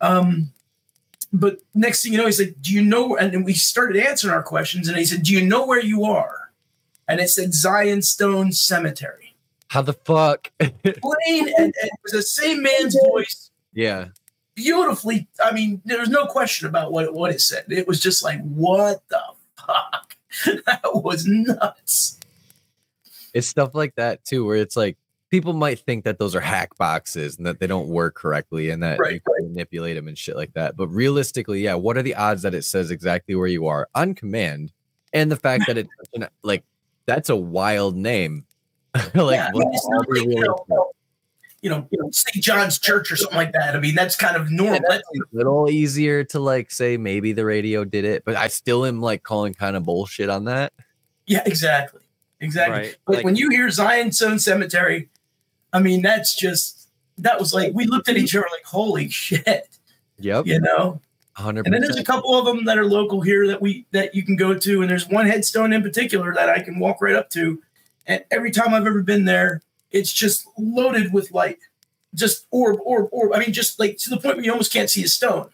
Um, 0.00 0.52
but 1.32 1.58
next 1.74 2.02
thing 2.02 2.12
you 2.12 2.18
know, 2.18 2.26
he 2.26 2.32
said, 2.32 2.54
"Do 2.62 2.72
you 2.72 2.80
know?" 2.80 3.16
And 3.16 3.34
then 3.34 3.44
we 3.44 3.52
started 3.52 4.02
answering 4.02 4.32
our 4.32 4.42
questions. 4.42 4.88
And 4.88 4.96
he 4.96 5.04
said, 5.04 5.24
"Do 5.24 5.34
you 5.34 5.44
know 5.44 5.66
where 5.66 5.82
you 5.82 6.04
are?" 6.04 6.52
And 7.08 7.20
it 7.20 7.28
said 7.28 7.52
Zion 7.52 8.02
Stone 8.02 8.52
Cemetery 8.52 9.36
How 9.68 9.82
the 9.82 9.92
fuck? 9.92 10.50
plain 10.60 11.48
and, 11.58 11.58
and 11.58 11.74
it 11.74 12.00
was 12.02 12.12
the 12.12 12.22
same 12.22 12.62
man's 12.62 12.96
voice 13.10 13.50
yeah. 13.72 14.06
beautifully 14.54 15.28
i 15.44 15.52
mean 15.52 15.82
there 15.84 16.00
was 16.00 16.08
no 16.08 16.26
question 16.26 16.66
about 16.66 16.92
what, 16.92 17.12
what 17.12 17.30
it 17.30 17.40
said 17.40 17.64
it 17.68 17.86
was 17.86 18.00
just 18.00 18.24
like 18.24 18.40
what 18.42 19.02
the 19.08 19.22
fuck 19.56 20.16
that 20.66 20.80
was 20.94 21.26
nuts 21.26 22.18
it's 23.36 23.46
stuff 23.46 23.74
like 23.74 23.94
that 23.96 24.24
too 24.24 24.46
where 24.46 24.56
it's 24.56 24.76
like 24.76 24.96
people 25.30 25.52
might 25.52 25.78
think 25.80 26.04
that 26.04 26.18
those 26.18 26.34
are 26.34 26.40
hack 26.40 26.74
boxes 26.78 27.36
and 27.36 27.46
that 27.46 27.60
they 27.60 27.66
don't 27.66 27.88
work 27.88 28.14
correctly 28.14 28.70
and 28.70 28.82
that 28.82 28.96
you 28.96 29.04
Right, 29.04 29.22
can 29.24 29.48
manipulate 29.52 29.94
them 29.96 30.08
and 30.08 30.16
shit 30.16 30.36
like 30.36 30.54
that 30.54 30.74
but 30.76 30.88
realistically 30.88 31.60
yeah 31.60 31.74
what 31.74 31.98
are 31.98 32.02
the 32.02 32.14
odds 32.14 32.42
that 32.42 32.54
it 32.54 32.62
says 32.64 32.90
exactly 32.90 33.34
where 33.34 33.46
you 33.46 33.66
are 33.66 33.88
on 33.94 34.14
command 34.14 34.72
and 35.12 35.30
the 35.30 35.36
fact 35.36 35.64
that 35.66 35.76
it's 35.76 35.90
an- 36.14 36.28
like 36.42 36.64
that's 37.04 37.28
a 37.28 37.36
wild 37.36 37.94
name 37.94 38.46
like 38.94 39.36
Yeah, 39.36 39.48
I 39.48 39.52
mean, 39.52 39.62
let's 39.64 39.76
it's 39.76 39.84
all 39.84 39.90
not 39.98 40.08
be 40.08 40.20
like, 40.20 40.28
you 40.28 40.40
know, 40.40 40.90
you 41.60 41.70
know, 41.70 41.88
you 41.90 41.98
know, 42.00 42.10
St. 42.12 42.42
John's 42.42 42.78
Church 42.78 43.12
or 43.12 43.16
something 43.16 43.36
like 43.36 43.52
that. 43.52 43.76
I 43.76 43.80
mean, 43.80 43.94
that's 43.94 44.16
kind 44.16 44.36
of 44.36 44.50
normal. 44.50 44.80
Yeah, 44.88 44.98
a 44.98 45.22
little 45.32 45.68
easier 45.68 46.24
to 46.24 46.38
like 46.40 46.70
say 46.70 46.96
maybe 46.96 47.32
the 47.34 47.44
radio 47.44 47.84
did 47.84 48.04
it 48.06 48.24
but 48.24 48.36
i 48.36 48.48
still 48.48 48.86
am 48.86 49.00
like 49.02 49.22
calling 49.22 49.52
kind 49.52 49.76
of 49.76 49.82
bullshit 49.84 50.30
on 50.30 50.44
that 50.44 50.72
yeah, 51.26 51.42
exactly. 51.44 52.00
Exactly. 52.40 52.78
Right. 52.78 52.96
But 53.06 53.16
Like- 53.16 53.24
when 53.24 53.36
you 53.36 53.50
hear 53.50 53.70
Zion 53.70 54.12
Stone 54.12 54.38
Cemetery, 54.38 55.08
I 55.72 55.80
mean, 55.80 56.02
that's 56.02 56.34
just, 56.34 56.88
that 57.18 57.38
was 57.38 57.54
like, 57.54 57.72
we 57.74 57.86
looked 57.86 58.08
at 58.08 58.16
each 58.16 58.34
other 58.36 58.46
like, 58.52 58.64
holy 58.64 59.08
shit, 59.08 59.68
yep 60.18 60.46
you 60.46 60.60
know? 60.60 61.00
hundred 61.34 61.66
And 61.66 61.74
then 61.74 61.82
there's 61.82 61.96
a 61.96 62.04
couple 62.04 62.34
of 62.38 62.46
them 62.46 62.64
that 62.64 62.78
are 62.78 62.84
local 62.86 63.20
here 63.20 63.46
that 63.46 63.60
we 63.60 63.86
that 63.92 64.14
you 64.14 64.22
can 64.22 64.36
go 64.36 64.54
to, 64.54 64.80
and 64.80 64.90
there's 64.90 65.06
one 65.06 65.26
headstone 65.26 65.72
in 65.72 65.82
particular 65.82 66.34
that 66.34 66.48
I 66.48 66.60
can 66.60 66.78
walk 66.78 67.02
right 67.02 67.14
up 67.14 67.28
to, 67.30 67.62
and 68.06 68.24
every 68.30 68.50
time 68.50 68.72
I've 68.72 68.86
ever 68.86 69.02
been 69.02 69.26
there, 69.26 69.60
it's 69.90 70.12
just 70.12 70.46
loaded 70.58 71.12
with 71.12 71.32
light, 71.32 71.58
just 72.14 72.46
orb, 72.50 72.78
orb, 72.84 73.08
orb. 73.12 73.34
I 73.34 73.40
mean, 73.40 73.52
just 73.52 73.78
like 73.78 73.98
to 73.98 74.10
the 74.10 74.16
point 74.16 74.36
where 74.36 74.44
you 74.46 74.50
almost 74.50 74.72
can't 74.72 74.88
see 74.88 75.04
a 75.04 75.08
stone. 75.08 75.50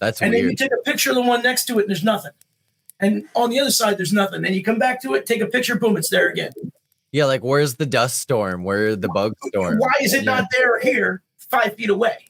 That's 0.00 0.20
and 0.20 0.34
then 0.34 0.42
you 0.42 0.56
take 0.56 0.72
a 0.72 0.82
picture 0.82 1.10
of 1.10 1.16
the 1.16 1.22
one 1.22 1.42
next 1.42 1.66
to 1.66 1.78
it, 1.78 1.82
and 1.82 1.90
there's 1.90 2.02
nothing. 2.02 2.32
And 3.02 3.24
on 3.34 3.50
the 3.50 3.58
other 3.60 3.70
side, 3.72 3.98
there's 3.98 4.12
nothing. 4.12 4.44
And 4.46 4.54
you 4.54 4.62
come 4.62 4.78
back 4.78 5.02
to 5.02 5.14
it, 5.14 5.26
take 5.26 5.40
a 5.42 5.46
picture, 5.46 5.74
boom, 5.76 5.96
it's 5.96 6.08
there 6.08 6.28
again. 6.30 6.52
Yeah, 7.10 7.24
like 7.26 7.42
where's 7.42 7.74
the 7.74 7.84
dust 7.84 8.20
storm? 8.20 8.62
Where 8.64 8.96
the 8.96 9.08
bug 9.08 9.34
storm? 9.48 9.78
Why 9.78 9.92
is 10.00 10.14
it 10.14 10.24
Yeah. 10.24 10.36
not 10.36 10.44
there 10.52 10.76
or 10.76 10.78
here, 10.78 11.22
five 11.36 11.74
feet 11.74 11.90
away? 11.90 12.28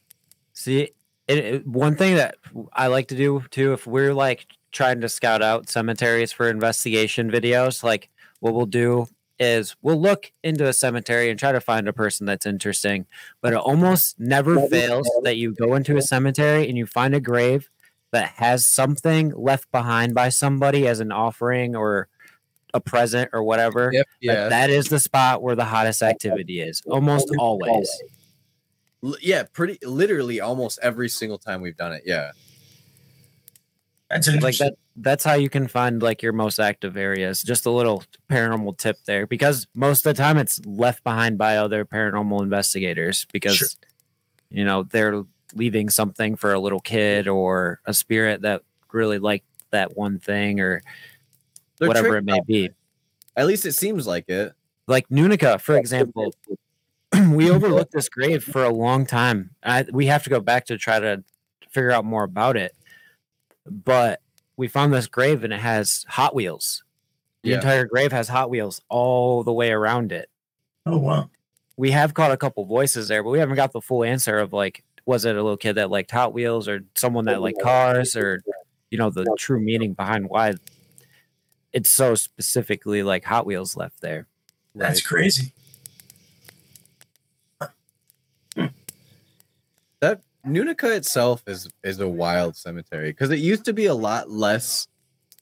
See, 0.55 0.81
it, 1.29 1.39
it- 1.39 1.55
uh, 1.55 1.59
one 1.71 1.95
thing 1.95 2.17
that 2.17 2.37
I 2.73 2.87
like 2.89 3.09
to 3.09 3.15
do 3.17 3.45
too, 3.51 3.75
if 3.75 3.87
we're 3.87 4.15
like 4.15 4.47
trying 4.73 5.03
to 5.03 5.09
scout 5.09 5.43
out 5.43 5.69
cemeteries 5.69 6.33
for 6.33 6.49
investigation 6.49 7.31
videos, 7.31 7.83
like 7.85 8.09
what 8.41 8.55
we'll 8.55 8.67
do 8.67 9.07
is 9.39 9.77
we'll 9.83 10.01
look 10.01 10.33
into 10.43 10.67
a 10.67 10.73
cemetery 10.73 11.29
and 11.29 11.39
try 11.39 11.53
to 11.53 11.61
find 11.61 11.87
a 11.89 11.93
person 11.93 12.27
that's 12.27 12.47
interesting. 12.47 13.07
But 13.41 13.53
it 13.53 13.59
almost 13.59 14.19
never 14.19 14.67
fails 14.69 15.09
that 15.25 15.37
you 15.37 15.53
go 15.53 15.75
into 15.75 15.97
a 15.97 16.03
cemetery 16.03 16.67
and 16.69 16.79
you 16.79 16.87
find 16.87 17.15
a 17.15 17.21
grave 17.21 17.69
that 18.13 18.29
has 18.37 18.67
something 18.67 19.33
left 19.35 19.71
behind 19.73 20.15
by 20.15 20.29
somebody 20.29 20.87
as 20.87 21.01
an 21.01 21.11
offering 21.13 21.75
or 21.75 22.09
a 22.75 22.81
present 22.81 23.31
or 23.33 23.43
whatever. 23.43 23.91
Yep, 23.93 24.07
that- 24.07 24.13
yeah. 24.21 24.49
that 24.49 24.71
is 24.71 24.87
the 24.89 25.01
spot 25.01 25.43
where 25.43 25.57
the 25.57 25.65
hottest 25.65 26.03
activity 26.03 26.61
is, 26.61 26.83
almost 26.87 27.31
always. 27.39 27.91
Yeah, 29.21 29.43
pretty 29.53 29.79
literally 29.85 30.41
almost 30.41 30.79
every 30.83 31.09
single 31.09 31.39
time 31.39 31.61
we've 31.61 31.77
done 31.77 31.93
it. 31.93 32.03
Yeah. 32.07 32.31
That's 34.11 34.29
like 34.29 34.59
that 34.59 34.75
that's 34.97 35.25
how 35.25 35.35
you 35.35 35.49
can 35.49 35.67
find 35.69 36.03
like 36.03 36.23
your 36.23 36.35
most 36.35 36.59
active 36.59 36.99
areas 36.99 37.43
just 37.43 37.65
a 37.65 37.71
little 37.71 38.05
paranormal 38.31 38.77
tip 38.77 38.99
there 39.07 39.27
because 39.27 39.67
most 39.75 40.05
of 40.05 40.15
the 40.15 40.23
time 40.23 40.37
it's 40.37 40.61
left 40.67 41.03
behind 41.03 41.39
by 41.39 41.57
other 41.57 41.87
paranormal 41.87 42.43
investigators 42.43 43.27
because 43.33 43.57
Sure. 43.57 43.69
you 44.51 44.67
know 44.67 44.83
they're 44.83 45.23
leaving 45.55 45.89
something 45.91 46.37
for 46.37 46.53
a 46.53 46.59
little 46.61 46.81
kid 46.81 47.29
or 47.29 47.81
a 47.87 47.95
spirit 47.95 48.43
that 48.43 48.63
really 48.93 49.19
liked 49.19 49.47
that 49.71 49.97
one 49.97 50.19
thing 50.19 50.61
or 50.61 50.83
They're 51.79 51.89
whatever 51.89 52.17
it 52.17 52.25
may 52.25 52.35
out. 52.39 52.47
be 52.47 52.71
At 53.37 53.47
least 53.47 53.65
it 53.67 53.73
seems 53.73 54.07
like 54.07 54.29
it. 54.29 54.53
like 54.87 55.11
Nunica, 55.11 55.59
for 55.59 55.77
example, 55.77 56.35
we 57.31 57.51
overlooked 57.51 57.93
this 57.93 58.09
grave 58.09 58.43
for 58.45 58.65
a 58.65 58.71
long 58.73 59.07
time. 59.07 59.51
I, 59.63 59.87
we 59.93 60.07
have 60.07 60.25
to 60.25 60.31
go 60.31 60.41
back 60.41 60.67
to 60.67 60.79
try 60.79 60.99
to 61.01 61.23
figure 61.71 61.91
out 61.93 62.05
more 62.05 62.25
about 62.25 62.57
it. 62.57 62.75
But 63.67 64.21
we 64.57 64.69
found 64.69 64.93
this 64.93 65.07
grave 65.07 65.45
and 65.45 65.53
it 65.53 65.61
has 65.61 66.05
Hot 66.09 66.35
Wheels. 66.35 66.85
The 67.43 67.51
Yeah. 67.51 67.57
entire 67.57 67.87
grave 67.87 68.13
has 68.13 68.29
Hot 68.29 68.51
Wheels 68.51 68.81
all 68.89 69.43
the 69.45 69.53
way 69.53 69.71
around 69.73 70.13
it. 70.13 70.29
oh 70.87 70.99
wow. 70.99 71.31
We 71.77 71.91
have 71.93 72.13
caught 72.13 72.31
a 72.31 72.37
couple 72.37 72.65
voices 72.67 73.09
there, 73.09 73.23
but 73.23 73.31
we 73.31 73.39
haven't 73.39 73.57
got 73.57 73.73
the 73.73 73.81
full 73.81 74.05
answer 74.05 74.39
of 74.39 74.53
like, 74.53 74.85
was 75.07 75.25
it 75.25 75.37
a 75.37 75.43
little 75.43 75.57
kid 75.57 75.75
that 75.75 75.91
liked 75.91 76.11
Hot 76.11 76.33
Wheels 76.33 76.69
or 76.69 76.85
someone 76.95 77.25
that 77.27 77.41
liked 77.41 77.61
cars 77.61 78.17
or, 78.17 78.43
you 78.91 78.99
know, 78.99 79.11
the 79.11 79.25
true 79.39 79.61
meaning 79.61 79.95
behind 79.95 80.29
why 80.29 80.55
it's 81.73 81.91
so 81.91 82.15
specifically 82.15 83.03
like 83.03 83.25
Hot 83.25 83.47
Wheels 83.47 83.77
left 83.77 84.01
there. 84.01 84.27
That's 84.75 85.03
crazy. 85.03 85.53
that 90.01 90.21
Nunica 90.45 90.93
itself 90.95 91.43
is 91.47 91.69
is 91.85 92.01
a 92.01 92.09
wild 92.09 92.57
cemetery 92.57 93.11
because 93.11 93.31
it 93.31 93.39
used 93.39 93.65
to 93.67 93.73
be 93.73 93.87
a 93.87 93.95
lot 93.95 94.31
less 94.31 94.89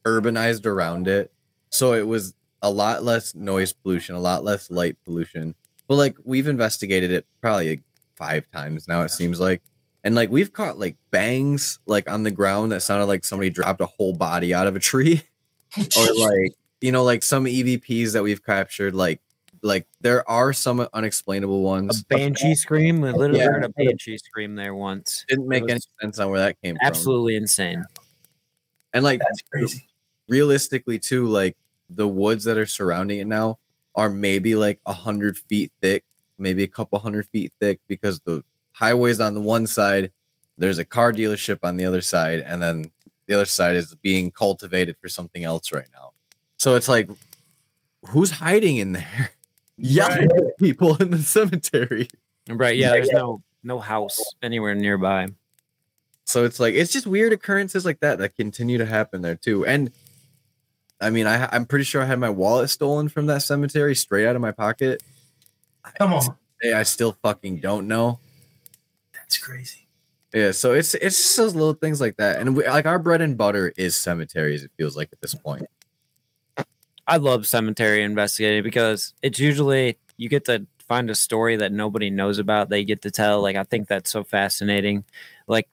urbanized 0.05 0.67
around 0.67 1.09
it, 1.09 1.33
so 1.71 1.95
it 1.95 2.07
was 2.07 2.35
a 2.63 2.71
lot 2.71 3.03
less 3.03 3.35
noise 3.35 3.73
pollution, 3.73 4.15
a 4.15 4.21
lot 4.21 4.45
less 4.45 4.71
light 4.71 4.97
pollution. 5.05 5.55
But 5.89 5.97
like 5.97 6.17
we've 6.25 6.49
investigated 6.49 7.11
it 7.11 7.27
probably 7.41 7.71
like 7.71 7.83
five 8.21 8.45
times 8.53 8.87
now. 8.87 9.03
It 9.03 9.09
seems 9.11 9.41
like, 9.41 9.63
and 10.05 10.15
like 10.15 10.31
we've 10.31 10.53
caught 10.53 10.79
like 10.79 10.97
bangs 11.11 11.81
like 11.87 12.09
on 12.09 12.23
the 12.23 12.31
ground 12.31 12.71
that 12.71 12.83
sounded 12.83 13.07
like 13.07 13.25
somebody 13.25 13.51
dropped 13.51 13.81
a 13.81 13.87
whole 13.87 14.13
body 14.15 14.55
out 14.55 14.69
of 14.69 14.77
a 14.77 14.81
tree, 14.81 15.23
or 15.97 16.07
like 16.19 16.53
you 16.81 16.93
know 16.93 17.03
like 17.03 17.23
some 17.25 17.47
EVPs 17.47 18.13
that 18.13 18.23
we've 18.23 18.45
captured 18.45 18.95
like. 18.95 19.21
Like 19.63 19.87
there 20.01 20.27
are 20.27 20.55
some 20.55 20.89
unexplainable 20.95 21.61
ones. 21.61 22.01
A 22.01 22.05
banshee 22.07 22.55
scream. 22.55 23.03
We 23.03 23.13
literally 23.13 23.41
Yeah. 23.41 23.51
heard 23.51 23.65
a 23.65 23.69
banshee 23.69 24.17
scream 24.17 24.55
there 24.55 24.75
once. 24.75 25.27
Didn't 25.29 25.49
make 25.49 25.69
any 25.69 25.81
sense 26.01 26.19
on 26.19 26.31
where 26.31 26.41
that 26.41 26.57
came 26.63 26.77
from. 26.77 26.87
Absolutely 26.87 27.37
insane. 27.37 27.85
And 28.95 29.05
like 29.05 29.21
That's 29.21 29.43
crazy. 29.53 29.87
realistically 30.29 30.99
too, 30.99 31.27
like 31.27 31.59
the 31.91 32.09
woods 32.09 32.45
that 32.45 32.57
are 32.57 32.65
surrounding 32.65 33.19
it 33.19 33.27
now 33.27 33.59
are 33.95 34.09
maybe 34.09 34.55
like 34.55 34.81
a 34.87 34.95
hundred 34.95 35.37
feet 35.37 35.73
thick, 35.83 36.05
maybe 36.41 36.63
a 36.63 36.69
couple 36.69 36.99
hundred 36.99 37.27
feet 37.29 37.53
thick, 37.61 37.81
because 37.87 38.21
the 38.21 38.43
highways 38.73 39.21
on 39.21 39.35
the 39.35 39.41
one 39.41 39.67
side, 39.67 40.11
there's 40.59 40.79
a 40.79 40.85
car 40.85 41.13
dealership 41.13 41.59
on 41.63 41.77
the 41.77 41.85
other 41.85 42.01
side, 42.01 42.41
and 42.41 42.63
then 42.63 42.91
the 43.27 43.35
other 43.35 43.45
side 43.45 43.77
is 43.77 43.95
being 43.97 44.31
cultivated 44.31 44.97
for 45.01 45.09
something 45.09 45.45
else 45.45 45.73
right 45.73 45.89
now. 45.95 46.13
So 46.59 46.75
it's 46.75 46.89
like, 46.89 47.09
who's 48.09 48.31
hiding 48.33 48.77
in 48.77 48.93
there? 48.93 49.31
Yeah, 49.83 50.27
people 50.59 50.97
in 50.97 51.11
the 51.11 51.17
cemetery. 51.17 52.11
Right. 52.47 52.77
Yeah. 52.77 52.91
There's 52.91 53.11
no 53.13 53.43
no 53.63 53.79
house 53.79 54.19
anywhere 54.43 54.75
nearby. 54.75 55.29
So 56.27 56.45
it's 56.45 56.61
like 56.61 56.75
it's 56.75 56.93
just 56.93 57.07
weird 57.07 57.33
occurrences 57.33 57.87
like 57.87 58.01
that 58.01 58.19
that 58.19 58.37
continue 58.37 58.77
to 58.77 58.85
happen 58.85 59.23
there 59.23 59.37
too. 59.37 59.65
And 59.65 59.91
I 61.01 61.09
mean, 61.09 61.27
I 61.27 61.49
I'm 61.51 61.65
pretty 61.65 61.85
sure 61.85 62.03
I 62.03 62.05
had 62.05 62.19
my 62.19 62.29
wallet 62.29 62.69
stolen 62.69 63.09
from 63.09 63.25
that 63.27 63.43
cemetery 63.43 63.95
straight 63.95 64.27
out 64.27 64.37
of 64.37 64.43
my 64.43 64.53
pocket. 64.53 65.03
Come 65.99 66.15
on. 66.15 66.37
Hey, 66.61 66.73
I 66.73 66.83
still 66.83 67.17
fucking 67.23 67.61
don't 67.61 67.89
know. 67.89 68.21
That's 69.15 69.39
crazy. 69.39 69.87
Yeah, 70.35 70.53
so 70.53 70.75
it's 70.75 70.95
it's 70.95 71.17
just 71.17 71.37
those 71.37 71.55
little 71.55 71.75
things 71.75 72.01
like 72.01 72.17
that, 72.19 72.41
and 72.41 72.57
we, 72.57 72.67
like 72.67 72.87
our 72.87 73.01
bread 73.01 73.21
and 73.21 73.37
butter 73.37 73.73
is 73.77 73.97
cemeteries. 73.97 74.63
It 74.63 74.71
feels 74.77 74.97
like 74.97 75.09
at 75.13 75.21
this 75.21 75.35
point. 75.35 75.67
I 77.07 77.17
love 77.17 77.47
cemetery 77.47 78.05
investigating 78.05 78.63
because 78.63 79.15
it's 79.23 79.41
usually 79.41 79.99
you 80.17 80.29
get 80.29 80.45
to 80.45 80.67
find 80.87 81.11
a 81.11 81.15
story 81.17 81.57
that 81.57 81.73
nobody 81.73 82.11
knows 82.11 82.39
about. 82.39 82.69
They 82.69 82.85
get 82.85 83.03
to 83.03 83.11
tell. 83.11 83.43
Like 83.43 83.57
I 83.57 83.65
think 83.65 83.89
that's 83.89 84.13
so 84.13 84.23
fascinating. 84.23 85.05
Like 85.49 85.69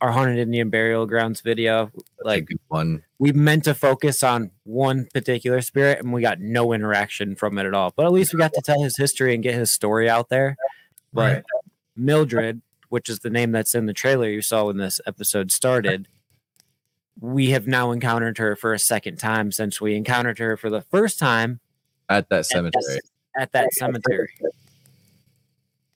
our 0.00 0.12
haunted 0.12 0.38
Indian 0.38 0.70
burial 0.70 1.06
grounds 1.06 1.40
video. 1.40 1.86
That's 1.94 2.04
Like 2.24 2.48
one. 2.68 3.02
we 3.18 3.32
meant 3.32 3.64
to 3.64 3.74
focus 3.74 4.22
on 4.22 4.50
one 4.64 5.08
particular 5.12 5.60
spirit 5.60 5.98
and 6.00 6.12
we 6.12 6.22
got 6.22 6.40
no 6.40 6.72
interaction 6.72 7.36
from 7.36 7.58
it 7.58 7.66
at 7.66 7.74
all. 7.74 7.92
But 7.96 8.06
at 8.06 8.12
least 8.12 8.32
we 8.32 8.38
got 8.38 8.52
to 8.54 8.62
tell 8.62 8.82
his 8.82 8.96
history 8.96 9.34
and 9.34 9.42
get 9.42 9.54
his 9.54 9.70
story 9.72 10.08
out 10.08 10.28
there. 10.28 10.56
But 11.12 11.34
Right. 11.36 11.44
Mildred, 11.96 12.62
which 12.88 13.08
is 13.08 13.18
the 13.20 13.30
name 13.30 13.52
that's 13.52 13.74
in 13.74 13.86
the 13.86 13.92
trailer 13.92 14.28
you 14.28 14.40
saw 14.42 14.66
when 14.66 14.78
this 14.78 15.00
episode 15.06 15.52
started, 15.52 16.08
we 17.20 17.50
have 17.50 17.66
now 17.66 17.90
encountered 17.90 18.38
her 18.38 18.56
for 18.56 18.72
a 18.72 18.78
second 18.78 19.18
time 19.18 19.52
since 19.52 19.80
we 19.80 19.94
encountered 19.96 20.38
her 20.38 20.56
for 20.56 20.70
the 20.70 20.80
first 20.80 21.18
time 21.18 21.60
At 22.08 22.28
that 22.30 22.38
at 22.38 22.46
cemetery, 22.46 22.82
that- 22.84 23.42
at 23.42 23.52
that 23.52 23.72
cemetery. 23.74 24.30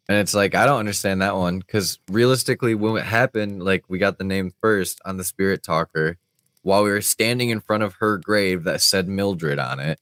And 0.08 0.18
it's 0.18 0.34
like 0.34 0.54
I 0.54 0.66
don't 0.66 0.78
understand 0.78 1.22
that 1.22 1.36
one 1.36 1.58
because 1.58 1.98
realistically, 2.10 2.74
when 2.74 2.96
it 2.96 3.04
happened, 3.04 3.62
like 3.62 3.84
we 3.88 3.98
got 3.98 4.18
the 4.18 4.24
name 4.24 4.52
first 4.60 5.00
on 5.04 5.16
the 5.16 5.24
Spirit 5.24 5.62
Talker, 5.62 6.18
while 6.62 6.84
we 6.84 6.90
were 6.90 7.00
standing 7.00 7.50
in 7.50 7.60
front 7.60 7.82
of 7.82 7.94
her 7.94 8.18
grave 8.18 8.64
that 8.64 8.82
said 8.82 9.08
Mildred 9.08 9.58
on 9.58 9.80
it, 9.80 9.98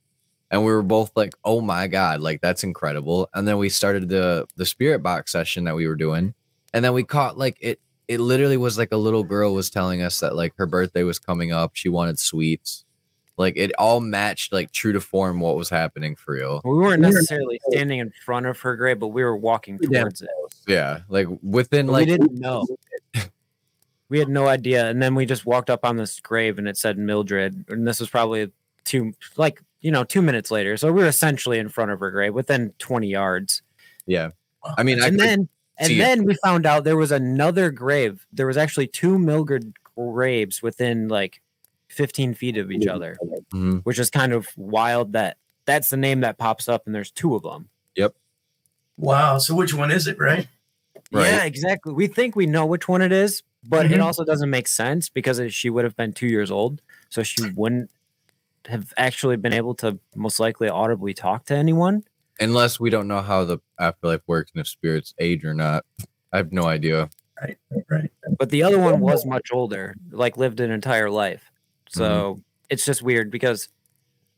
and 0.51 0.65
we 0.65 0.73
were 0.73 0.83
both 0.83 1.13
like, 1.17 1.35
"Oh 1.45 1.61
my 1.61 1.87
god, 1.87 2.21
like 2.21 2.41
that's 2.41 2.65
incredible!" 2.65 3.29
And 3.35 3.47
then 3.47 3.59
we 3.59 3.69
started 3.69 4.09
the 4.09 4.47
the 4.57 4.67
Spirit 4.67 5.03
Box 5.03 5.33
session 5.33 5.65
that 5.65 5.77
we 5.77 5.87
were 5.87 5.97
doing, 5.97 6.35
and 6.75 6.85
then 6.85 6.95
we 6.95 7.05
caught 7.05 7.39
like 7.39 7.57
it. 7.61 7.81
It 8.09 8.21
literally 8.21 8.57
was 8.57 8.77
like 8.77 8.93
a 8.93 8.97
little 8.97 9.23
girl 9.25 9.55
was 9.55 9.71
telling 9.71 10.03
us 10.03 10.21
that 10.21 10.35
like 10.35 10.53
her 10.57 10.67
birthday 10.67 11.05
was 11.05 11.19
coming 11.19 11.53
up. 11.53 11.73
She 11.75 11.89
wanted 11.89 12.19
sweets. 12.19 12.85
Like 13.39 13.55
it 13.57 13.73
all 13.79 14.01
matched 14.01 14.53
like 14.53 14.73
true 14.73 14.93
to 14.93 15.01
form 15.01 15.41
what 15.41 15.57
was 15.57 15.71
happening 15.71 16.17
for 16.17 16.35
real. 16.35 16.61
We 16.65 16.75
weren't 16.75 17.01
necessarily 17.03 17.61
standing 17.71 17.99
in 17.99 18.13
front 18.25 18.47
of 18.47 18.61
her 18.61 18.77
grave, 18.77 18.99
but 18.99 19.09
we 19.09 19.25
were 19.25 19.37
walking 19.37 19.79
Yeah. 19.83 20.01
towards 20.03 20.23
it. 20.23 20.29
Yeah, 20.69 21.01
like 21.09 21.27
within 21.43 21.87
But 21.87 21.93
like 21.93 22.07
we 22.09 22.13
didn't 22.19 22.35
know. 22.39 22.67
we 24.09 24.19
had 24.19 24.29
no 24.29 24.47
idea. 24.49 24.89
And 24.89 25.03
then 25.03 25.15
we 25.15 25.25
just 25.25 25.47
walked 25.47 25.71
up 25.71 25.85
on 25.85 25.97
this 25.97 26.21
grave 26.21 26.59
and 26.59 26.69
it 26.69 26.77
said 26.77 26.99
Mildred. 26.99 27.65
And 27.69 27.87
this 27.89 28.01
was 28.01 28.11
probably 28.11 28.53
two, 28.85 29.15
like, 29.37 29.63
you 29.81 29.91
know, 29.91 30.05
two 30.05 30.21
minutes 30.23 30.51
later. 30.51 30.77
So 30.77 30.93
we 30.93 31.01
were 31.03 31.09
essentially 31.09 31.59
in 31.59 31.69
front 31.71 31.91
of 31.91 32.01
her 32.01 32.11
grave 32.11 32.35
within 32.35 32.73
20 32.79 33.09
yards. 33.09 33.63
yeah. 34.07 34.31
I 34.79 34.85
mean, 34.85 35.03
I 35.03 35.07
and 35.09 35.19
could- 35.19 35.27
then, 35.29 35.49
and 35.79 35.87
see 35.89 35.97
it. 36.01 36.05
then 36.05 36.25
we 36.25 36.37
found 36.45 36.67
out 36.67 36.85
there 36.85 36.97
was 36.97 37.11
another 37.11 37.71
grave. 37.73 38.25
There 38.33 38.47
was 38.47 38.57
actually 38.57 38.87
two 38.87 39.19
Mildred 39.19 39.73
graves 39.97 40.63
within 40.63 41.09
like 41.09 41.41
15 41.93 42.35
feet 42.35 42.57
of 42.57 42.71
each 42.71 42.87
other, 42.87 43.17
Mhm. 43.53 43.83
which 43.85 43.99
is 43.99 44.11
kind 44.11 44.33
of 44.33 44.49
wild 44.57 45.13
that 45.13 45.37
that's 45.67 45.91
the 45.91 45.97
name 45.97 46.21
that 46.21 46.39
pops 46.39 46.69
up 46.69 46.87
and 46.87 46.95
there's 46.95 47.11
two 47.11 47.35
of 47.35 47.43
them. 47.43 47.69
Yep. 47.97 48.15
Wow. 48.99 49.39
So 49.39 49.55
which 49.55 49.75
one 49.75 49.91
is 49.91 50.07
it, 50.07 50.19
right? 50.19 50.49
Right. 51.13 51.27
Yeah, 51.27 51.45
exactly. 51.45 51.93
We 51.93 52.07
think 52.07 52.35
we 52.35 52.47
know 52.47 52.65
which 52.67 52.89
one 52.89 53.03
it 53.03 53.13
is, 53.13 53.43
but 53.65 53.87
it 53.87 53.93
Mhm. 53.93 54.03
also 54.03 54.25
doesn't 54.25 54.51
make 54.51 54.67
sense 54.67 55.09
because 55.09 55.41
she 55.55 55.71
would 55.71 55.85
have 55.85 55.97
been 55.97 56.13
two 56.13 56.27
years 56.27 56.51
old, 56.51 56.81
so 57.11 57.23
she 57.23 57.51
wouldn't 57.51 57.91
have 58.67 58.93
actually 58.97 59.37
been 59.37 59.53
able 59.53 59.75
to 59.77 59.99
most 60.15 60.41
likely 60.41 60.69
audibly 60.69 61.13
talk 61.15 61.45
to 61.47 61.55
anyone. 61.55 62.05
Unless 62.41 62.81
we 62.81 62.91
don't 62.91 63.07
know 63.09 63.21
how 63.21 63.45
the 63.45 63.59
afterlife 63.79 64.23
works 64.27 64.51
and 64.55 64.61
if 64.61 64.69
spirits 64.69 65.15
age 65.19 65.45
or 65.45 65.53
not. 65.55 65.85
I 66.33 66.39
have 66.39 66.53
no 66.53 66.65
idea. 66.65 67.11
Right, 67.41 67.59
Right. 67.91 68.11
But 68.39 68.51
the 68.51 68.63
other 68.63 68.79
one 68.79 69.01
was 69.01 69.27
much 69.27 69.49
older, 69.53 69.95
like 70.11 70.37
lived 70.37 70.61
an 70.61 70.71
entire 70.71 71.11
life. 71.11 71.51
So 71.93 72.35
mm-hmm. 72.35 72.41
it's 72.71 72.85
just 72.85 73.03
weird 73.03 73.31
because 73.31 73.69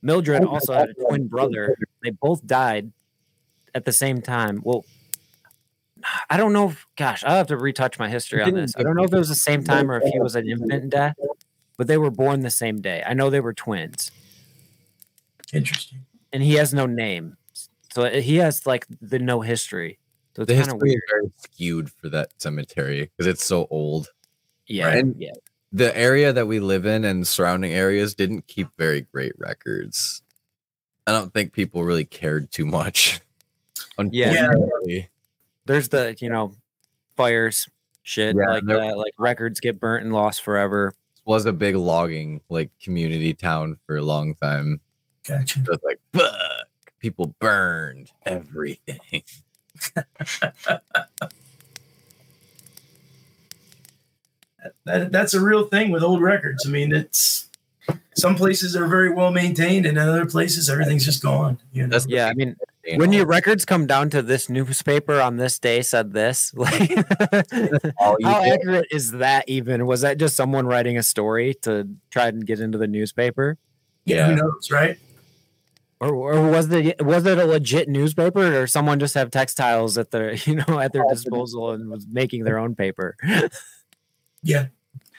Mildred 0.02 0.44
also 0.44 0.74
had 0.74 0.90
a 0.90 0.94
twin 0.94 1.28
brother. 1.28 1.76
They 2.02 2.10
both 2.10 2.46
died 2.46 2.92
at 3.74 3.84
the 3.84 3.92
same 3.92 4.20
time. 4.20 4.60
Well, 4.62 4.84
I 6.28 6.36
don't 6.36 6.52
know. 6.52 6.70
If, 6.70 6.86
gosh, 6.96 7.24
I'll 7.24 7.36
have 7.36 7.46
to 7.48 7.56
retouch 7.56 7.98
my 7.98 8.08
history 8.08 8.42
on 8.42 8.52
this. 8.54 8.74
I 8.76 8.82
don't 8.82 8.96
know 8.96 9.04
if 9.04 9.12
it 9.12 9.18
was 9.18 9.28
the 9.28 9.34
same 9.34 9.64
time 9.64 9.90
or 9.90 10.00
if 10.00 10.12
he 10.12 10.20
was 10.20 10.36
an 10.36 10.48
infant 10.48 10.72
in 10.72 10.88
death, 10.90 11.16
but 11.78 11.86
they 11.86 11.96
were 11.96 12.10
born 12.10 12.40
the 12.40 12.50
same 12.50 12.80
day. 12.80 13.02
I 13.06 13.14
know 13.14 13.30
they 13.30 13.40
were 13.40 13.54
twins, 13.54 14.10
Interesting. 15.52 16.00
and 16.32 16.42
he 16.42 16.54
has 16.54 16.74
no 16.74 16.84
name, 16.86 17.36
so 17.92 18.04
he 18.20 18.36
has 18.36 18.66
like 18.66 18.86
the 19.00 19.18
no 19.18 19.40
history. 19.40 19.98
So 20.36 20.42
it's 20.42 20.48
The 20.48 20.54
kind 20.54 20.68
of 20.68 20.74
history 20.74 20.90
weird. 20.90 20.96
is 20.96 21.10
very 21.10 21.32
skewed 21.38 21.90
for 21.90 22.08
that 22.10 22.32
cemetery 22.38 23.10
because 23.16 23.26
it's 23.26 23.44
so 23.46 23.66
old. 23.70 24.08
Yeah, 24.66 24.88
Right. 24.88 25.04
yeah. 25.16 25.30
The 25.74 25.94
area 25.96 26.32
that 26.32 26.46
we 26.46 26.60
live 26.60 26.86
in 26.86 27.04
and 27.04 27.26
surrounding 27.26 27.72
areas 27.72 28.14
didn't 28.14 28.46
keep 28.46 28.68
very 28.78 29.00
great 29.02 29.32
records. 29.38 30.22
I 31.06 31.12
don't 31.12 31.34
think 31.34 31.52
people 31.52 31.82
really 31.84 32.04
cared 32.04 32.50
too 32.50 32.64
much. 32.64 33.20
Yeah. 34.10 34.50
There's 35.66 35.88
the 35.88 36.16
you 36.18 36.28
know 36.28 36.52
fires 37.16 37.68
shit 38.02 38.34
Yeah, 38.36 38.54
like 38.54 38.64
there- 38.64 38.78
that. 38.80 38.96
Like 38.98 39.12
records 39.18 39.60
get 39.60 39.78
burnt 39.78 40.04
and 40.04 40.12
lost 40.12 40.42
forever. 40.42 40.94
was 41.26 41.46
a 41.46 41.52
big 41.52 41.76
logging 41.76 42.40
like 42.48 42.70
community 42.82 43.34
town 43.34 43.76
for 43.86 43.96
a 43.96 44.02
long 44.02 44.34
time. 44.34 44.80
Gotcha. 45.28 45.60
So 45.64 45.76
like 45.84 46.00
fuck, 46.12 46.32
people 46.98 47.34
burned 47.38 48.10
everything. 48.26 49.22
That, 54.84 55.12
that's 55.12 55.34
a 55.34 55.40
real 55.40 55.66
thing 55.66 55.90
with 55.90 56.02
old 56.02 56.22
records. 56.22 56.66
I 56.66 56.70
mean, 56.70 56.92
it's 56.92 57.48
some 58.14 58.34
places 58.34 58.76
are 58.76 58.86
very 58.86 59.10
well 59.10 59.30
maintained, 59.30 59.86
and 59.86 59.98
in 59.98 60.08
other 60.08 60.26
places 60.26 60.70
everything's 60.70 61.04
just 61.04 61.22
gone. 61.22 61.58
You 61.72 61.86
know? 61.86 61.98
Yeah, 62.06 62.28
I 62.28 62.34
mean, 62.34 62.56
you 62.84 62.98
when 62.98 63.10
know, 63.10 63.18
your 63.18 63.26
records 63.26 63.64
come 63.64 63.86
down 63.86 64.10
to 64.10 64.22
this 64.22 64.48
newspaper 64.48 65.20
on 65.20 65.36
this 65.36 65.58
day 65.58 65.82
said 65.82 66.12
this, 66.12 66.52
like 66.56 66.90
how 67.98 68.16
accurate 68.22 68.86
is 68.90 69.12
that 69.12 69.48
even? 69.48 69.86
Was 69.86 70.02
that 70.02 70.18
just 70.18 70.36
someone 70.36 70.66
writing 70.66 70.96
a 70.96 71.02
story 71.02 71.54
to 71.62 71.88
try 72.10 72.28
and 72.28 72.46
get 72.46 72.60
into 72.60 72.78
the 72.78 72.88
newspaper? 72.88 73.58
yeah, 74.04 74.28
who 74.28 74.36
knows, 74.36 74.70
right? 74.70 74.98
Or, 76.00 76.14
or 76.14 76.50
was 76.50 76.70
it 76.70 77.04
was 77.04 77.24
it 77.24 77.38
a 77.38 77.46
legit 77.46 77.88
newspaper 77.88 78.62
or 78.62 78.66
someone 78.66 78.98
just 78.98 79.14
have 79.14 79.30
textiles 79.30 79.96
at 79.96 80.10
their 80.10 80.34
you 80.44 80.56
know 80.56 80.78
at 80.78 80.92
their 80.92 81.04
disposal 81.08 81.70
and 81.70 81.90
was 81.90 82.06
making 82.10 82.44
their 82.44 82.58
own 82.58 82.74
paper? 82.74 83.16
Yeah, 84.44 84.66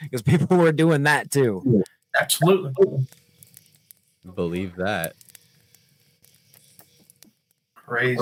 Because 0.00 0.22
people 0.22 0.56
were 0.56 0.72
doing 0.72 1.02
that 1.02 1.30
too. 1.30 1.82
absolutely. 2.18 3.06
believe 4.34 4.76
that. 4.76 5.14
Crazy. 7.74 8.20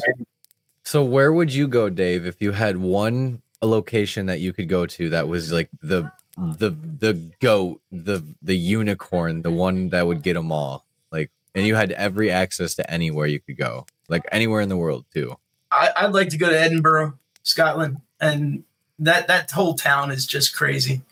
So 0.82 1.04
where 1.04 1.32
would 1.32 1.52
you 1.52 1.68
go, 1.68 1.88
Dave, 1.88 2.26
if 2.26 2.42
you 2.42 2.52
had 2.52 2.76
one 2.76 3.42
a 3.62 3.66
location 3.66 4.26
that 4.26 4.40
you 4.40 4.52
could 4.52 4.68
go 4.68 4.84
to 4.84 5.08
that 5.10 5.26
was 5.26 5.50
like 5.50 5.70
the 5.82 6.10
the 6.36 6.70
the 6.70 7.14
goat, 7.40 7.80
the 7.90 8.22
the 8.42 8.56
unicorn, 8.56 9.42
the 9.42 9.50
one 9.50 9.88
that 9.90 10.06
would 10.06 10.22
get 10.22 10.34
them 10.34 10.52
all, 10.52 10.84
like, 11.10 11.30
and 11.54 11.66
you 11.66 11.74
had 11.74 11.92
every 11.92 12.30
access 12.30 12.74
to 12.74 12.90
anywhere 12.90 13.26
you 13.26 13.40
could 13.40 13.56
go, 13.56 13.86
like 14.08 14.22
anywhere 14.32 14.60
in 14.60 14.68
the 14.68 14.76
world 14.76 15.06
too. 15.14 15.36
I, 15.70 15.90
I'd 15.96 16.12
like 16.12 16.28
to 16.30 16.36
go 16.36 16.50
to 16.50 16.58
Edinburgh, 16.58 17.18
Scotland, 17.42 17.98
and 18.20 18.64
that 18.98 19.26
that 19.28 19.50
whole 19.50 19.74
town 19.74 20.10
is 20.10 20.26
just 20.26 20.54
crazy. 20.54 21.02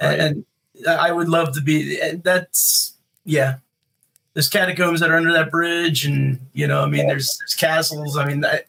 Right. 0.00 0.18
And, 0.18 0.44
and 0.76 0.86
I 0.88 1.12
would 1.12 1.28
love 1.28 1.54
to 1.54 1.60
be. 1.60 2.00
Eh, 2.00 2.16
that's 2.22 2.94
yeah. 3.24 3.56
There's 4.34 4.50
catacombs 4.50 5.00
that 5.00 5.10
are 5.10 5.16
under 5.16 5.32
that 5.32 5.50
bridge, 5.50 6.04
and 6.04 6.38
you 6.52 6.66
know, 6.66 6.82
I 6.82 6.86
mean, 6.86 7.06
there's, 7.06 7.38
there's 7.38 7.54
castles. 7.54 8.18
I 8.18 8.26
mean, 8.26 8.44
I, 8.44 8.60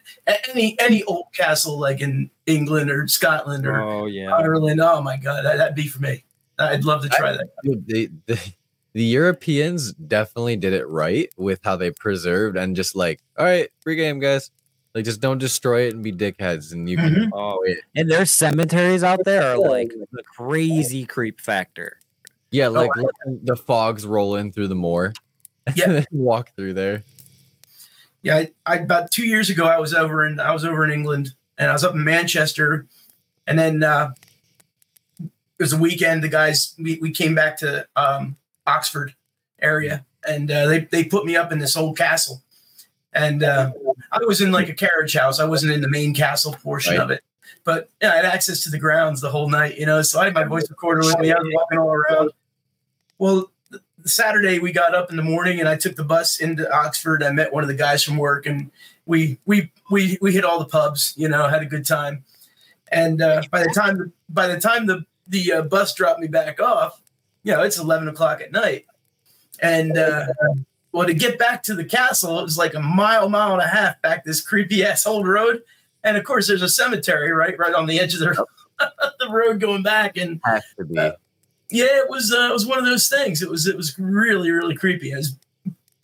any 0.49 0.79
any 0.79 1.03
old 1.03 1.25
castle 1.34 1.77
like 1.77 1.99
in 1.99 2.29
England 2.45 2.89
or 2.89 3.07
Scotland 3.07 3.67
or 3.67 3.81
Oh 3.81 4.05
yeah. 4.05 4.34
Ireland. 4.34 4.79
Oh 4.81 5.01
my 5.01 5.17
god, 5.17 5.43
that, 5.43 5.57
that'd 5.57 5.75
be 5.75 5.88
for 5.88 6.01
me. 6.01 6.23
I'd 6.57 6.85
love 6.85 7.03
to 7.03 7.09
try 7.09 7.34
that. 7.34 7.49
Dude, 7.63 7.85
the, 7.85 8.09
the 8.25 8.53
the 8.93 9.03
Europeans 9.03 9.93
definitely 9.93 10.55
did 10.55 10.73
it 10.73 10.88
right 10.88 11.29
with 11.38 11.59
how 11.63 11.75
they 11.75 11.91
preserved 11.91 12.57
and 12.57 12.75
just 12.75 12.95
like, 12.95 13.19
all 13.38 13.45
right, 13.45 13.69
free 13.81 13.95
game, 13.95 14.19
guys. 14.19 14.49
Like, 14.98 15.06
just 15.06 15.22
don't 15.22 15.38
destroy 15.38 15.82
it 15.88 15.94
and 15.94 16.03
be 16.03 16.11
dickheads, 16.11 16.74
and 16.74 16.90
you 16.90 16.98
can. 16.98 17.14
Mhm. 17.14 17.30
Oh, 17.34 17.61
it, 17.65 17.78
And 17.95 18.10
their 18.10 18.26
cemeteries 18.26 19.03
out 19.03 19.19
there 19.26 19.44
are 19.52 19.57
like 19.60 19.90
the 20.11 20.24
crazy 20.24 21.06
creep 21.06 21.40
factor. 21.40 21.99
yeah, 22.49 22.68
like 22.68 22.90
I- 22.98 23.02
letting 23.02 23.45
the 23.45 23.56
fogs 23.56 24.07
roll 24.07 24.36
in 24.38 24.52
through 24.52 24.69
the 24.69 24.76
moor. 24.76 25.14
Yeah. 25.76 26.03
walk 26.11 26.56
through 26.56 26.74
there. 26.74 27.03
Yeah, 28.24 28.38
I, 28.38 28.52
I 28.65 28.76
about 28.78 29.11
two 29.11 29.28
years 29.28 29.52
ago 29.52 29.65
I 29.65 29.78
was 29.78 29.94
over 29.94 30.26
in 30.26 30.40
I 30.40 30.52
was 30.52 30.65
over 30.65 30.84
in 30.84 30.90
England 30.90 31.36
and 31.60 31.69
I 31.69 31.74
was 31.74 31.84
up 31.84 31.94
in 31.94 32.03
Manchester, 32.03 32.88
and 33.45 33.60
then 33.60 33.84
uh, 33.84 34.14
it 35.22 35.30
was 35.60 35.74
a 35.74 35.78
weekend. 35.78 36.24
The 36.24 36.28
guys 36.30 36.74
we, 36.80 36.98
we 36.99 37.11
came 37.11 37.36
back 37.36 37.57
to 37.57 37.86
um, 37.95 38.36
Oxford 38.65 39.14
area 39.60 40.03
and 40.28 40.49
uh, 40.49 40.65
they 40.68 40.80
they 40.86 41.03
put 41.03 41.24
me 41.26 41.36
up 41.36 41.52
in 41.52 41.60
this 41.60 41.78
old 41.78 41.98
castle, 41.98 42.41
and 43.13 43.43
uh, 43.43 43.71
I 44.11 44.19
was 44.25 44.41
in 44.41 44.51
like 44.51 44.69
a 44.69 44.73
carriage 44.73 45.13
house. 45.15 45.39
I 45.39 45.45
wasn't 45.45 45.73
in 45.73 45.81
the 45.81 45.89
main 45.89 46.13
castle 46.13 46.53
portion 46.63 46.93
Right. 46.93 47.01
of 47.03 47.11
it, 47.11 47.23
but 47.63 47.89
yeah, 48.01 48.13
I 48.13 48.15
had 48.17 48.25
access 48.25 48.63
to 48.63 48.69
the 48.69 48.79
grounds 48.79 49.21
the 49.21 49.29
whole 49.29 49.49
night. 49.49 49.77
You 49.77 49.85
know, 49.85 50.01
so 50.01 50.19
I 50.19 50.25
had 50.25 50.34
my 50.34 50.43
voice 50.43 50.69
recorder 50.69 51.01
with 51.01 51.19
me. 51.19 51.31
I 51.31 51.39
was 51.39 51.51
walking 51.53 51.79
all 51.79 51.93
around. 51.93 52.31
Well, 53.17 53.51
Saturday 54.05 54.59
we 54.59 54.71
got 54.71 54.95
up 54.95 55.09
in 55.09 55.17
the 55.17 55.23
morning 55.23 55.59
and 55.59 55.67
I 55.67 55.75
took 55.75 55.95
the 55.95 56.03
bus 56.03 56.39
into 56.39 56.71
Oxford. 56.73 57.23
I 57.23 57.31
met 57.31 57.51
one 57.51 57.63
of 57.63 57.67
the 57.67 57.73
guys 57.75 58.03
from 58.03 58.17
work 58.17 58.45
and 58.45 58.71
we 59.05 59.38
we 59.45 59.71
we 59.89 60.17
we 60.21 60.34
hit 60.34 60.45
all 60.45 60.59
the 60.59 60.65
pubs, 60.65 61.13
you 61.17 61.27
know, 61.27 61.47
had 61.47 61.61
a 61.61 61.65
good 61.65 61.85
time. 61.85 62.23
And 62.91 63.21
uh, 63.21 63.41
by 63.51 63.63
the 63.63 63.71
time 63.73 64.13
by 64.29 64.47
the 64.47 64.59
time 64.59 64.85
the 64.85 65.05
the 65.27 65.51
uh, 65.53 65.61
bus 65.63 65.93
dropped 65.93 66.19
me 66.19 66.27
back 66.27 66.61
off, 66.61 67.01
you 67.43 67.53
know, 67.53 67.63
it's 67.63 67.77
eleven 67.79 68.07
o'clock 68.07 68.39
at 68.41 68.51
night. 68.51 68.85
And 69.61 69.97
uh, 69.97 70.27
well, 70.98 71.06
to 71.06 71.14
get 71.14 71.38
back 71.38 71.61
to 71.61 71.76
the 71.76 71.86
castle, 71.86 72.40
it 72.40 72.44
was 72.44 72.57
like 72.57 72.74
a 72.74 72.80
mile, 72.80 73.30
mile 73.30 73.53
and 73.53 73.61
a 73.61 73.68
half 73.68 74.02
back 74.02 74.26
this 74.26 74.41
creepy 74.41 74.84
ass 74.84 75.06
old 75.06 75.28
road. 75.28 75.61
And 76.03 76.18
of 76.18 76.24
course, 76.24 76.48
there's 76.48 76.64
a 76.64 76.69
cemetery 76.69 77.32
right 77.32 77.56
right 77.60 77.76
on 77.76 77.86
the 77.86 77.99
edge 77.99 78.15
of 78.15 78.22
the 78.22 78.45
the 79.19 79.30
road 79.30 79.60
going 79.60 79.84
back. 79.84 80.18
And 80.18 80.41
Has 80.44 80.64
to 80.80 80.86
be. 80.86 80.98
Uh, 80.98 81.11
yeah, 81.69 81.86
it 81.86 82.10
was 82.10 82.34
uh, 82.34 82.48
it 82.49 82.53
was 82.53 82.65
one 82.65 82.80
of 82.80 82.86
those 82.86 83.07
things. 83.10 83.44
It 83.44 83.49
was 83.49 83.68
it 83.68 83.78
was 83.78 83.94
really 83.99 84.49
really 84.49 84.74
creepy. 84.74 85.11
It 85.11 85.18
was 85.18 85.38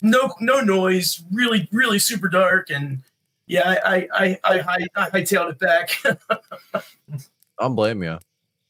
no 0.00 0.32
no 0.38 0.60
noise, 0.60 1.24
really 1.32 1.68
really 1.72 1.98
super 1.98 2.28
dark, 2.28 2.70
and 2.70 3.02
yeah, 3.48 3.80
I 3.84 3.96
I 3.96 4.08
I 4.12 4.38
I, 4.44 4.60
I, 4.60 4.86
I 4.94 5.10
hightailed 5.10 5.50
it 5.50 5.58
back. 5.58 5.90
I 6.72 6.82
don't 7.58 7.74
blame 7.74 8.00
you. 8.00 8.20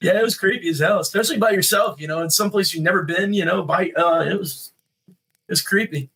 yeah, 0.00 0.18
it 0.18 0.22
was 0.22 0.38
creepy 0.38 0.70
as 0.70 0.78
hell, 0.78 1.00
especially 1.00 1.36
by 1.36 1.50
yourself. 1.50 2.00
You 2.00 2.08
know, 2.08 2.22
in 2.22 2.30
some 2.30 2.50
place 2.50 2.72
you've 2.72 2.82
never 2.82 3.02
been. 3.02 3.34
You 3.34 3.44
know, 3.44 3.62
by 3.62 3.90
uh, 3.90 4.20
it 4.20 4.38
was 4.38 4.72
it 5.08 5.52
was 5.52 5.60
creepy. 5.60 6.08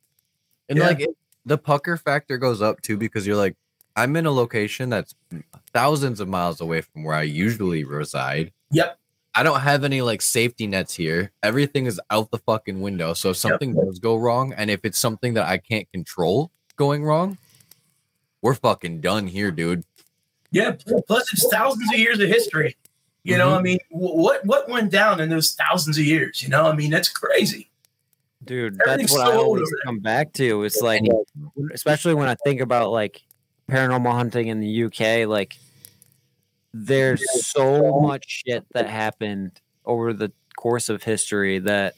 And 0.68 0.78
Yeah. 0.78 0.86
like 0.86 1.00
it, 1.00 1.10
the 1.44 1.58
pucker 1.58 1.96
factor 1.96 2.38
goes 2.38 2.60
up 2.60 2.82
too 2.82 2.96
because 2.96 3.26
you're 3.26 3.36
like, 3.36 3.56
I'm 3.96 4.14
in 4.16 4.26
a 4.26 4.30
location 4.30 4.90
that's 4.90 5.14
thousands 5.72 6.20
of 6.20 6.28
miles 6.28 6.60
away 6.60 6.82
from 6.82 7.04
where 7.04 7.16
I 7.16 7.22
usually 7.22 7.84
reside. 7.84 8.52
Yep. 8.70 8.98
I 9.34 9.42
don't 9.42 9.60
have 9.60 9.84
any 9.84 10.02
like 10.02 10.22
safety 10.22 10.66
nets 10.66 10.94
here. 10.94 11.32
Everything 11.42 11.86
is 11.86 12.00
out 12.10 12.30
the 12.30 12.38
fucking 12.38 12.80
window. 12.80 13.14
So 13.14 13.30
if 13.30 13.36
something 13.36 13.74
does 13.74 13.98
go 13.98 14.16
wrong, 14.16 14.52
and 14.52 14.70
if 14.70 14.84
it's 14.84 14.98
something 14.98 15.34
that 15.34 15.46
I 15.46 15.58
can't 15.58 15.90
control 15.92 16.50
going 16.76 17.04
wrong, 17.04 17.38
we're 18.42 18.54
fucking 18.54 19.00
done 19.00 19.26
here, 19.26 19.50
dude. 19.50 19.84
Yeah. 20.50 20.76
Plus, 21.06 21.32
it's 21.32 21.46
thousands 21.48 21.92
of 21.92 21.98
years 21.98 22.20
of 22.20 22.28
history. 22.28 22.76
You 23.24 23.36
know, 23.36 23.50
I 23.50 23.56
mm-hmm. 23.56 23.62
mean, 23.64 23.78
what 23.90 24.44
what 24.46 24.68
went 24.68 24.90
down 24.90 25.20
in 25.20 25.28
those 25.28 25.54
thousands 25.54 25.98
of 25.98 26.04
years? 26.04 26.42
You 26.42 26.48
know, 26.48 26.66
I 26.66 26.74
mean, 26.74 26.90
that's 26.90 27.08
crazy. 27.08 27.67
Dude, 28.44 28.78
that's 28.84 29.12
what 29.12 29.26
so 29.26 29.32
I 29.32 29.36
always 29.36 29.70
come 29.84 29.98
back 29.98 30.32
to. 30.34 30.64
It's 30.64 30.80
like, 30.80 31.02
especially 31.72 32.14
when 32.14 32.28
I 32.28 32.36
think 32.44 32.60
about 32.60 32.90
like 32.90 33.22
paranormal 33.70 34.12
hunting 34.12 34.48
in 34.48 34.60
the 34.60 34.84
UK, 34.84 35.28
like 35.28 35.56
there's 36.72 37.24
so 37.46 38.00
much 38.00 38.42
shit 38.46 38.64
that 38.72 38.88
happened 38.88 39.60
over 39.84 40.12
the 40.12 40.32
course 40.56 40.88
of 40.88 41.02
history 41.02 41.58
that 41.60 41.94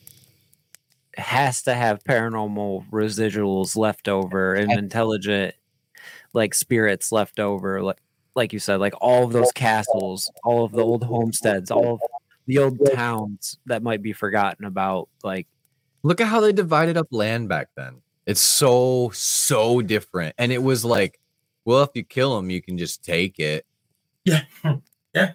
has 1.16 1.62
to 1.62 1.74
have 1.74 2.02
paranormal 2.04 2.88
residuals 2.90 3.76
left 3.76 4.08
over 4.08 4.54
and 4.54 4.72
intelligent 4.72 5.54
like 6.32 6.54
spirits 6.54 7.10
left 7.10 7.40
over 7.40 7.82
like 7.82 7.98
like 8.36 8.52
you 8.52 8.58
said 8.58 8.78
like 8.78 8.94
all 9.00 9.24
of 9.24 9.32
those 9.32 9.50
castles 9.52 10.30
all 10.44 10.64
of 10.64 10.72
the 10.72 10.82
old 10.82 11.02
homesteads 11.02 11.70
all 11.70 11.94
of 11.94 12.00
the 12.50 12.58
old 12.58 12.80
towns 12.94 13.58
that 13.66 13.82
might 13.82 14.02
be 14.02 14.12
forgotten 14.12 14.64
about. 14.64 15.08
Like 15.22 15.46
Look 16.02 16.20
at 16.20 16.28
how 16.28 16.40
they 16.40 16.52
divided 16.52 16.96
up 16.96 17.08
land 17.10 17.48
back 17.48 17.68
then. 17.76 18.02
It's 18.26 18.40
so 18.40 19.10
so 19.14 19.82
different, 19.82 20.34
and 20.38 20.52
it 20.52 20.62
was 20.62 20.84
like, 20.84 21.18
well, 21.64 21.82
if 21.82 21.90
you 21.94 22.04
kill 22.04 22.36
them, 22.36 22.50
you 22.50 22.62
can 22.62 22.78
just 22.78 23.04
take 23.04 23.38
it. 23.38 23.66
Yeah. 24.24 24.42
Hmm. 24.62 24.74
Yeah. 25.14 25.32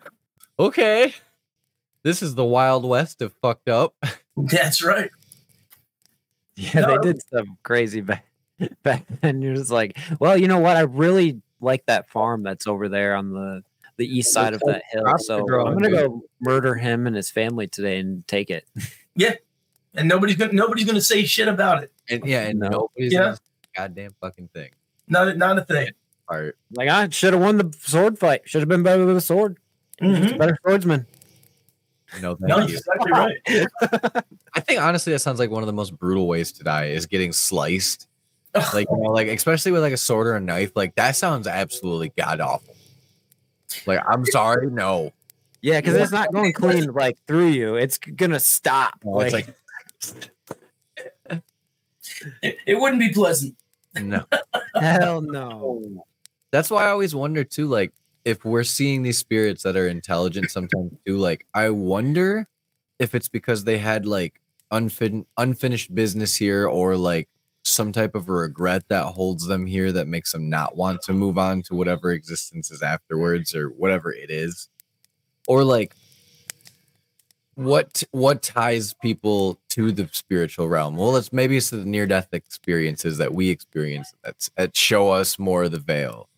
Okay. 0.58 1.14
This 2.04 2.22
is 2.22 2.36
the 2.36 2.46
Wild 2.46 2.86
West 2.86 3.22
of 3.22 3.34
fucked 3.42 3.68
up. 3.68 3.96
That's 4.38 4.84
right. 4.84 5.10
Yeah, 6.56 6.82
No. 6.82 6.88
they 7.02 7.12
did 7.14 7.22
some 7.34 7.58
crazy 7.64 8.02
back 8.02 8.26
back 8.84 9.06
then. 9.22 9.42
You're 9.42 9.56
just 9.56 9.72
like, 9.72 9.98
well, 10.20 10.38
you 10.38 10.48
know 10.48 10.60
what? 10.60 10.78
I 10.78 10.82
really 10.82 11.42
like 11.60 11.86
that 11.88 12.10
farm 12.10 12.44
that's 12.44 12.68
over 12.68 12.88
there 12.90 13.16
on 13.16 13.32
the 13.34 13.64
the 13.98 14.06
east 14.06 14.32
side 14.34 14.54
of 14.54 14.62
that 14.66 14.84
hill. 14.92 15.06
So 15.18 15.40
I'm 15.40 15.74
gonna 15.74 15.90
good. 15.90 16.08
go 16.10 16.22
murder 16.40 16.76
him 16.76 17.08
and 17.08 17.16
his 17.16 17.30
family 17.30 17.68
today 17.68 17.98
and 18.00 18.26
take 18.28 18.50
it. 18.50 18.66
And 19.98 20.08
nobody's 20.10 20.36
gonna 20.36 20.54
nobody's 20.54 20.86
gonna 20.86 21.02
say 21.02 21.24
shit 21.26 21.48
about 21.48 21.84
it. 21.84 21.92
And 22.10 22.26
yeah, 22.26 22.42
and 22.42 22.60
No. 22.60 22.70
nobody's 22.70 23.14
Yeah. 23.14 23.20
gonna 23.20 23.38
goddamn 23.76 24.16
fucking 24.22 24.50
thing. 24.54 24.72
Not 25.08 25.28
a, 25.30 25.36
not 25.36 25.58
a 25.58 25.64
thing. 25.64 25.90
Part. 26.28 26.58
Like 26.72 26.90
I 26.90 27.08
should 27.10 27.34
have 27.34 27.42
won 27.42 27.58
the 27.58 27.74
sword 27.82 28.18
fight. 28.20 28.42
Should 28.46 28.62
have 28.62 28.70
been 28.70 28.84
better 28.84 29.06
with 29.06 29.16
a 29.18 29.22
sword. 29.22 29.58
Mhm. 30.02 30.38
Better 30.38 30.58
swordsman. 30.66 31.06
No, 32.22 32.36
thank 32.36 32.48
No, 32.50 32.58
you. 32.60 32.68
that's 32.68 32.88
exactly 32.88 33.12
right. 33.12 34.24
I 34.54 34.60
think 34.62 34.82
honestly 34.82 35.14
that 35.14 35.20
sounds 35.20 35.40
like 35.40 35.50
one 35.50 35.64
of 35.64 35.68
the 35.68 35.74
most 35.74 35.98
brutal 35.98 36.28
ways 36.28 36.52
to 36.54 36.64
die 36.64 36.86
is 36.86 37.06
getting 37.06 37.32
sliced. 37.32 38.08
Ugh. 38.54 38.74
Like 38.74 38.88
you 38.90 38.98
know, 38.98 39.12
like 39.12 39.28
especially 39.28 39.72
with 39.72 39.82
like 39.82 39.94
a 39.94 39.98
sword 39.98 40.28
or 40.28 40.36
a 40.36 40.40
knife, 40.40 40.72
like 40.76 40.96
that 40.96 41.16
sounds 41.16 41.46
absolutely 41.48 42.12
god 42.18 42.40
awful. 42.40 42.76
Like 43.86 44.00
I'm 44.08 44.26
sorry, 44.26 44.70
no. 44.72 45.12
Yeah, 45.62 45.82
because 45.82 45.96
it's 45.96 46.12
not 46.12 46.32
going 46.32 46.54
clean 46.54 46.92
like 46.94 47.18
through 47.28 47.48
you. 47.48 47.76
It's 47.76 47.98
gonna 47.98 48.40
stop. 48.40 48.94
No, 49.04 49.20
it's 49.22 49.34
like 49.34 49.48
It, 52.42 52.58
it 52.66 52.80
wouldn't 52.80 53.00
be 53.00 53.12
pleasant. 53.12 53.56
no. 53.96 54.26
hell 54.76 55.22
no. 55.22 56.06
That's 56.52 56.70
why 56.70 56.86
I 56.86 56.90
always 56.90 57.16
wonder 57.16 57.44
too, 57.44 57.68
like 57.68 57.92
if 58.24 58.46
we're 58.46 58.64
seeing 58.64 59.04
these 59.04 59.18
spirits 59.18 59.64
that 59.64 59.76
are 59.76 59.88
intelligent 59.88 60.52
sometimes 60.52 60.94
too, 61.06 61.18
like 61.18 61.46
I 61.54 61.70
wonder 61.70 62.48
if 63.00 63.16
it's 63.16 63.28
because 63.28 63.64
they 63.64 63.78
had 63.78 64.06
like 64.06 64.42
unfin- 64.72 65.26
unfinished 65.38 65.94
business 65.94 66.36
here 66.36 66.68
or 66.68 66.96
like 66.98 67.30
some 67.64 67.92
type 67.92 68.16
of 68.16 68.30
a 68.30 68.32
regret 68.32 68.84
that 68.90 69.06
holds 69.06 69.48
them 69.48 69.66
here 69.66 69.92
that 69.92 70.08
makes 70.08 70.32
them 70.32 70.50
not 70.50 70.76
want 70.76 71.02
to 71.02 71.14
move 71.14 71.38
on 71.38 71.62
to 71.64 71.76
whatever 71.76 72.12
existence 72.12 72.72
is 72.72 72.82
afterwards 72.82 73.56
or 73.56 73.70
whatever 73.70 74.14
it 74.14 74.30
is. 74.30 74.70
Or 75.48 75.64
like 75.64 75.96
what 77.56 78.04
what 78.12 78.42
ties 78.42 78.94
people 78.94 79.60
to 79.70 79.92
the 79.92 80.10
spiritual 80.12 80.68
realm? 80.68 80.96
Well, 80.96 81.16
it's 81.16 81.34
maybe 81.34 81.58
it's 81.58 81.70
the 81.70 81.86
near 81.86 82.06
death 82.06 82.30
experiences 82.34 83.18
that 83.18 83.34
we 83.34 83.50
experience 83.50 84.14
that's 84.24 84.50
that 84.58 84.76
show 84.76 85.10
us 85.10 85.40
more 85.40 85.64
of 85.64 85.72
the 85.72 85.80
veil. 85.80 86.30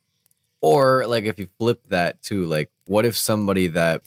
Or 0.62 1.06
like 1.08 1.26
if 1.26 1.40
you 1.40 1.48
flip 1.58 1.82
that 1.90 2.22
too, 2.22 2.46
like 2.46 2.70
what 2.86 3.06
if 3.06 3.18
somebody 3.18 3.68
that 3.68 4.02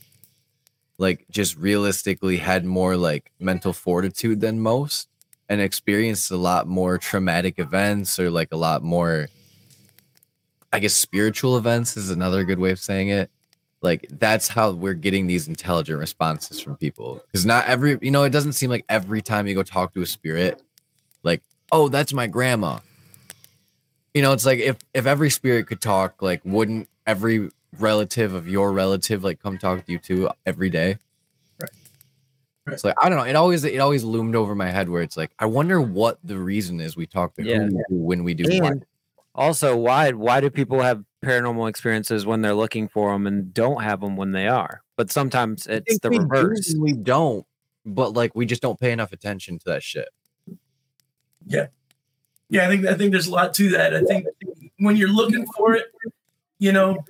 like 0.98 1.26
just 1.30 1.56
realistically 1.56 2.36
had 2.36 2.64
more 2.64 2.96
like 2.96 3.32
mental 3.40 3.72
fortitude 3.72 4.40
than 4.40 4.60
most 4.60 5.08
and 5.48 5.60
experienced 5.60 6.30
a 6.30 6.36
lot 6.36 6.68
more 6.68 6.96
traumatic 6.98 7.58
events 7.58 8.18
or 8.20 8.30
like 8.30 8.48
a 8.52 8.56
lot 8.56 8.82
more 8.82 9.28
I 10.72 10.78
guess 10.78 10.94
spiritual 10.94 11.56
events 11.56 11.96
is 11.96 12.10
another 12.10 12.44
good 12.44 12.60
way 12.60 12.70
of 12.70 12.78
saying 12.78 13.08
it. 13.08 13.30
Like 13.82 14.06
that's 14.10 14.48
how 14.48 14.72
we're 14.72 14.94
getting 14.94 15.26
these 15.26 15.48
intelligent 15.48 15.98
responses 15.98 16.60
from 16.60 16.76
people. 16.76 17.22
Because 17.26 17.46
not 17.46 17.66
every 17.66 17.98
you 18.02 18.10
know, 18.10 18.24
it 18.24 18.30
doesn't 18.30 18.52
seem 18.52 18.70
like 18.70 18.84
every 18.88 19.22
time 19.22 19.46
you 19.46 19.54
go 19.54 19.62
talk 19.62 19.94
to 19.94 20.02
a 20.02 20.06
spirit, 20.06 20.62
like, 21.22 21.42
oh, 21.72 21.88
that's 21.88 22.12
my 22.12 22.26
grandma. 22.26 22.78
You 24.12 24.22
know, 24.22 24.32
it's 24.32 24.44
like 24.44 24.58
if 24.58 24.76
if 24.92 25.06
every 25.06 25.30
spirit 25.30 25.66
could 25.66 25.80
talk, 25.80 26.20
like, 26.20 26.42
wouldn't 26.44 26.88
every 27.06 27.50
relative 27.78 28.34
of 28.34 28.48
your 28.48 28.72
relative 28.72 29.24
like 29.24 29.40
come 29.40 29.56
talk 29.56 29.86
to 29.86 29.92
you 29.92 29.98
too 29.98 30.28
every 30.44 30.68
day? 30.68 30.98
Right. 31.60 31.70
Right. 32.66 32.74
It's 32.74 32.84
like 32.84 32.96
I 33.00 33.08
don't 33.08 33.16
know. 33.16 33.24
It 33.24 33.36
always 33.36 33.64
it 33.64 33.78
always 33.78 34.04
loomed 34.04 34.36
over 34.36 34.54
my 34.54 34.68
head 34.68 34.90
where 34.90 35.00
it's 35.02 35.16
like 35.16 35.30
I 35.38 35.46
wonder 35.46 35.80
what 35.80 36.18
the 36.22 36.36
reason 36.36 36.80
is 36.80 36.96
we 36.96 37.06
talk 37.06 37.34
to 37.36 37.42
Yeah. 37.42 37.60
who 37.60 37.64
we 37.64 37.70
do 37.70 37.84
when 37.88 38.24
we 38.24 38.34
do 38.34 38.44
what. 38.60 38.72
And 38.72 38.86
also, 39.34 39.74
why 39.76 40.10
why 40.10 40.40
do 40.40 40.50
people 40.50 40.80
have 40.80 41.02
paranormal 41.24 41.68
experiences 41.68 42.26
when 42.26 42.42
they're 42.42 42.54
looking 42.54 42.88
for 42.88 43.12
them 43.12 43.26
and 43.26 43.52
don't 43.52 43.82
have 43.82 44.00
them 44.00 44.16
when 44.16 44.32
they 44.32 44.48
are? 44.48 44.82
But 44.96 45.10
sometimes 45.10 45.66
it's 45.66 45.98
the 46.00 46.10
we 46.10 46.18
reverse. 46.18 46.72
and 46.72 46.82
we 46.82 46.92
don't, 46.92 47.46
but 47.84 48.14
like 48.14 48.34
we 48.34 48.46
just 48.46 48.62
don't 48.62 48.78
pay 48.78 48.92
enough 48.92 49.12
attention 49.12 49.58
to 49.58 49.64
that 49.66 49.82
shit. 49.82 50.08
Yeah, 51.46 51.66
Yeah, 52.48 52.66
I 52.66 52.68
think 52.68 52.86
I 52.86 52.94
think 52.94 53.12
there's 53.12 53.26
a 53.26 53.32
lot 53.32 53.54
to 53.54 53.70
that. 53.70 53.94
I 53.94 54.02
think 54.02 54.26
when 54.78 54.96
you're 54.96 55.08
looking 55.08 55.46
for 55.56 55.74
it, 55.74 55.86
you 56.58 56.72
know, 56.72 57.04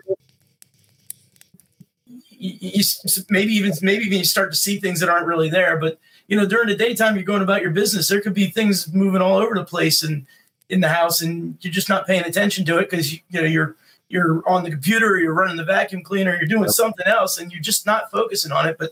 you, 2.30 2.54
you 2.60 2.84
maybe 3.28 3.52
even 3.52 3.72
maybe 3.82 4.04
even 4.04 4.18
you 4.18 4.24
start 4.24 4.52
to 4.52 4.58
see 4.58 4.78
things 4.78 5.00
that 5.00 5.08
aren't 5.08 5.26
really 5.26 5.50
there. 5.50 5.76
But 5.76 5.98
you 6.28 6.36
know, 6.36 6.46
during 6.46 6.68
the 6.68 6.76
daytime, 6.76 7.16
you're 7.16 7.24
going 7.24 7.42
about 7.42 7.60
your 7.60 7.72
business. 7.72 8.08
There 8.08 8.20
could 8.20 8.34
be 8.34 8.46
things 8.46 8.92
moving 8.92 9.20
all 9.20 9.38
over 9.38 9.54
the 9.54 9.64
place 9.64 10.02
and 10.02 10.26
in 10.68 10.80
the 10.80 10.88
house, 10.88 11.20
and 11.20 11.58
you're 11.60 11.72
just 11.72 11.88
not 11.88 12.06
paying 12.06 12.24
attention 12.24 12.64
to 12.66 12.78
it 12.78 12.88
because 12.88 13.12
you, 13.12 13.18
you 13.30 13.40
know 13.40 13.46
you're 13.46 13.76
you're 14.10 14.46
on 14.46 14.64
the 14.64 14.70
computer, 14.70 15.14
or 15.14 15.18
you're 15.18 15.32
running 15.32 15.56
the 15.56 15.64
vacuum 15.64 16.02
cleaner, 16.02 16.36
you're 16.36 16.46
doing 16.46 16.68
something 16.68 17.06
else, 17.06 17.38
and 17.38 17.50
you're 17.50 17.62
just 17.62 17.86
not 17.86 18.10
focusing 18.10 18.52
on 18.52 18.68
it. 18.68 18.76
But 18.78 18.90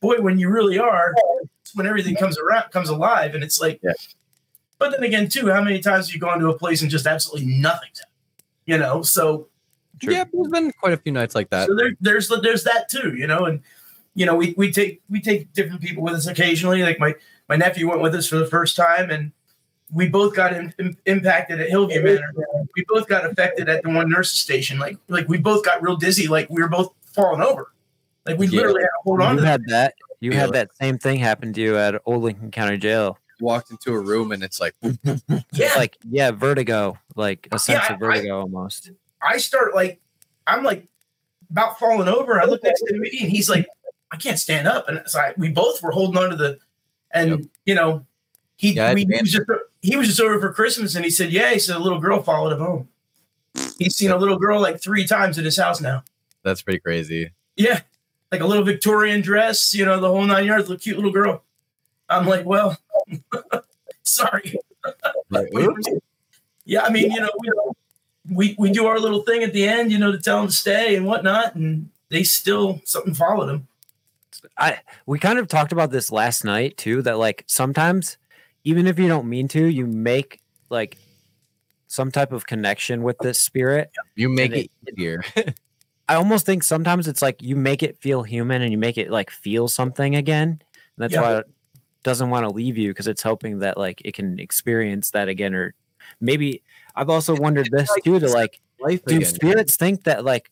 boy, 0.00 0.20
when 0.20 0.38
you 0.38 0.48
really 0.48 0.78
are, 0.78 1.14
it's 1.62 1.74
when 1.74 1.86
everything 1.86 2.16
comes 2.16 2.38
around 2.38 2.70
comes 2.70 2.88
alive, 2.88 3.34
and 3.34 3.44
it's 3.44 3.60
like. 3.60 3.80
Yeah. 3.82 3.92
But 4.78 4.92
then 4.92 5.02
again, 5.02 5.28
too, 5.28 5.50
how 5.50 5.62
many 5.62 5.78
times 5.80 6.06
have 6.06 6.14
you 6.14 6.20
gone 6.20 6.38
to 6.38 6.48
a 6.48 6.56
place 6.56 6.80
and 6.80 6.90
just 6.90 7.06
absolutely 7.06 7.46
nothing's 7.46 7.98
happened? 7.98 8.46
You 8.64 8.78
know, 8.78 9.02
so 9.02 9.50
True. 10.00 10.14
Yeah, 10.14 10.24
there's 10.32 10.48
been 10.48 10.72
quite 10.72 10.94
a 10.94 10.96
few 10.96 11.12
nights 11.12 11.34
like 11.34 11.50
that. 11.50 11.68
so 11.68 11.74
there, 11.74 11.92
there's 12.00 12.28
there's 12.42 12.64
that 12.64 12.88
too, 12.88 13.14
you 13.16 13.26
know, 13.26 13.44
and 13.44 13.60
you 14.14 14.24
know 14.24 14.34
we, 14.34 14.54
we 14.56 14.72
take 14.72 15.02
we 15.10 15.20
take 15.20 15.52
different 15.52 15.82
people 15.82 16.02
with 16.02 16.14
us 16.14 16.26
occasionally. 16.26 16.82
Like 16.82 16.98
my 16.98 17.14
my 17.48 17.56
nephew 17.56 17.88
went 17.88 18.00
with 18.00 18.14
us 18.14 18.26
for 18.26 18.38
the 18.38 18.46
first 18.46 18.76
time, 18.76 19.10
and 19.10 19.32
we 19.92 20.08
both 20.08 20.34
got 20.34 20.52
im- 20.54 20.72
im- 20.78 20.96
impacted 21.06 21.60
at 21.60 21.68
Hillview 21.68 22.02
Manor. 22.02 22.32
We 22.76 22.84
both 22.88 23.08
got 23.08 23.24
affected 23.24 23.68
at 23.68 23.82
the 23.82 23.90
one 23.90 24.08
nurse 24.08 24.32
station. 24.32 24.78
Like 24.78 24.96
like 25.08 25.28
we 25.28 25.38
both 25.38 25.64
got 25.64 25.82
real 25.82 25.96
dizzy. 25.96 26.28
Like 26.28 26.48
we 26.50 26.62
were 26.62 26.68
both 26.68 26.92
falling 27.14 27.42
over. 27.42 27.72
Like 28.26 28.38
we 28.38 28.46
Yeah. 28.46 28.58
literally 28.58 28.82
had 28.82 28.86
to 28.88 29.02
hold 29.04 29.20
on 29.22 29.36
You 29.36 29.40
to. 29.42 29.46
had 29.48 29.62
that. 29.68 29.94
You 30.20 30.30
Yeah. 30.32 30.40
had 30.40 30.52
that 30.52 30.70
same 30.76 30.98
thing 30.98 31.18
happen 31.18 31.52
to 31.54 31.60
you 31.60 31.76
at 31.76 32.00
Old 32.06 32.22
Lincoln 32.22 32.50
County 32.50 32.76
Jail. 32.78 33.18
Walked 33.40 33.70
into 33.70 33.92
a 33.94 33.98
room 33.98 34.32
and 34.32 34.42
it's 34.42 34.60
like, 34.60 34.74
Yeah, 35.52 35.72
Like 35.76 35.96
yeah, 36.08 36.30
vertigo, 36.30 36.98
like 37.16 37.48
a 37.52 37.58
sense 37.58 37.84
I- 37.88 37.94
of 37.94 38.00
vertigo 38.00 38.40
almost. 38.40 38.90
I 39.22 39.38
start 39.38 39.74
like 39.74 40.00
I'm 40.46 40.62
like 40.62 40.86
about 41.50 41.78
falling 41.78 42.06
over. 42.08 42.40
I 42.40 42.44
look 42.44 42.62
next 42.62 42.82
to 42.82 42.94
me 42.98 43.10
and 43.20 43.30
he's 43.30 43.48
like, 43.50 43.66
I 44.12 44.16
can't 44.16 44.38
stand 44.38 44.68
up. 44.68 44.88
And 44.88 45.02
so 45.06 45.18
I, 45.20 45.32
we 45.36 45.48
both 45.50 45.82
were 45.82 45.90
holding 45.92 46.22
on 46.22 46.30
to 46.30 46.36
the, 46.36 46.58
and 47.12 47.30
Yep. 47.30 47.40
you 47.64 47.74
know, 47.74 48.06
he 48.60 48.72
Yeah, 48.72 48.92
we, 48.92 49.06
he 49.06 49.20
was 49.22 49.32
just 49.32 49.50
he 49.80 49.96
was 49.96 50.06
just 50.06 50.20
over 50.20 50.38
for 50.38 50.52
Christmas 50.52 50.94
and 50.94 51.02
he 51.02 51.10
said, 51.10 51.32
yeah. 51.32 51.50
He 51.50 51.58
said 51.58 51.76
a 51.76 51.78
little 51.78 51.98
girl 51.98 52.22
followed 52.22 52.52
him 52.52 52.58
home. 52.58 52.88
He's 53.78 53.96
seen 53.96 54.10
a 54.10 54.18
little 54.18 54.38
girl 54.38 54.60
like 54.60 54.82
three 54.82 55.06
times 55.06 55.38
at 55.38 55.46
his 55.46 55.56
house 55.56 55.80
now. 55.80 56.04
that's 56.42 56.60
pretty 56.60 56.78
crazy. 56.78 57.32
Yeah, 57.56 57.80
like 58.30 58.42
a 58.42 58.46
little 58.46 58.62
Victorian 58.62 59.22
dress, 59.22 59.72
you 59.72 59.86
know, 59.86 59.98
the 59.98 60.08
whole 60.08 60.24
nine 60.26 60.44
yards. 60.44 60.68
Little 60.68 60.78
cute 60.78 60.96
little 60.96 61.10
girl. 61.10 61.42
I'm 62.10 62.26
like, 62.26 62.44
well, 62.44 62.78
sorry. 64.02 64.56
Like, 65.30 65.48
oops. 65.54 65.88
Yeah, 66.66 66.82
I 66.82 66.90
mean, 66.90 67.10
you 67.12 67.20
know, 67.20 67.30
we, 67.38 67.50
we 68.30 68.56
we 68.58 68.72
do 68.72 68.86
our 68.86 68.98
little 68.98 69.22
thing 69.22 69.42
at 69.42 69.54
the 69.54 69.66
end, 69.66 69.90
you 69.90 69.96
know, 69.96 70.12
to 70.12 70.18
tell 70.18 70.40
them 70.40 70.48
to 70.48 70.52
stay 70.52 70.96
and 70.96 71.06
whatnot, 71.06 71.54
and 71.54 71.88
they 72.10 72.24
still 72.24 72.82
something 72.84 73.14
followed 73.14 73.46
them. 73.46 73.68
I 74.58 74.80
we 75.06 75.18
kind 75.18 75.38
of 75.38 75.48
talked 75.48 75.72
about 75.72 75.90
this 75.90 76.12
last 76.12 76.44
night 76.44 76.76
too 76.76 77.00
that 77.02 77.16
like 77.16 77.44
sometimes 77.46 78.18
even 78.64 78.86
if 78.86 78.98
you 78.98 79.08
don't 79.08 79.28
mean 79.28 79.48
to 79.48 79.66
you 79.66 79.86
make 79.86 80.40
like 80.68 80.96
some 81.86 82.10
type 82.10 82.32
of 82.32 82.46
connection 82.46 83.02
with 83.02 83.18
this 83.18 83.38
spirit 83.38 83.90
You 84.14 84.28
make 84.28 84.52
And 84.52 84.60
it 84.60 84.70
easier. 84.96 85.22
i 86.08 86.14
almost 86.14 86.44
think 86.46 86.62
sometimes 86.64 87.06
it's 87.08 87.22
like 87.22 87.40
you 87.42 87.56
make 87.56 87.82
it 87.82 87.96
feel 87.98 88.22
human 88.22 88.62
and 88.62 88.70
you 88.72 88.78
make 88.78 88.98
it 88.98 89.10
like 89.10 89.30
feel 89.30 89.68
something 89.68 90.14
again 90.16 90.48
and 90.50 90.62
that's 90.98 91.14
Yeah. 91.14 91.20
why 91.22 91.38
it 91.38 91.46
doesn't 92.02 92.30
want 92.30 92.48
to 92.48 92.54
leave 92.54 92.76
you 92.78 92.90
because 92.90 93.06
it's 93.06 93.22
hoping 93.22 93.58
that 93.60 93.76
like 93.76 94.00
it 94.04 94.14
can 94.14 94.38
experience 94.40 95.10
that 95.10 95.28
again 95.28 95.54
or 95.54 95.74
maybe 96.20 96.62
i've 96.96 97.10
also 97.10 97.36
wondered 97.36 97.68
this 97.70 97.90
too 98.04 98.18
to 98.18 98.28
like 98.28 98.60
Life 98.80 99.04
do 99.04 99.16
again. 99.18 99.34
spirits 99.34 99.76
think 99.76 100.04
that 100.04 100.24
like 100.24 100.50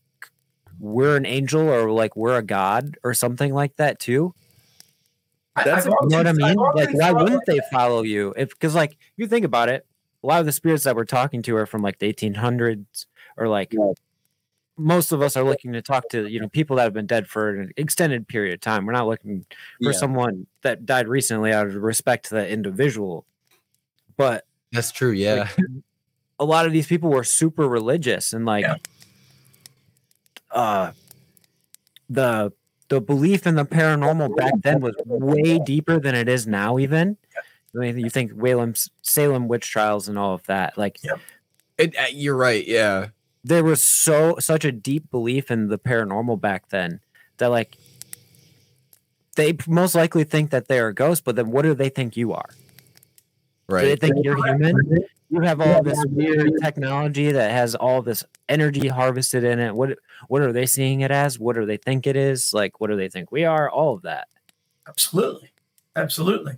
we're 0.78 1.16
an 1.16 1.24
angel 1.26 1.68
or 1.68 1.90
like 1.90 2.14
we're 2.16 2.36
a 2.36 2.42
god 2.42 2.96
or 3.02 3.14
something 3.14 3.54
like 3.54 3.74
that 3.76 3.98
too 3.98 4.34
I- 5.60 5.64
That's- 5.64 5.84
you 5.86 5.90
know 6.08 6.16
what 6.18 6.26
I 6.26 6.32
mean? 6.32 6.58
I've 6.58 6.74
Like, 6.74 6.94
why 6.94 7.12
wouldn't 7.12 7.44
they 7.46 7.60
follow 7.70 8.02
you? 8.02 8.34
If 8.36 8.50
because, 8.50 8.74
like, 8.74 8.96
you 9.16 9.26
think 9.26 9.44
about 9.44 9.68
it, 9.68 9.86
a 10.22 10.26
lot 10.26 10.40
of 10.40 10.46
the 10.46 10.52
spirits 10.52 10.84
that 10.84 10.96
we're 10.96 11.04
talking 11.04 11.42
to 11.42 11.56
are 11.56 11.66
from 11.66 11.80
like 11.82 11.98
the 11.98 12.12
1800s 12.12 13.06
or 13.36 13.46
like 13.48 13.72
most 14.76 15.10
of 15.12 15.22
us 15.22 15.36
are 15.36 15.44
looking 15.44 15.72
to 15.72 15.82
talk 15.82 16.08
to 16.10 16.26
you 16.28 16.40
know 16.40 16.48
people 16.48 16.76
that 16.76 16.82
have 16.84 16.92
been 16.92 17.06
dead 17.06 17.26
for 17.28 17.50
an 17.50 17.70
extended 17.76 18.26
period 18.28 18.54
of 18.54 18.60
time. 18.60 18.84
We're 18.86 18.92
not 18.92 19.06
looking 19.06 19.44
for 19.82 19.90
Yeah. 19.92 19.98
someone 19.98 20.46
that 20.62 20.86
died 20.86 21.08
recently 21.08 21.52
out 21.52 21.66
of 21.68 21.74
respect 21.76 22.26
to 22.28 22.34
that 22.36 22.48
individual. 22.50 23.24
But 24.16 24.44
That's 24.72 24.90
true. 24.92 25.10
Yeah. 25.12 25.48
a 26.40 26.44
lot 26.44 26.66
of 26.66 26.72
these 26.72 26.86
people 26.86 27.10
were 27.10 27.24
super 27.24 27.68
religious 27.68 28.32
and 28.32 28.44
like 28.46 28.64
Yeah. 28.64 28.76
uh 30.50 30.92
the 32.10 32.52
the 32.88 33.00
belief 33.00 33.46
in 33.46 33.54
the 33.54 33.64
paranormal 33.64 34.36
back 34.36 34.54
then 34.60 34.80
was 34.80 34.94
way 35.04 35.58
deeper 35.58 35.98
than 36.00 36.14
it 36.14 36.28
is 36.28 36.46
now 36.46 36.78
even 36.78 37.16
I 37.74 37.78
mean, 37.78 37.98
you 37.98 38.08
think 38.10 38.32
Salem, 38.32 38.74
Salem 39.02 39.46
witch 39.46 39.68
trials 39.70 40.08
and 40.08 40.18
all 40.18 40.34
of 40.34 40.42
that. 40.44 40.78
Like 40.78 40.98
It, 41.76 41.94
uh, 41.98 42.06
you're 42.10 42.36
right. 42.36 42.66
Yeah. 42.66 43.08
there 43.44 43.62
was 43.62 43.82
so 43.82 44.36
such 44.40 44.64
a 44.64 44.72
deep 44.72 45.10
belief 45.10 45.50
in 45.50 45.68
the 45.68 45.78
paranormal 45.78 46.40
back 46.40 46.70
then 46.70 47.00
that 47.36 47.48
like 47.48 47.76
they 49.36 49.56
most 49.68 49.94
likely 49.94 50.24
think 50.24 50.50
that 50.50 50.66
they're 50.66 50.88
a 50.88 50.94
ghost, 50.94 51.24
but 51.24 51.36
then 51.36 51.50
what 51.50 51.62
do 51.62 51.74
they 51.74 51.88
think 51.88 52.16
you 52.16 52.32
are? 52.32 52.48
Right. 53.68 53.82
Do 53.82 53.88
they 53.88 53.96
think 53.96 54.24
you're 54.24 54.44
human? 54.44 55.04
You 55.30 55.40
have 55.42 55.60
all 55.60 55.82
this 55.82 56.02
weird 56.08 56.52
technology 56.62 57.32
that 57.32 57.50
has 57.50 57.74
all 57.74 58.00
this 58.00 58.24
energy 58.48 58.88
harvested 58.88 59.44
in 59.44 59.58
it. 59.58 59.74
What 59.74 59.98
what 60.28 60.42
are 60.42 60.52
they 60.52 60.66
seeing 60.66 61.02
it 61.02 61.10
as? 61.10 61.38
What 61.38 61.56
do 61.56 61.66
they 61.66 61.76
think 61.76 62.06
it 62.06 62.16
is? 62.16 62.54
Like 62.54 62.80
what 62.80 62.88
do 62.88 62.96
they 62.96 63.08
think 63.08 63.30
we 63.30 63.44
are? 63.44 63.68
All 63.70 63.94
of 63.94 64.02
that. 64.02 64.28
Absolutely, 64.86 65.50
absolutely. 65.94 66.54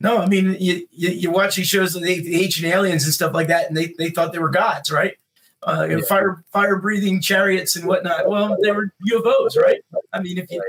No, 0.00 0.18
I 0.18 0.26
mean 0.26 0.56
you 0.58 0.88
you, 0.90 1.10
you 1.10 1.30
watch 1.30 1.56
these 1.56 1.68
shows, 1.68 1.94
the, 1.94 2.00
the 2.00 2.42
ancient 2.42 2.66
aliens 2.66 3.04
and 3.04 3.14
stuff 3.14 3.32
like 3.32 3.46
that, 3.46 3.68
and 3.68 3.76
they, 3.76 3.94
they 3.96 4.10
thought 4.10 4.32
they 4.32 4.40
were 4.40 4.50
gods, 4.50 4.90
right? 4.90 5.14
Uh, 5.62 5.86
you 5.88 5.96
know, 5.96 6.02
fire 6.02 6.44
fire 6.52 6.76
breathing 6.76 7.20
chariots 7.20 7.76
and 7.76 7.86
whatnot. 7.86 8.28
Well, 8.28 8.56
they 8.60 8.72
were 8.72 8.92
UFOs, 9.10 9.56
right? 9.56 9.80
I 10.12 10.20
mean, 10.20 10.38
if 10.38 10.50
you 10.50 10.62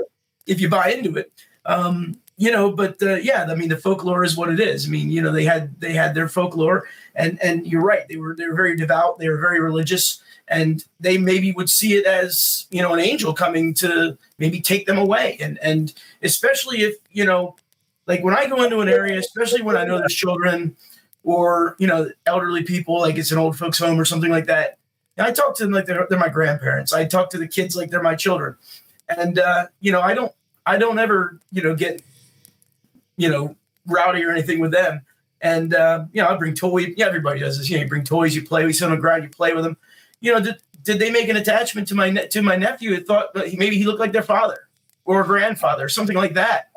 if 0.46 0.60
you 0.60 0.68
buy 0.68 0.90
into 0.90 1.18
it, 1.18 1.32
um, 1.66 2.18
you 2.36 2.50
know. 2.50 2.70
But 2.70 3.02
uh, 3.02 3.14
yeah, 3.16 3.46
I 3.48 3.54
mean, 3.54 3.68
the 3.68 3.76
folklore 3.76 4.24
is 4.24 4.36
what 4.36 4.50
it 4.50 4.60
is. 4.60 4.86
I 4.86 4.90
mean, 4.90 5.10
you 5.10 5.22
know, 5.22 5.32
they 5.32 5.44
had 5.44 5.80
they 5.80 5.92
had 5.92 6.14
their 6.14 6.28
folklore, 6.28 6.88
and 7.14 7.42
and 7.42 7.66
you're 7.66 7.82
right. 7.82 8.06
They 8.08 8.16
were 8.16 8.34
they 8.34 8.46
were 8.46 8.54
very 8.54 8.76
devout. 8.76 9.18
They 9.18 9.28
were 9.28 9.38
very 9.38 9.60
religious, 9.60 10.22
and 10.48 10.84
they 11.00 11.18
maybe 11.18 11.52
would 11.52 11.70
see 11.70 11.94
it 11.94 12.06
as 12.06 12.66
you 12.70 12.82
know 12.82 12.94
an 12.94 13.00
angel 13.00 13.32
coming 13.34 13.74
to 13.74 14.16
maybe 14.38 14.60
take 14.60 14.86
them 14.86 14.98
away, 14.98 15.36
and 15.40 15.58
and 15.62 15.92
especially 16.22 16.82
if 16.82 16.96
you 17.10 17.24
know 17.24 17.56
like 18.06 18.22
when 18.22 18.34
I 18.34 18.46
go 18.46 18.62
into 18.62 18.80
an 18.80 18.88
area, 18.88 19.18
especially 19.18 19.62
when 19.62 19.76
I 19.76 19.84
know 19.84 19.98
there's 19.98 20.14
children 20.14 20.76
or 21.24 21.76
you 21.78 21.86
know 21.86 22.10
elderly 22.24 22.62
people, 22.62 23.00
like 23.00 23.16
it's 23.16 23.32
an 23.32 23.38
old 23.38 23.58
folks' 23.58 23.78
home 23.78 23.98
or 23.98 24.04
something 24.04 24.30
like 24.30 24.46
that. 24.46 24.78
And 25.16 25.26
I 25.26 25.32
talk 25.32 25.56
to 25.56 25.64
them 25.64 25.72
like 25.72 25.86
they're, 25.86 26.06
they're 26.08 26.18
my 26.18 26.28
grandparents. 26.28 26.92
I 26.92 27.06
talk 27.06 27.30
to 27.30 27.38
the 27.38 27.48
kids 27.48 27.74
like 27.74 27.90
they're 27.90 28.02
my 28.02 28.14
children, 28.14 28.56
and 29.08 29.38
uh, 29.38 29.66
you 29.80 29.90
know 29.90 30.00
I 30.00 30.14
don't 30.14 30.32
I 30.64 30.78
don't 30.78 30.98
ever 30.98 31.38
you 31.50 31.62
know 31.62 31.74
get 31.74 32.02
you 33.16 33.28
know 33.28 33.56
rowdy 33.86 34.24
or 34.24 34.30
anything 34.30 34.60
with 34.60 34.72
them. 34.72 35.00
And 35.40 35.74
uh, 35.74 36.04
you 36.12 36.22
know 36.22 36.28
I 36.28 36.36
bring 36.36 36.54
toys. 36.54 36.94
Yeah, 36.96 37.06
everybody 37.06 37.40
does 37.40 37.58
this. 37.58 37.68
You 37.68 37.76
know, 37.76 37.82
you 37.84 37.88
bring 37.88 38.04
toys, 38.04 38.34
you 38.34 38.42
play. 38.42 38.64
We 38.64 38.72
sit 38.72 38.84
on 38.86 38.92
the 38.92 38.96
ground, 38.96 39.22
you 39.24 39.28
play 39.30 39.52
with 39.54 39.64
them. 39.64 39.76
You 40.20 40.32
know, 40.32 40.40
did, 40.40 40.56
did 40.82 40.98
they 40.98 41.10
make 41.10 41.28
an 41.28 41.36
attachment 41.36 41.88
to 41.88 41.94
my 41.94 42.10
ne- 42.10 42.28
to 42.28 42.42
my 42.42 42.56
nephew? 42.56 42.94
It 42.94 43.06
thought 43.06 43.34
that 43.34 43.48
he, 43.48 43.56
maybe 43.56 43.76
he 43.76 43.84
looked 43.84 44.00
like 44.00 44.12
their 44.12 44.22
father 44.22 44.58
or 45.04 45.22
grandfather, 45.24 45.84
or 45.84 45.88
something 45.88 46.16
like 46.16 46.34
that. 46.34 46.70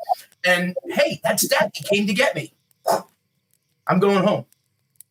And 0.44 0.76
hey, 0.86 1.20
that's 1.24 1.48
that. 1.48 1.70
He 1.74 1.84
came 1.84 2.06
to 2.06 2.14
get 2.14 2.34
me. 2.34 2.52
I'm 3.86 3.98
going 3.98 4.22
home. 4.24 4.44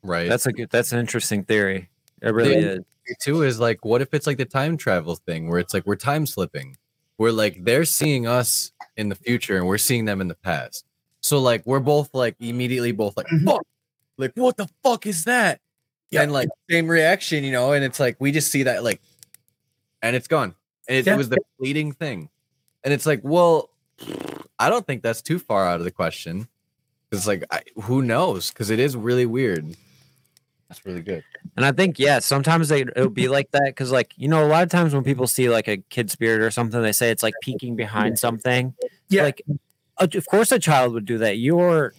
Right. 0.03 0.29
That's 0.29 0.45
a 0.45 0.53
good 0.53 0.69
that's 0.69 0.91
an 0.93 0.99
interesting 0.99 1.43
theory. 1.43 1.89
It 2.21 2.33
really 2.33 2.53
Yeah. 2.53 2.75
is. 2.75 3.15
too 3.21 3.41
is 3.41 3.59
like 3.59 3.83
what 3.83 4.01
if 4.01 4.13
it's 4.13 4.27
like 4.27 4.37
the 4.37 4.45
time 4.45 4.77
travel 4.77 5.15
thing 5.15 5.49
where 5.49 5.59
it's 5.59 5.73
like 5.73 5.85
we're 5.85 5.95
time 5.95 6.25
slipping 6.27 6.77
where 7.17 7.31
like 7.31 7.63
they're 7.63 7.83
seeing 7.83 8.27
us 8.27 8.71
in 8.97 9.09
the 9.09 9.15
future 9.15 9.57
and 9.57 9.65
we're 9.65 9.79
seeing 9.79 10.05
them 10.05 10.21
in 10.21 10.27
the 10.27 10.35
past 10.35 10.85
so 11.29 11.39
like 11.39 11.61
we're 11.65 11.79
both 11.79 12.09
like 12.13 12.35
immediately 12.39 12.91
both 12.91 13.15
like 13.15 13.27
Mhm. 13.27 13.45
fuck 13.45 13.61
like 14.17 14.31
what 14.35 14.57
the 14.57 14.67
fuck 14.83 15.05
is 15.05 15.23
that 15.25 15.61
Yeah. 16.09 16.23
and 16.23 16.31
like 16.33 16.49
same 16.69 16.87
reaction 16.87 17.43
you 17.43 17.51
know 17.51 17.71
and 17.73 17.83
it's 17.85 17.99
like 17.99 18.17
we 18.19 18.31
just 18.31 18.51
see 18.51 18.63
that 18.63 18.83
like 18.83 18.99
and 20.01 20.15
it's 20.15 20.27
gone 20.27 20.55
and 20.87 20.97
it, 20.97 21.05
Yeah. 21.05 21.13
it 21.13 21.17
was 21.17 21.29
the 21.29 21.37
fleeting 21.57 21.91
thing 21.93 22.29
and 22.83 22.93
it's 22.93 23.05
like 23.05 23.21
well 23.23 23.69
i 24.59 24.69
don't 24.69 24.85
think 24.87 25.03
that's 25.03 25.21
too 25.21 25.39
far 25.39 25.65
out 25.67 25.79
of 25.79 25.83
the 25.85 25.91
question 25.91 26.47
Because 27.09 27.27
like 27.27 27.43
I, 27.51 27.61
who 27.83 28.01
knows 28.01 28.49
because 28.51 28.69
it 28.69 28.79
is 28.79 28.95
really 28.97 29.25
weird 29.25 29.75
that's 30.67 30.85
really 30.85 31.01
good 31.01 31.23
And 31.57 31.65
I 31.65 31.71
think, 31.71 31.97
yeah, 31.97 32.19
sometimes 32.19 32.69
they 32.69 32.81
it'll 32.81 33.09
be 33.09 33.27
like 33.27 33.49
that 33.51 33.65
because, 33.65 33.91
like, 33.91 34.13
you 34.17 34.27
know, 34.27 34.45
a 34.45 34.47
lot 34.47 34.61
of 34.61 34.69
times 34.69 34.93
when 34.93 35.03
people 35.03 35.25
see 35.25 35.49
like 35.49 35.67
a 35.67 35.77
kid 35.89 36.11
spirit 36.11 36.41
or 36.41 36.51
something, 36.51 36.79
they 36.81 36.91
say 36.91 37.09
it's 37.09 37.23
like 37.23 37.33
peeking 37.41 37.75
behind 37.75 38.19
something. 38.19 38.75
Yeah. 39.09 39.23
Like, 39.23 39.41
of 39.99 40.25
course, 40.27 40.51
a 40.51 40.59
child 40.59 40.93
would 40.93 41.05
do 41.05 41.17
that. 41.19 41.37
You're 41.37 41.93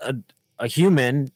a, 0.00 0.14
a 0.58 0.66
human, 0.66 1.30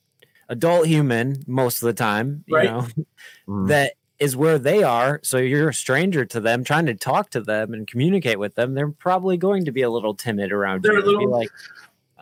adult 0.48 0.86
human, 0.86 1.42
most 1.46 1.82
of 1.82 1.86
the 1.86 1.92
time, 1.94 2.44
you 2.46 2.62
know, 2.62 2.86
Mhm. 3.48 3.68
that 3.68 3.94
is 4.18 4.36
where 4.36 4.58
they 4.58 4.82
are. 4.82 5.18
So 5.24 5.38
you're 5.38 5.70
a 5.70 5.74
stranger 5.74 6.24
to 6.26 6.38
them, 6.40 6.62
trying 6.62 6.86
to 6.86 6.94
talk 6.94 7.30
to 7.30 7.40
them 7.40 7.72
and 7.74 7.86
communicate 7.88 8.38
with 8.38 8.54
them. 8.54 8.74
They're 8.74 8.90
probably 8.90 9.36
going 9.36 9.64
to 9.64 9.72
be 9.72 9.82
a 9.82 9.90
little 9.90 10.14
timid 10.14 10.52
around 10.52 10.82
They're 10.82 10.92
you. 10.92 10.98
a 10.98 11.02
and 11.02 11.08
be 11.08 11.16
little- 11.26 11.38
like, 11.40 11.48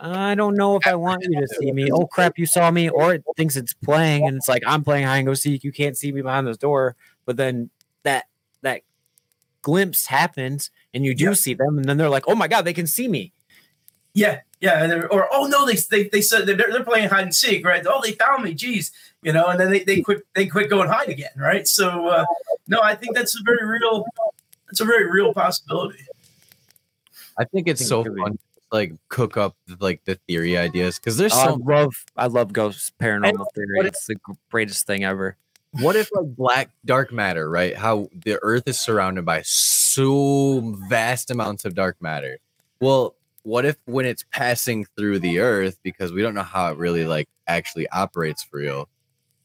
I 0.03 0.33
don't 0.33 0.55
know 0.55 0.75
if 0.77 0.87
I 0.87 0.95
want 0.95 1.23
you 1.29 1.39
to 1.39 1.47
see 1.47 1.71
me. 1.71 1.91
Oh 1.91 2.07
crap, 2.07 2.39
you 2.39 2.47
saw 2.47 2.71
me, 2.71 2.89
or 2.89 3.13
it 3.13 3.23
thinks 3.37 3.55
it's 3.55 3.75
playing, 3.75 4.27
and 4.27 4.35
it's 4.35 4.49
like 4.49 4.63
I'm 4.65 4.83
playing 4.83 5.05
hide 5.05 5.17
and 5.17 5.27
go 5.27 5.35
seek. 5.35 5.63
You 5.63 5.71
can't 5.71 5.95
see 5.95 6.11
me 6.11 6.23
behind 6.23 6.47
this 6.47 6.57
door, 6.57 6.95
but 7.27 7.37
then 7.37 7.69
that 8.01 8.25
that 8.63 8.81
glimpse 9.61 10.07
happens, 10.07 10.71
and 10.91 11.05
you 11.05 11.13
do 11.13 11.25
Yeah. 11.25 11.33
see 11.33 11.53
them, 11.53 11.77
and 11.77 11.85
then 11.85 11.97
they're 11.97 12.09
like, 12.09 12.23
"Oh 12.27 12.33
my 12.33 12.47
god, 12.47 12.65
they 12.65 12.73
can 12.73 12.87
see 12.87 13.07
me." 13.07 13.31
Yeah, 14.13 14.41
yeah. 14.59 14.83
and 14.83 15.05
Or 15.05 15.27
oh 15.31 15.47
no, 15.47 15.65
they 15.65 15.75
they, 15.89 16.09
they 16.09 16.21
said 16.21 16.45
they're, 16.45 16.55
they're 16.55 16.83
playing 16.83 17.09
hide 17.09 17.23
and 17.23 17.35
seek, 17.35 17.65
right? 17.65 17.85
Oh, 17.87 18.01
they 18.03 18.11
found 18.13 18.43
me, 18.43 18.53
geez, 18.53 18.91
you 19.21 19.31
know, 19.31 19.47
and 19.47 19.59
then 19.59 19.71
they, 19.71 19.83
they 19.83 20.01
quit 20.01 20.23
they 20.33 20.47
quit 20.47 20.69
going 20.69 20.89
hide 20.89 21.09
again, 21.09 21.31
right? 21.37 21.67
So 21.67 22.07
uh, 22.07 22.25
no, 22.67 22.81
I 22.81 22.95
think 22.95 23.15
that's 23.15 23.39
a 23.39 23.43
very 23.43 23.65
real 23.65 24.05
that's 24.67 24.81
a 24.81 24.85
very 24.85 25.09
real 25.09 25.33
possibility. 25.33 26.05
I 27.37 27.45
think 27.45 27.67
it's 27.67 27.79
think 27.79 27.89
so 27.89 28.03
could 28.03 28.17
fun 28.17 28.31
to 28.33 28.39
like 28.71 28.93
cook 29.09 29.37
up 29.37 29.55
like 29.79 30.03
the 30.05 30.15
theory 30.27 30.57
ideas 30.57 30.99
because 30.99 31.17
there's 31.17 31.33
I 31.33 31.45
so 31.45 31.53
love 31.55 31.93
I 32.17 32.27
love 32.27 32.53
ghost 32.53 32.93
paranormal 32.99 33.45
theory. 33.55 33.77
what 33.77 33.85
It's 33.85 34.05
the 34.07 34.17
greatest 34.49 34.85
thing 34.85 35.03
ever. 35.03 35.37
what 35.79 35.95
if 35.95 36.09
like 36.13 36.35
black 36.35 36.69
dark 36.83 37.13
matter 37.13 37.49
right 37.49 37.77
how 37.77 38.09
the 38.13 38.37
earth 38.41 38.63
is 38.67 38.77
surrounded 38.77 39.23
by 39.25 39.41
so 39.45 40.59
vast 40.89 41.31
amounts 41.31 41.63
of 41.63 41.75
dark 41.75 41.95
matter 42.01 42.39
well 42.81 43.15
what 43.43 43.65
if 43.65 43.77
when 43.85 44.05
it's 44.05 44.23
passing 44.31 44.85
through 44.97 45.19
the 45.19 45.39
earth 45.39 45.79
because 45.83 46.11
we 46.11 46.21
don't 46.21 46.35
know 46.35 46.43
how 46.43 46.71
it 46.71 46.77
really 46.77 47.05
like 47.05 47.27
actually 47.47 47.87
operates 47.89 48.43
for 48.43 48.57
real 48.57 48.87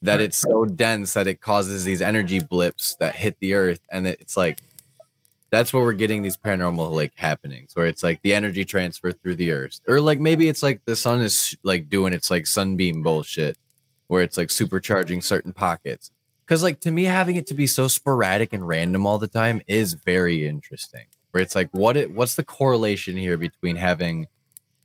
that 0.02 0.20
it's 0.20 0.36
so 0.36 0.64
dense 0.64 1.14
that 1.14 1.26
it 1.26 1.40
causes 1.40 1.84
these 1.84 2.02
energy 2.02 2.38
blips 2.38 2.94
that 2.96 3.16
hit 3.16 3.36
the 3.40 3.54
earth 3.54 3.80
and 3.90 4.06
it's 4.06 4.36
like 4.36 4.60
that's 5.50 5.72
where 5.72 5.82
we're 5.82 5.92
getting 5.92 6.22
these 6.22 6.36
paranormal 6.36 6.92
like 6.92 7.12
happenings 7.16 7.74
where 7.74 7.86
it's 7.86 8.02
like 8.02 8.20
the 8.22 8.34
energy 8.34 8.64
transfer 8.64 9.12
through 9.12 9.34
the 9.34 9.50
earth 9.50 9.80
or 9.88 10.00
like 10.00 10.20
maybe 10.20 10.48
it's 10.48 10.62
like 10.62 10.80
the 10.84 10.96
sun 10.96 11.20
is 11.20 11.56
like 11.62 11.88
doing 11.88 12.12
its 12.12 12.30
like 12.30 12.46
sunbeam 12.46 13.02
bullshit 13.02 13.56
where 14.08 14.22
it's 14.22 14.36
like 14.36 14.48
supercharging 14.48 15.22
certain 15.22 15.52
pockets 15.52 16.10
because 16.44 16.62
like 16.62 16.80
to 16.80 16.90
me 16.90 17.04
having 17.04 17.36
it 17.36 17.46
to 17.46 17.54
be 17.54 17.66
so 17.66 17.88
sporadic 17.88 18.52
and 18.52 18.68
random 18.68 19.06
all 19.06 19.18
the 19.18 19.26
time 19.26 19.62
is 19.66 19.94
very 19.94 20.46
interesting 20.46 21.06
where 21.36 21.42
it's 21.42 21.54
like 21.54 21.68
what 21.72 21.98
it 21.98 22.12
what's 22.12 22.34
the 22.36 22.42
correlation 22.42 23.14
here 23.14 23.36
between 23.36 23.76
having 23.76 24.26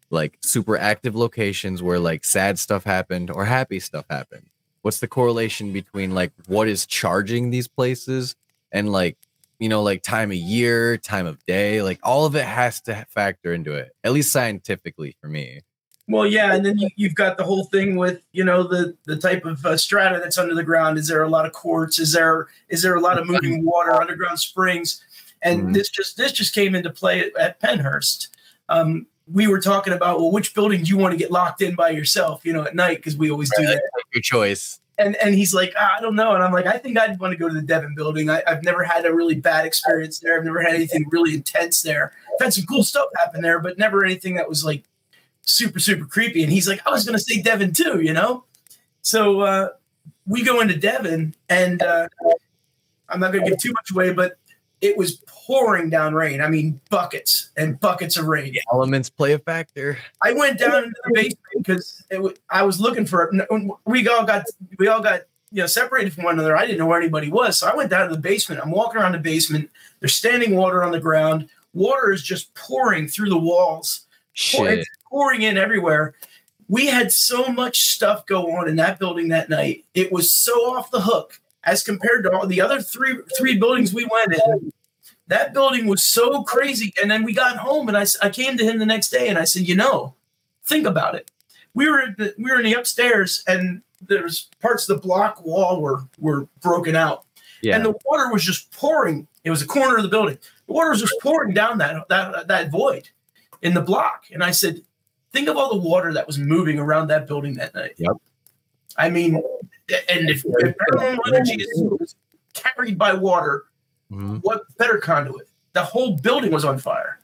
like 0.10 0.38
super 0.42 0.78
active 0.78 1.16
locations 1.16 1.82
where 1.82 1.98
like 1.98 2.26
sad 2.26 2.60
stuff 2.60 2.84
happened 2.84 3.32
or 3.32 3.46
happy 3.46 3.80
stuff 3.80 4.04
happened 4.10 4.50
what's 4.82 5.00
the 5.00 5.08
correlation 5.08 5.72
between 5.72 6.14
like 6.14 6.34
what 6.48 6.68
is 6.68 6.86
charging 6.86 7.52
these 7.52 7.70
places 7.70 8.36
and 8.74 8.92
like 8.92 9.18
you 9.60 9.70
know 9.70 9.82
like 9.82 10.04
time 10.04 10.30
of 10.30 10.36
year 10.36 10.98
time 10.98 11.26
of 11.26 11.42
day 11.46 11.82
like 11.82 12.02
all 12.04 12.26
of 12.26 12.36
it 12.36 12.44
has 12.44 12.82
to 12.82 13.06
factor 13.08 13.54
into 13.54 13.74
it 13.74 13.96
at 14.04 14.12
least 14.12 14.30
scientifically 14.30 15.16
for 15.22 15.30
me 15.30 15.62
Well, 16.08 16.28
yeah, 16.28 16.54
and 16.54 16.66
then 16.66 16.78
you, 16.78 16.90
you've 16.98 17.16
got 17.16 17.38
the 17.38 17.46
whole 17.46 17.66
thing 17.66 17.96
with 17.96 18.22
you 18.34 18.44
know 18.44 18.64
the 18.64 18.98
the 19.06 19.16
type 19.16 19.46
of 19.46 19.66
uh, 19.66 19.78
strata 19.78 20.20
that's 20.20 20.38
under 20.38 20.56
the 20.56 20.64
ground. 20.64 20.98
Is 20.98 21.08
there 21.08 21.24
a 21.24 21.30
lot 21.30 21.46
of 21.46 21.54
quartz? 21.54 22.00
Is 22.00 22.12
there 22.12 22.48
is 22.68 22.82
there 22.82 22.96
a 22.96 23.00
lot 23.00 23.18
of 23.18 23.28
moving 23.28 23.64
water, 23.64 23.94
underground 23.94 24.40
springs? 24.40 25.02
And 25.44 25.70
Mhm. 25.70 25.74
this 25.74 25.90
just 25.90 26.18
this 26.18 26.32
just 26.32 26.54
came 26.54 26.76
into 26.76 26.90
play 26.90 27.20
at, 27.22 27.38
at 27.38 27.60
Pennhurst. 27.60 28.28
Um, 28.70 29.08
we 29.32 29.48
were 29.48 29.60
talking 29.60 29.94
about 29.94 30.20
well, 30.20 30.32
which 30.32 30.54
building 30.54 30.84
do 30.84 30.90
you 30.90 30.98
want 30.98 31.14
to 31.14 31.18
get 31.18 31.32
locked 31.32 31.62
in 31.62 31.76
by 31.76 31.90
yourself? 31.90 32.42
You 32.46 32.54
know, 32.54 32.64
at 32.64 32.76
night 32.76 32.98
because 32.98 33.16
we 33.18 33.32
always 33.32 33.50
do 33.58 33.66
that. 33.66 33.82
your 34.14 34.22
choice 34.22 34.80
And 34.98 35.16
and 35.18 35.34
he's 35.36 35.54
like, 35.54 35.74
ah, 35.80 35.96
I 35.98 36.02
don't 36.02 36.16
know. 36.16 36.34
And 36.36 36.44
I'm 36.44 36.52
like, 36.52 36.66
I 36.68 36.78
think 36.78 36.98
I'd 36.98 37.20
want 37.20 37.32
to 37.32 37.38
go 37.38 37.48
to 37.48 37.54
the 37.54 37.62
Devon 37.62 37.96
building. 37.96 38.30
I, 38.30 38.44
I've 38.46 38.64
never 38.64 38.84
had 38.84 39.06
a 39.06 39.14
really 39.14 39.36
bad 39.36 39.66
experience 39.66 40.20
there. 40.20 40.38
I've 40.38 40.44
never 40.46 40.62
had 40.62 40.74
anything 40.76 41.06
really 41.10 41.34
intense 41.34 41.82
there. 41.82 42.14
I've 42.34 42.46
had 42.46 42.54
some 42.54 42.66
cool 42.66 42.84
stuff 42.84 43.08
happen 43.18 43.42
there, 43.42 43.60
but 43.60 43.78
never 43.80 44.04
anything 44.06 44.36
that 44.36 44.48
was 44.50 44.64
like 44.66 44.84
super 45.44 45.80
super 45.80 46.06
creepy. 46.06 46.44
And 46.44 46.52
he's 46.52 46.68
like, 46.68 46.86
I 46.86 46.92
was 46.92 47.04
going 47.06 47.18
to 47.18 47.24
say 47.24 47.42
Devon 47.42 47.74
too, 47.74 48.02
you 48.02 48.14
know. 48.14 48.44
So 49.02 49.42
uh, 49.42 49.70
we 50.28 50.44
go 50.44 50.60
into 50.62 50.76
Devon, 50.78 51.34
and 51.50 51.82
uh, 51.82 52.08
I'm 53.10 53.20
not 53.20 53.32
going 53.32 53.44
to 53.46 53.50
give 53.52 53.60
too 53.60 53.72
much 53.72 53.90
away, 53.92 54.14
but 54.14 54.38
it 54.82 54.98
was 54.98 55.24
pouring 55.28 55.90
down 55.90 56.16
rain. 56.16 56.42
I 56.42 56.50
mean, 56.50 56.82
buckets 56.90 57.52
and 57.56 57.80
buckets 57.80 58.18
of 58.18 58.26
rain. 58.26 58.56
Elements 58.74 59.10
play 59.10 59.34
a 59.34 59.40
factor. 59.40 59.98
I 60.22 60.34
went 60.34 60.60
down 60.60 60.86
into 60.86 60.96
the 61.06 61.14
basement 61.14 61.38
because 61.58 62.04
w- 62.10 62.36
I 62.50 62.64
was 62.64 62.80
looking 62.82 63.06
for. 63.06 63.32
We 63.86 64.08
all 64.08 64.26
got 64.26 64.46
we 64.80 64.88
all 64.88 65.02
got 65.02 65.22
you 65.52 65.62
know 65.62 65.68
separated 65.68 66.14
from 66.14 66.24
one 66.24 66.34
another. 66.36 66.58
I 66.58 66.66
didn't 66.66 66.80
know 66.80 66.88
where 66.88 67.00
anybody 67.00 67.30
was, 67.30 67.60
so 67.60 67.68
I 67.68 67.76
went 67.76 67.92
down 67.92 68.10
to 68.10 68.16
the 68.16 68.22
basement. 68.22 68.62
I'm 68.64 68.72
walking 68.72 69.00
around 69.00 69.12
the 69.14 69.20
basement. 69.20 69.70
There's 70.00 70.16
standing 70.16 70.56
water 70.56 70.84
on 70.84 70.92
the 70.92 71.00
ground. 71.00 71.48
Water 71.74 72.12
is 72.12 72.24
just 72.24 72.54
pouring 72.56 73.08
through 73.08 73.30
the 73.30 73.38
walls, 73.38 74.08
Shit. 74.34 74.80
it's 74.80 74.90
pouring 75.10 75.44
in 75.44 75.58
everywhere. 75.58 76.16
We 76.68 76.88
had 76.88 77.12
so 77.12 77.48
much 77.48 77.90
stuff 77.90 78.26
go 78.26 78.56
on 78.56 78.68
in 78.68 78.78
that 78.78 78.98
building 78.98 79.28
that 79.30 79.50
night. 79.50 79.84
It 79.94 80.12
was 80.12 80.34
so 80.34 80.54
off 80.74 80.90
the 80.90 81.02
hook 81.02 81.41
as 81.64 81.84
compared 81.84 82.24
to 82.24 82.32
all 82.32 82.48
the 82.48 82.62
other 82.62 82.82
three 82.82 83.18
three 83.38 83.58
buildings 83.58 83.94
we 83.94 84.06
went 84.06 84.34
in. 84.34 84.74
That 85.28 85.54
building 85.54 85.88
was 85.88 86.04
so 86.04 86.44
crazy. 86.44 86.94
And 87.02 87.10
then 87.10 87.24
we 87.24 87.34
got 87.34 87.56
home, 87.58 87.88
and 87.88 87.96
I, 87.98 88.06
I 88.22 88.30
came 88.30 88.58
to 88.58 88.66
him 88.66 88.80
the 88.80 88.86
next 88.86 89.12
day, 89.12 89.30
and 89.30 89.38
I 89.38 89.46
said, 89.46 89.66
you 89.68 89.76
know, 89.76 90.16
think 90.66 90.86
about 90.86 91.16
it. 91.16 91.32
We 91.74 91.90
were 91.90 92.02
in 92.02 92.16
the, 92.18 92.34
we 92.38 92.52
were 92.52 92.58
in 92.60 92.66
the 92.66 92.74
upstairs, 92.74 93.42
and 93.48 93.82
there's 94.02 94.50
parts 94.62 94.90
of 94.90 94.98
the 95.02 95.08
block 95.08 95.44
wall 95.46 95.80
were 95.82 96.02
were 96.20 96.48
broken 96.62 96.96
out, 96.96 97.26
Yeah. 97.62 97.76
and 97.78 97.86
the 97.86 97.94
water 98.06 98.30
was 98.32 98.44
just 98.44 98.72
pouring. 98.74 99.28
It 99.44 99.50
was 99.52 99.62
a 99.62 99.68
corner 99.68 99.96
of 99.96 100.04
the 100.04 100.10
building. 100.10 100.38
The 100.68 100.74
water 100.74 100.90
was 100.90 101.02
just 101.02 101.16
pouring 101.22 101.54
down 101.54 101.78
that 101.78 102.10
that 102.10 102.48
that 102.50 102.70
void 102.70 103.10
in 103.62 103.74
the 103.74 103.82
block, 103.82 104.26
and 104.34 104.44
I 104.44 104.52
said, 104.52 104.82
think 105.32 105.48
of 105.48 105.56
all 105.56 105.70
the 105.70 105.88
water 105.88 106.12
that 106.14 106.28
was 106.28 106.38
moving 106.38 106.78
around 106.78 107.08
that 107.08 107.26
building 107.26 107.54
that 107.54 107.74
night. 107.74 107.94
Yep. 107.98 108.12
I 108.98 109.10
mean, 109.10 109.42
and 110.10 110.30
if, 110.30 110.44
if 110.46 110.76
paranormal 110.78 111.20
energy 111.28 111.64
is 111.64 112.16
carried 112.54 112.98
by 112.98 113.14
water, 113.14 113.66
Mhm. 114.12 114.40
what 114.42 114.64
better 114.78 114.98
conduit? 114.98 115.48
The 115.74 115.84
whole 115.84 116.18
building 116.18 116.52
was 116.52 116.66
on 116.66 116.78
fire. 116.80 117.20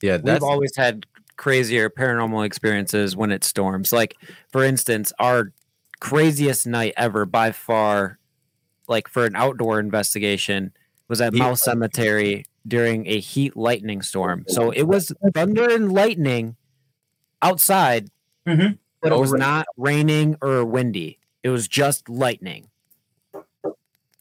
Yeah, 0.00 0.18
We've 0.22 0.42
always 0.42 0.74
had 0.76 1.06
crazier 1.36 1.90
paranormal 1.90 2.44
experiences 2.46 3.16
when 3.16 3.30
it 3.30 3.44
storms. 3.44 3.92
Like, 3.92 4.16
for 4.50 4.64
instance, 4.64 5.12
our 5.18 5.52
craziest 6.00 6.66
night 6.66 6.94
ever 6.96 7.26
by 7.26 7.52
far, 7.52 8.18
like 8.88 9.08
for 9.08 9.24
an 9.26 9.34
outdoor 9.36 9.80
investigation, 9.80 10.72
was 11.08 11.20
at 11.20 11.32
Heat 11.34 11.38
Mouse 11.38 11.62
Cemetery 11.62 12.44
during 12.66 13.06
a 13.06 13.20
heat 13.20 13.56
lightning 13.56 14.00
storm. 14.00 14.44
So 14.48 14.70
it 14.70 14.84
was 14.84 15.12
thunder 15.34 15.68
and 15.70 15.92
lightning 15.92 16.56
outside, 17.42 18.08
Mhm. 18.46 18.78
but 19.02 19.12
it 19.12 19.18
was 19.18 19.32
not 19.32 19.66
raining 19.76 20.36
or 20.40 20.64
windy. 20.64 21.18
It 21.44 21.50
was 21.50 21.68
just 21.68 22.08
lightning. 22.08 22.68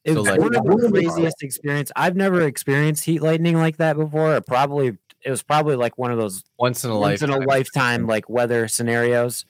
It 0.04 0.14
So, 0.14 0.20
was 0.20 0.28
like- 0.30 0.40
one 0.40 0.56
of 0.56 0.64
the 0.82 0.90
craziest 0.91 1.41
experience. 1.41 1.91
I've 1.95 2.16
never 2.18 2.41
experienced 2.41 3.06
heat 3.06 3.22
lightning 3.24 3.58
like 3.58 3.78
that 3.78 3.95
before. 3.95 4.36
It 4.36 4.45
probably 4.45 4.98
it 5.26 5.30
was 5.30 5.41
probably 5.41 5.78
like 5.78 5.98
one 5.98 6.12
of 6.12 6.18
those 6.18 6.44
once 6.60 6.84
in 6.84 6.91
a 6.91 7.00
once 7.00 7.22
in 7.22 7.30
lifetime. 7.30 7.44
a 7.44 7.48
lifetime 7.48 8.08
like 8.08 8.30
weather 8.30 8.68
scenarios. 8.68 9.45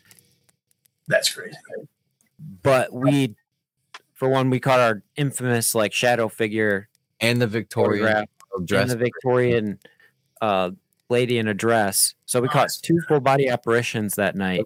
That's 1.07 1.33
crazy. 1.33 1.57
But 2.61 2.93
we, 2.93 3.35
for 4.13 4.29
one, 4.29 4.51
we 4.51 4.59
caught 4.59 4.79
our 4.79 5.01
infamous 5.15 5.73
like 5.73 5.91
shadow 5.91 6.29
figure 6.29 6.89
and 7.19 7.41
the 7.41 7.47
Victorian 7.47 8.03
photograph 8.05 8.29
dress. 8.65 8.83
in 8.83 8.87
the 8.89 9.03
Victorian 9.03 9.79
uh, 10.41 10.69
lady 11.09 11.39
in 11.39 11.47
a 11.47 11.53
dress. 11.55 12.13
So 12.27 12.39
we 12.39 12.47
caught 12.49 12.69
two 12.83 13.01
full 13.07 13.19
body 13.19 13.47
apparitions 13.47 14.13
that 14.15 14.35
night. 14.35 14.61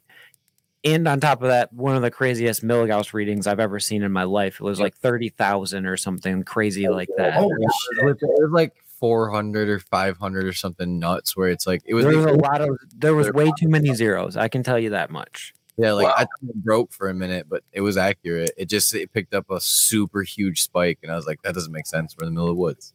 And 0.94 1.08
on 1.08 1.20
top 1.20 1.42
of 1.42 1.50
that, 1.50 1.72
one 1.74 1.96
of 1.96 2.02
the 2.02 2.12
craziest 2.12 2.64
Milligauss 2.64 3.14
readings 3.14 3.48
I've 3.48 3.60
ever 3.60 3.80
seen 3.80 4.04
in 4.04 4.12
my 4.12 4.24
life. 4.24 4.56
It 4.60 4.64
was 4.64 4.80
like 4.80 4.96
30,000 4.98 5.86
or 5.86 5.98
something 5.98 6.44
crazy 6.44 6.88
oh, 6.88 6.94
like 6.94 7.10
that. 7.18 7.36
Oh, 7.38 7.42
Holy 7.42 7.54
it 7.54 8.06
was, 8.06 8.18
it 8.22 8.42
was 8.42 8.52
like 8.52 8.74
400 9.00 9.70
or 9.70 9.80
500 9.80 10.46
or 10.46 10.54
something 10.54 11.00
nuts 11.00 11.36
where 11.36 11.50
it's 11.50 11.68
like 11.68 11.82
it 11.86 11.94
was, 11.94 12.06
There 12.06 12.16
was 12.18 12.26
a 12.26 12.32
lot 12.34 12.62
of, 12.62 12.78
there 12.96 13.14
was 13.16 13.32
way 13.32 13.52
too 13.60 13.68
many 13.70 13.94
zeros. 13.94 14.38
I 14.38 14.48
can 14.48 14.64
tell 14.64 14.80
you 14.80 14.92
that 14.92 15.12
much. 15.12 15.54
yeah 15.78 15.92
like 15.94 16.06
Wow. 16.08 16.16
i 16.18 16.26
broke 16.56 16.92
for 16.92 17.08
a 17.10 17.14
minute 17.14 17.46
but 17.48 17.64
it 17.72 17.82
was 17.82 17.98
accurate 17.98 18.50
it 18.58 18.68
just 18.68 18.96
it 18.96 19.14
picked 19.14 19.36
up 19.36 19.52
a 19.52 19.62
super 19.62 20.24
huge 20.24 20.64
spike 20.64 20.98
and 21.04 21.12
i 21.12 21.16
was 21.16 21.28
like 21.28 21.40
that 21.44 21.54
doesn't 21.54 21.72
make 21.72 21.86
sense 21.86 22.16
we're 22.18 22.28
in 22.28 22.34
the 22.34 22.40
middle 22.40 22.50
of 22.50 22.56
the 22.56 22.60
woods 22.62 22.94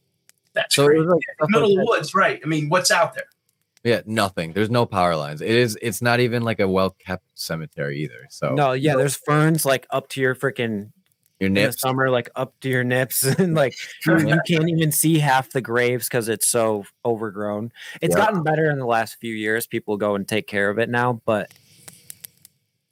That's 0.55 0.74
so 0.74 0.86
crazy. 0.86 1.05
like 1.06 1.20
stuff 1.36 1.48
Middle 1.51 1.69
like 1.69 1.78
of 1.78 1.85
the 1.85 1.90
woods, 1.90 2.14
right? 2.14 2.40
I 2.44 2.47
mean, 2.48 2.69
what's 2.69 2.90
out 2.90 3.14
there? 3.14 3.24
That. 3.82 3.88
yeah 3.88 4.00
nothing 4.06 4.52
there's 4.52 4.70
no 4.70 4.86
power 4.86 5.16
lines 5.16 5.40
it 5.40 5.50
is 5.50 5.78
it's 5.82 6.00
not 6.02 6.20
even 6.20 6.42
like 6.42 6.60
a 6.60 6.68
well 6.68 6.90
kept 6.90 7.24
cemetery 7.34 7.98
either 7.98 8.26
so 8.30 8.54
No, 8.54 8.72
yeah, 8.72 8.96
there's 8.96 9.16
ferns 9.16 9.64
like 9.64 9.86
up 9.90 10.09
to 10.10 10.20
your 10.20 10.34
freaking 10.34 10.90
your 11.40 11.48
in 11.48 11.54
the 11.54 11.60
nips 11.62 11.80
summer, 11.80 12.09
like 12.09 12.30
up 12.36 12.54
to 12.60 12.68
your 12.68 12.84
nips, 12.84 13.24
and 13.38 13.54
like 13.54 13.74
you, 14.06 14.16
you 14.28 14.40
can't 14.46 14.68
even 14.68 14.92
see 14.92 15.18
half 15.18 15.50
the 15.50 15.60
graves 15.60 16.06
because 16.09 16.28
it's 16.28 16.46
so 16.46 16.84
overgrown. 17.04 17.72
It's 18.00 18.14
Yeah. 18.14 18.26
gotten 18.26 18.44
better 18.44 18.70
in 18.70 18.78
the 18.78 18.86
last 18.86 19.16
few 19.20 19.34
years. 19.34 19.66
People 19.66 19.96
go 19.96 20.14
and 20.14 20.28
take 20.28 20.46
care 20.46 20.70
of 20.70 20.78
it 20.78 20.88
now, 20.88 21.20
but 21.24 21.52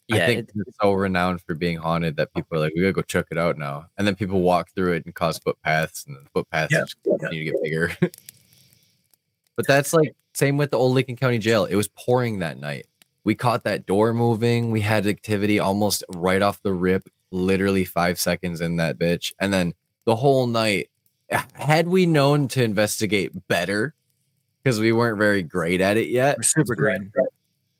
yeah, 0.08 0.16
I 0.16 0.26
think 0.26 0.38
it- 0.40 0.52
it's 0.56 0.76
so 0.82 0.92
renowned 0.92 1.42
for 1.42 1.54
being 1.54 1.76
haunted 1.76 2.16
that 2.16 2.34
people 2.34 2.58
are 2.58 2.60
like, 2.60 2.72
we 2.74 2.80
gotta 2.80 2.92
go 2.92 3.02
check 3.02 3.26
it 3.30 3.38
out 3.38 3.56
now. 3.56 3.86
And 3.96 4.04
then 4.04 4.16
people 4.16 4.40
walk 4.40 4.70
through 4.74 4.94
it 4.94 5.04
and 5.04 5.14
cause 5.14 5.38
footpaths, 5.38 6.04
and 6.08 6.16
the 6.16 6.28
footpaths 6.34 6.72
Yeah, 6.72 6.80
just 6.80 6.96
continue 7.04 7.44
to 7.44 7.52
get 7.52 7.62
bigger. 7.62 7.92
but 9.60 9.66
that's 9.66 9.92
like 9.92 10.14
same 10.32 10.56
with 10.56 10.70
the 10.70 10.78
old 10.78 10.94
Lincoln 10.94 11.16
County 11.16 11.38
Jail. 11.38 11.66
It 11.66 11.74
was 11.74 11.88
pouring 11.88 12.38
that 12.38 12.58
night. 12.58 12.86
We 13.24 13.34
caught 13.34 13.64
that 13.64 13.84
door 13.84 14.14
moving. 14.14 14.70
We 14.70 14.80
had 14.80 15.06
activity 15.06 15.58
almost 15.58 16.02
right 16.14 16.40
off 16.40 16.62
the 16.62 16.72
rip, 16.72 17.08
literally 17.30 17.84
five 17.84 18.18
seconds 18.18 18.62
in 18.62 18.76
that 18.76 18.98
bitch. 18.98 19.34
And 19.38 19.52
then 19.52 19.74
the 20.06 20.16
whole 20.16 20.46
night, 20.46 20.88
had 21.52 21.88
we 21.88 22.06
known 22.06 22.48
to 22.48 22.62
investigate 22.64 23.32
better, 23.48 23.94
because 24.62 24.80
we 24.80 24.92
weren't 24.92 25.18
very 25.18 25.42
great 25.42 25.82
at 25.82 25.98
it 25.98 26.08
yet, 26.08 26.38
we're 26.38 26.42
super 26.42 26.74
green. 26.74 27.12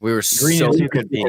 we 0.00 0.12
were 0.12 0.22
Green 0.38 0.58
so 0.58 0.74
you 0.74 0.90
could 0.90 1.08
be. 1.08 1.24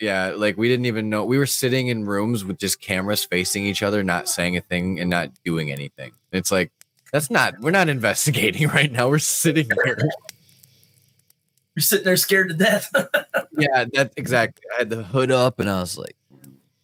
yeah, 0.00 0.34
like 0.36 0.58
we 0.58 0.68
didn't 0.68 0.86
even 0.86 1.08
know. 1.08 1.24
We 1.24 1.38
were 1.38 1.46
sitting 1.46 1.88
in 1.88 2.04
rooms 2.04 2.44
with 2.44 2.58
just 2.58 2.80
cameras 2.82 3.24
facing 3.24 3.64
each 3.64 3.82
other, 3.82 4.02
not 4.02 4.28
saying 4.28 4.58
a 4.58 4.60
thing 4.60 5.00
and 5.00 5.08
not 5.08 5.30
doing 5.44 5.72
anything. 5.72 6.12
It's 6.30 6.52
like 6.52 6.72
that's 7.14 7.30
not. 7.30 7.60
We're 7.60 7.70
not 7.70 7.88
investigating 7.88 8.66
right 8.74 8.90
now. 8.90 9.08
We're 9.08 9.20
sitting 9.20 9.68
here. 9.84 9.96
You're 11.76 11.82
sitting 11.82 12.04
there 12.04 12.16
scared 12.16 12.48
to 12.48 12.56
death. 12.56 12.90
yeah, 13.56 13.84
that 13.92 14.12
exactly. 14.16 14.64
I 14.74 14.78
had 14.80 14.90
the 14.90 15.04
hood 15.04 15.30
up, 15.30 15.60
and 15.60 15.70
I 15.70 15.78
was 15.78 15.96
like, 15.96 16.16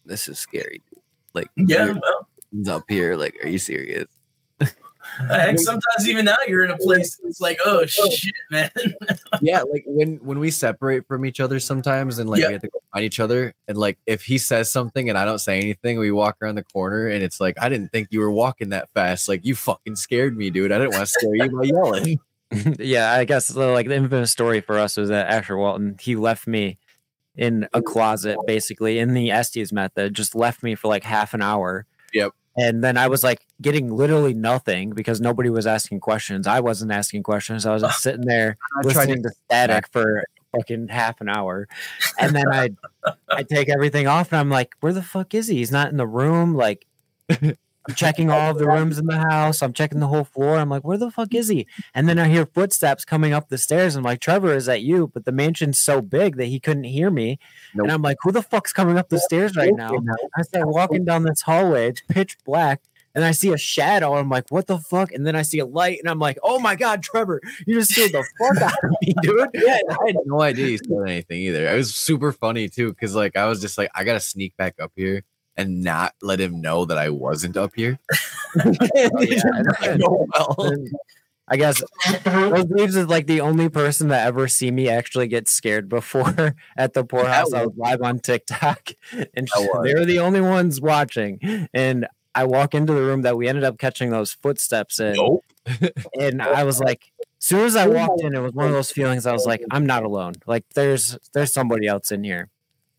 "This 0.05 0.29
is 0.29 0.39
scary." 0.39 0.81
Like, 1.33 1.49
yeah, 1.57 1.95
well, 2.53 2.77
up 2.77 2.85
here. 2.87 3.17
Like, 3.17 3.35
are 3.43 3.49
you 3.49 3.57
serious? 3.57 4.07
Heck, 5.29 5.59
sometimes 5.59 6.07
even 6.07 6.25
now 6.25 6.37
you're 6.47 6.63
in 6.63 6.71
a 6.71 6.77
place 6.77 7.19
it's 7.23 7.41
like, 7.41 7.59
oh 7.65 7.85
shit, 7.85 8.33
man. 8.49 8.69
yeah, 9.41 9.61
like 9.61 9.83
when 9.85 10.17
when 10.17 10.39
we 10.39 10.51
separate 10.51 11.07
from 11.07 11.25
each 11.25 11.39
other 11.39 11.59
sometimes, 11.59 12.19
and 12.19 12.29
like 12.29 12.41
Yeah. 12.41 12.47
we 12.47 12.53
have 12.53 12.61
to 12.63 12.69
go 12.69 12.79
find 12.93 13.05
each 13.05 13.19
other, 13.19 13.53
and 13.67 13.77
like 13.77 13.97
if 14.05 14.23
he 14.23 14.37
says 14.37 14.71
something 14.71 15.09
and 15.09 15.17
I 15.17 15.25
don't 15.25 15.39
say 15.39 15.59
anything, 15.59 15.99
we 15.99 16.11
walk 16.11 16.37
around 16.41 16.55
the 16.55 16.63
corner, 16.63 17.07
and 17.07 17.23
it's 17.23 17.39
like 17.39 17.57
I 17.61 17.69
didn't 17.69 17.91
think 17.91 18.07
you 18.11 18.19
were 18.19 18.31
walking 18.31 18.69
that 18.69 18.89
fast. 18.93 19.27
Like 19.27 19.45
you 19.45 19.55
fucking 19.55 19.95
scared 19.95 20.37
me, 20.37 20.49
dude. 20.49 20.71
I 20.71 20.77
didn't 20.77 20.93
want 20.93 21.07
to 21.07 21.11
scare 21.11 21.35
you 21.35 21.49
by 21.49 21.63
yelling. 21.63 22.19
yeah, 22.79 23.13
I 23.13 23.23
guess 23.23 23.47
the, 23.47 23.67
like 23.67 23.87
the 23.87 23.95
infamous 23.95 24.31
story 24.31 24.61
for 24.61 24.77
us 24.77 24.97
was 24.97 25.09
that 25.09 25.29
Asher 25.29 25.57
Walton 25.57 25.97
he 25.99 26.15
left 26.15 26.47
me 26.47 26.77
in 27.35 27.67
a 27.73 27.81
closet 27.81 28.37
basically 28.45 28.99
in 28.99 29.13
the 29.13 29.31
Estes 29.31 29.71
method, 29.71 30.13
just 30.13 30.35
left 30.35 30.61
me 30.63 30.75
for 30.75 30.89
like 30.89 31.03
half 31.03 31.33
an 31.33 31.41
hour. 31.41 31.85
Yep. 32.13 32.33
And 32.57 32.83
then 32.83 32.97
I 32.97 33.07
was 33.07 33.23
like 33.23 33.45
getting 33.61 33.95
literally 33.95 34.33
nothing 34.33 34.91
because 34.91 35.21
nobody 35.21 35.49
was 35.49 35.65
asking 35.65 36.01
questions. 36.01 36.47
I 36.47 36.59
wasn't 36.59 36.91
asking 36.91 37.23
questions. 37.23 37.65
I 37.65 37.73
was 37.73 37.81
just 37.81 37.99
sitting 38.03 38.25
there 38.25 38.57
I 38.77 38.87
listening 38.87 39.23
to 39.23 39.31
static 39.45 39.87
for 39.91 40.23
fucking 40.55 40.89
half 40.89 41.21
an 41.21 41.29
hour. 41.29 41.67
And 42.19 42.35
then 42.35 42.47
I 42.51 42.71
I 43.29 43.43
take 43.43 43.69
everything 43.69 44.07
off 44.07 44.31
and 44.31 44.39
I'm 44.39 44.49
like, 44.49 44.73
where 44.81 44.93
the 44.93 45.03
fuck 45.03 45.33
is 45.33 45.47
he? 45.47 45.57
He's 45.57 45.71
not 45.71 45.91
in 45.91 45.97
the 45.97 46.07
room. 46.07 46.55
Like 46.55 46.85
I'm 47.87 47.95
checking 47.95 48.29
all 48.29 48.51
of 48.51 48.59
the 48.59 48.67
rooms 48.67 48.99
in 48.99 49.07
the 49.07 49.17
house. 49.17 49.63
I'm 49.63 49.73
checking 49.73 49.99
the 49.99 50.07
whole 50.07 50.23
floor. 50.23 50.57
I'm 50.57 50.69
like, 50.69 50.83
where 50.83 50.97
the 50.97 51.09
fuck 51.09 51.33
is 51.33 51.47
he? 51.47 51.65
And 51.95 52.07
then 52.07 52.19
I 52.19 52.27
hear 52.27 52.45
footsteps 52.45 53.05
coming 53.05 53.33
up 53.33 53.49
the 53.49 53.57
stairs. 53.57 53.95
I'm 53.95 54.03
like, 54.03 54.19
Trevor, 54.19 54.53
is 54.53 54.67
that 54.67 54.81
you? 54.83 55.07
But 55.07 55.25
the 55.25 55.31
mansion's 55.31 55.79
so 55.79 55.99
big 56.01 56.37
that 56.37 56.45
he 56.45 56.59
couldn't 56.59 56.83
hear 56.83 57.09
me. 57.09 57.39
Nope. 57.73 57.85
And 57.85 57.91
I'm 57.91 58.03
like, 58.03 58.17
who 58.21 58.31
the 58.31 58.43
fuck's 58.43 58.71
coming 58.71 58.97
up 58.97 59.09
the 59.09 59.19
stairs 59.19 59.55
right 59.55 59.73
now? 59.73 59.91
I 60.37 60.43
start 60.43 60.67
walking 60.67 61.05
down 61.05 61.23
this 61.23 61.41
hallway. 61.41 61.89
It's 61.89 62.01
pitch 62.07 62.37
black. 62.45 62.81
And 63.13 63.25
I 63.25 63.31
see 63.31 63.51
a 63.51 63.57
shadow. 63.57 64.15
I'm 64.15 64.29
like, 64.29 64.45
what 64.49 64.67
the 64.67 64.77
fuck? 64.77 65.11
And 65.11 65.27
then 65.27 65.35
I 65.35 65.41
see 65.41 65.59
a 65.59 65.65
light, 65.65 65.99
and 65.99 66.09
I'm 66.09 66.19
like, 66.19 66.37
oh 66.43 66.59
my 66.59 66.75
god, 66.77 67.03
Trevor, 67.03 67.41
you 67.67 67.77
just 67.77 67.91
scared 67.91 68.13
the 68.13 68.23
fuck 68.39 68.61
out 68.61 68.83
of 68.85 68.91
me, 69.01 69.13
dude. 69.21 69.49
yeah, 69.53 69.79
I 69.89 69.97
had 70.07 70.15
no 70.25 70.41
idea 70.41 70.67
he 70.67 70.77
said 70.77 70.97
anything 71.05 71.41
either. 71.41 71.67
It 71.67 71.75
was 71.75 71.93
super 71.93 72.31
funny 72.31 72.69
too, 72.69 72.87
because 72.87 73.13
like 73.13 73.35
I 73.35 73.47
was 73.47 73.59
just 73.59 73.77
like, 73.77 73.91
I 73.93 74.05
gotta 74.05 74.21
sneak 74.21 74.55
back 74.55 74.75
up 74.79 74.93
here 74.95 75.25
and 75.57 75.83
not 75.83 76.13
let 76.21 76.39
him 76.39 76.61
know 76.61 76.85
that 76.85 76.97
I 76.97 77.09
wasn't 77.09 77.57
up 77.57 77.71
here. 77.75 77.99
Oh, 78.63 79.21
yeah, 79.21 79.39
and 79.45 79.65
then- 79.81 80.01
Oh, 80.05 80.25
well. 80.57 80.75
I 81.47 81.57
guess 81.57 81.81
Rose 82.25 82.65
Reeves 82.69 82.95
is 82.95 83.07
like 83.07 83.27
the 83.27 83.41
only 83.41 83.67
person 83.69 84.07
that 84.09 84.25
ever 84.27 84.47
see 84.47 84.71
me 84.71 84.87
actually 84.89 85.27
get 85.27 85.49
scared 85.49 85.89
before 85.89 86.55
at 86.77 86.93
the 86.93 87.03
poorhouse. 87.03 87.51
I 87.53 87.65
was 87.65 87.75
live 87.75 88.01
on 88.01 88.19
TikTok, 88.19 88.91
and 89.11 89.47
That 89.47 89.81
they 89.83 89.93
were 89.93 90.05
the 90.05 90.19
only 90.19 90.39
ones 90.41 90.79
watching. 90.79 91.67
And 91.73 92.07
I 92.35 92.45
walk 92.45 92.73
into 92.73 92.93
the 92.93 93.01
room 93.01 93.23
that 93.23 93.35
we 93.37 93.49
ended 93.49 93.65
up 93.65 93.77
catching 93.77 94.11
those 94.11 94.31
footsteps 94.33 94.99
in, 95.01 95.13
Nope. 95.15 95.43
and 96.19 96.41
I 96.41 96.63
was 96.63 96.79
like, 96.79 97.11
as 97.21 97.45
soon 97.45 97.65
as 97.65 97.75
I 97.75 97.87
walked 97.87 98.21
in, 98.21 98.33
it 98.33 98.39
was 98.39 98.53
one 98.53 98.67
of 98.67 98.71
those 98.73 98.91
feelings. 98.91 99.25
I 99.25 99.33
was 99.33 99.45
like, 99.45 99.61
I'm 99.71 99.85
not 99.85 100.03
alone. 100.03 100.33
Like 100.45 100.63
there's 100.73 101.17
there's 101.33 101.51
somebody 101.53 101.87
else 101.87 102.11
in 102.11 102.23
here. 102.23 102.49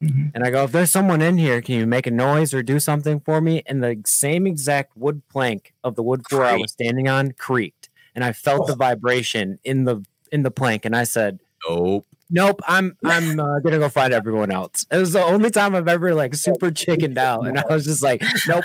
Mhm. 0.03 0.33
And 0.35 0.45
I 0.45 0.51
go, 0.51 0.65
if 0.65 0.73
there's 0.73 0.91
someone 0.91 1.23
in 1.23 1.39
here, 1.39 1.63
can 1.63 1.77
you 1.77 1.87
make 1.87 2.07
a 2.07 2.11
noise 2.11 2.53
or 2.53 2.63
do 2.63 2.81
something 2.81 3.21
for 3.21 3.41
me? 3.41 3.63
And 3.67 3.83
the 3.83 4.01
same 4.05 4.47
exact 4.47 4.97
wood 4.97 5.23
plank 5.31 5.73
of 5.85 5.95
the 5.95 6.03
wood 6.03 6.27
floor 6.29 6.45
I 6.45 6.57
was 6.57 6.73
standing 6.73 7.09
on 7.09 7.33
creaked, 7.33 7.89
and 8.15 8.25
I 8.25 8.33
felt 8.33 8.67
the 8.67 8.75
vibration 8.77 9.59
in 9.65 9.85
the 9.85 10.05
in 10.33 10.43
the 10.43 10.51
plank, 10.51 10.85
and 10.85 10.97
I 10.97 11.05
said, 11.05 11.39
Nope. 11.69 12.07
"Nope, 12.31 12.61
I'm 12.67 12.97
I'm 13.05 13.39
uh, 13.39 13.61
gonna 13.61 13.79
go 13.79 13.89
find 13.89 14.13
everyone 14.13 14.51
else." 14.51 14.85
It 14.91 14.97
was 14.97 15.13
the 15.13 15.23
only 15.23 15.51
time 15.51 15.75
I've 15.77 15.87
ever 15.89 16.15
like 16.15 16.35
super 16.35 16.71
chickened 16.73 17.19
out, 17.19 17.47
and 17.47 17.59
I 17.59 17.65
was 17.69 17.85
just 17.85 18.03
like, 18.03 18.23
"Nope." 18.49 18.65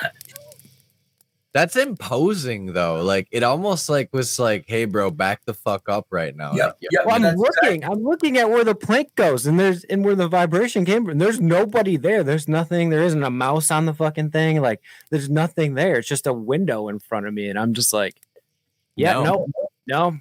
That's 1.58 1.76
imposing 1.76 2.68
though. 2.74 3.02
Like 3.02 3.28
it 3.32 3.42
almost 3.42 3.90
like 3.90 4.10
was 4.14 4.38
like, 4.38 4.66
hey 4.68 4.86
bro, 4.86 5.10
back 5.10 5.44
the 5.46 5.56
fuck 5.56 5.90
up 5.90 6.06
right 6.12 6.36
now. 6.36 6.54
Yep, 6.54 6.66
Like, 6.68 6.76
yo- 6.82 6.88
yep. 6.92 7.06
Well, 7.08 7.16
I'm 7.16 7.22
That's 7.24 7.38
looking. 7.38 7.84
I'm 7.84 8.04
looking 8.04 8.38
at 8.38 8.48
where 8.52 8.64
the 8.64 8.76
plank 8.76 9.16
goes, 9.16 9.48
and 9.48 9.60
there's 9.60 9.84
and 9.86 10.06
where 10.06 10.14
the 10.14 10.28
vibration 10.28 10.86
came 10.86 11.04
from. 11.04 11.18
There's 11.18 11.42
nobody 11.42 11.98
there. 11.98 12.24
There's 12.24 12.48
nothing. 12.48 12.90
There 12.90 13.02
isn't 13.02 13.24
a 13.24 13.32
mouse 13.32 13.72
on 13.72 13.88
the 13.88 13.94
fucking 13.96 14.30
thing. 14.30 14.62
Like 14.62 14.82
there's 15.10 15.32
nothing 15.32 15.74
there. 15.74 15.96
It's 15.98 16.08
just 16.08 16.28
a 16.28 16.34
window 16.34 16.90
in 16.90 17.00
front 17.00 17.26
of 17.26 17.34
me, 17.34 17.50
and 17.50 17.58
I'm 17.58 17.74
just 17.74 17.92
like, 17.92 18.22
yeah, 18.96 19.14
No. 19.14 19.24
no, 19.24 19.48
no. 19.88 20.18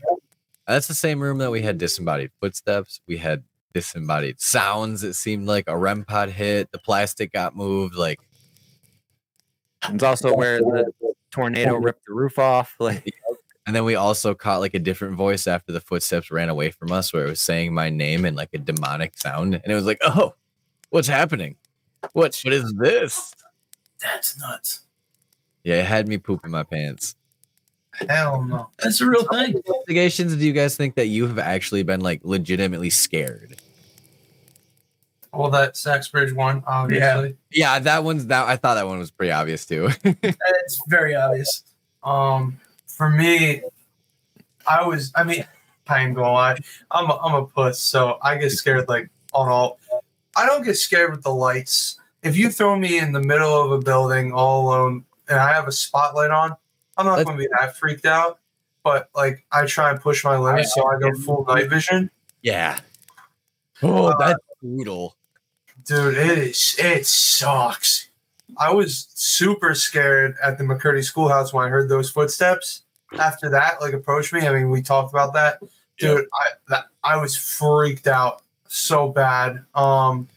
That's 0.67 0.87
the 0.89 0.95
same 0.95 1.21
room 1.21 1.37
that 1.39 1.51
we 1.51 1.61
had 1.61 1.77
disembodied 1.77 2.31
footsteps. 2.41 3.01
We 3.07 3.19
had 3.19 3.45
disembodied 3.75 4.41
sounds. 4.41 5.05
It 5.05 5.13
seemed 5.15 5.47
like 5.47 5.65
a 5.69 5.77
REM 5.77 6.07
pod 6.07 6.31
hit. 6.31 6.73
The 6.73 6.79
plastic 6.79 7.31
got 7.31 7.55
moved. 7.55 7.95
Like 7.95 8.21
It's 9.91 10.03
also 10.03 10.35
where 10.35 10.61
the 10.61 10.93
tornado 11.31 11.75
oh, 11.75 11.79
ripped 11.79 12.07
the 12.07 12.15
roof 12.15 12.39
off. 12.39 12.75
Like 12.81 13.13
And 13.67 13.75
then 13.75 13.85
we 13.85 13.97
also 13.97 14.35
caught 14.35 14.61
like 14.61 14.75
a 14.75 14.79
different 14.79 15.17
voice 15.17 15.47
after 15.47 15.73
the 15.73 15.81
footsteps 15.81 16.31
ran 16.31 16.49
away 16.49 16.71
from 16.71 16.93
us, 16.93 17.13
where 17.13 17.27
it 17.27 17.31
was 17.31 17.41
saying 17.41 17.75
my 17.75 17.91
name 17.91 18.25
in 18.25 18.35
like 18.35 18.51
a 18.55 18.59
demonic 18.59 19.19
sound, 19.19 19.55
and 19.55 19.73
it 19.73 19.75
was 19.75 19.87
like, 19.87 19.99
"Oh, 20.03 20.35
what's 20.91 21.09
happening? 21.09 21.57
What? 22.13 22.39
What 22.45 22.55
is 22.55 22.73
this?" 22.75 23.35
That's 24.01 24.39
nuts. 24.39 24.81
Yeah, 25.65 25.81
it 25.81 25.87
had 25.87 26.07
me 26.07 26.19
pooping 26.19 26.53
my 26.53 26.63
pants. 26.63 27.17
Hell 28.09 28.43
no. 28.45 28.69
That's 28.79 29.01
a 29.01 29.07
real 29.07 29.25
thing. 29.25 29.55
Investigations? 29.55 30.37
Do 30.37 30.47
you 30.47 30.53
guys 30.53 30.77
think 30.77 30.95
that 30.97 31.07
you 31.07 31.27
have 31.27 31.39
actually 31.39 31.83
been 31.83 32.01
like 32.01 32.21
legitimately 32.25 32.91
scared? 32.91 33.61
Well, 35.33 35.51
that 35.51 35.77
Saxbridge 35.77 36.33
one, 36.33 36.63
obviously. 36.67 37.37
Yeah, 37.51 37.79
that 37.79 38.05
one's 38.05 38.27
that. 38.27 38.47
I 38.47 38.57
thought 38.57 38.75
that 38.75 38.87
one 38.87 38.99
was 38.99 39.11
pretty 39.11 39.33
obvious 39.33 39.67
too. 39.67 39.91
It's 40.05 40.81
very 40.89 41.15
obvious. 41.15 41.63
Um, 42.03 42.59
for 42.87 43.11
me, 43.11 43.63
I 44.69 44.87
was. 44.87 45.13
I 45.15 45.25
mean, 45.25 45.45
I 45.89 46.03
ain't 46.03 46.15
gonna 46.15 46.33
lie. 46.33 46.59
I'm 46.91 47.11
a, 47.11 47.17
I'm 47.19 47.35
a 47.35 47.47
puss, 47.47 47.81
so 47.81 48.19
I 48.23 48.37
get 48.39 48.51
scared 48.51 48.89
like 48.89 49.11
on 49.35 49.49
all. 49.49 49.79
I 50.37 50.47
don't 50.47 50.65
get 50.65 50.75
scared 50.77 51.11
with 51.13 51.23
the 51.23 51.33
lights. 51.33 51.99
If 52.23 52.37
you 52.37 52.51
throw 52.51 52.77
me 52.77 52.99
in 52.99 53.13
the 53.13 53.21
middle 53.21 53.63
of 53.63 53.71
a 53.73 53.79
building 53.79 54.33
all 54.33 54.67
alone 54.69 55.05
and 55.29 55.39
I 55.39 55.53
have 55.53 55.69
a 55.69 55.73
spotlight 55.73 56.31
on, 56.31 56.53
I'm 56.97 57.07
not 57.07 57.17
That's- 57.17 57.25
gonna 57.27 57.39
be 57.39 57.49
that 57.59 57.77
freaked 57.77 58.07
out. 58.07 58.39
But 58.83 59.09
like, 59.17 59.45
I 59.51 59.67
try 59.67 59.91
and 59.91 60.01
push 60.01 60.25
my 60.25 60.37
limits, 60.39 60.73
so 60.75 60.87
I 60.87 60.99
go 61.01 61.13
full 61.15 61.45
night 61.47 61.69
vision. 61.69 62.11
yeah. 62.43 62.79
Oh, 63.83 64.17
that's 64.19 64.39
brutal. 64.67 65.17
Dude, 65.85 66.17
it 66.17 66.39
is. 66.39 66.77
It 66.79 67.07
sucks. 67.07 68.09
I 68.59 68.73
was 68.73 69.09
super 69.15 69.75
scared 69.75 70.37
at 70.43 70.59
the 70.59 70.65
McCurdy 70.65 71.05
schoolhouse 71.05 71.53
when 71.53 71.67
I 71.67 71.69
heard 71.69 71.89
those 71.89 72.11
footsteps. 72.11 72.83
After 73.19 73.49
that, 73.51 73.81
like 73.81 73.93
approached 73.93 74.33
me. 74.33 74.47
I 74.47 74.53
mean, 74.53 74.71
we 74.71 74.83
talked 74.83 75.13
about 75.13 75.33
that, 75.35 75.61
dude. 75.99 76.27
I 76.35 76.51
that, 76.69 76.87
I 77.05 77.17
was 77.17 77.37
freaked 77.37 78.09
out 78.09 78.43
so 78.67 79.09
bad. 79.09 79.65
Um, 79.75 80.29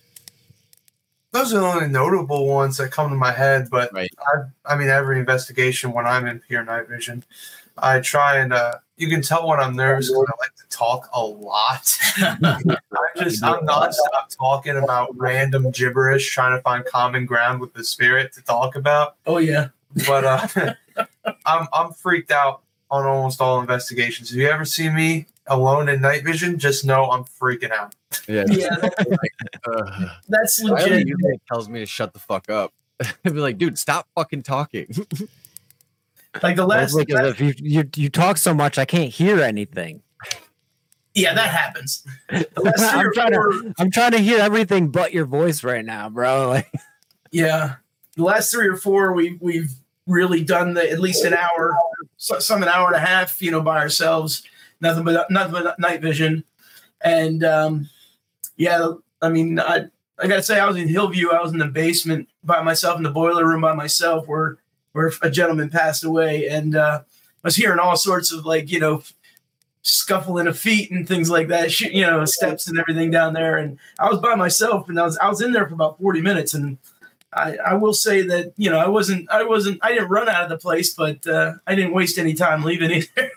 those 1.31 1.53
are 1.53 1.59
the 1.59 1.65
only 1.65 1.87
notable 1.87 2.47
ones 2.47 2.77
that 2.77 2.91
come 2.91 3.09
to 3.09 3.15
my 3.15 3.31
head. 3.31 3.69
But 3.69 3.91
Right. 3.93 4.09
I, 4.19 4.73
I 4.73 4.77
mean, 4.77 4.89
every 4.89 5.19
investigation 5.19 5.93
when 5.93 6.05
I'm 6.05 6.27
in 6.27 6.39
pure 6.39 6.63
night 6.63 6.87
vision, 6.87 7.23
I 7.77 7.99
try 8.01 8.37
and 8.37 8.53
uh, 8.53 8.75
you 8.99 9.07
can 9.07 9.21
tell 9.21 9.47
when 9.47 9.59
I'm 9.59 9.75
nervous 9.75 10.09
because 10.09 10.27
I 10.27 10.33
like 10.43 10.55
to 10.55 10.67
talk 10.69 11.09
a 11.13 11.23
lot. 11.23 11.97
I 12.17 12.77
just 13.17 13.43
I'm 13.43 13.65
nonstop 13.65 14.35
talking 14.37 14.77
about 14.77 15.15
random 15.17 15.71
gibberish, 15.71 16.29
trying 16.31 16.55
to 16.57 16.61
find 16.61 16.85
common 16.85 17.25
ground 17.25 17.61
with 17.61 17.73
the 17.73 17.83
spirit 17.83 18.33
to 18.33 18.41
talk 18.41 18.75
about. 18.75 19.15
Oh 19.25 19.37
yeah. 19.37 19.69
But 20.05 20.25
uh, 20.25 21.05
I'm 21.45 21.67
I'm 21.73 21.93
freaked 21.93 22.31
out 22.31 22.61
on 22.91 23.05
almost 23.05 23.41
all 23.41 23.61
investigations. 23.61 24.31
If 24.31 24.37
you 24.37 24.49
ever 24.49 24.65
see 24.65 24.89
me 24.89 25.27
alone 25.47 25.89
in 25.89 26.01
night 26.01 26.23
vision, 26.23 26.59
just 26.59 26.85
know 26.85 27.09
I'm 27.09 27.23
freaking 27.23 27.71
out. 27.71 27.95
Yeah. 28.27 28.43
Yeah, 28.49 28.75
Ugh. 29.73 30.09
that's 30.27 30.63
Riley 30.69 31.05
legit. 31.05 31.41
tells 31.47 31.69
me 31.69 31.79
to 31.79 31.85
shut 31.85 32.13
the 32.13 32.19
fuck 32.19 32.49
up. 32.49 32.73
I'd 32.99 33.33
be 33.33 33.39
like, 33.39 33.57
dude, 33.57 33.79
stop 33.79 34.07
fucking 34.13 34.43
talking. 34.43 34.87
Like 36.43 36.55
the 36.55 36.65
last, 36.65 36.93
like 36.93 37.09
as 37.11 37.27
if 37.33 37.41
you, 37.41 37.53
you 37.57 37.89
you 37.95 38.09
talk 38.09 38.37
so 38.37 38.53
much, 38.53 38.77
I 38.77 38.85
can't 38.85 39.11
hear 39.11 39.41
anything. 39.41 40.01
yeah, 41.13 41.33
that 41.33 41.49
happens. 41.49 42.05
Last 42.31 42.53
I'm 42.57 43.11
trying 43.13 43.33
four- 43.33 43.51
to 43.51 43.73
I'm 43.79 43.91
trying 43.91 44.11
to 44.11 44.19
hear 44.19 44.39
everything 44.39 44.89
but 44.89 45.13
your 45.13 45.25
voice 45.25 45.63
right 45.63 45.83
now, 45.85 46.09
bro. 46.09 46.47
Like, 46.53 46.71
Yeah, 47.31 47.75
the 48.15 48.23
last 48.23 48.51
three 48.51 48.67
or 48.67 48.77
four, 48.77 49.13
we 49.13 49.37
we've 49.41 49.71
really 50.07 50.43
done 50.43 50.73
the 50.73 50.89
at 50.89 50.99
least 50.99 51.23
an 51.25 51.33
hour, 51.33 51.77
so- 52.17 52.39
some 52.39 52.63
an 52.63 52.69
hour 52.69 52.87
and 52.87 52.95
a 52.95 52.99
half, 53.05 53.41
you 53.41 53.51
know, 53.51 53.61
by 53.61 53.77
ourselves. 53.79 54.43
Nothing 54.81 55.03
but 55.03 55.29
nothing 55.29 55.51
but 55.51 55.77
night 55.79 56.01
vision, 56.01 56.43
and 57.01 57.43
um, 57.43 57.89
yeah, 58.55 58.93
I 59.21 59.27
mean, 59.29 59.59
I 59.59 59.87
I 60.17 60.27
gotta 60.27 60.41
say, 60.43 60.57
I 60.59 60.65
was 60.65 60.77
in 60.77 60.87
Hillview. 60.87 61.31
I 61.31 61.41
was 61.41 61.51
in 61.51 61.57
the 61.59 61.67
basement 61.67 62.29
by 62.45 62.61
myself 62.61 62.95
in 62.97 63.03
the 63.03 63.09
boiler 63.11 63.45
room 63.45 63.59
by 63.61 63.73
myself, 63.73 64.25
where 64.27 64.57
where 64.93 65.11
a 65.21 65.29
gentleman 65.29 65.69
passed 65.69 66.03
away, 66.03 66.47
and 66.47 66.75
uh, 66.75 67.01
I 67.03 67.47
was 67.47 67.55
hearing 67.55 67.79
all 67.79 67.95
sorts 67.95 68.31
of 68.31 68.45
like 68.45 68.71
you 68.71 68.79
know 68.79 69.03
scuffling 69.81 70.47
of 70.47 70.59
feet 70.59 70.91
and 70.91 71.07
things 71.07 71.29
like 71.29 71.47
that, 71.47 71.79
you 71.79 72.01
know, 72.01 72.25
steps 72.25 72.67
and 72.67 72.77
everything 72.77 73.11
down 73.11 73.33
there. 73.33 73.57
And 73.57 73.79
I 73.97 74.09
was 74.09 74.19
by 74.19 74.35
myself, 74.35 74.89
and 74.89 74.99
I 74.99 75.03
was 75.03 75.17
I 75.17 75.29
was 75.29 75.41
in 75.41 75.51
there 75.51 75.67
for 75.67 75.73
about 75.73 75.97
forty 75.99 76.21
minutes, 76.21 76.53
and 76.53 76.77
I, 77.33 77.57
I 77.57 77.73
will 77.75 77.93
say 77.93 78.21
that 78.23 78.53
you 78.57 78.69
know 78.69 78.79
I 78.79 78.87
wasn't 78.87 79.29
I 79.29 79.43
wasn't 79.43 79.79
I 79.83 79.89
didn't 79.89 80.09
run 80.09 80.29
out 80.29 80.43
of 80.43 80.49
the 80.49 80.57
place, 80.57 80.93
but 80.93 81.25
uh, 81.27 81.53
I 81.67 81.75
didn't 81.75 81.93
waste 81.93 82.17
any 82.17 82.33
time 82.33 82.63
leaving 82.63 82.91
either. 82.91 83.07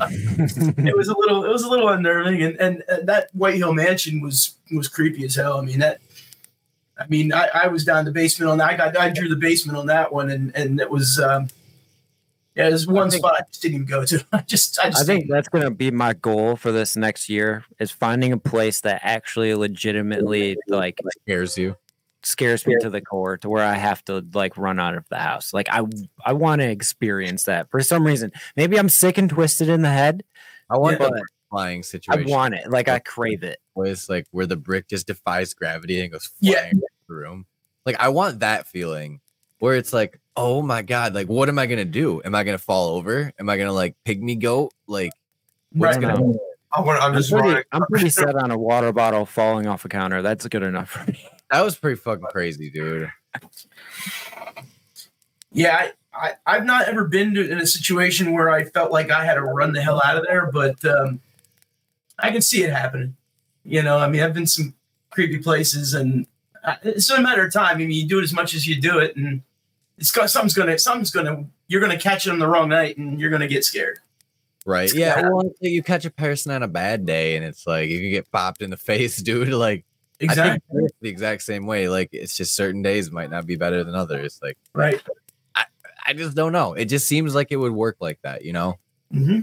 it 0.00 0.96
was 0.96 1.08
a 1.08 1.16
little 1.16 1.44
it 1.44 1.50
was 1.50 1.62
a 1.62 1.68
little 1.68 1.88
unnerving, 1.88 2.42
and, 2.42 2.60
and 2.60 2.82
and 2.88 3.08
that 3.08 3.28
White 3.32 3.54
Hill 3.54 3.74
Mansion 3.74 4.20
was 4.20 4.56
was 4.72 4.88
creepy 4.88 5.24
as 5.24 5.36
hell. 5.36 5.58
I 5.58 5.62
mean 5.62 5.78
that. 5.78 6.00
I 6.98 7.06
mean, 7.06 7.32
I, 7.32 7.48
I 7.54 7.68
was 7.68 7.84
down 7.84 8.04
the 8.04 8.10
basement 8.10 8.50
on 8.50 8.58
that. 8.58 8.68
I 8.70 8.76
got 8.76 8.96
I 8.96 9.10
drew 9.10 9.28
the 9.28 9.36
basement 9.36 9.78
on 9.78 9.86
that 9.86 10.12
one, 10.12 10.30
and 10.30 10.54
and 10.56 10.80
it 10.80 10.90
was 10.90 11.18
um, 11.20 11.48
yeah, 12.56 12.68
there's 12.70 12.86
one 12.88 13.08
think- 13.10 13.20
spot 13.20 13.34
I 13.38 13.42
just 13.50 13.62
didn't 13.62 13.74
even 13.76 13.86
go 13.86 14.04
to. 14.04 14.26
I 14.32 14.40
just 14.42 14.78
I 14.80 14.90
just 14.90 15.02
I 15.02 15.04
think 15.04 15.30
that's 15.30 15.48
gonna 15.48 15.70
be 15.70 15.90
my 15.90 16.12
goal 16.14 16.56
for 16.56 16.72
this 16.72 16.96
next 16.96 17.28
year 17.28 17.64
is 17.78 17.90
finding 17.90 18.32
a 18.32 18.38
place 18.38 18.80
that 18.80 19.00
actually 19.04 19.54
legitimately 19.54 20.56
like 20.66 20.98
Scares 21.22 21.56
you. 21.56 21.76
scares 22.24 22.66
me 22.66 22.74
to 22.80 22.90
the 22.90 23.00
core 23.00 23.36
to 23.38 23.48
where 23.48 23.64
I 23.64 23.74
have 23.74 24.04
to 24.06 24.24
like 24.34 24.56
run 24.58 24.80
out 24.80 24.96
of 24.96 25.08
the 25.08 25.18
house. 25.18 25.54
Like 25.54 25.68
I 25.70 25.82
I 26.24 26.32
want 26.32 26.60
to 26.62 26.68
experience 26.68 27.44
that 27.44 27.70
for 27.70 27.80
some 27.80 28.04
reason. 28.04 28.32
Maybe 28.56 28.76
I'm 28.76 28.88
sick 28.88 29.18
and 29.18 29.30
twisted 29.30 29.68
in 29.68 29.82
the 29.82 29.90
head, 29.92 30.24
I 30.68 30.78
want 30.78 30.98
but 30.98 31.12
the 31.50 31.56
flying 31.56 31.82
I 32.08 32.22
want 32.24 32.54
it. 32.54 32.70
Like 32.70 32.88
I 32.88 32.98
crave 33.04 33.42
it. 33.42 33.58
place 33.74 34.08
like 34.08 34.26
where 34.30 34.46
the 34.46 34.56
brick 34.56 34.88
just 34.88 35.06
defies 35.06 35.54
gravity 35.54 36.00
and 36.00 36.12
goes 36.12 36.30
Yeah. 36.40 36.60
flying 36.60 36.76
across 36.78 36.90
the 37.08 37.14
room. 37.14 37.46
Like 37.86 37.96
I 38.00 38.08
want 38.08 38.40
that 38.40 38.66
feeling 38.66 39.20
where 39.60 39.74
it's 39.76 39.92
like, 39.92 40.20
oh 40.36 40.62
my 40.62 40.82
god, 40.82 41.14
like 41.14 41.26
what 41.28 41.48
am 41.48 41.58
I 41.58 41.66
gonna 41.66 41.84
do? 41.84 42.22
Am 42.24 42.34
I 42.34 42.44
gonna 42.44 42.58
fall 42.58 42.90
over? 42.96 43.32
Am 43.40 43.48
I 43.48 43.56
gonna 43.56 43.72
like 43.72 43.96
pygmy 44.06 44.38
goat? 44.40 44.72
Like 44.86 45.12
what's 45.72 45.96
Right. 45.96 46.02
gonna 46.02 46.34
I 46.70 46.82
want, 46.82 47.02
I'm 47.02 47.12
I'm 47.12 47.16
just 47.16 47.32
pretty. 47.32 47.62
I'm 47.72 47.82
pretty 47.86 48.10
set 48.10 48.34
on 48.34 48.50
a 48.50 48.58
water 48.58 48.92
bottle 48.92 49.24
falling 49.24 49.66
off 49.66 49.86
a 49.86 49.88
counter. 49.88 50.20
That's 50.20 50.46
good 50.48 50.62
enough 50.62 50.90
for 50.90 51.10
me. 51.10 51.26
that 51.50 51.62
was 51.64 51.76
pretty 51.78 51.96
fucking 51.96 52.26
crazy, 52.30 52.68
dude. 52.68 53.10
Yeah, 55.52 55.76
I, 55.76 55.92
I, 56.46 56.56
I've 56.56 56.66
not 56.66 56.88
ever 56.88 57.04
been 57.04 57.32
to, 57.34 57.50
in 57.50 57.58
a 57.58 57.66
situation 57.66 58.32
where 58.32 58.50
I 58.50 58.64
felt 58.64 58.92
like 58.92 59.10
I 59.10 59.24
had 59.24 59.34
to 59.34 59.42
run 59.42 59.72
the 59.72 59.80
hell 59.80 60.00
out 60.04 60.18
of 60.18 60.26
there, 60.26 60.50
but 60.52 60.82
um, 60.84 61.20
I 62.18 62.30
can 62.30 62.42
see 62.42 62.62
it 62.64 62.70
happening. 62.72 63.16
You 63.64 63.82
know, 63.82 63.98
I 63.98 64.08
mean, 64.08 64.22
I've 64.22 64.34
been 64.34 64.46
some 64.46 64.74
creepy 65.10 65.38
places, 65.38 65.94
and 65.94 66.26
uh, 66.64 66.76
it's 66.82 67.10
a 67.10 67.20
matter 67.20 67.44
of 67.46 67.52
time. 67.52 67.76
I 67.76 67.78
mean, 67.78 67.90
you 67.90 68.06
do 68.06 68.18
it 68.18 68.22
as 68.24 68.32
much 68.32 68.54
as 68.54 68.66
you 68.66 68.80
do 68.80 68.98
it, 68.98 69.16
and 69.16 69.42
it's 69.98 70.10
got 70.10 70.30
something's 70.30 70.54
gonna, 70.54 70.78
something's 70.78 71.10
gonna, 71.10 71.44
you're 71.68 71.80
gonna 71.80 71.98
catch 71.98 72.26
it 72.26 72.30
on 72.30 72.38
the 72.38 72.46
wrong 72.48 72.68
night, 72.68 72.96
and 72.98 73.20
you're 73.20 73.30
gonna 73.30 73.48
get 73.48 73.64
scared. 73.64 73.98
Right. 74.66 74.92
Yeah. 74.92 75.22
Well, 75.30 75.50
you 75.60 75.82
catch 75.82 76.04
a 76.04 76.10
person 76.10 76.52
on 76.52 76.62
a 76.62 76.68
bad 76.68 77.06
day 77.06 77.36
and 77.36 77.44
it's 77.44 77.66
like 77.66 77.88
if 77.88 78.02
you 78.02 78.10
get 78.10 78.30
popped 78.30 78.60
in 78.60 78.68
the 78.68 78.76
face, 78.90 79.16
dude, 79.16 79.48
like 79.48 79.86
Exactly. 80.20 80.82
the 81.00 81.08
exact 81.08 81.42
same 81.42 81.64
way. 81.64 81.88
Like 81.88 82.10
it's 82.12 82.36
just 82.36 82.54
certain 82.54 82.82
days 82.82 83.10
might 83.10 83.30
not 83.30 83.46
be 83.46 83.56
better 83.56 83.82
than 83.82 83.94
others. 83.94 84.38
Like 84.42 84.58
Right. 84.74 85.00
I 85.54 85.64
I 86.06 86.12
just 86.12 86.36
don't 86.36 86.52
know. 86.52 86.74
It 86.74 86.84
just 86.86 87.08
seems 87.08 87.34
like 87.34 87.50
it 87.50 87.56
would 87.56 87.72
work 87.72 87.96
like 88.00 88.18
that, 88.24 88.44
you 88.44 88.52
know? 88.52 88.74
hmm 89.10 89.40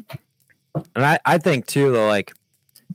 And 0.94 1.06
I, 1.06 1.18
I 1.26 1.40
think 1.40 1.66
too, 1.66 1.92
though, 1.92 2.08
like 2.08 2.32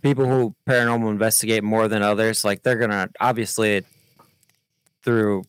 people 0.03 0.27
who 0.27 0.55
paranormal 0.67 1.11
investigate 1.11 1.63
more 1.65 1.89
than 1.89 2.03
others, 2.03 2.45
like 2.45 2.63
they're 2.63 2.77
gonna 2.79 3.09
obviously 3.21 3.85
through, 5.03 5.45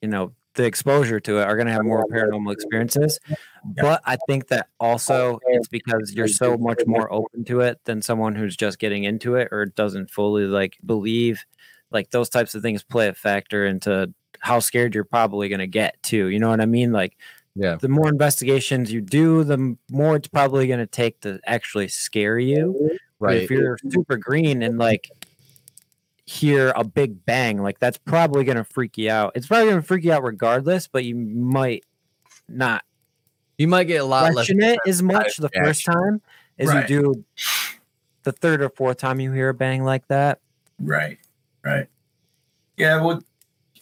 you 0.00 0.08
know, 0.08 0.32
the 0.54 0.64
exposure 0.64 1.20
to 1.20 1.38
it 1.38 1.42
are 1.44 1.56
gonna 1.56 1.72
have 1.72 1.84
more 1.84 2.04
paranormal 2.06 2.52
experiences. 2.52 3.18
But 3.80 4.02
I 4.04 4.16
think 4.28 4.48
that 4.48 4.68
also 4.78 5.34
oh, 5.34 5.40
it's 5.48 5.68
because 5.68 6.12
you're 6.14 6.28
so 6.28 6.56
much 6.56 6.80
more 6.86 7.12
open 7.12 7.44
to 7.44 7.60
it 7.60 7.78
than 7.84 8.02
someone 8.02 8.34
who's 8.34 8.56
just 8.56 8.78
getting 8.78 9.04
into 9.04 9.36
it 9.36 9.48
or 9.52 9.66
doesn't 9.66 10.10
fully 10.10 10.44
like 10.44 10.76
believe. 10.84 11.44
Like 11.90 12.10
those 12.10 12.28
types 12.28 12.54
of 12.54 12.62
things 12.62 12.82
play 12.82 13.08
a 13.08 13.14
factor 13.14 13.66
into 13.66 14.12
how 14.40 14.58
scared 14.60 14.94
you're 14.94 15.04
probably 15.04 15.48
gonna 15.48 15.66
get 15.66 16.02
too. 16.02 16.26
You 16.26 16.38
know 16.38 16.48
what 16.48 16.60
I 16.60 16.66
mean? 16.66 16.92
Like 16.92 17.16
Yeah. 17.56 17.76
the 17.80 17.88
more 17.88 18.08
investigations 18.08 18.92
you 18.92 19.00
do, 19.00 19.44
the 19.44 19.76
more 19.90 20.16
it's 20.16 20.28
probably 20.28 20.66
going 20.68 20.78
to 20.80 20.86
take 20.86 21.20
to 21.22 21.40
actually 21.46 21.88
scare 21.88 22.38
you. 22.38 22.96
Right. 23.20 23.42
If 23.42 23.50
you're 23.50 23.78
super 23.90 24.16
green 24.16 24.62
and 24.62 24.78
like 24.78 25.10
hear 26.26 26.72
a 26.74 26.82
big 26.84 27.24
bang, 27.26 27.62
like 27.62 27.78
that's 27.78 27.98
probably 27.98 28.44
going 28.44 28.56
to 28.56 28.64
freak 28.64 28.96
you 28.98 29.10
out. 29.10 29.32
It's 29.34 29.46
probably 29.46 29.66
going 29.70 29.80
to 29.82 29.86
freak 29.86 30.04
you 30.04 30.12
out 30.12 30.22
regardless, 30.24 30.86
but 30.88 31.04
you 31.04 31.14
might 31.14 31.84
not 32.48 32.82
You 33.58 33.68
might 33.68 33.84
get 33.84 34.00
a 34.00 34.04
lot 34.04 34.32
less. 34.34 34.48
it 34.48 34.78
as 34.86 35.02
much 35.02 35.36
the 35.36 35.50
first 35.50 35.84
time 35.84 36.20
as 36.58 36.68
Right. 36.68 36.88
you 36.88 37.02
do 37.02 37.24
the 38.22 38.32
third 38.32 38.62
or 38.62 38.70
fourth 38.70 38.96
time 38.98 39.20
you 39.20 39.32
hear 39.32 39.50
a 39.50 39.54
bang 39.54 39.84
like 39.84 40.06
that. 40.08 40.40
Right. 40.78 41.18
Right. 41.64 41.86
Yeah. 42.76 43.02
Well, 43.02 43.22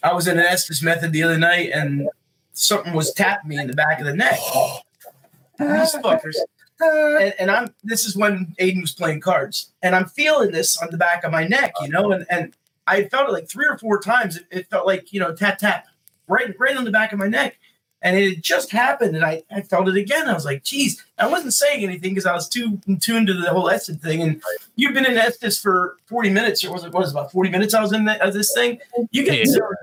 I 0.03 0.13
was 0.13 0.27
in 0.27 0.37
an 0.39 0.45
Estes 0.45 0.81
method 0.83 1.11
the 1.13 1.23
other 1.23 1.37
night, 1.37 1.71
and 1.73 2.07
something 2.53 2.93
was 2.93 3.13
tapping 3.13 3.49
me 3.49 3.57
in 3.57 3.67
the 3.67 3.73
back 3.73 3.99
of 3.99 4.05
the 4.05 4.13
neck. 4.13 4.37
These 5.59 5.95
fuckers. 5.95 6.35
Uh, 6.81 7.17
and, 7.17 7.33
and 7.39 7.51
I'm. 7.51 7.73
This 7.83 8.05
is 8.05 8.15
when 8.15 8.55
Aidan 8.59 8.81
was 8.81 8.91
playing 8.93 9.19
cards, 9.21 9.71
and 9.81 9.95
I'm 9.95 10.05
feeling 10.05 10.51
this 10.51 10.77
on 10.77 10.89
the 10.91 10.97
back 10.97 11.23
of 11.23 11.31
my 11.31 11.45
neck, 11.47 11.73
you 11.81 11.89
know, 11.89 12.11
and 12.11 12.25
and 12.29 12.53
I 12.87 13.03
felt 13.05 13.27
it 13.27 13.33
like 13.33 13.49
three 13.49 13.65
or 13.67 13.77
four 13.77 13.99
times. 13.99 14.37
It, 14.37 14.45
it 14.51 14.69
felt 14.69 14.85
like 14.87 15.11
you 15.11 15.19
know 15.19 15.33
tap 15.35 15.57
tap, 15.57 15.87
right 16.27 16.55
right 16.59 16.77
on 16.77 16.85
the 16.85 16.91
back 16.91 17.11
of 17.11 17.19
my 17.19 17.27
neck. 17.27 17.57
And 18.01 18.15
it 18.15 18.35
had 18.35 18.43
just 18.43 18.71
happened, 18.71 19.17
and 19.17 19.25
I, 19.25 19.43
I 19.51 19.59
felt 19.59 19.89
it 19.89 19.97
again. 19.97 20.29
I 20.29 20.33
was 20.33 20.45
like, 20.45 20.63
geez, 20.63 21.03
I 21.17 21.27
wasn't 21.27 21.53
saying 21.53 21.83
anything 21.83 22.11
because 22.13 22.25
I 22.25 22.31
was 22.33 22.47
too 22.47 22.79
in 22.87 22.97
tune 22.97 23.25
to 23.25 23.33
the 23.33 23.49
whole 23.49 23.69
Estes 23.69 23.97
thing. 23.97 24.21
And 24.21 24.41
you've 24.77 24.93
been 24.93 25.05
in 25.05 25.17
Estes 25.17 25.59
for 25.59 25.97
40 26.05 26.29
minutes, 26.29 26.63
or 26.63 26.71
was 26.71 26.85
it, 26.85 26.93
what 26.93 27.01
was 27.01 27.09
it, 27.09 27.15
about 27.15 27.33
40 27.33 27.49
minutes 27.49 27.73
I 27.73 27.81
was 27.81 27.91
in 27.91 28.05
the, 28.05 28.25
of 28.25 28.33
this 28.33 28.53
thing? 28.53 28.79
You 29.11 29.25
get 29.25 29.39
Yeah. 29.39 29.51
zeroed. 29.51 29.75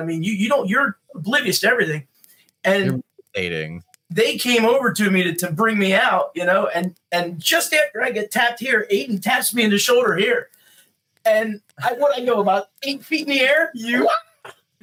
I 0.00 0.04
mean, 0.04 0.22
you, 0.22 0.32
you 0.32 0.48
don't, 0.48 0.68
you're 0.70 0.96
oblivious 1.12 1.58
to 1.60 1.66
everything. 1.68 2.06
And 2.62 2.84
You're- 2.84 3.02
Dating. 3.34 3.82
They 4.08 4.38
came 4.38 4.64
over 4.64 4.92
to 4.92 5.10
me 5.10 5.24
to, 5.24 5.34
to 5.34 5.50
bring 5.50 5.78
me 5.78 5.92
out, 5.92 6.30
you 6.34 6.44
know, 6.44 6.68
and 6.68 6.94
and 7.10 7.40
just 7.40 7.72
after 7.72 8.02
I 8.02 8.10
get 8.10 8.30
tapped 8.30 8.60
here, 8.60 8.86
Aidan 8.88 9.20
taps 9.20 9.52
me 9.52 9.64
in 9.64 9.70
the 9.70 9.78
shoulder 9.78 10.16
here. 10.16 10.48
And 11.24 11.60
I 11.82 11.94
what 11.94 12.16
I 12.16 12.24
go 12.24 12.40
about 12.40 12.68
eight 12.84 13.04
feet 13.04 13.22
in 13.22 13.34
the 13.34 13.40
air. 13.40 13.72
You, 13.74 14.08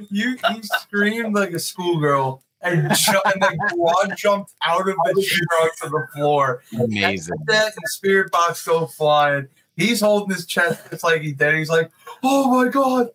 you, 0.09 0.31
you 0.31 0.63
screamed 0.63 1.33
like 1.33 1.51
a 1.51 1.59
schoolgirl 1.59 2.43
and, 2.63 2.93
ju- 2.95 3.21
and 3.25 3.41
like 3.41 3.57
quad 3.71 4.17
jumped 4.17 4.53
out 4.61 4.81
of 4.81 4.95
the 5.05 5.21
chair 5.21 5.61
onto 5.61 5.97
the 5.97 6.07
floor. 6.13 6.63
Amazing. 6.77 7.37
That 7.45 7.67
and 7.67 7.87
spirit 7.87 8.31
box 8.31 8.65
go 8.65 8.87
flying. 8.87 9.47
He's 9.77 10.01
holding 10.01 10.35
his 10.35 10.45
chest. 10.45 10.81
It's 10.91 11.03
like 11.03 11.21
he's 11.21 11.35
dead. 11.35 11.55
He's 11.55 11.69
like, 11.69 11.91
"Oh 12.21 12.49
my 12.51 12.69
god, 12.69 13.09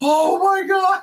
oh 0.00 0.38
my 0.38 0.66
god!" 0.66 1.02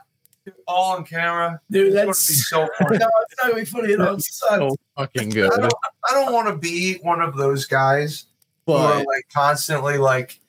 All 0.68 0.96
on 0.96 1.06
camera. 1.06 1.60
Dude, 1.72 1.88
It's 1.88 1.96
gonna 1.96 2.06
be 2.06 2.08
that's 2.08 2.50
so 2.50 2.68
funny. 2.80 2.98
no, 2.98 3.10
it's 3.24 3.36
not 3.42 3.52
gonna 3.52 3.56
be 3.62 3.66
funny 3.66 3.94
at 3.94 4.02
all. 4.02 4.20
So 4.20 4.76
fucking 4.98 5.32
I 5.32 5.34
good. 5.34 5.52
don't, 5.52 5.74
I 6.10 6.14
don't 6.14 6.34
want 6.34 6.48
to 6.48 6.56
be 6.56 6.96
one 7.02 7.22
of 7.22 7.36
those 7.36 7.66
guys 7.66 8.26
who 8.66 8.74
are 8.74 8.98
like 9.04 9.28
constantly 9.34 9.98
like, 9.98 10.40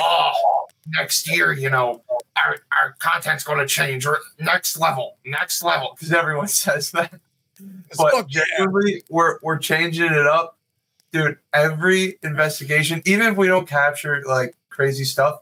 oh, 0.00 0.66
next 0.88 1.30
year, 1.30 1.52
you 1.52 1.70
know, 1.70 2.02
our, 2.36 2.56
our 2.80 2.94
content's 2.98 3.44
going 3.44 3.58
to 3.58 3.66
change. 3.66 4.06
Or 4.06 4.20
next 4.38 4.78
level, 4.78 5.18
next 5.24 5.62
level, 5.62 5.90
because 5.94 6.12
everyone 6.12 6.48
says 6.48 6.90
that. 6.92 7.12
But 7.96 8.12
Fuck 8.12 8.26
yeah. 8.30 8.42
we're 9.08 9.38
we're 9.42 9.58
changing 9.58 10.04
it 10.12 10.26
up, 10.26 10.58
dude. 11.12 11.38
Every 11.54 12.18
investigation, 12.22 13.00
even 13.06 13.28
if 13.28 13.36
we 13.38 13.46
don't 13.46 13.66
capture 13.66 14.22
like 14.26 14.54
crazy 14.68 15.04
stuff, 15.04 15.40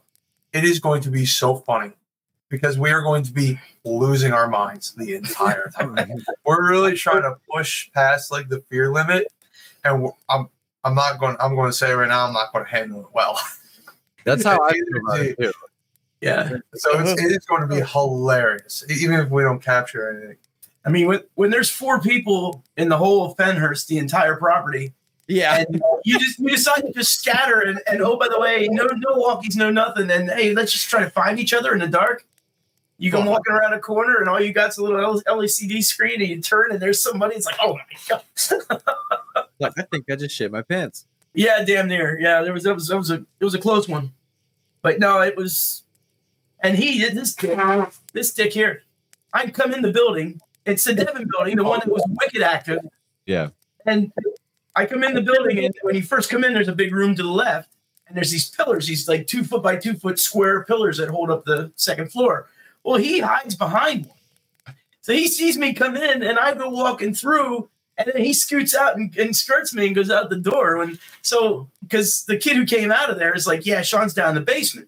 it 0.53 0.63
is 0.63 0.79
going 0.79 1.01
to 1.01 1.11
be 1.11 1.25
so 1.25 1.55
funny 1.57 1.91
because 2.49 2.77
we 2.77 2.91
are 2.91 3.01
going 3.01 3.23
to 3.23 3.31
be 3.31 3.59
losing 3.83 4.33
our 4.33 4.47
minds 4.47 4.93
the 4.93 5.15
entire 5.15 5.71
time. 5.75 5.95
we're 6.45 6.69
really 6.69 6.95
trying 6.95 7.23
to 7.23 7.35
push 7.51 7.91
past 7.93 8.31
like 8.31 8.49
the 8.49 8.59
fear 8.69 8.91
limit, 8.91 9.27
and 9.83 10.09
I'm 10.29 10.49
I'm 10.83 10.95
not 10.95 11.19
going. 11.19 11.35
I'm 11.39 11.55
going 11.55 11.69
to 11.71 11.77
say 11.77 11.91
right 11.93 12.07
now, 12.07 12.25
I'm 12.27 12.33
not 12.33 12.53
going 12.53 12.65
to 12.65 12.71
handle 12.71 13.01
it 13.01 13.07
well. 13.13 13.39
that's 14.23 14.43
how 14.43 14.61
I 14.61 14.71
feel 14.73 14.83
about 15.07 15.19
it 15.21 15.37
too. 15.39 15.51
Yeah. 16.21 16.57
So 16.75 16.99
it's, 16.99 17.21
it 17.21 17.31
is 17.31 17.45
going 17.45 17.61
to 17.61 17.67
be 17.67 17.81
hilarious, 17.81 18.83
even 18.89 19.19
if 19.19 19.29
we 19.29 19.43
don't 19.43 19.61
capture 19.61 20.09
anything. 20.09 20.37
I 20.85 20.89
mean, 20.89 21.07
when, 21.07 21.21
when 21.33 21.49
there's 21.49 21.69
four 21.69 21.99
people 21.99 22.63
in 22.77 22.89
the 22.89 22.97
whole 22.97 23.25
of 23.25 23.37
Pennhurst, 23.37 23.87
the 23.87 23.97
entire 23.97 24.35
property, 24.35 24.93
Yeah. 25.27 25.57
and 25.67 25.81
you 26.03 26.19
just 26.19 26.39
you 26.39 26.49
decide 26.49 26.81
to 26.81 26.93
just 26.93 27.19
scatter 27.19 27.59
and, 27.61 27.79
and 27.87 28.01
oh 28.01 28.17
by 28.17 28.27
the 28.27 28.39
way, 28.39 28.67
no 28.71 28.85
no 28.85 29.15
walkies, 29.15 29.55
no 29.55 29.69
nothing, 29.69 30.09
and 30.11 30.29
hey, 30.29 30.53
let's 30.53 30.71
just 30.71 30.89
try 30.89 31.01
to 31.03 31.09
find 31.09 31.39
each 31.39 31.53
other 31.53 31.73
in 31.73 31.79
the 31.79 31.87
dark. 31.87 32.25
You 32.97 33.11
go 33.11 33.19
walking 33.25 33.53
around 33.53 33.73
a 33.73 33.79
corner 33.79 34.19
and 34.19 34.29
all 34.29 34.39
you 34.39 34.53
got's 34.53 34.77
a 34.77 34.83
little 34.83 35.21
LCD 35.21 35.83
screen, 35.83 36.21
and 36.21 36.29
you 36.29 36.41
turn 36.41 36.71
and 36.71 36.81
there's 36.81 37.01
somebody. 37.03 37.35
It's 37.35 37.45
like, 37.45 37.57
oh 37.61 37.73
my 37.75 37.81
god, 38.07 38.23
Like, 39.59 39.73
I 39.77 39.81
think 39.83 40.09
I 40.09 40.15
just 40.15 40.35
shit 40.35 40.51
my 40.51 40.61
pants. 40.61 41.05
yeah, 41.33 41.63
damn 41.65 41.87
near, 41.87 42.17
yeah. 42.19 42.41
There 42.41 42.53
was 42.53 42.63
that 42.63 42.73
was 42.73 42.87
that 42.87 42.97
was 42.97 43.11
a 43.11 43.25
it 43.39 43.43
was 43.43 43.53
a 43.53 43.59
close 43.59 43.87
one, 43.89 44.13
but 44.81 44.99
no, 44.99 45.21
it 45.21 45.35
was. 45.35 45.83
And 46.61 46.77
he 46.77 46.99
did 46.99 47.15
this 47.15 47.35
dick, 47.35 47.59
this 48.13 48.33
dick 48.33 48.53
here. 48.53 48.83
I 49.33 49.49
come 49.49 49.73
in 49.73 49.81
the 49.81 49.91
building. 49.91 50.39
It's 50.65 50.83
the 50.85 50.95
Devon 50.95 51.27
building, 51.29 51.57
the 51.57 51.63
one 51.63 51.79
that 51.79 51.89
was 51.91 52.03
wicked 52.07 52.41
active. 52.41 52.79
Yeah. 53.25 53.49
And 53.85 54.11
I 54.75 54.85
come 54.85 55.03
in 55.03 55.13
the 55.13 55.21
building, 55.21 55.63
and 55.63 55.73
when 55.83 55.95
you 55.95 56.01
first 56.01 56.29
come 56.29 56.43
in, 56.43 56.53
there's 56.53 56.67
a 56.69 56.73
big 56.73 56.93
room 56.93 57.13
to 57.15 57.21
the 57.23 57.29
left, 57.29 57.69
and 58.07 58.17
there's 58.17 58.31
these 58.31 58.49
pillars, 58.49 58.87
these 58.87 59.07
like 59.07 59.27
two 59.27 59.43
foot 59.43 59.61
by 59.61 59.75
two 59.75 59.93
foot 59.93 60.17
square 60.17 60.63
pillars 60.63 60.97
that 60.97 61.09
hold 61.09 61.29
up 61.29 61.45
the 61.45 61.71
second 61.75 62.11
floor. 62.11 62.47
Well, 62.85 62.97
he 62.97 63.19
hides 63.19 63.55
behind 63.55 64.05
one. 64.05 64.75
So 65.01 65.11
he 65.11 65.27
sees 65.27 65.57
me 65.57 65.73
come 65.73 65.97
in, 65.97 66.21
and 66.21 66.37
I 66.37 66.53
go 66.53 66.69
walking 66.69 67.15
through, 67.15 67.67
and 67.97 68.11
then 68.13 68.23
he 68.23 68.31
scoots 68.31 68.75
out 68.75 68.95
and, 68.95 69.15
and 69.17 69.35
skirts 69.35 69.73
me 69.73 69.87
and 69.87 69.95
goes 69.95 70.11
out 70.11 70.29
the 70.29 70.37
door. 70.37 70.81
And 70.81 70.99
so, 71.23 71.67
because 71.81 72.25
the 72.25 72.37
kid 72.37 72.57
who 72.57 72.65
came 72.65 72.91
out 72.91 73.09
of 73.09 73.17
there 73.17 73.33
is 73.33 73.47
like, 73.47 73.65
yeah, 73.65 73.81
Shawn's 73.81 74.13
down 74.13 74.29
in 74.29 74.35
the 74.35 74.41
basement. 74.41 74.87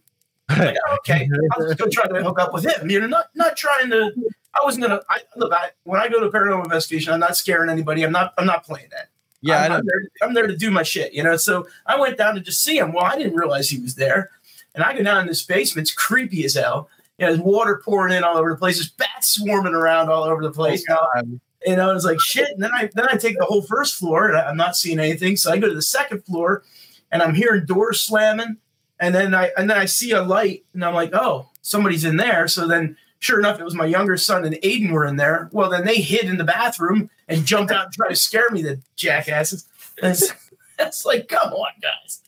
Like, 0.50 0.78
"Oh, 0.88 0.96
okay, 0.98 1.28
I'll 1.52 1.66
just 1.66 1.80
go 1.80 1.88
try 1.90 2.08
to 2.08 2.24
hook 2.24 2.40
up 2.40 2.54
with 2.54 2.66
him. 2.66 2.90
You 2.90 3.02
know, 3.02 3.08
not 3.08 3.30
not 3.36 3.58
trying 3.58 3.90
to. 3.90 4.14
I 4.54 4.64
wasn't 4.64 4.86
gonna. 4.86 5.02
I 5.10 5.22
look. 5.36 5.52
I, 5.52 5.72
when 5.84 6.00
I 6.00 6.08
go 6.08 6.20
to 6.20 6.30
paranormal 6.30 6.66
investigation, 6.66 7.14
I'm 7.14 7.20
not 7.20 7.36
scaring 7.36 7.70
anybody. 7.70 8.04
I'm 8.04 8.12
not. 8.12 8.34
I'm 8.38 8.46
not 8.46 8.64
playing 8.64 8.88
that. 8.92 9.10
Yeah, 9.42 9.58
I'm. 9.58 9.72
I'm 9.72 9.86
there, 9.86 10.02
I'm 10.22 10.34
there 10.34 10.48
to 10.48 10.56
do 10.56 10.72
my 10.72 10.84
shit, 10.84 11.14
you 11.14 11.24
know. 11.24 11.36
So 11.36 11.68
I 11.86 12.00
went 12.00 12.18
down 12.18 12.36
to 12.36 12.42
just 12.42 12.64
see 12.64 12.78
him. 12.78 12.94
Well, 12.94 13.06
I 13.06 13.18
didn't 13.18 13.36
realize 13.36 13.70
he 13.70 13.80
was 13.80 13.96
there, 13.96 14.30
and 14.74 14.84
I 14.84 14.96
go 14.96 15.04
down 15.04 15.22
in 15.22 15.28
this 15.28 15.44
basement. 15.44 15.88
It's 15.88 15.94
creepy 15.94 16.46
as 16.46 16.54
hell. 16.54 16.90
You 17.18 17.26
know, 17.26 17.34
there's 17.34 17.44
water 17.44 17.82
pouring 17.84 18.16
in 18.16 18.24
all 18.24 18.38
over 18.38 18.52
the 18.52 18.58
place. 18.58 18.78
There's 18.78 18.92
bats 18.92 19.30
swarming 19.30 19.74
around 19.74 20.10
all 20.10 20.24
over 20.24 20.42
the 20.42 20.52
place. 20.52 20.84
Oh, 20.90 21.08
God, 21.16 21.40
you 21.66 21.76
know, 21.76 21.96
it's 21.96 22.06
like 22.06 22.20
shit. 22.20 22.50
And 22.52 22.62
then 22.62 22.72
I 22.74 22.90
then 22.94 23.08
I 23.10 23.18
take 23.18 23.38
the 23.38 23.46
whole 23.46 23.64
first 23.64 23.96
floor, 23.96 24.28
and 24.28 24.38
I, 24.38 24.48
I'm 24.48 24.58
not 24.58 24.76
seeing 24.76 25.00
anything. 25.00 25.36
So 25.36 25.52
I 25.52 25.58
go 25.58 25.68
to 25.68 25.76
the 25.76 25.82
second 25.82 26.24
floor, 26.26 26.64
and 27.12 27.22
I'm 27.22 27.34
hearing 27.34 27.66
doors 27.66 28.02
slamming. 28.02 28.58
And 29.00 29.14
then 29.14 29.36
I 29.36 29.52
and 29.58 29.70
then 29.70 29.78
I 29.78 29.86
see 29.86 30.12
a 30.12 30.22
light, 30.22 30.66
and 30.74 30.86
I'm 30.86 30.94
like, 30.94 31.12
oh, 31.14 31.50
somebody's 31.68 32.06
in 32.06 32.18
there. 32.18 32.48
So 32.48 32.68
then, 32.68 32.98
sure 33.20 33.40
enough, 33.40 33.60
it 33.60 33.64
was 33.64 33.76
my 33.76 33.86
younger 33.86 34.18
son 34.18 34.46
and 34.46 34.58
Aidan 34.64 34.92
were 34.92 35.06
in 35.06 35.18
there. 35.18 35.50
Well, 35.52 35.70
then 35.70 35.86
they 35.86 36.02
hid 36.02 36.26
in 36.26 36.38
the 36.38 36.44
bathroom 36.44 37.10
and 37.28 37.46
jumped 37.46 37.72
out 37.72 37.86
and 37.86 37.94
tried 37.94 38.10
to 38.10 38.16
scare 38.16 38.50
me, 38.52 38.62
the 38.62 38.82
jackasses. 38.96 39.66
And 40.02 40.12
it's, 40.12 40.32
it's 40.80 41.06
like, 41.06 41.28
come 41.28 41.54
on, 41.54 41.72
guys. 41.82 42.22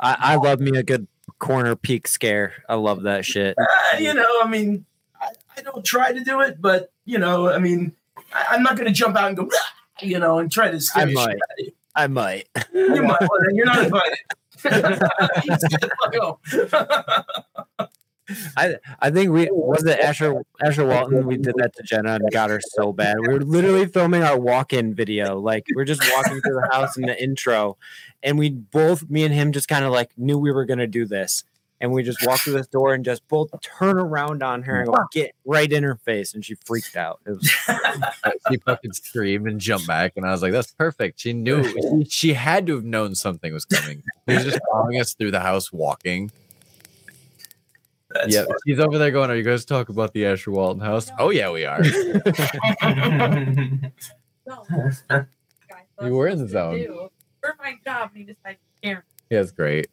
I, 0.00 0.16
I 0.18 0.36
love 0.36 0.60
me 0.60 0.76
a 0.76 0.82
good 0.82 1.06
corner 1.40 1.74
peak 1.74 2.06
scare. 2.06 2.62
I 2.68 2.76
love 2.76 3.02
that 3.02 3.24
shit. 3.24 3.56
Uh, 3.92 3.96
you 3.98 4.14
know, 4.14 4.40
I 4.42 4.48
mean, 4.48 4.84
I, 5.20 5.30
I 5.56 5.62
don't 5.62 5.84
try 5.84 6.12
to 6.12 6.20
do 6.22 6.40
it, 6.42 6.60
but 6.62 6.92
you 7.04 7.18
know, 7.18 7.50
I 7.50 7.58
mean, 7.58 7.92
I, 8.32 8.46
I'm 8.50 8.62
not 8.62 8.76
going 8.76 8.86
to 8.86 8.92
jump 8.92 9.16
out 9.16 9.28
and 9.28 9.36
go, 9.36 9.48
you 10.00 10.18
know, 10.18 10.38
and 10.38 10.50
try 10.50 10.70
to 10.70 10.80
scare 10.80 11.08
I 11.08 11.12
might. 11.12 11.36
you. 11.58 11.72
I 11.96 12.06
might. 12.06 12.48
You 12.72 13.02
might, 13.02 13.18
you're 13.52 13.66
not 13.66 13.84
invited. 13.84 14.18
You 14.64 14.70
just 15.50 15.68
get 15.68 15.80
the 15.80 15.90
fuck 16.02 16.14
home. 16.14 17.88
I 18.56 18.76
I 19.00 19.10
think 19.10 19.32
we 19.32 19.48
was 19.50 19.84
it 19.84 19.98
Asher 20.00 20.42
Asher 20.62 20.86
Walton. 20.86 21.26
We 21.26 21.36
did 21.36 21.54
that 21.56 21.74
to 21.76 21.82
Jenna 21.82 22.14
and 22.14 22.30
got 22.30 22.50
her 22.50 22.60
so 22.74 22.92
bad. 22.92 23.16
We 23.20 23.28
were 23.28 23.40
literally 23.40 23.86
filming 23.86 24.22
our 24.22 24.38
walk-in 24.38 24.94
video. 24.94 25.38
Like 25.38 25.66
we're 25.74 25.84
just 25.84 26.02
walking 26.14 26.40
through 26.40 26.60
the 26.60 26.68
house 26.70 26.96
in 26.96 27.06
the 27.06 27.20
intro, 27.20 27.76
and 28.22 28.38
we 28.38 28.50
both, 28.50 29.08
me 29.10 29.24
and 29.24 29.34
him, 29.34 29.52
just 29.52 29.68
kind 29.68 29.84
of 29.84 29.92
like 29.92 30.10
knew 30.16 30.38
we 30.38 30.52
were 30.52 30.64
gonna 30.64 30.86
do 30.86 31.06
this. 31.06 31.44
and 31.82 31.90
we 31.92 32.02
just 32.02 32.26
walked 32.26 32.42
through 32.42 32.52
this 32.52 32.66
door 32.66 32.92
and 32.92 33.06
just 33.06 33.26
both 33.28 33.48
turn 33.62 33.98
around 33.98 34.42
on 34.42 34.62
her 34.62 34.82
and 34.82 34.92
go 34.92 34.98
get 35.12 35.34
right 35.46 35.72
in 35.72 35.82
her 35.82 35.96
face, 35.96 36.34
and 36.34 36.44
she 36.44 36.54
freaked 36.66 36.94
out. 36.96 37.20
It 37.26 37.30
was 37.30 37.48
she 38.50 38.58
fucking 38.58 38.92
screamed 38.92 39.48
and 39.48 39.58
jumped 39.58 39.86
back, 39.86 40.12
and 40.16 40.26
I 40.26 40.30
was 40.30 40.42
like, 40.42 40.52
"That's 40.52 40.72
perfect." 40.72 41.18
She 41.20 41.32
knew 41.32 41.64
she, 41.64 42.04
she 42.08 42.32
had 42.34 42.66
to 42.66 42.74
have 42.74 42.84
known 42.84 43.14
something 43.14 43.52
was 43.52 43.64
coming. 43.64 44.02
She 44.28 44.34
was 44.34 44.44
just 44.44 44.60
following 44.70 45.00
us 45.00 45.14
through 45.14 45.30
the 45.30 45.40
house, 45.40 45.72
walking. 45.72 46.30
That's 48.10 48.34
yeah, 48.34 48.42
funny. 48.42 48.58
she's 48.66 48.80
over 48.80 48.98
there 48.98 49.10
going, 49.12 49.30
"Are 49.30 49.36
you 49.36 49.44
guys 49.44 49.64
talking 49.64 49.94
about 49.94 50.12
the 50.12 50.26
Asher 50.26 50.50
Walton 50.50 50.82
house?" 50.82 51.10
Oh 51.18 51.30
yeah, 51.30 51.50
we 51.50 51.64
are. 51.64 51.82
You 56.02 56.14
were 56.14 56.28
in 56.28 56.38
the 56.38 56.48
zone. 56.48 57.08
For 57.40 57.56
my 57.58 57.78
job, 57.84 58.10
and 58.14 58.18
he 58.26 58.32
decided 58.32 58.58
to 58.58 58.76
scare 58.78 58.96
me. 58.96 59.02
Yeah, 59.30 59.40
it's 59.40 59.52
great. 59.52 59.88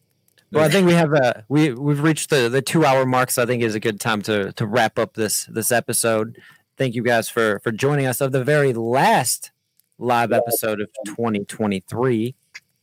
Well, 0.52 0.64
I 0.64 0.70
think 0.70 0.88
we 0.88 0.94
have 0.94 1.14
uh 1.14 1.34
we 1.50 1.74
we've 1.74 2.02
reached 2.02 2.30
the 2.30 2.48
the 2.50 2.62
two 2.62 2.86
hour 2.86 3.06
mark, 3.06 3.32
so 3.32 3.44
I 3.44 3.46
think 3.46 3.64
is 3.64 3.76
a 3.76 3.80
good 3.80 4.00
time 4.00 4.22
to 4.24 4.52
to 4.54 4.66
wrap 4.66 4.98
up 4.98 5.14
this 5.14 5.46
this 5.46 5.72
episode. 5.72 6.38
Thank 6.78 6.96
you 6.96 7.04
guys 7.04 7.28
for 7.30 7.60
for 7.60 7.72
joining 7.72 8.06
us 8.06 8.22
of 8.22 8.32
the 8.32 8.44
very 8.44 8.72
last 8.74 9.52
live 10.00 10.32
episode 10.32 10.80
of 10.80 10.90
2023. 11.06 12.36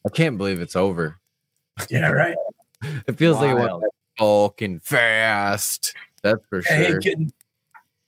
I 0.04 0.08
can't 0.10 0.36
believe 0.36 0.60
it's 0.60 0.76
over. 0.76 1.18
Yeah, 1.88 2.10
right. 2.10 2.36
It 3.06 3.16
feels 3.16 3.38
like 3.38 3.50
it 3.50 3.54
went 3.54 3.70
Wild. 3.70 3.84
fucking 4.18 4.80
fast. 4.80 5.94
That's 6.22 6.42
for 6.50 6.62
I 6.70 6.86
sure. 6.86 7.00
kidding. 7.00 7.32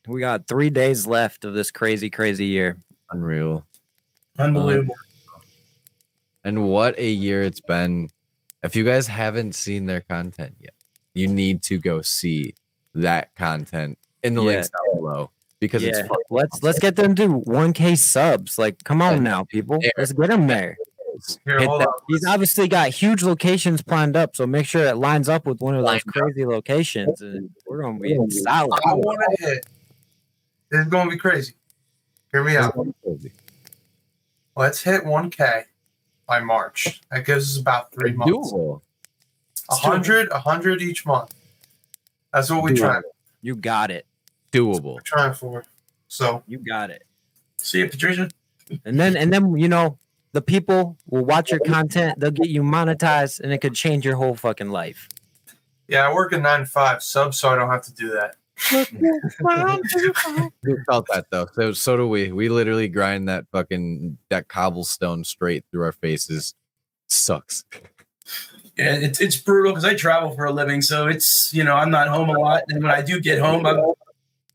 We 0.07 0.21
got 0.21 0.47
three 0.47 0.69
days 0.69 1.07
left 1.07 1.47
of 1.47 1.55
this 1.55 1.71
crazy, 1.71 2.11
crazy 2.11 2.45
year. 2.45 2.77
Unreal. 3.11 3.65
Unbelievable. 4.39 4.95
And 6.47 6.69
what 6.69 6.97
a 6.97 7.11
year 7.11 7.43
it's 7.43 7.61
been. 7.61 8.09
If 8.63 8.77
you 8.77 8.85
guys 8.85 9.09
haven't 9.09 9.57
seen 9.57 9.87
their 9.87 10.01
content 10.03 10.55
yet, 10.61 10.75
you 11.13 11.27
need 11.27 11.61
to 11.65 11.77
go 11.77 12.03
see 12.03 12.55
that 12.95 13.35
content 13.35 13.99
in 14.23 14.35
the 14.35 14.43
Yeah. 14.43 14.47
links 14.47 14.69
down 14.71 14.95
below 15.01 15.31
because 15.59 15.83
it's 15.83 15.99
Yeah, 15.99 16.05
fucking 16.07 16.25
let's 16.31 16.63
let's 16.63 16.79
get 16.79 16.95
them 16.95 17.17
to 17.17 17.27
1K 17.41 17.97
subs. 17.97 18.59
Like, 18.59 18.85
come 18.85 19.03
on 19.03 19.25
now, 19.25 19.43
people, 19.43 19.79
let's 19.99 20.13
get 20.13 20.29
them 20.29 20.47
there. 20.47 20.79
Here, 21.45 21.59
Hit 21.59 21.69
hold 21.69 21.81
that- 21.81 21.89
on. 21.89 21.95
He's 22.09 22.25
obviously 22.25 22.69
got 22.69 22.91
huge 22.91 23.25
locations 23.25 23.83
planned 23.83 24.17
up, 24.17 24.37
so 24.37 24.47
make 24.47 24.67
sure 24.67 24.85
it 24.85 24.97
lines 24.97 25.29
up 25.29 25.47
with 25.47 25.61
one 25.61 25.75
of 25.75 25.85
those 25.85 26.05
crazy 26.05 26.45
locations, 26.47 27.21
and 27.23 27.51
we're 27.67 27.83
gonna 27.83 27.99
be 27.99 28.13
Ooh. 28.15 28.27
solid. 28.31 28.79
I 28.87 28.95
want 28.95 29.19
to 29.41 29.47
hit. 29.47 29.67
This 30.71 30.81
is 30.83 30.87
going 30.89 31.07
to 31.09 31.11
be 31.11 31.19
crazy. 31.19 31.55
Hear 32.33 32.45
me 32.45 32.57
out. 32.57 32.77
Let's 34.57 34.83
hit 34.83 35.05
1K 35.05 35.65
by 36.27 36.41
March. 36.41 37.01
That 37.11 37.25
gives 37.25 37.57
us 37.57 37.61
about 37.61 37.93
three 37.93 38.13
months. 38.13 38.33
doable. 38.33 38.81
A 39.71 39.75
hundred, 39.75 40.29
a 40.31 40.39
hundred 40.39 40.81
each 40.83 41.05
month. 41.07 41.35
That's 42.33 42.51
what 42.51 42.63
we 42.63 42.73
Doable. 42.73 42.79
try. 42.79 43.01
You 43.43 43.57
got 43.57 43.91
it. 43.91 44.07
Doable. 44.53 44.95
We're 44.95 45.01
trying 45.01 45.35
for. 45.35 45.65
So 46.09 46.43
You 46.47 46.59
got 46.59 46.91
it. 46.91 47.05
See 47.59 47.79
you, 47.81 47.89
Patricia. 47.89 48.29
And 48.85 48.99
then 49.01 49.17
and 49.17 49.33
then 49.33 49.57
you 49.57 49.69
know 49.69 49.99
the 50.33 50.43
people 50.43 50.97
will 51.09 51.25
watch 51.25 51.51
your 51.51 51.61
content. 51.61 52.21
They'll 52.21 52.31
get 52.31 52.49
you 52.49 52.63
monetized, 52.63 53.41
and 53.41 53.53
it 53.53 53.59
could 53.59 53.75
change 53.75 54.05
your 54.05 54.17
whole 54.17 54.35
fucking 54.35 54.71
life. 54.71 55.09
yeah, 55.89 56.07
I 56.09 56.13
work 56.13 56.33
a 56.33 56.39
nine 56.39 56.61
to 56.61 56.67
five 56.67 57.03
sub, 57.03 57.35
so 57.35 57.49
I 57.49 57.57
don't 57.57 57.71
have 57.71 57.83
to 57.83 57.93
do 57.95 58.11
that. 58.11 58.37
We 58.73 58.79
felt 60.89 61.07
that 61.13 61.27
though. 61.31 61.47
So 61.55 61.73
so 61.73 61.97
do 61.97 62.09
we. 62.09 62.33
We 62.33 62.49
literally 62.49 62.89
grind 62.89 63.29
that 63.29 63.45
fucking 63.53 64.19
that 64.31 64.49
cobblestone 64.49 65.25
straight 65.25 65.65
through 65.71 65.85
our 65.85 65.93
faces. 65.93 66.55
Sucks. 67.09 67.65
Yeah, 68.77 68.97
it's 68.97 69.21
it's 69.21 69.37
brutal 69.37 69.73
because 69.73 69.85
I 69.85 69.95
travel 69.95 70.33
for 70.33 70.45
a 70.45 70.53
living, 70.53 70.83
so 70.83 71.07
it's 71.07 71.51
you 71.53 71.65
know 71.65 71.75
I'm 71.75 71.91
not 71.91 72.09
home 72.09 72.29
a 72.29 72.39
lot, 72.39 72.63
and 72.69 72.83
when 72.83 72.93
I 72.93 73.03
do 73.03 73.21
get 73.21 73.39
home, 73.39 73.65
I'm, 73.65 73.93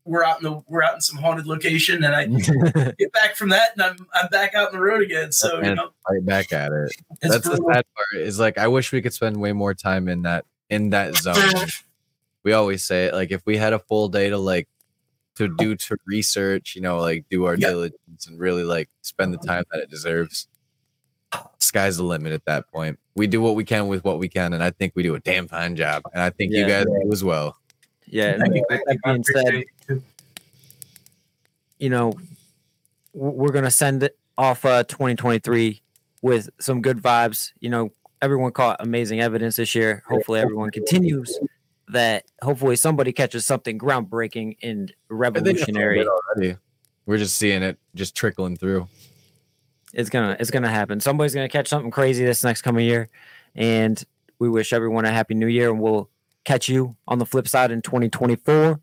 we're 0.04 0.24
out 0.24 0.38
in 0.38 0.44
the 0.44 0.62
we're 0.68 0.82
out 0.82 0.94
in 0.94 1.00
some 1.00 1.18
haunted 1.18 1.46
location, 1.46 2.04
and 2.04 2.14
I 2.14 2.26
get 2.98 3.12
back 3.12 3.36
from 3.36 3.48
that, 3.50 3.72
and 3.72 3.82
I'm 3.82 4.06
I'm 4.14 4.28
back 4.28 4.54
out 4.54 4.68
on 4.68 4.74
the 4.74 4.80
road 4.80 5.02
again. 5.02 5.32
So 5.32 5.62
you 5.62 5.74
know 5.74 5.90
right 6.08 6.24
back 6.24 6.52
at 6.52 6.72
it. 6.72 6.92
it's 7.20 7.32
That's 7.32 7.44
the 7.44 7.56
brutal. 7.56 7.72
sad 7.72 7.84
part. 7.96 8.22
Is 8.22 8.38
like 8.38 8.58
I 8.58 8.68
wish 8.68 8.92
we 8.92 9.02
could 9.02 9.12
spend 9.12 9.40
way 9.40 9.52
more 9.52 9.74
time 9.74 10.08
in 10.08 10.22
that 10.22 10.44
in 10.70 10.90
that 10.90 11.16
zone. 11.16 11.36
We 12.44 12.52
always 12.52 12.82
say 12.84 13.06
it 13.06 13.14
like 13.14 13.30
if 13.30 13.42
we 13.46 13.56
had 13.56 13.72
a 13.72 13.78
full 13.78 14.08
day 14.08 14.30
to 14.30 14.38
like 14.38 14.68
to 15.36 15.48
do 15.56 15.74
to 15.74 15.96
research, 16.06 16.74
you 16.74 16.82
know, 16.82 16.98
like 16.98 17.24
do 17.30 17.44
our 17.46 17.54
Yeah. 17.54 17.68
diligence 17.70 18.26
and 18.26 18.38
really 18.38 18.64
like 18.64 18.90
spend 19.02 19.32
the 19.32 19.38
time 19.38 19.64
that 19.72 19.80
it 19.80 19.90
deserves. 19.90 20.46
Sky's 21.58 21.96
the 21.96 22.02
limit 22.04 22.32
at 22.32 22.44
that 22.44 22.70
point. 22.70 22.98
We 23.16 23.26
do 23.26 23.40
what 23.40 23.54
we 23.56 23.64
can 23.64 23.88
with 23.88 24.04
what 24.04 24.18
we 24.18 24.28
can, 24.28 24.52
and 24.52 24.62
I 24.62 24.70
think 24.70 24.92
we 24.94 25.02
do 25.02 25.14
a 25.14 25.20
damn 25.20 25.48
fine 25.48 25.74
job. 25.76 26.02
And 26.12 26.22
I 26.22 26.28
think 26.30 26.52
you 26.52 26.60
Yeah. 26.60 26.84
guys 26.84 26.84
do 26.86 27.10
as 27.12 27.24
well. 27.24 27.56
yeah. 28.06 28.32
Thank 28.32 28.42
and 28.44 28.54
you. 28.56 28.66
with 28.68 28.80
Thank 28.86 29.00
that 29.02 29.12
being 29.14 29.24
said, 29.24 29.64
you 29.88 30.02
you 31.78 31.90
know, 31.90 32.12
we're 33.14 33.52
gonna 33.52 33.70
send 33.70 34.02
it 34.02 34.18
off 34.38 34.64
uh 34.64 34.84
2023 34.84 35.80
with 36.20 36.50
some 36.60 36.80
good 36.82 36.98
vibes. 36.98 37.52
You 37.60 37.70
know, 37.70 37.92
everyone 38.20 38.52
caught 38.52 38.76
amazing 38.80 39.20
evidence 39.20 39.56
this 39.56 39.74
year. 39.74 40.02
Hopefully, 40.08 40.40
everyone 40.40 40.70
continues 40.70 41.38
that. 41.92 42.24
Hopefully, 42.42 42.76
somebody 42.76 43.12
catches 43.12 43.46
something 43.46 43.78
groundbreaking 43.78 44.56
and 44.62 44.82
I 44.82 44.84
think 44.84 44.90
it's 44.90 44.96
revolutionary. 45.10 46.00
a 46.00 46.04
little 46.04 46.18
bit 46.36 46.42
already. 46.42 46.58
We're 47.06 47.18
just 47.18 47.36
seeing 47.36 47.62
it 47.62 47.78
just 47.94 48.14
trickling 48.14 48.56
through. 48.56 48.88
It's 49.92 50.08
gonna 50.10 50.36
it's 50.40 50.50
gonna 50.50 50.70
happen. 50.70 51.00
Somebody's 51.00 51.34
gonna 51.34 51.48
catch 51.48 51.68
something 51.68 51.90
crazy 51.90 52.24
this 52.24 52.44
next 52.44 52.62
coming 52.62 52.86
year, 52.86 53.08
and 53.54 54.02
we 54.38 54.48
wish 54.48 54.72
everyone 54.72 55.04
a 55.04 55.10
happy 55.10 55.34
new 55.34 55.46
year. 55.46 55.70
And 55.70 55.80
we'll 55.80 56.08
catch 56.44 56.68
you 56.68 56.96
on 57.06 57.18
the 57.18 57.26
flip 57.26 57.46
side 57.48 57.70
in 57.70 57.82
2024. 57.82 58.80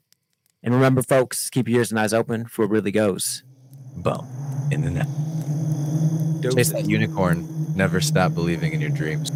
And 0.61 0.73
remember, 0.73 1.01
folks, 1.01 1.49
keep 1.49 1.67
your 1.67 1.79
ears 1.79 1.91
and 1.91 1.99
eyes 1.99 2.13
open 2.13 2.45
for 2.45 2.63
what 2.63 2.71
really 2.71 2.91
goes. 2.91 3.43
Boom. 3.95 4.27
In 4.71 4.81
the 4.81 4.91
net. 4.91 5.07
Chase 6.53 6.71
that 6.71 6.87
unicorn. 6.87 7.47
Never 7.75 8.01
stop 8.01 8.33
believing 8.33 8.73
in 8.73 8.81
your 8.81 8.89
dreams. 8.89 9.31